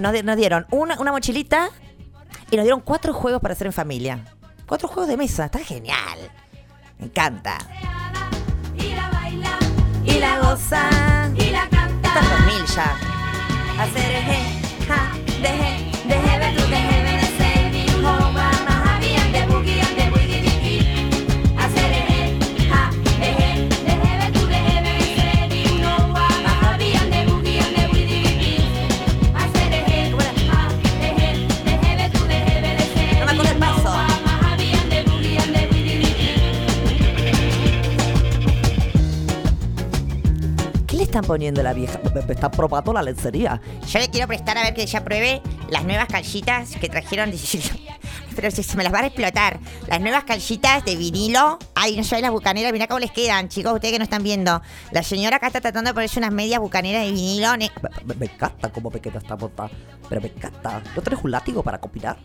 Nos, 0.00 0.36
dieron 0.36 0.66
una 0.70 0.96
mochilita 1.10 1.70
y 2.50 2.56
nos 2.56 2.64
dieron 2.64 2.80
cuatro 2.80 3.12
juegos 3.12 3.40
para 3.40 3.54
hacer 3.54 3.66
en 3.66 3.72
familia. 3.72 4.24
Cuatro 4.66 4.88
juegos 4.88 5.08
de 5.08 5.16
mesa, 5.16 5.46
está 5.46 5.58
genial. 5.60 6.18
Me 6.98 7.06
encanta. 7.06 7.58
Y 10.04 10.18
la 10.18 10.40
goza. 10.40 10.88
Y 11.36 11.50
la 11.50 11.68
canta. 11.68 12.08
Está 12.08 12.20
en 12.20 12.46
2000 12.46 12.66
ya. 12.66 12.96
Hacer 13.78 14.10
eje, 14.10 14.86
ja, 14.86 15.12
deje 15.40 15.71
están 41.12 41.24
poniendo 41.24 41.62
la 41.62 41.72
vieja? 41.74 42.00
Me 42.14 42.20
está 42.32 42.50
probando 42.50 42.92
la 42.92 43.02
lencería. 43.02 43.60
Yo 43.88 43.98
le 43.98 44.08
quiero 44.08 44.26
prestar 44.26 44.56
a 44.58 44.62
ver 44.62 44.74
que 44.74 44.82
ella 44.82 45.04
pruebe 45.04 45.42
las 45.70 45.84
nuevas 45.84 46.06
calcitas 46.08 46.70
que 46.76 46.88
trajeron. 46.88 47.30
Pero 48.34 48.50
si 48.50 48.62
se 48.62 48.76
me 48.78 48.82
las 48.82 48.90
van 48.92 49.04
a 49.04 49.06
explotar. 49.08 49.60
Las 49.88 50.00
nuevas 50.00 50.24
calcitas 50.24 50.82
de 50.86 50.96
vinilo. 50.96 51.58
Ay, 51.74 51.96
no 51.98 52.02
sabes 52.04 52.22
las 52.22 52.30
bucaneras. 52.30 52.72
Mirá 52.72 52.86
cómo 52.86 52.98
les 52.98 53.10
quedan, 53.12 53.48
chicos, 53.50 53.74
ustedes 53.74 53.92
que 53.92 53.98
no 53.98 54.04
están 54.04 54.22
viendo. 54.22 54.62
La 54.90 55.02
señora 55.02 55.36
acá 55.36 55.48
está 55.48 55.60
tratando 55.60 55.90
de 55.90 55.94
ponerse 55.94 56.18
unas 56.18 56.32
medias 56.32 56.58
bucaneras 56.60 57.04
de 57.04 57.12
vinilo. 57.12 57.54
ne- 57.58 57.70
Me, 58.06 58.14
me 58.14 58.26
encanta 58.26 58.70
cómo 58.72 58.90
me 58.90 59.00
queda 59.00 59.18
esta 59.18 59.34
bota. 59.34 59.68
Pero 60.08 60.20
me 60.22 60.28
encanta. 60.28 60.82
¿No 60.96 61.02
tenés 61.02 61.22
un 61.22 61.30
látigo 61.30 61.62
para 61.62 61.78
combinar? 61.78 62.16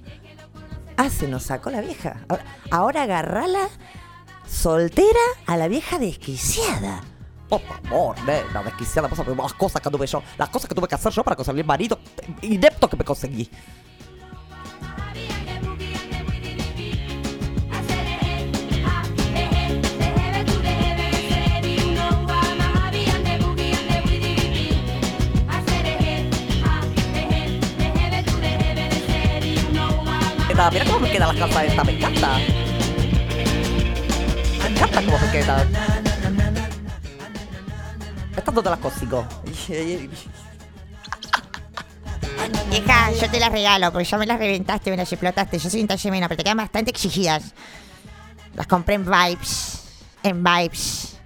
Ah, 0.96 1.10
se 1.10 1.28
nos 1.28 1.44
sacó 1.44 1.70
la 1.72 1.82
vieja. 1.82 2.22
Ahora, 2.30 2.46
ahora 2.72 3.04
agarrala 3.04 3.68
soltera 4.50 5.20
a 5.46 5.58
la 5.58 5.68
vieja 5.68 6.00
desquiciada. 6.00 7.02
Por 7.50 7.62
favor, 7.62 8.16
nena, 8.24 8.64
desquiciada. 8.64 9.08
Ver 9.08 9.38
las 9.38 9.54
cosas 9.54 9.82
que 9.82 9.90
tuve 9.90 10.08
yo. 10.08 10.22
Las 10.38 10.50
cosas 10.50 10.68
que 10.70 10.76
tuve 10.76 10.88
que 10.88 10.96
hacer 10.96 11.12
yo 11.12 11.24
para 11.24 11.36
conseguir 11.36 11.62
el 11.62 11.68
marido 11.68 12.00
inepto 12.42 12.90
que 12.90 12.98
me 12.98 13.04
conseguí. 13.04 13.50
Mira, 30.72 30.86
cómo 30.86 31.00
me 31.00 31.12
queda 31.12 31.32
la 31.32 31.40
casa 31.40 31.66
esta, 31.66 31.84
me 31.84 31.92
encanta. 31.92 32.38
Me 34.64 34.70
encanta 34.70 35.02
cómo 35.04 35.20
me 35.20 35.32
queda. 35.32 35.97
Estas 38.38 38.54
no 38.54 38.64
te 38.64 38.70
las 38.70 38.80
consigo. 38.80 39.28
Hija, 42.72 43.12
yo 43.12 43.32
te 43.32 43.40
las 43.40 43.52
regalo, 43.52 43.92
porque 43.92 44.06
ya 44.06 44.18
me 44.18 44.28
las 44.28 44.38
reventaste, 44.38 44.92
me 44.92 44.98
las 44.98 45.12
explotaste. 45.12 45.58
Yo 45.58 45.70
soy 45.70 45.82
un 45.82 45.88
talle 45.88 46.12
menos, 46.12 46.30
pero 46.30 46.38
te 46.38 46.44
quedan 46.44 46.58
bastante 46.58 46.92
exigidas. 46.92 47.54
Las 48.56 48.68
compré 48.68 48.96
en 48.96 49.06
Vibes. 49.06 49.82
En 50.24 50.44
Vibes. 50.44 51.17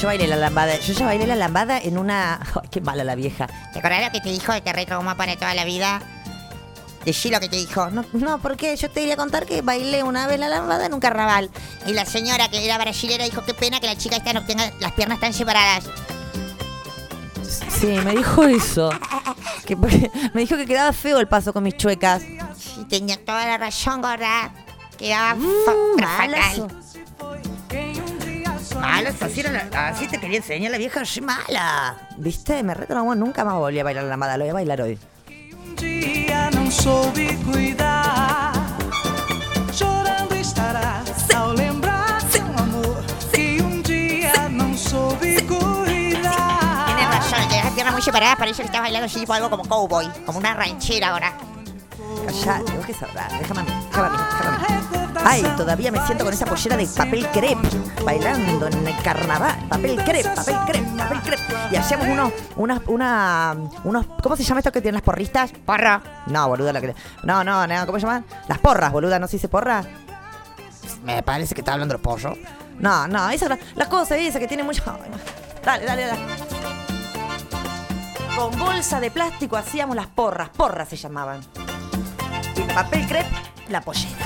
Yo 0.00 0.06
bailé 0.06 0.26
la 0.26 0.36
lambada. 0.36 0.78
Yo 0.78 0.94
ya 0.94 1.04
bailé 1.06 1.26
la 1.26 1.36
lambada 1.36 1.78
en 1.78 1.98
una. 1.98 2.40
Ay, 2.62 2.68
qué 2.70 2.80
mala 2.80 3.04
la 3.04 3.14
vieja. 3.14 3.46
¿Te 3.72 3.80
acordás 3.80 4.02
lo 4.04 4.10
que 4.12 4.20
te 4.20 4.30
dijo 4.30 4.52
de 4.52 4.60
te 4.60 4.72
retraumó 4.72 5.14
para 5.16 5.36
toda 5.36 5.54
la 5.54 5.64
vida? 5.64 6.00
Decí 7.04 7.30
lo 7.30 7.40
que 7.40 7.48
te 7.48 7.56
dijo. 7.56 7.90
No, 7.90 8.04
no, 8.12 8.38
porque 8.38 8.76
yo 8.76 8.90
te 8.90 9.02
iba 9.02 9.14
a 9.14 9.16
contar 9.16 9.46
que 9.46 9.62
bailé 9.62 10.02
una 10.02 10.26
vez 10.26 10.38
la 10.38 10.48
lambada 10.48 10.86
en 10.86 10.94
un 10.94 11.00
carnaval. 11.00 11.50
Y 11.86 11.92
la 11.92 12.04
señora 12.04 12.48
que 12.48 12.64
era 12.64 12.78
brasilera 12.78 13.24
dijo, 13.24 13.42
qué 13.44 13.54
pena 13.54 13.80
que 13.80 13.86
la 13.86 13.96
chica 13.96 14.16
esta 14.16 14.32
no 14.32 14.44
tenga 14.44 14.70
las 14.80 14.92
piernas 14.92 15.20
tan 15.20 15.32
separadas. 15.32 15.84
Sí, 17.68 17.86
me 17.86 18.12
dijo 18.16 18.44
eso. 18.44 18.90
Que, 19.66 19.76
me 20.34 20.40
dijo 20.40 20.56
que 20.56 20.66
quedaba 20.66 20.92
feo 20.92 21.18
el 21.20 21.28
paso 21.28 21.52
con 21.52 21.62
mis 21.62 21.76
chuecas. 21.76 22.22
Sí, 22.58 22.84
tenía 22.88 23.22
toda 23.24 23.46
la 23.46 23.58
razón, 23.58 24.02
gorda. 24.02 24.52
Quedaba 24.98 25.34
Mm, 25.34 25.98
fatal. 25.98 26.68
Malas, 28.80 29.22
así, 29.22 29.40
era 29.40 29.50
la- 29.52 29.88
así 29.88 30.06
te 30.08 30.18
quería 30.18 30.38
enseñar 30.38 30.70
la 30.72 30.78
vieja, 30.78 31.04
soy 31.04 31.22
mala. 31.22 31.96
¿Viste? 32.16 32.62
Me 32.62 32.74
retraumó, 32.74 33.14
nunca 33.14 33.44
más 33.44 33.54
volví 33.54 33.78
a 33.78 33.84
bailar 33.84 34.04
la 34.04 34.10
lambada, 34.10 34.36
lo 34.36 34.44
voy 34.44 34.50
a 34.50 34.54
bailar 34.54 34.80
hoy. 34.82 34.98
dia 35.76 36.50
não 36.50 36.70
soube 36.70 37.36
cuidar. 37.44 38.52
Chorando 39.72 40.34
estará 40.34 41.02
ao 41.36 41.52
lembrar 41.54 42.22
de 42.32 42.38
amor 42.40 43.02
que 43.32 43.62
um 43.62 43.80
dia 43.82 44.48
não 44.50 44.76
soube 44.76 45.40
cuidar. 45.46 46.86
Tienes 46.86 47.08
razón, 47.16 47.48
tenés 47.48 47.64
las 47.64 47.72
piernas 47.74 47.94
muy 47.94 48.02
separadas, 48.02 48.36
parece 48.36 48.62
que 48.62 48.66
estás 48.66 48.82
bailando 48.82 49.06
así 49.06 49.20
tipo 49.20 49.32
algo 49.32 49.48
como 49.48 49.64
cowboy, 49.64 50.06
como 50.26 50.38
una 50.38 50.52
ranchera 50.54 51.08
ahora. 51.10 51.32
Callate, 52.26 52.72
vos 52.76 52.84
qué 52.86 52.92
sabrás, 52.94 53.32
déjame 53.38 53.60
a 53.60 53.64
mí, 53.64 53.70
déjame 53.90 54.06
a 54.06 54.10
mí, 54.10 54.18
déjame 54.18 54.56
a 54.56 54.58
mí. 54.58 54.69
Ay, 55.24 55.42
todavía 55.56 55.92
me 55.92 56.04
siento 56.06 56.24
con 56.24 56.32
esa 56.32 56.46
pollera 56.46 56.76
de 56.76 56.86
papel 56.86 57.26
crepe, 57.28 57.68
bailando 58.04 58.66
en 58.68 58.86
el 58.86 59.02
carnaval. 59.02 59.54
Papel 59.68 60.02
crepe, 60.02 60.30
papel 60.30 60.56
crepe, 60.66 60.88
papel 60.96 61.20
crepe. 61.20 61.42
Y 61.70 61.76
hacíamos 61.76 62.08
unos, 62.08 62.32
unas, 62.56 62.80
una, 62.86 63.56
unos, 63.84 64.06
¿cómo 64.22 64.36
se 64.36 64.42
llama 64.44 64.60
esto 64.60 64.72
que 64.72 64.80
tienen 64.80 64.94
las 64.94 65.02
porristas? 65.02 65.52
Porra. 65.64 66.02
No, 66.26 66.48
boluda, 66.48 66.72
la 66.72 66.80
que. 66.80 66.94
No, 67.22 67.44
no, 67.44 67.66
no, 67.66 67.86
¿cómo 67.86 67.98
se 67.98 68.06
llaman? 68.06 68.24
Las 68.48 68.58
porras, 68.58 68.90
boluda, 68.92 69.18
¿no 69.18 69.26
se 69.26 69.36
dice 69.36 69.48
porra? 69.48 69.84
Me 71.04 71.22
parece 71.22 71.54
que 71.54 71.60
está 71.60 71.74
hablando 71.74 71.94
de 71.94 72.02
pollo. 72.02 72.34
No, 72.78 73.06
no, 73.06 73.28
esa 73.30 73.44
es 73.44 73.50
la, 73.50 73.58
la 73.76 73.88
cosa 73.88 74.16
esa 74.16 74.38
que 74.38 74.48
tiene 74.48 74.62
mucho. 74.62 74.82
Dale, 75.64 75.84
dale, 75.84 76.06
dale. 76.06 76.20
Con 78.36 78.58
bolsa 78.58 79.00
de 79.00 79.10
plástico 79.10 79.56
hacíamos 79.56 79.94
las 79.94 80.06
porras, 80.06 80.48
porras 80.48 80.88
se 80.88 80.96
llamaban. 80.96 81.40
Y 82.56 82.62
papel 82.72 83.06
crepe, 83.06 83.30
la 83.68 83.82
pollera. 83.82 84.16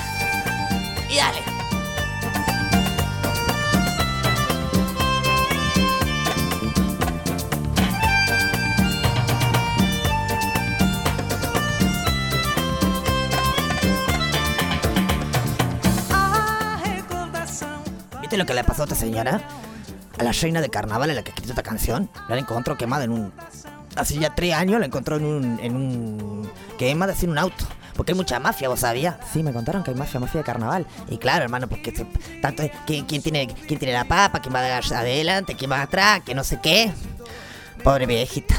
Y 1.15 1.17
dale. 1.17 1.39
¿Viste 18.19 18.37
lo 18.37 18.45
que 18.45 18.53
le 18.53 18.65
pasó 18.65 18.81
a 18.81 18.83
esta 18.83 18.95
señora? 18.95 19.39
A 20.17 20.23
la 20.23 20.33
reina 20.33 20.59
de 20.59 20.69
carnaval 20.69 21.11
a 21.11 21.13
la 21.13 21.23
que 21.23 21.29
escribió 21.29 21.51
esta 21.51 21.63
canción. 21.63 22.09
La 22.27 22.37
encontró 22.37 22.77
quemada 22.77 23.05
en 23.05 23.11
un. 23.11 23.31
Hace 23.95 24.19
ya 24.19 24.35
tres 24.35 24.53
años 24.53 24.81
la 24.81 24.87
encontró 24.87 25.15
en 25.15 25.23
un. 25.23 25.59
en 25.61 25.75
un. 25.77 26.51
quemada 26.77 27.13
en 27.21 27.29
un 27.29 27.37
auto. 27.37 27.65
Porque 27.95 28.11
hay 28.11 28.17
mucha 28.17 28.39
mafia, 28.39 28.67
¿vos 28.69 28.81
sabías? 28.81 29.15
Sí, 29.31 29.41
me 29.41 29.53
contaron 29.53 29.83
que 29.83 29.91
hay 29.91 29.97
mafia, 29.97 30.19
mafia 30.19 30.39
de 30.41 30.45
carnaval. 30.45 30.85
Y 31.09 31.17
claro, 31.17 31.43
hermano, 31.43 31.67
porque 31.67 31.95
se- 31.95 32.05
tanto 32.41 32.63
¿quién, 32.85 33.05
quién 33.05 33.21
tiene, 33.21 33.47
quién 33.47 33.79
tiene 33.79 33.93
la 33.93 34.03
papa, 34.05 34.41
quién 34.41 34.53
va 34.53 34.59
adelante, 34.59 35.55
quién 35.55 35.71
va 35.71 35.81
atrás, 35.81 36.21
que 36.25 36.35
no 36.35 36.43
sé 36.43 36.59
qué. 36.61 36.91
Pobre 37.83 38.05
viejita. 38.05 38.55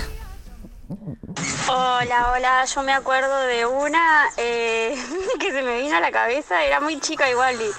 Hola, 1.68 2.32
hola, 2.32 2.64
yo 2.64 2.82
me 2.82 2.92
acuerdo 2.92 3.40
de 3.42 3.66
una 3.66 4.26
eh, 4.36 4.94
que 5.40 5.50
se 5.52 5.62
me 5.62 5.80
vino 5.82 5.96
a 5.96 6.00
la 6.00 6.10
cabeza, 6.12 6.64
era 6.64 6.80
muy 6.80 6.98
chica 7.00 7.28
igual, 7.28 7.56
y- 7.60 7.70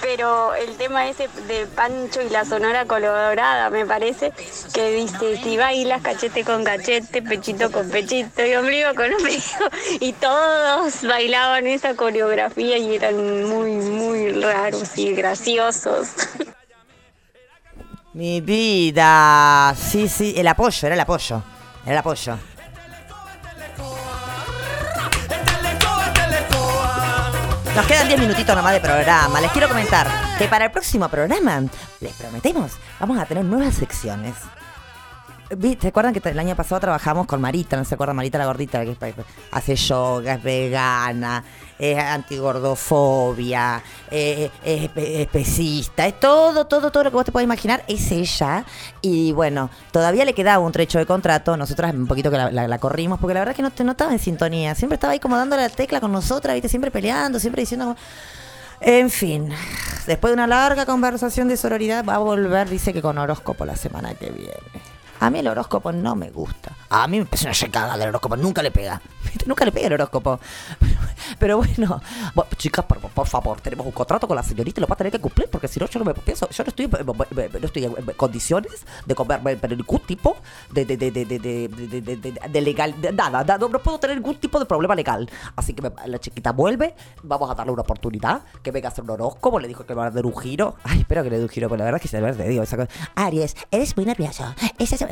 pero 0.00 0.54
el 0.54 0.76
tema 0.76 1.08
ese 1.08 1.28
de 1.48 1.66
Pancho 1.66 2.22
y 2.22 2.28
la 2.28 2.44
Sonora 2.44 2.86
Colorada, 2.86 3.70
me 3.70 3.86
parece, 3.86 4.32
que 4.72 4.90
dice, 4.92 5.36
si 5.42 5.56
bailas 5.56 6.02
cachete 6.02 6.44
con 6.44 6.64
cachete, 6.64 7.22
pechito 7.22 7.70
con 7.70 7.88
pechito 7.88 8.44
y 8.44 8.54
ombligo 8.54 8.94
con 8.94 9.12
ombligo, 9.12 9.42
y 10.00 10.12
todos 10.14 11.02
bailaban 11.02 11.66
esa 11.66 11.94
coreografía 11.94 12.78
y 12.78 12.94
eran 12.94 13.44
muy, 13.44 13.72
muy 13.72 14.32
raros 14.32 14.96
y 14.96 15.12
graciosos. 15.14 16.08
Mi 18.12 18.40
vida. 18.40 19.74
Sí, 19.76 20.08
sí, 20.08 20.32
el 20.38 20.48
apoyo, 20.48 20.86
era 20.86 20.94
el 20.94 21.00
apoyo. 21.00 21.42
Era 21.84 21.92
el 21.92 21.98
apoyo. 21.98 22.38
Nos 27.76 27.84
quedan 27.84 28.08
10 28.08 28.20
minutitos 28.20 28.56
nomás 28.56 28.72
de 28.72 28.80
programa. 28.80 29.38
Les 29.38 29.52
quiero 29.52 29.68
comentar 29.68 30.08
que 30.38 30.48
para 30.48 30.64
el 30.64 30.70
próximo 30.70 31.10
programa, 31.10 31.62
les 32.00 32.14
prometemos, 32.14 32.72
vamos 32.98 33.18
a 33.18 33.26
tener 33.26 33.44
nuevas 33.44 33.74
secciones. 33.74 34.34
¿Se 35.80 35.88
acuerdan 35.88 36.12
que 36.12 36.28
el 36.28 36.38
año 36.40 36.56
pasado 36.56 36.80
trabajamos 36.80 37.26
con 37.26 37.40
Marita? 37.40 37.76
¿No 37.76 37.84
se 37.84 37.94
acuerdan? 37.94 38.16
Marita 38.16 38.36
la 38.36 38.46
gordita, 38.46 38.84
que 38.84 38.90
es- 38.92 39.14
hace 39.52 39.76
yoga, 39.76 40.34
es 40.34 40.42
vegana, 40.42 41.44
es 41.78 41.96
antigordofobia, 41.96 43.80
eh, 44.10 44.50
es 44.64 44.82
espe- 44.90 45.20
especista, 45.20 46.04
es 46.06 46.18
todo, 46.18 46.66
todo, 46.66 46.90
todo 46.90 47.04
lo 47.04 47.10
que 47.10 47.14
vos 47.16 47.24
te 47.24 47.30
puedas 47.30 47.44
imaginar, 47.44 47.84
es 47.86 48.10
ella. 48.10 48.64
Y 49.02 49.30
bueno, 49.32 49.70
todavía 49.92 50.24
le 50.24 50.34
quedaba 50.34 50.64
un 50.64 50.72
trecho 50.72 50.98
de 50.98 51.06
contrato, 51.06 51.56
nosotras 51.56 51.94
un 51.94 52.08
poquito 52.08 52.28
que 52.30 52.38
la, 52.38 52.50
la- 52.66 52.78
corrimos, 52.78 53.20
porque 53.20 53.34
la 53.34 53.40
verdad 53.40 53.54
que 53.54 53.62
no, 53.62 53.70
no 53.84 53.90
estaba 53.92 54.12
en 54.12 54.18
sintonía, 54.18 54.74
siempre 54.74 54.94
estaba 54.94 55.12
ahí 55.12 55.20
como 55.20 55.36
dándole 55.36 55.62
la 55.62 55.68
tecla 55.68 56.00
con 56.00 56.10
nosotras, 56.10 56.54
¿viste? 56.54 56.68
siempre 56.68 56.90
peleando, 56.90 57.38
siempre 57.38 57.62
diciendo... 57.62 57.96
En 58.80 59.08
fin, 59.08 59.48
después 60.06 60.30
de 60.32 60.34
una 60.34 60.46
larga 60.46 60.84
conversación 60.84 61.48
de 61.48 61.56
sororidad, 61.56 62.04
va 62.04 62.16
a 62.16 62.18
volver, 62.18 62.68
dice 62.68 62.92
que 62.92 63.00
con 63.00 63.16
horóscopo 63.16 63.64
la 63.64 63.74
semana 63.74 64.12
que 64.14 64.28
viene. 64.28 64.52
A 65.20 65.30
mí 65.30 65.38
el 65.38 65.48
horóscopo 65.48 65.92
no 65.92 66.14
me 66.14 66.30
gusta. 66.30 66.72
A 66.90 67.06
mí 67.08 67.18
me 67.18 67.24
parece 67.26 67.46
una 67.46 67.54
recada 67.54 67.96
del 67.96 68.08
horóscopo, 68.10 68.36
nunca 68.36 68.62
le 68.62 68.70
pega. 68.70 69.00
Nunca 69.46 69.64
le 69.64 69.70
pega 69.72 69.88
el 69.88 69.92
horóscopo. 69.94 70.40
Pero, 71.38 71.58
bueno, 71.58 72.00
bueno, 72.34 72.50
chicas, 72.56 72.84
por, 72.84 72.98
por 72.98 73.26
favor, 73.26 73.60
tenemos 73.60 73.84
un 73.86 73.92
contrato 73.92 74.26
con 74.26 74.36
la 74.36 74.42
señorita 74.42 74.80
y 74.80 74.82
lo 74.82 74.86
va 74.86 74.94
a 74.94 74.96
tener 74.96 75.12
que 75.12 75.18
cumplir 75.20 75.48
porque 75.50 75.68
si 75.68 75.78
no 75.80 75.86
yo 75.86 75.98
no 75.98 76.04
me 76.04 76.14
pienso, 76.14 76.48
yo 76.48 76.64
no 76.64 76.68
estoy, 76.68 76.86
no 76.88 77.66
estoy 77.66 77.84
en 77.84 77.92
condiciones 78.16 78.72
de 79.04 79.14
comer 79.14 79.40
pero 79.60 79.76
ningún 79.76 80.00
tipo 80.00 80.36
de, 80.72 80.84
de, 80.84 80.96
de, 80.96 81.10
de, 81.10 82.60
legal, 82.60 82.94
nada, 83.14 83.30
nada, 83.44 83.58
no, 83.58 83.68
puedo 83.80 83.98
tener 83.98 84.16
ningún 84.16 84.36
tipo 84.36 84.58
de 84.58 84.66
problema 84.66 84.94
legal. 84.94 85.28
Así 85.56 85.74
que 85.74 85.82
me- 85.82 85.92
la 86.06 86.18
chiquita 86.18 86.52
vuelve, 86.52 86.94
vamos 87.22 87.50
a 87.50 87.54
darle 87.54 87.72
una 87.72 87.82
oportunidad, 87.82 88.42
que 88.62 88.70
venga 88.70 88.88
a 88.88 88.92
hacer 88.92 89.04
un 89.04 89.10
horóscopo, 89.10 89.58
le 89.60 89.68
dijo 89.68 89.84
que 89.86 89.94
va 89.94 90.06
a 90.06 90.10
dar 90.10 90.24
un 90.26 90.36
giro. 90.36 90.76
Ay, 90.84 91.00
espero 91.00 91.22
que 91.22 91.30
le 91.30 91.38
dé 91.38 91.42
un 91.44 91.48
giro, 91.50 91.68
pero 91.68 91.78
la 91.78 91.84
verdad 91.84 91.98
es 91.98 92.02
que 92.02 92.08
se 92.08 92.20
le 92.20 92.48
digo 92.48 92.62
esa 92.62 92.76
cosa. 92.76 92.88
Aries, 93.14 93.54
eres 93.70 93.96
muy 93.96 94.06
nervioso. 94.06 94.44
Esa 94.78 94.94
es- 94.96 95.05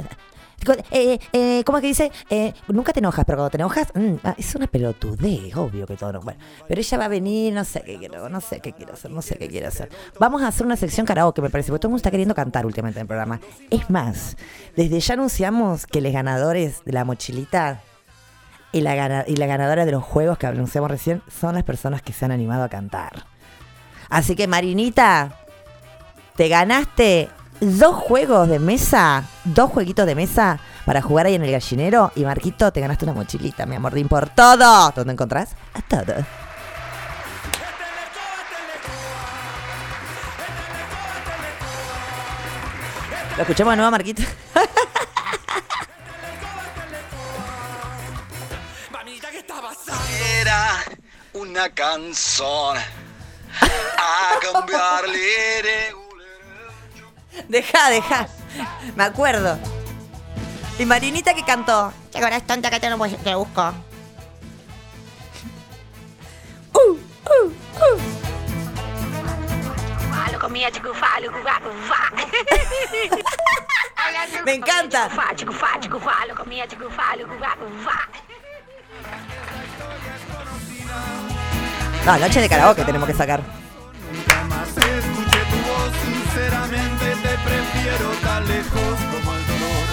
eh, 0.91 1.19
eh, 1.33 1.63
¿Cómo 1.65 1.79
es 1.79 1.83
que 1.83 1.89
dice? 1.89 2.13
Eh, 2.31 2.53
nunca 2.69 2.93
te 2.93 3.01
enojas, 3.01 3.25
pero 3.25 3.39
cuando 3.39 3.51
te 3.51 3.57
enojas, 3.57 3.89
mm, 3.95 4.15
ah, 4.25 4.35
es 4.39 4.55
una 4.55 4.67
pelotudez, 4.67 5.55
obvio 5.57 5.87
que 5.87 5.97
todo 5.97 6.13
no. 6.13 6.21
Bueno, 6.21 6.41
pero 6.67 6.81
ella 6.81 6.99
va 6.99 7.05
a 7.05 7.09
venir, 7.09 7.53
no 7.53 7.65
sé 7.65 7.83
qué 7.83 7.99
quiero, 7.99 8.29
no 8.29 8.41
sé 8.41 8.61
qué 8.61 8.73
quiero 8.73 8.95
hacer, 8.95 9.11
no 9.11 9.23
sé 9.23 9.37
qué 9.37 9.49
quiero 9.49 9.69
hacer. 9.69 9.91
Vamos 10.19 10.43
a 10.43 10.49
hacer 10.49 10.67
una 10.67 10.77
sección 10.77 11.07
karaoke, 11.07 11.43
me 11.43 11.51
parece, 11.51 11.71
porque 11.71 11.81
todo 11.81 11.89
el 11.89 11.93
mundo 11.93 11.99
está 11.99 12.11
queriendo 12.11 12.35
cantar 12.35 12.67
últimamente 12.67 12.99
en 12.99 13.03
el 13.03 13.09
programa. 13.09 13.41
Es 13.71 13.91
más, 13.91 14.37
desde 14.77 15.01
ya 15.01 15.15
anunciamos 15.15 15.87
que 15.87 16.01
los 16.01 16.13
ganadores 16.13 16.85
de 16.85 16.93
la 16.93 17.05
mochilita 17.05 17.83
y 18.73 18.81
la 18.81 18.97
ganadora 19.47 19.85
de 19.85 19.93
los 19.93 20.03
juegos 20.03 20.37
que 20.37 20.47
anunciamos 20.49 20.91
recién 20.91 21.23
son 21.29 21.55
las 21.55 21.63
personas 21.63 22.03
que 22.03 22.13
se 22.13 22.25
han 22.25 22.33
animado 22.33 22.65
a 22.65 22.69
cantar. 22.69 23.25
Así 24.09 24.35
que, 24.35 24.49
Marinita, 24.49 25.39
te 26.37 26.49
ganaste 26.49 27.29
dos 27.61 27.97
juegos 27.97 28.49
de 28.49 28.59
mesa, 28.59 29.25
dos 29.45 29.71
jueguitos 29.71 30.07
de 30.07 30.15
mesa 30.15 30.59
para 30.85 31.03
jugar 31.03 31.27
ahí 31.27 31.35
en 31.35 31.45
el 31.45 31.53
gallinero. 31.53 32.13
Y 32.15 32.25
Marquito, 32.25 32.73
te 32.73 32.81
ganaste 32.81 33.05
una 33.05 33.15
mochilita, 33.15 33.67
mi 33.67 33.77
amor, 33.77 33.95
por 34.09 34.29
todo. 34.31 34.93
¿Dónde 34.95 35.13
encontrás? 35.13 35.51
A 35.75 35.83
todo. 35.83 36.15
Lo 43.37 43.43
escuchamos 43.43 43.73
de 43.73 43.77
nuevo, 43.77 43.91
Marquito. 43.91 44.23
Era 50.41 50.85
una 51.33 51.69
canción 51.71 52.77
a 52.79 54.39
cambiarle 54.41 55.63
de 55.63 56.04
Deja, 57.49 57.91
deja. 57.91 58.29
Me 58.97 59.05
acuerdo. 59.05 59.59
Y 60.79 60.85
Marinita 60.85 61.35
que 61.35 61.45
cantó. 61.45 61.93
Che, 62.13 62.19
ahora 62.23 62.37
es 62.37 62.47
tonta 62.47 62.71
que 62.71 62.81
te 62.81 62.91
lo, 62.91 62.97
voy- 62.99 63.11
te 63.11 63.35
busco. 63.35 63.73
Me 74.45 74.55
encanta. 74.55 75.09
No, 82.07 82.19
noche 82.19 82.41
de 82.41 82.49
karaoke 82.49 82.85
tenemos 82.85 83.09
que 83.09 83.15
sacar. 83.15 83.41
Sinceramente 86.05 87.07
te 87.23 87.35
prefiero 87.49 88.09
tan 88.23 88.47
lejos 88.49 88.97
como 89.13 89.35
el 89.37 89.45
dolor. 89.47 89.87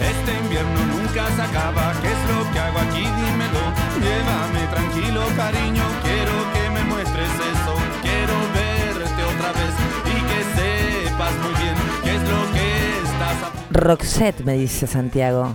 Este 0.00 0.32
invierno 0.44 0.80
nunca 0.86 1.26
se 1.36 1.42
acaba, 1.42 1.92
¿qué 2.02 2.08
es 2.08 2.22
lo 2.30 2.52
que 2.52 2.58
hago 2.58 2.78
aquí? 2.78 3.04
Dímelo, 3.18 3.64
llévame 4.02 4.62
tranquilo 4.70 5.22
cariño, 5.36 5.84
quiero 6.02 6.34
que 6.52 6.70
me 6.70 6.82
muestres 6.84 7.34
eso, 7.52 7.74
quiero 8.02 8.34
verte 8.54 9.20
otra 9.24 9.52
vez 9.52 9.74
y 10.04 10.16
que 10.28 10.40
sepas 10.56 11.34
muy 11.42 11.54
bien 11.62 11.76
qué 12.04 12.12
es 12.16 12.22
lo 12.22 12.40
que 12.52 12.66
estás. 13.04 13.36
Roxette, 13.70 14.44
me 14.44 14.54
dice 14.54 14.86
Santiago. 14.86 15.54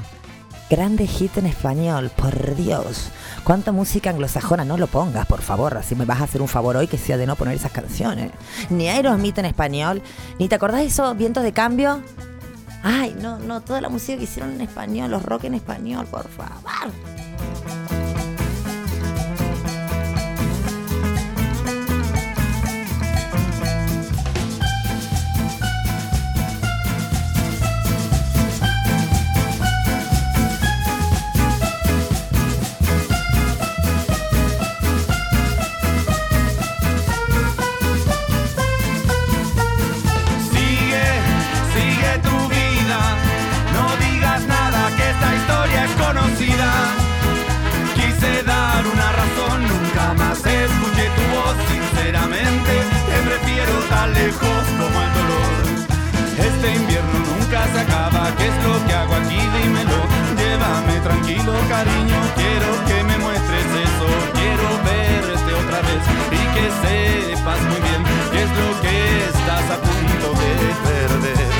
Grande 0.74 1.06
hit 1.06 1.38
en 1.38 1.46
español, 1.46 2.10
por 2.10 2.56
Dios. 2.56 3.12
¿Cuánta 3.44 3.72
música 3.72 4.10
anglosajona? 4.10 4.66
No 4.66 4.76
lo 4.76 4.88
pongas, 4.88 5.28
por 5.28 5.44
favor. 5.44 5.78
Así 5.78 5.94
me 5.94 6.04
vas 6.04 6.20
a 6.20 6.24
hacer 6.24 6.42
un 6.42 6.48
favor 6.48 6.76
hoy 6.76 6.88
que 6.88 6.98
sea 6.98 7.16
de 7.16 7.28
no 7.28 7.36
poner 7.36 7.54
esas 7.54 7.72
canciones. 7.72 8.32
Ni 8.72 8.90
Aerosmith 8.90 9.38
en 9.38 9.46
español. 9.46 10.02
¿Ni 10.40 10.48
te 10.48 10.56
acordás 10.56 10.80
de 10.80 10.88
esos 10.88 11.16
vientos 11.16 11.44
de 11.44 11.52
cambio? 11.52 12.02
Ay, 12.82 13.16
no, 13.22 13.38
no, 13.38 13.62
toda 13.62 13.82
la 13.82 13.90
música 13.90 14.18
que 14.18 14.24
hicieron 14.24 14.54
en 14.54 14.62
español, 14.62 15.12
los 15.12 15.22
rock 15.22 15.44
en 15.44 15.54
español, 15.54 16.08
por 16.08 16.28
favor. 16.28 16.92
Sepas 66.84 67.62
muy 67.64 67.80
bien 67.82 68.04
qué 68.32 68.44
es 68.44 68.50
lo 68.50 68.82
que 68.82 69.26
estás 69.26 69.72
a 69.72 69.78
punto 69.82 70.28
de 70.40 70.52
perder. 70.84 71.54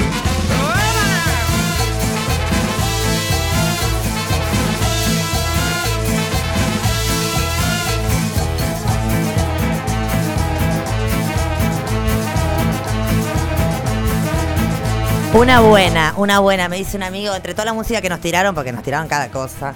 Una 15.34 15.62
buena, 15.62 16.14
una 16.18 16.40
buena, 16.40 16.70
me 16.70 16.78
dice 16.78 16.96
un 16.96 17.02
amigo, 17.04 17.34
entre 17.34 17.54
toda 17.54 17.66
la 17.66 17.74
música 17.74 18.02
que 18.02 18.10
nos 18.10 18.20
tiraron, 18.20 18.54
porque 18.54 18.72
nos 18.72 18.84
tiraron 18.84 19.08
cada 19.08 19.30
cosa. 19.32 19.74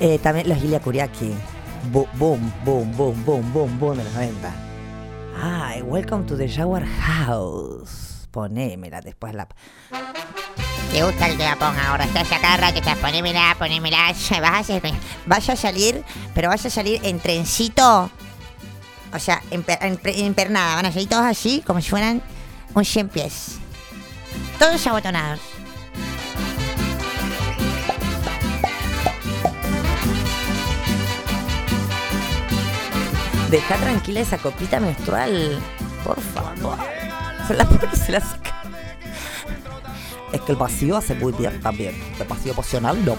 Eh, 0.00 0.18
también 0.18 0.48
los 0.48 0.58
Gilia 0.58 0.80
Kuriaki. 0.80 1.34
Bo- 1.92 2.08
Boom, 2.14 2.52
boom, 2.64 2.90
boom, 2.96 3.22
boom, 3.24 3.52
boom, 3.52 3.78
boom 3.78 3.96
de 3.98 4.04
los 4.04 4.12
90. 4.14 4.52
Ay, 5.40 5.82
welcome 5.82 6.24
to 6.26 6.36
the 6.36 6.46
shower 6.48 6.84
house. 6.84 8.26
Ponémela 8.30 9.00
después 9.00 9.34
la. 9.34 9.46
¿Te 10.92 11.02
gusta 11.02 11.28
que 11.28 11.36
te 11.36 11.44
la 11.44 11.56
ponga 11.56 11.88
ahora? 11.90 12.04
Estás 12.04 12.30
a 12.32 12.40
cada 12.40 12.56
rato, 12.56 12.78
estás 12.78 12.98
ponémela, 12.98 13.54
ponémela. 13.58 14.12
Vas 14.40 14.70
a 14.70 14.80
Vaya 15.26 15.54
a 15.54 15.56
salir, 15.56 16.04
pero 16.34 16.48
vaya 16.48 16.68
a 16.68 16.70
salir 16.70 17.00
en 17.04 17.18
trencito. 17.20 18.10
O 19.12 19.18
sea, 19.18 19.42
en 19.50 19.62
pernada. 20.34 20.76
Van 20.76 20.86
a 20.86 20.92
salir 20.92 21.08
todos 21.08 21.24
así, 21.24 21.62
como 21.66 21.80
si 21.80 21.90
fueran 21.90 22.22
un 22.74 22.84
100 22.84 23.08
pies. 23.08 23.58
Todos 24.58 24.84
abotonados. 24.86 25.40
Deja 33.54 33.76
tranquila 33.76 34.18
esa 34.18 34.36
copita 34.36 34.80
menstrual. 34.80 35.60
Por 36.02 36.20
favor. 36.20 36.76
Se 37.46 37.54
la 37.54 37.64
pone 37.64 37.88
y 37.92 37.96
se 37.96 38.10
la 38.10 38.20
saca. 38.20 38.64
Es 40.32 40.40
que 40.40 40.50
el 40.50 40.58
vacío 40.58 40.96
hace 40.96 41.14
muy 41.14 41.32
bien 41.34 41.60
también. 41.60 41.94
El 42.18 42.26
vacío 42.26 42.50
emocional 42.50 43.04
no. 43.04 43.16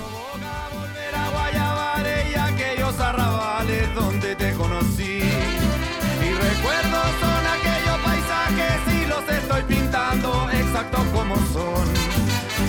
donde 3.96 4.36
te 4.36 4.52
conocí. 4.56 5.22
Y 5.24 6.34
recuerdos 6.34 7.10
son 7.22 7.44
aquellos 7.56 7.98
paisajes 8.04 8.94
y 8.94 9.06
los 9.08 9.30
estoy 9.30 9.64
pintando 9.64 10.50
exactos 10.50 11.06
como 11.14 11.36
son. 11.54 11.88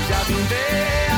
Ya 0.09 0.20
pinté 0.28 1.15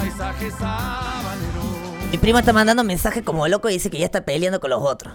paisaje 0.00 0.50
sabanero. 0.52 1.62
Mi 2.10 2.18
primo 2.18 2.38
está 2.38 2.52
mandando 2.52 2.80
un 2.82 2.86
mensaje 2.86 3.22
como 3.22 3.46
loco 3.48 3.68
y 3.68 3.74
dice 3.74 3.90
que 3.90 3.98
ya 3.98 4.06
está 4.06 4.24
peleando 4.24 4.60
con 4.60 4.70
los 4.70 4.82
otros. 4.82 5.12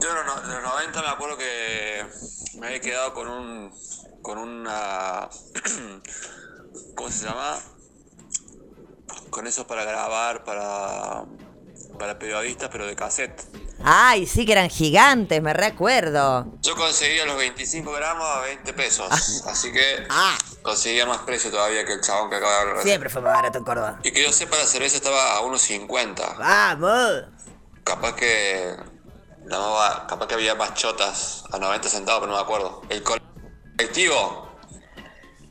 Yo 0.00 0.08
en 0.10 0.26
los, 0.26 0.44
en 0.44 0.62
los 0.62 0.62
90 0.62 1.02
me 1.02 1.08
acuerdo 1.08 1.36
que 1.36 2.06
me 2.58 2.66
había 2.66 2.80
quedado 2.80 3.14
con 3.14 3.28
un. 3.28 3.72
con 4.22 4.38
una. 4.38 5.28
¿Cómo 6.94 7.10
se 7.10 7.26
llama? 7.26 7.58
Con 9.30 9.46
esos 9.46 9.66
para 9.66 9.84
grabar, 9.84 10.44
para. 10.44 11.24
para 11.98 12.18
periodistas, 12.18 12.70
pero 12.70 12.86
de 12.86 12.96
cassette. 12.96 13.42
Ay, 13.88 14.26
sí 14.26 14.44
que 14.44 14.50
eran 14.52 14.68
gigantes, 14.68 15.40
me 15.40 15.52
recuerdo. 15.52 16.46
Yo 16.60 16.74
conseguía 16.74 17.24
los 17.24 17.36
25 17.36 17.92
gramos 17.92 18.26
a 18.28 18.40
20 18.40 18.72
pesos. 18.72 19.08
Así 19.46 19.72
que 19.72 20.06
conseguía 20.62 21.06
más 21.06 21.18
precio 21.18 21.52
todavía 21.52 21.84
que 21.84 21.92
el 21.92 22.00
chabón 22.00 22.28
que 22.28 22.34
acaba 22.34 22.52
de 22.52 22.60
hablar. 22.62 22.82
Siempre 22.82 23.08
fue 23.08 23.22
más 23.22 23.34
barato 23.34 23.58
en 23.58 23.64
Córdoba. 23.64 24.00
Y 24.02 24.10
que 24.10 24.24
yo 24.24 24.32
sepa, 24.32 24.56
la 24.56 24.64
cerveza 24.66 24.96
estaba 24.96 25.36
a 25.36 25.40
1.50. 25.42 26.36
¡Vamos! 26.36 27.22
Capaz 27.84 28.14
que. 28.16 28.74
ba- 29.48 30.06
capaz 30.08 30.26
que 30.26 30.34
había 30.34 30.56
más 30.56 30.74
chotas 30.74 31.44
a 31.52 31.58
90 31.60 31.88
centavos, 31.88 32.22
pero 32.22 32.32
no 32.32 32.38
me 32.38 32.42
acuerdo. 32.42 32.82
El 32.88 33.04
colectivo. 33.04 34.50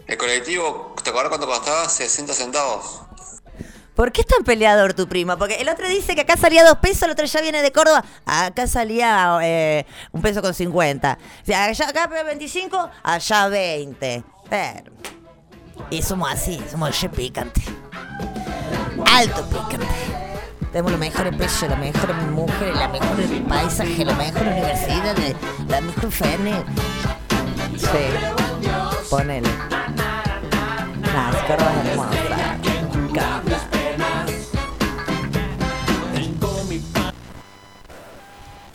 El 0.07 0.17
colectivo, 0.17 0.93
¿te 1.01 1.09
acuerdas 1.09 1.29
cuánto 1.29 1.47
costaba? 1.47 1.87
60 1.87 2.33
centavos. 2.33 3.01
¿Por 3.95 4.11
qué 4.11 4.21
es 4.21 4.27
tan 4.27 4.43
peleador 4.43 4.93
tu 4.93 5.07
primo? 5.07 5.37
Porque 5.37 5.55
el 5.55 5.69
otro 5.69 5.87
dice 5.87 6.15
que 6.15 6.21
acá 6.21 6.35
salía 6.35 6.65
dos 6.65 6.77
pesos, 6.79 7.03
el 7.03 7.11
otro 7.11 7.25
ya 7.25 7.41
viene 7.41 7.61
de 7.61 7.71
Córdoba. 7.71 8.03
Acá 8.25 8.67
salía 8.67 9.39
eh, 9.41 9.85
un 10.11 10.21
peso 10.21 10.41
con 10.41 10.53
50. 10.53 11.17
O 11.41 11.45
sea, 11.45 11.65
allá, 11.65 11.89
acá 11.89 12.07
25, 12.07 12.89
allá 13.03 13.47
20. 13.47 14.23
Pero, 14.49 14.91
y 15.89 16.01
somos 16.01 16.31
así, 16.31 16.61
somos 16.69 16.91
che 16.91 17.07
picante. 17.07 17.61
Alto 19.13 19.47
picante. 19.47 19.87
Tenemos 20.71 20.91
los 20.91 20.99
mejores 20.99 21.33
precios, 21.33 21.71
las 21.71 21.79
mejores 21.79 22.17
mujeres, 22.31 22.75
la 22.75 22.89
mejor 22.89 23.15
paisaje, 23.47 24.03
la 24.03 24.13
mejor 24.13 24.41
universidad, 24.41 25.15
la 25.69 25.79
mejor 25.79 26.11
FENE. 26.11 26.65
Sí, 27.77 29.07
ponele. 29.09 29.49
Es 31.45 31.49
hermosa. 31.49 32.45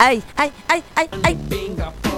Ay, 0.01 0.23
ay, 0.35 0.51
ay, 0.67 0.81
ay, 0.97 1.09
ay. 1.23 2.10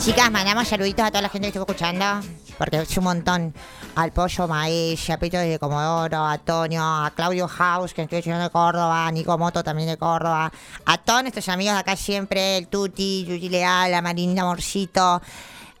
Chicas, 0.00 0.30
mandamos 0.30 0.68
saluditos 0.68 1.04
a 1.04 1.10
toda 1.10 1.22
la 1.22 1.28
gente 1.28 1.46
que 1.46 1.58
estuvo 1.58 1.64
escuchando, 1.64 2.04
porque 2.58 2.76
es 2.76 2.96
un 2.96 3.04
montón. 3.04 3.54
Al 3.96 4.12
Pollo 4.12 4.46
Maíz, 4.46 5.08
a 5.08 5.18
Pito 5.18 5.38
de 5.38 5.58
Comodoro, 5.58 6.18
a 6.18 6.34
Antonio, 6.34 6.82
a 6.82 7.10
Claudio 7.16 7.48
House, 7.48 7.94
que 7.94 8.02
estoy 8.02 8.18
estudiando 8.18 8.44
de 8.44 8.50
Córdoba, 8.50 9.06
a 9.06 9.10
Nico 9.10 9.36
Moto 9.38 9.64
también 9.64 9.88
de 9.88 9.96
Córdoba, 9.96 10.52
a 10.84 10.98
todos 10.98 11.22
nuestros 11.22 11.48
amigos 11.48 11.74
de 11.74 11.80
acá 11.80 11.96
siempre, 11.96 12.58
el 12.58 12.68
Tuti, 12.68 13.24
Yuji 13.26 13.48
Leal, 13.48 13.94
a 13.94 14.02
Marinda 14.02 14.44
Morcito, 14.44 15.22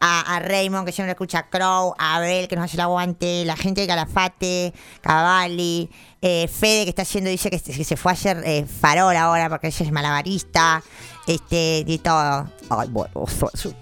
a, 0.00 0.36
a 0.36 0.38
Raymond, 0.40 0.86
que 0.86 0.92
siempre 0.92 1.12
escucha 1.12 1.38
a 1.38 1.48
Crow, 1.48 1.94
a 1.98 2.16
Abel, 2.16 2.48
que 2.48 2.56
nos 2.56 2.64
hace 2.66 2.76
el 2.76 2.80
aguante, 2.80 3.44
la 3.44 3.56
gente 3.56 3.80
de 3.82 3.86
Calafate, 3.86 4.74
Cavalli, 5.00 5.88
eh, 6.20 6.48
Fede, 6.48 6.84
que 6.84 6.90
está 6.90 7.02
haciendo, 7.02 7.30
dice 7.30 7.50
que, 7.50 7.58
se- 7.58 7.72
que 7.72 7.84
se 7.84 7.96
fue 7.96 8.12
a 8.12 8.14
hacer 8.14 8.42
eh, 8.44 8.66
farol 8.66 9.16
ahora 9.16 9.48
porque 9.48 9.68
ella 9.68 9.86
es 9.86 9.92
malabarista, 9.92 10.82
este, 11.26 11.84
y 11.86 11.98
todo. 11.98 12.50
Ay, 12.70 12.88
bueno, 12.88 13.24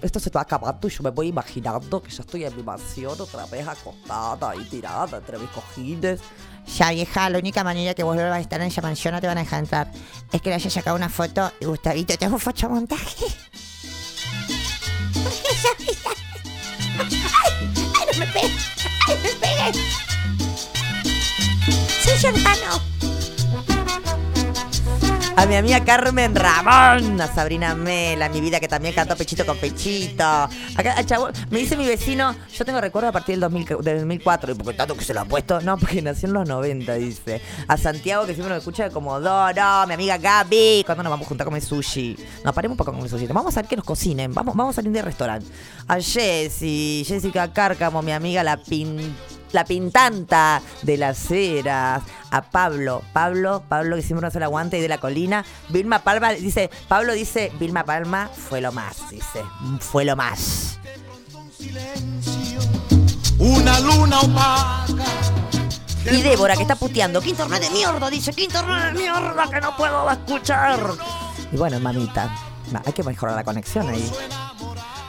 esto 0.01 0.19
se 0.19 0.29
está 0.29 0.41
acabando 0.41 0.87
y 0.87 0.91
yo 0.91 1.03
me 1.03 1.09
voy 1.11 1.27
imaginando 1.27 2.01
que 2.01 2.09
yo 2.11 2.21
estoy 2.21 2.45
en 2.45 2.55
mi 2.55 2.63
mansión 2.63 3.19
otra 3.19 3.45
vez 3.47 3.67
acostada 3.67 4.51
ahí 4.51 4.63
tirada 4.69 5.17
entre 5.17 5.37
mis 5.37 5.49
cojines. 5.49 6.19
Ya 6.77 6.89
vieja, 6.91 7.29
la 7.29 7.37
única 7.37 7.63
manera 7.63 7.93
que 7.93 8.01
vos 8.03 8.15
vuelvas 8.15 8.37
a 8.37 8.39
estar 8.39 8.59
en 8.61 8.67
esa 8.67 8.81
mansión 8.81 9.13
no 9.13 9.21
te 9.21 9.27
van 9.27 9.37
a 9.37 9.41
dejar 9.41 9.59
entrar 9.59 9.91
es 10.31 10.41
que 10.41 10.49
le 10.49 10.55
hayas 10.55 10.73
sacado 10.73 10.95
una 10.95 11.09
foto 11.09 11.51
y 11.59 11.65
Gustavito 11.65 12.17
te 12.17 12.25
hago 12.25 12.35
un 12.35 12.39
fotomontaje. 12.41 13.25
¡Ay, 15.65 15.73
no 18.11 18.19
me 18.19 18.27
pegues! 18.27 18.65
¡Ay, 19.07 19.17
me 19.23 19.29
pegues! 19.29 19.77
¡Soy 22.03 22.17
su 22.19 22.27
hermano! 22.27 22.81
A 25.37 25.45
mi 25.45 25.55
amiga 25.57 25.83
Carmen 25.83 26.33
Ramón, 26.33 27.19
a 27.19 27.27
Sabrina 27.27 27.75
Mela, 27.75 28.29
mi 28.29 28.39
vida 28.39 28.61
que 28.61 28.69
también 28.69 28.95
cantó 28.95 29.17
Pechito 29.17 29.45
con 29.45 29.57
Pechito. 29.57 30.23
Acá, 30.23 31.05
chabón, 31.05 31.33
me 31.49 31.59
dice 31.59 31.75
mi 31.75 31.85
vecino, 31.85 32.33
yo 32.53 32.63
tengo 32.63 32.79
recuerdo 32.79 33.09
a 33.09 33.11
partir 33.11 33.33
del, 33.33 33.41
2000, 33.41 33.65
del 33.81 33.97
2004, 33.97 34.53
y 34.53 34.55
porque 34.55 34.73
tanto 34.73 34.95
que 34.95 35.03
se 35.03 35.13
lo 35.13 35.19
ha 35.19 35.25
puesto, 35.25 35.59
no, 35.59 35.77
porque 35.77 36.01
nació 36.01 36.29
en 36.29 36.35
los 36.35 36.47
90, 36.47 36.93
dice. 36.95 37.41
A 37.67 37.75
Santiago, 37.75 38.25
que 38.25 38.33
siempre 38.33 38.53
nos 38.53 38.59
escucha 38.59 38.85
de 38.85 38.91
Comodoro, 38.91 39.87
mi 39.87 39.93
amiga 39.93 40.17
Gaby, 40.17 40.83
cuando 40.85 41.03
nos 41.03 41.11
vamos 41.11 41.25
a 41.25 41.27
juntar 41.29 41.45
a 41.45 41.49
comer 41.49 41.61
sushi. 41.61 42.15
No, 42.45 42.53
paremos 42.53 42.75
un 42.75 42.77
poco 42.77 42.93
con 42.93 43.01
el 43.01 43.09
sushi, 43.09 43.27
vamos 43.27 43.57
a 43.57 43.61
ver 43.61 43.69
que 43.69 43.75
nos 43.75 43.85
cocinen, 43.85 44.33
vamos, 44.33 44.55
vamos 44.55 44.73
a 44.73 44.75
salir 44.77 44.93
del 44.93 45.03
restaurante. 45.03 45.47
A 45.89 45.99
Jessy, 45.99 47.03
Jessica 47.05 47.51
Cárcamo, 47.51 48.01
mi 48.01 48.13
amiga 48.13 48.41
la 48.41 48.55
pin 48.55 49.13
la 49.51 49.65
pintanta 49.65 50.61
de 50.81 50.97
las 50.97 51.17
ceras, 51.17 52.03
a 52.31 52.41
Pablo, 52.41 53.01
Pablo, 53.13 53.63
Pablo 53.67 53.95
que 53.95 54.01
siempre 54.01 54.25
nos 54.25 54.35
el 54.35 54.43
aguante 54.43 54.77
y 54.77 54.81
de 54.81 54.87
la 54.87 54.97
colina, 54.97 55.45
Vilma 55.69 55.99
Palma 55.99 56.31
dice, 56.31 56.69
Pablo 56.87 57.13
dice, 57.13 57.51
Vilma 57.59 57.83
Palma 57.83 58.29
fue 58.33 58.61
lo 58.61 58.71
más, 58.71 59.09
dice, 59.09 59.43
fue 59.79 60.05
lo 60.05 60.15
más. 60.15 60.79
Una 63.39 63.79
luna 63.79 64.19
opaca. 64.21 65.05
Y 66.11 66.21
Débora 66.21 66.55
que 66.55 66.61
está 66.61 66.75
puteando, 66.75 67.19
qué 67.19 67.29
internet 67.29 67.61
de 67.63 67.69
mierda, 67.71 68.09
dice, 68.09 68.31
qué 68.33 68.43
internet 68.43 68.93
de 68.93 68.99
mierda 68.99 69.49
que 69.49 69.59
no 69.59 69.75
puedo 69.75 70.09
escuchar. 70.11 70.79
Y 71.51 71.57
bueno, 71.57 71.79
mamita, 71.79 72.29
hay 72.85 72.93
que 72.93 73.03
mejorar 73.03 73.35
la 73.35 73.43
conexión 73.43 73.89
ahí. 73.89 74.11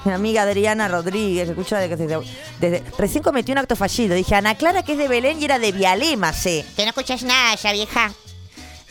Mi 0.07 0.13
amiga 0.13 0.43
Adriana 0.43 0.87
Rodríguez, 0.89 1.49
escucha 1.49 1.79
de- 1.79 1.89
desde, 1.89 2.19
desde- 2.61 2.83
Recién 2.97 3.25
cometió 3.25 3.53
un 3.53 3.59
acto 3.59 3.75
fallido. 3.77 4.15
Dije, 4.15 4.35
Ana 4.37 4.55
Clara 4.55 4.83
que 4.85 4.93
es 4.93 4.99
de 4.99 5.09
Belén 5.09 5.41
y 5.43 5.45
era 5.47 5.59
de 5.59 5.73
Vialema, 5.73 6.33
sé. 6.33 6.65
Que 6.77 6.83
no 6.85 6.91
escuchas 6.91 7.23
nada 7.25 7.55
ya, 7.57 7.73
vieja. 7.73 8.13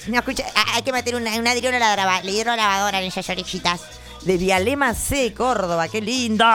No 0.08 0.18
escucha, 0.20 0.44
ah, 0.56 0.66
hay 0.76 0.84
que 0.84 0.92
meter 0.92 1.16
una, 1.16 1.34
una 1.40 1.56
hidrolavadora, 1.56 2.22
la 2.22 2.30
hidrolavadora 2.32 3.00
en 3.02 3.06
esas 3.08 3.28
orejitas. 3.30 3.82
De 4.24 4.38
Vialema 4.38 4.94
C, 4.94 5.34
Córdoba, 5.34 5.88
qué 5.88 6.02
lindo. 6.02 6.46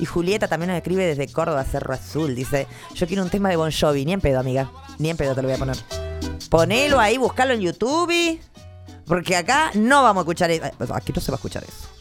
Y 0.00 0.04
Julieta 0.06 0.48
también 0.48 0.70
nos 0.70 0.76
escribe 0.78 1.04
desde 1.06 1.28
Córdoba, 1.32 1.64
Cerro 1.64 1.94
Azul. 1.94 2.34
Dice, 2.34 2.66
yo 2.94 3.06
quiero 3.06 3.22
un 3.22 3.30
tema 3.30 3.48
de 3.48 3.56
Bon 3.56 3.70
Jovi. 3.70 4.04
Ni 4.04 4.12
en 4.12 4.20
pedo, 4.20 4.40
amiga. 4.40 4.70
Ni 4.98 5.10
en 5.10 5.16
pedo 5.16 5.34
te 5.34 5.42
lo 5.42 5.48
voy 5.48 5.54
a 5.54 5.58
poner. 5.58 5.76
Ponelo 6.50 6.98
ahí, 6.98 7.16
buscalo 7.16 7.54
en 7.54 7.60
YouTube. 7.60 8.40
Porque 9.06 9.36
acá 9.36 9.70
no 9.74 10.02
vamos 10.02 10.22
a 10.22 10.24
escuchar 10.24 10.50
eso. 10.50 10.64
Aquí 10.94 11.12
no 11.14 11.20
se 11.20 11.30
va 11.30 11.36
a 11.36 11.38
escuchar 11.38 11.62
eso. 11.62 11.93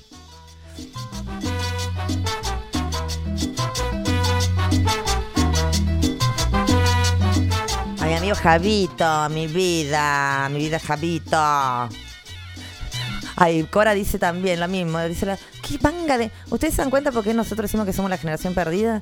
Amigo 8.24 8.36
Javito, 8.38 9.30
mi 9.32 9.48
vida, 9.48 10.48
mi 10.50 10.60
vida 10.60 10.80
Javito. 10.80 11.38
Ay, 13.36 13.68
Cora 13.70 13.94
dice 13.94 14.18
también 14.18 14.62
lo 14.62 14.70
mismo. 14.70 15.02
Dice 15.02 15.26
la, 15.26 15.38
¿qué 15.62 15.78
manga 15.82 16.18
de...? 16.18 16.32
¿Ustedes 16.50 16.74
se 16.74 16.82
dan 16.84 16.90
cuenta 16.90 17.12
por 17.12 17.26
qué 17.26 17.34
nosotros 17.34 17.70
decimos 17.70 17.86
que 17.86 17.92
somos 17.92 18.10
la 18.10 18.18
generación 18.18 18.54
perdida? 18.54 19.02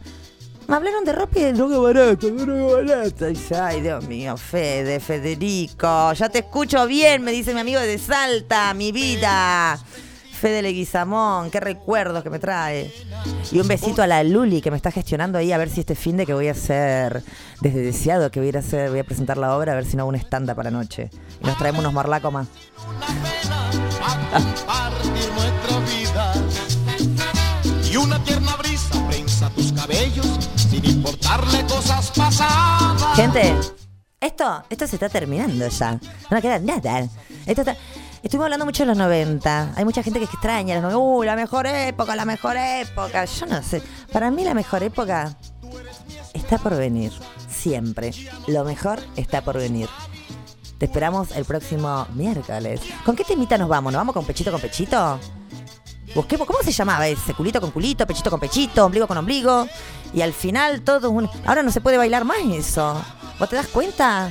Me 0.67 0.75
hablaron 0.75 1.05
de 1.05 1.11
ropa 1.11 1.37
y 1.37 1.43
de 1.43 1.53
droga 1.53 1.77
barata, 1.77 2.27
droga 2.29 2.73
barata. 2.73 3.27
Ay, 3.63 3.81
Dios 3.81 4.07
mío, 4.07 4.37
Fede, 4.37 4.99
Federico. 4.99 6.13
Ya 6.13 6.27
te 6.29 6.39
escucho 6.39 6.87
bien, 6.87 7.21
me 7.21 7.31
dice 7.31 7.53
mi 7.53 7.59
amigo 7.59 7.79
de 7.79 7.99
Salta, 7.99 8.73
mi 8.73 8.91
vida. 8.91 9.77
Fede 10.41 10.63
Leguizamón, 10.63 11.51
qué 11.51 11.59
recuerdos 11.59 12.23
que 12.23 12.31
me 12.31 12.39
trae. 12.39 12.91
Y 13.51 13.59
un 13.59 13.67
besito 13.67 14.01
a 14.01 14.07
la 14.07 14.23
Luli 14.23 14.59
que 14.59 14.71
me 14.71 14.77
está 14.77 14.89
gestionando 14.89 15.37
ahí 15.37 15.51
a 15.51 15.57
ver 15.59 15.69
si 15.69 15.81
este 15.81 15.93
fin 15.93 16.17
de 16.17 16.25
que 16.25 16.33
voy 16.33 16.47
a 16.47 16.53
hacer, 16.53 17.21
desde 17.61 17.79
deseado 17.81 18.31
que 18.31 18.39
voy 18.39 18.49
a 18.55 18.57
hacer, 18.57 18.89
voy 18.89 18.97
a 18.97 19.03
presentar 19.03 19.37
la 19.37 19.55
obra, 19.55 19.73
a 19.73 19.75
ver 19.75 19.85
si 19.85 19.95
no 19.95 20.01
hago 20.01 20.09
un 20.09 20.15
stand 20.15 20.51
para 20.55 20.71
noche. 20.71 21.11
Y 21.43 21.45
nos 21.45 21.59
traemos 21.59 21.81
unos 21.81 21.93
marlacos 21.93 22.33
más. 22.33 22.47
Compartir 24.31 25.31
nuestra 25.35 25.79
vida. 25.85 26.33
Y 27.91 27.97
una 27.97 28.23
tierna 28.23 28.55
brisa 28.55 29.07
prensa 29.07 29.47
tus 29.51 29.71
cabellos 29.73 30.25
sin 30.55 30.83
importarle 30.83 31.63
cosas 31.67 32.09
pasadas. 32.17 33.15
Gente, 33.15 33.53
esto, 34.19 34.63
esto 34.71 34.87
se 34.87 34.95
está 34.95 35.07
terminando 35.07 35.67
ya. 35.67 35.99
No 36.31 36.41
queda 36.41 36.57
nada. 36.57 37.07
Esto 37.45 37.61
está- 37.61 37.77
Estuvimos 38.23 38.45
hablando 38.45 38.65
mucho 38.65 38.83
de 38.83 38.87
los 38.87 38.97
90. 38.97 39.73
Hay 39.75 39.83
mucha 39.83 40.03
gente 40.03 40.19
que 40.19 40.25
extraña 40.25 40.75
los 40.75 40.83
90. 40.83 40.97
Uh, 40.97 41.23
la 41.23 41.35
mejor 41.35 41.65
época, 41.65 42.15
la 42.15 42.25
mejor 42.25 42.55
época. 42.55 43.25
Yo 43.25 43.45
no 43.47 43.63
sé. 43.63 43.81
Para 44.11 44.29
mí 44.29 44.43
la 44.43 44.53
mejor 44.53 44.83
época 44.83 45.35
está 46.33 46.59
por 46.59 46.75
venir. 46.77 47.11
Siempre. 47.49 48.11
Lo 48.47 48.63
mejor 48.63 48.99
está 49.15 49.41
por 49.41 49.57
venir. 49.57 49.89
Te 50.77 50.85
esperamos 50.85 51.31
el 51.31 51.45
próximo 51.45 52.07
miércoles. 52.13 52.81
¿Con 53.05 53.15
qué 53.15 53.23
temita 53.23 53.57
nos 53.57 53.69
vamos? 53.69 53.91
¿Nos 53.91 53.99
vamos 53.99 54.13
con 54.13 54.25
pechito 54.25 54.51
con 54.51 54.61
pechito? 54.61 55.19
¿cómo 56.13 56.59
se 56.63 56.71
llamaba 56.71 57.07
ese? 57.07 57.33
Culito 57.33 57.59
con 57.59 57.71
culito, 57.71 58.05
pechito 58.05 58.29
con 58.29 58.39
pechito, 58.39 58.85
ombligo 58.85 59.07
con 59.07 59.17
ombligo. 59.17 59.67
Y 60.13 60.21
al 60.21 60.33
final 60.33 60.81
todo 60.81 61.09
un... 61.09 61.29
Ahora 61.45 61.63
no 61.63 61.71
se 61.71 61.81
puede 61.81 61.97
bailar 61.97 62.25
más 62.25 62.39
eso. 62.51 63.01
¿Vos 63.39 63.49
te 63.49 63.55
das 63.55 63.67
cuenta? 63.67 64.29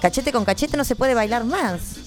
Cachete 0.00 0.30
con 0.32 0.44
cachete 0.44 0.76
no 0.76 0.84
se 0.84 0.94
puede 0.94 1.14
bailar 1.14 1.44
más. 1.44 1.99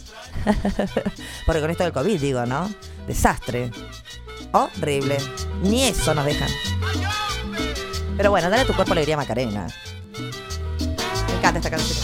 Porque 1.46 1.62
con 1.62 1.70
esto 1.72 1.84
del 1.84 1.94
COVID, 1.94 2.20
digo, 2.20 2.46
¿no? 2.46 2.70
Desastre. 3.08 3.72
Horrible. 4.52 5.18
Ni 5.64 5.84
eso 5.86 6.14
nos 6.14 6.26
dejan. 6.26 6.50
Pero 8.18 8.30
bueno, 8.30 8.50
dale 8.50 8.64
a 8.64 8.66
tu 8.66 8.74
cuerpo 8.74 8.92
alegría 8.94 9.18
Macarena. 9.18 9.68
Me 11.28 11.38
encanta 11.38 11.60
esta 11.60 11.70
canción. 11.72 12.00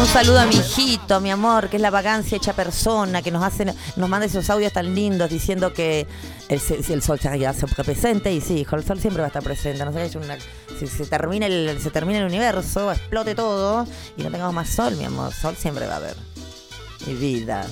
Un 0.00 0.08
saludo 0.08 0.40
a 0.40 0.46
mi 0.46 0.56
hijito, 0.56 1.20
mi 1.20 1.30
amor, 1.30 1.68
que 1.68 1.76
es 1.76 1.82
la 1.82 1.90
vagancia 1.90 2.36
hecha 2.36 2.52
persona, 2.54 3.22
que 3.22 3.30
nos 3.30 3.44
hace, 3.44 3.64
nos 3.96 4.08
manda 4.08 4.26
esos 4.26 4.50
audios 4.50 4.72
tan 4.72 4.92
lindos 4.96 5.30
diciendo 5.30 5.72
que 5.72 6.08
el, 6.48 6.58
se- 6.58 6.80
el 6.92 7.02
sol 7.02 7.20
seguirá 7.20 7.52
siempre 7.52 7.84
presente. 7.84 8.32
Y 8.32 8.40
sí, 8.40 8.58
hijo, 8.60 8.74
el 8.74 8.84
sol 8.84 8.98
siempre 9.00 9.20
va 9.20 9.26
a 9.26 9.28
estar 9.28 9.44
presente. 9.44 9.84
No 9.84 9.92
sé, 9.92 10.04
es 10.06 10.16
una- 10.16 10.36
si 10.78 10.86
se 10.86 11.06
termina, 11.06 11.46
el, 11.46 11.78
se 11.80 11.90
termina 11.90 12.18
el 12.20 12.26
universo, 12.26 12.92
explote 12.92 13.34
todo 13.34 13.86
y 14.16 14.22
no 14.22 14.30
tengamos 14.30 14.54
más 14.54 14.68
sol, 14.68 14.96
mi 14.96 15.04
amor. 15.04 15.32
Sol 15.32 15.56
siempre 15.56 15.86
va 15.86 15.94
a 15.94 15.96
haber. 15.96 16.16
Mi 17.06 17.14
vida. 17.14 17.66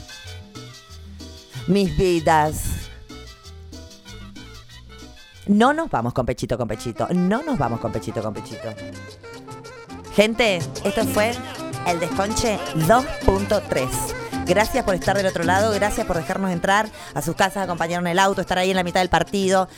Mis 1.67 1.97
vidas. 1.97 2.63
No 5.47 5.73
nos 5.73 5.91
vamos 5.91 6.13
con 6.13 6.27
pechito 6.27 6.57
con 6.57 6.69
pechito. 6.69 7.09
No 7.13 7.43
nos 7.43 7.59
vamos 7.59 7.81
con 7.81 7.93
pechito 7.93 8.23
con 8.23 8.35
pechito. 8.35 8.69
Gente, 10.15 10.59
esto 10.85 11.05
fue 11.07 11.33
el 11.87 12.01
Desconche 12.01 12.59
2.3. 12.77 13.89
Gracias 14.47 14.85
por 14.85 14.95
estar 14.95 15.17
del 15.17 15.27
otro 15.27 15.45
lado, 15.45 15.73
gracias 15.73 16.07
por 16.07 16.17
dejarnos 16.17 16.51
entrar 16.51 16.89
a 17.15 17.23
sus 17.23 17.37
casas, 17.37 17.65
acompañarnos 17.65 18.09
en 18.09 18.13
el 18.13 18.19
auto, 18.19 18.41
estar 18.41 18.59
ahí 18.59 18.71
en 18.71 18.77
la 18.77 18.83
mitad 18.83 19.01
del 19.01 19.09
partido. 19.09 19.69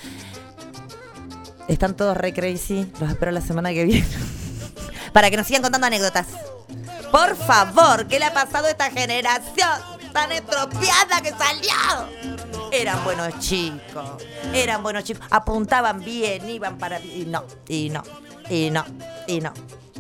Están 1.69 1.95
todos 1.97 2.17
re 2.17 2.33
crazy. 2.33 2.91
Los 3.01 3.11
espero 3.11 3.33
la 3.33 3.41
semana 3.41 3.71
que 3.71 3.85
viene. 3.85 4.07
Para 5.13 5.31
que 5.31 5.37
nos 5.37 5.47
sigan 5.47 5.63
contando 5.63 5.87
anécdotas. 5.87 6.27
Por 7.11 7.37
favor, 7.37 8.07
¿qué 8.07 8.19
le 8.19 8.25
ha 8.25 8.33
pasado 8.33 8.67
a 8.67 8.71
esta 8.71 8.91
generación 8.91 9.69
tan 10.13 10.33
estropeada 10.33 11.21
que 11.23 11.31
salió? 11.31 12.41
Eran 12.73 13.05
buenos 13.05 13.39
chicos, 13.39 14.23
eran 14.55 14.83
buenos 14.83 15.05
chicos, 15.05 15.27
apuntaban 15.31 16.03
bien, 16.03 16.49
iban 16.49 16.79
para... 16.79 16.99
Y 17.01 17.27
no, 17.27 17.45
y 17.69 17.91
no, 17.91 18.03
y 18.49 18.71
no, 18.71 18.83
y 19.27 19.41
no. 19.41 19.53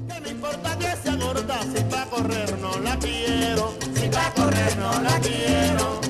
No 0.08 0.30
importa 0.30 0.78
que 0.78 0.96
sea 0.96 1.14
gorda, 1.16 1.60
si 1.62 1.84
va 1.84 2.02
a 2.02 2.06
correr 2.06 2.58
no 2.58 2.78
la 2.78 2.98
quiero. 2.98 3.74
Si 3.94 4.08
va 4.08 4.26
a 4.26 4.32
correr 4.32 4.76
no 4.78 5.02
la 5.02 5.20
quiero. 5.20 6.00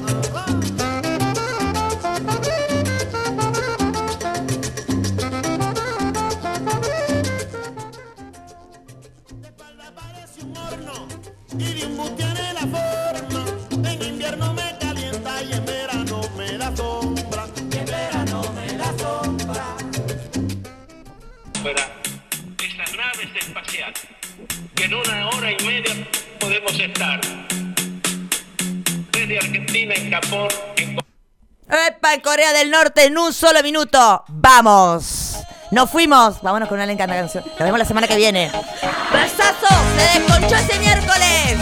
y 11.58 11.74
de 11.74 11.86
un 11.86 11.96
bus 11.96 12.10
la 12.54 12.60
forma. 12.60 13.44
En 13.90 14.02
invierno 14.02 14.52
me 14.54 14.76
calienta 14.78 15.42
y 15.42 15.52
en 15.52 15.64
verano 15.64 16.20
me 16.36 16.58
da 16.58 16.76
sombra. 16.76 17.46
Y 17.70 17.76
en 17.78 17.84
verano 17.84 18.42
me 18.54 18.76
da 18.76 18.98
sombra. 18.98 19.76
Para 21.62 21.88
esa 22.58 22.96
nave 22.96 23.24
es 23.24 23.46
espacial, 23.46 23.92
que 24.74 24.84
en 24.84 24.94
una 24.94 25.28
hora 25.30 25.52
y 25.52 25.64
media 25.64 26.08
podemos 26.40 26.78
estar. 26.78 27.20
Desde 29.12 29.38
Argentina, 29.38 29.94
en 29.94 30.10
Japón, 30.10 30.48
en... 30.76 30.98
¡Epa, 31.68 32.14
en 32.14 32.20
Corea 32.20 32.52
del 32.52 32.70
Norte 32.70 33.04
en 33.04 33.16
un 33.18 33.32
solo 33.32 33.62
minuto! 33.62 34.24
¡Vamos! 34.28 35.31
Nos 35.72 35.88
fuimos. 35.88 36.42
Vámonos 36.42 36.68
con 36.68 36.78
una 36.78 36.92
encanta 36.92 37.14
canción. 37.16 37.42
Nos 37.46 37.58
vemos 37.58 37.78
la 37.78 37.86
semana 37.86 38.06
que 38.06 38.16
viene. 38.16 38.50
¡Brazazo! 39.10 39.74
¡Se 39.96 40.18
desconchó 40.18 40.54
ese 40.54 40.78
miércoles! 40.78 41.56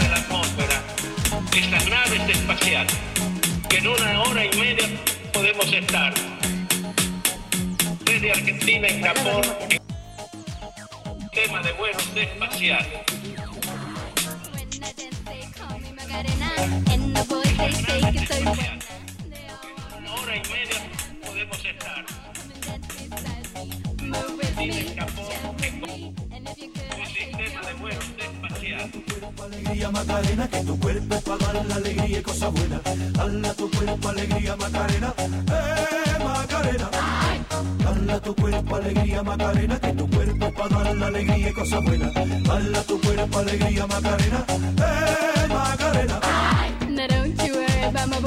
de 0.00 0.08
la 0.08 0.16
atmósfera. 0.16 0.82
Estas 1.56 1.88
naves 1.88 2.28
espaciales, 2.28 2.96
que 3.68 3.78
en 3.78 3.86
una 3.86 4.22
hora 4.22 4.44
y 4.44 4.56
media 4.58 4.88
podemos 5.32 5.72
estar. 5.72 6.12
Desde 8.04 8.32
Argentina 8.32 8.88
en 8.88 9.04
Japón, 9.04 9.42
tema 11.36 11.60
de 11.60 11.72
vuelos 11.72 12.02
espaciales. 12.16 12.86
Una 19.98 20.14
hora 20.14 20.36
y 20.36 20.42
media 20.48 20.90
podemos 21.22 21.62
estar. 21.62 22.25
Espaciales. 28.86 29.26
Alegría 29.46 29.90
Macarena, 29.90 30.48
que 30.48 30.60
tu 30.64 30.78
cuerpo 30.78 31.20
para 31.20 31.52
dar 31.52 31.66
la 31.66 31.74
alegría 31.76 32.18
y 32.18 32.22
cosa 32.22 32.48
buena. 32.48 32.80
Dale 33.12 33.48
a 33.48 33.54
tu 33.54 33.70
cuerpo 33.70 34.08
alegría 34.08 34.56
Macarena, 34.56 35.14
eh 35.18 36.24
Macarena. 36.24 36.90
Dale 37.78 38.12
a 38.12 38.20
tu 38.20 38.34
cuerpo 38.34 38.76
alegría 38.76 39.22
Macarena, 39.22 39.80
que 39.80 39.92
tu 39.92 40.10
cuerpo 40.10 40.52
para 40.54 40.84
dar 40.84 40.96
la 40.96 41.06
alegría 41.06 41.50
y 41.50 41.52
cosa 41.52 41.80
buena. 41.80 42.10
Dale 42.10 42.78
a 42.78 42.82
tu 42.82 43.00
cuerpo 43.00 43.38
alegría 43.38 43.86
Macarena, 43.86 44.44
eh 44.48 45.48
Macarena. 45.48 46.20
Now 46.88 47.06
don't 47.06 47.42
you 47.42 47.54
worry 47.54 47.84
about 47.84 48.08
my. 48.08 48.26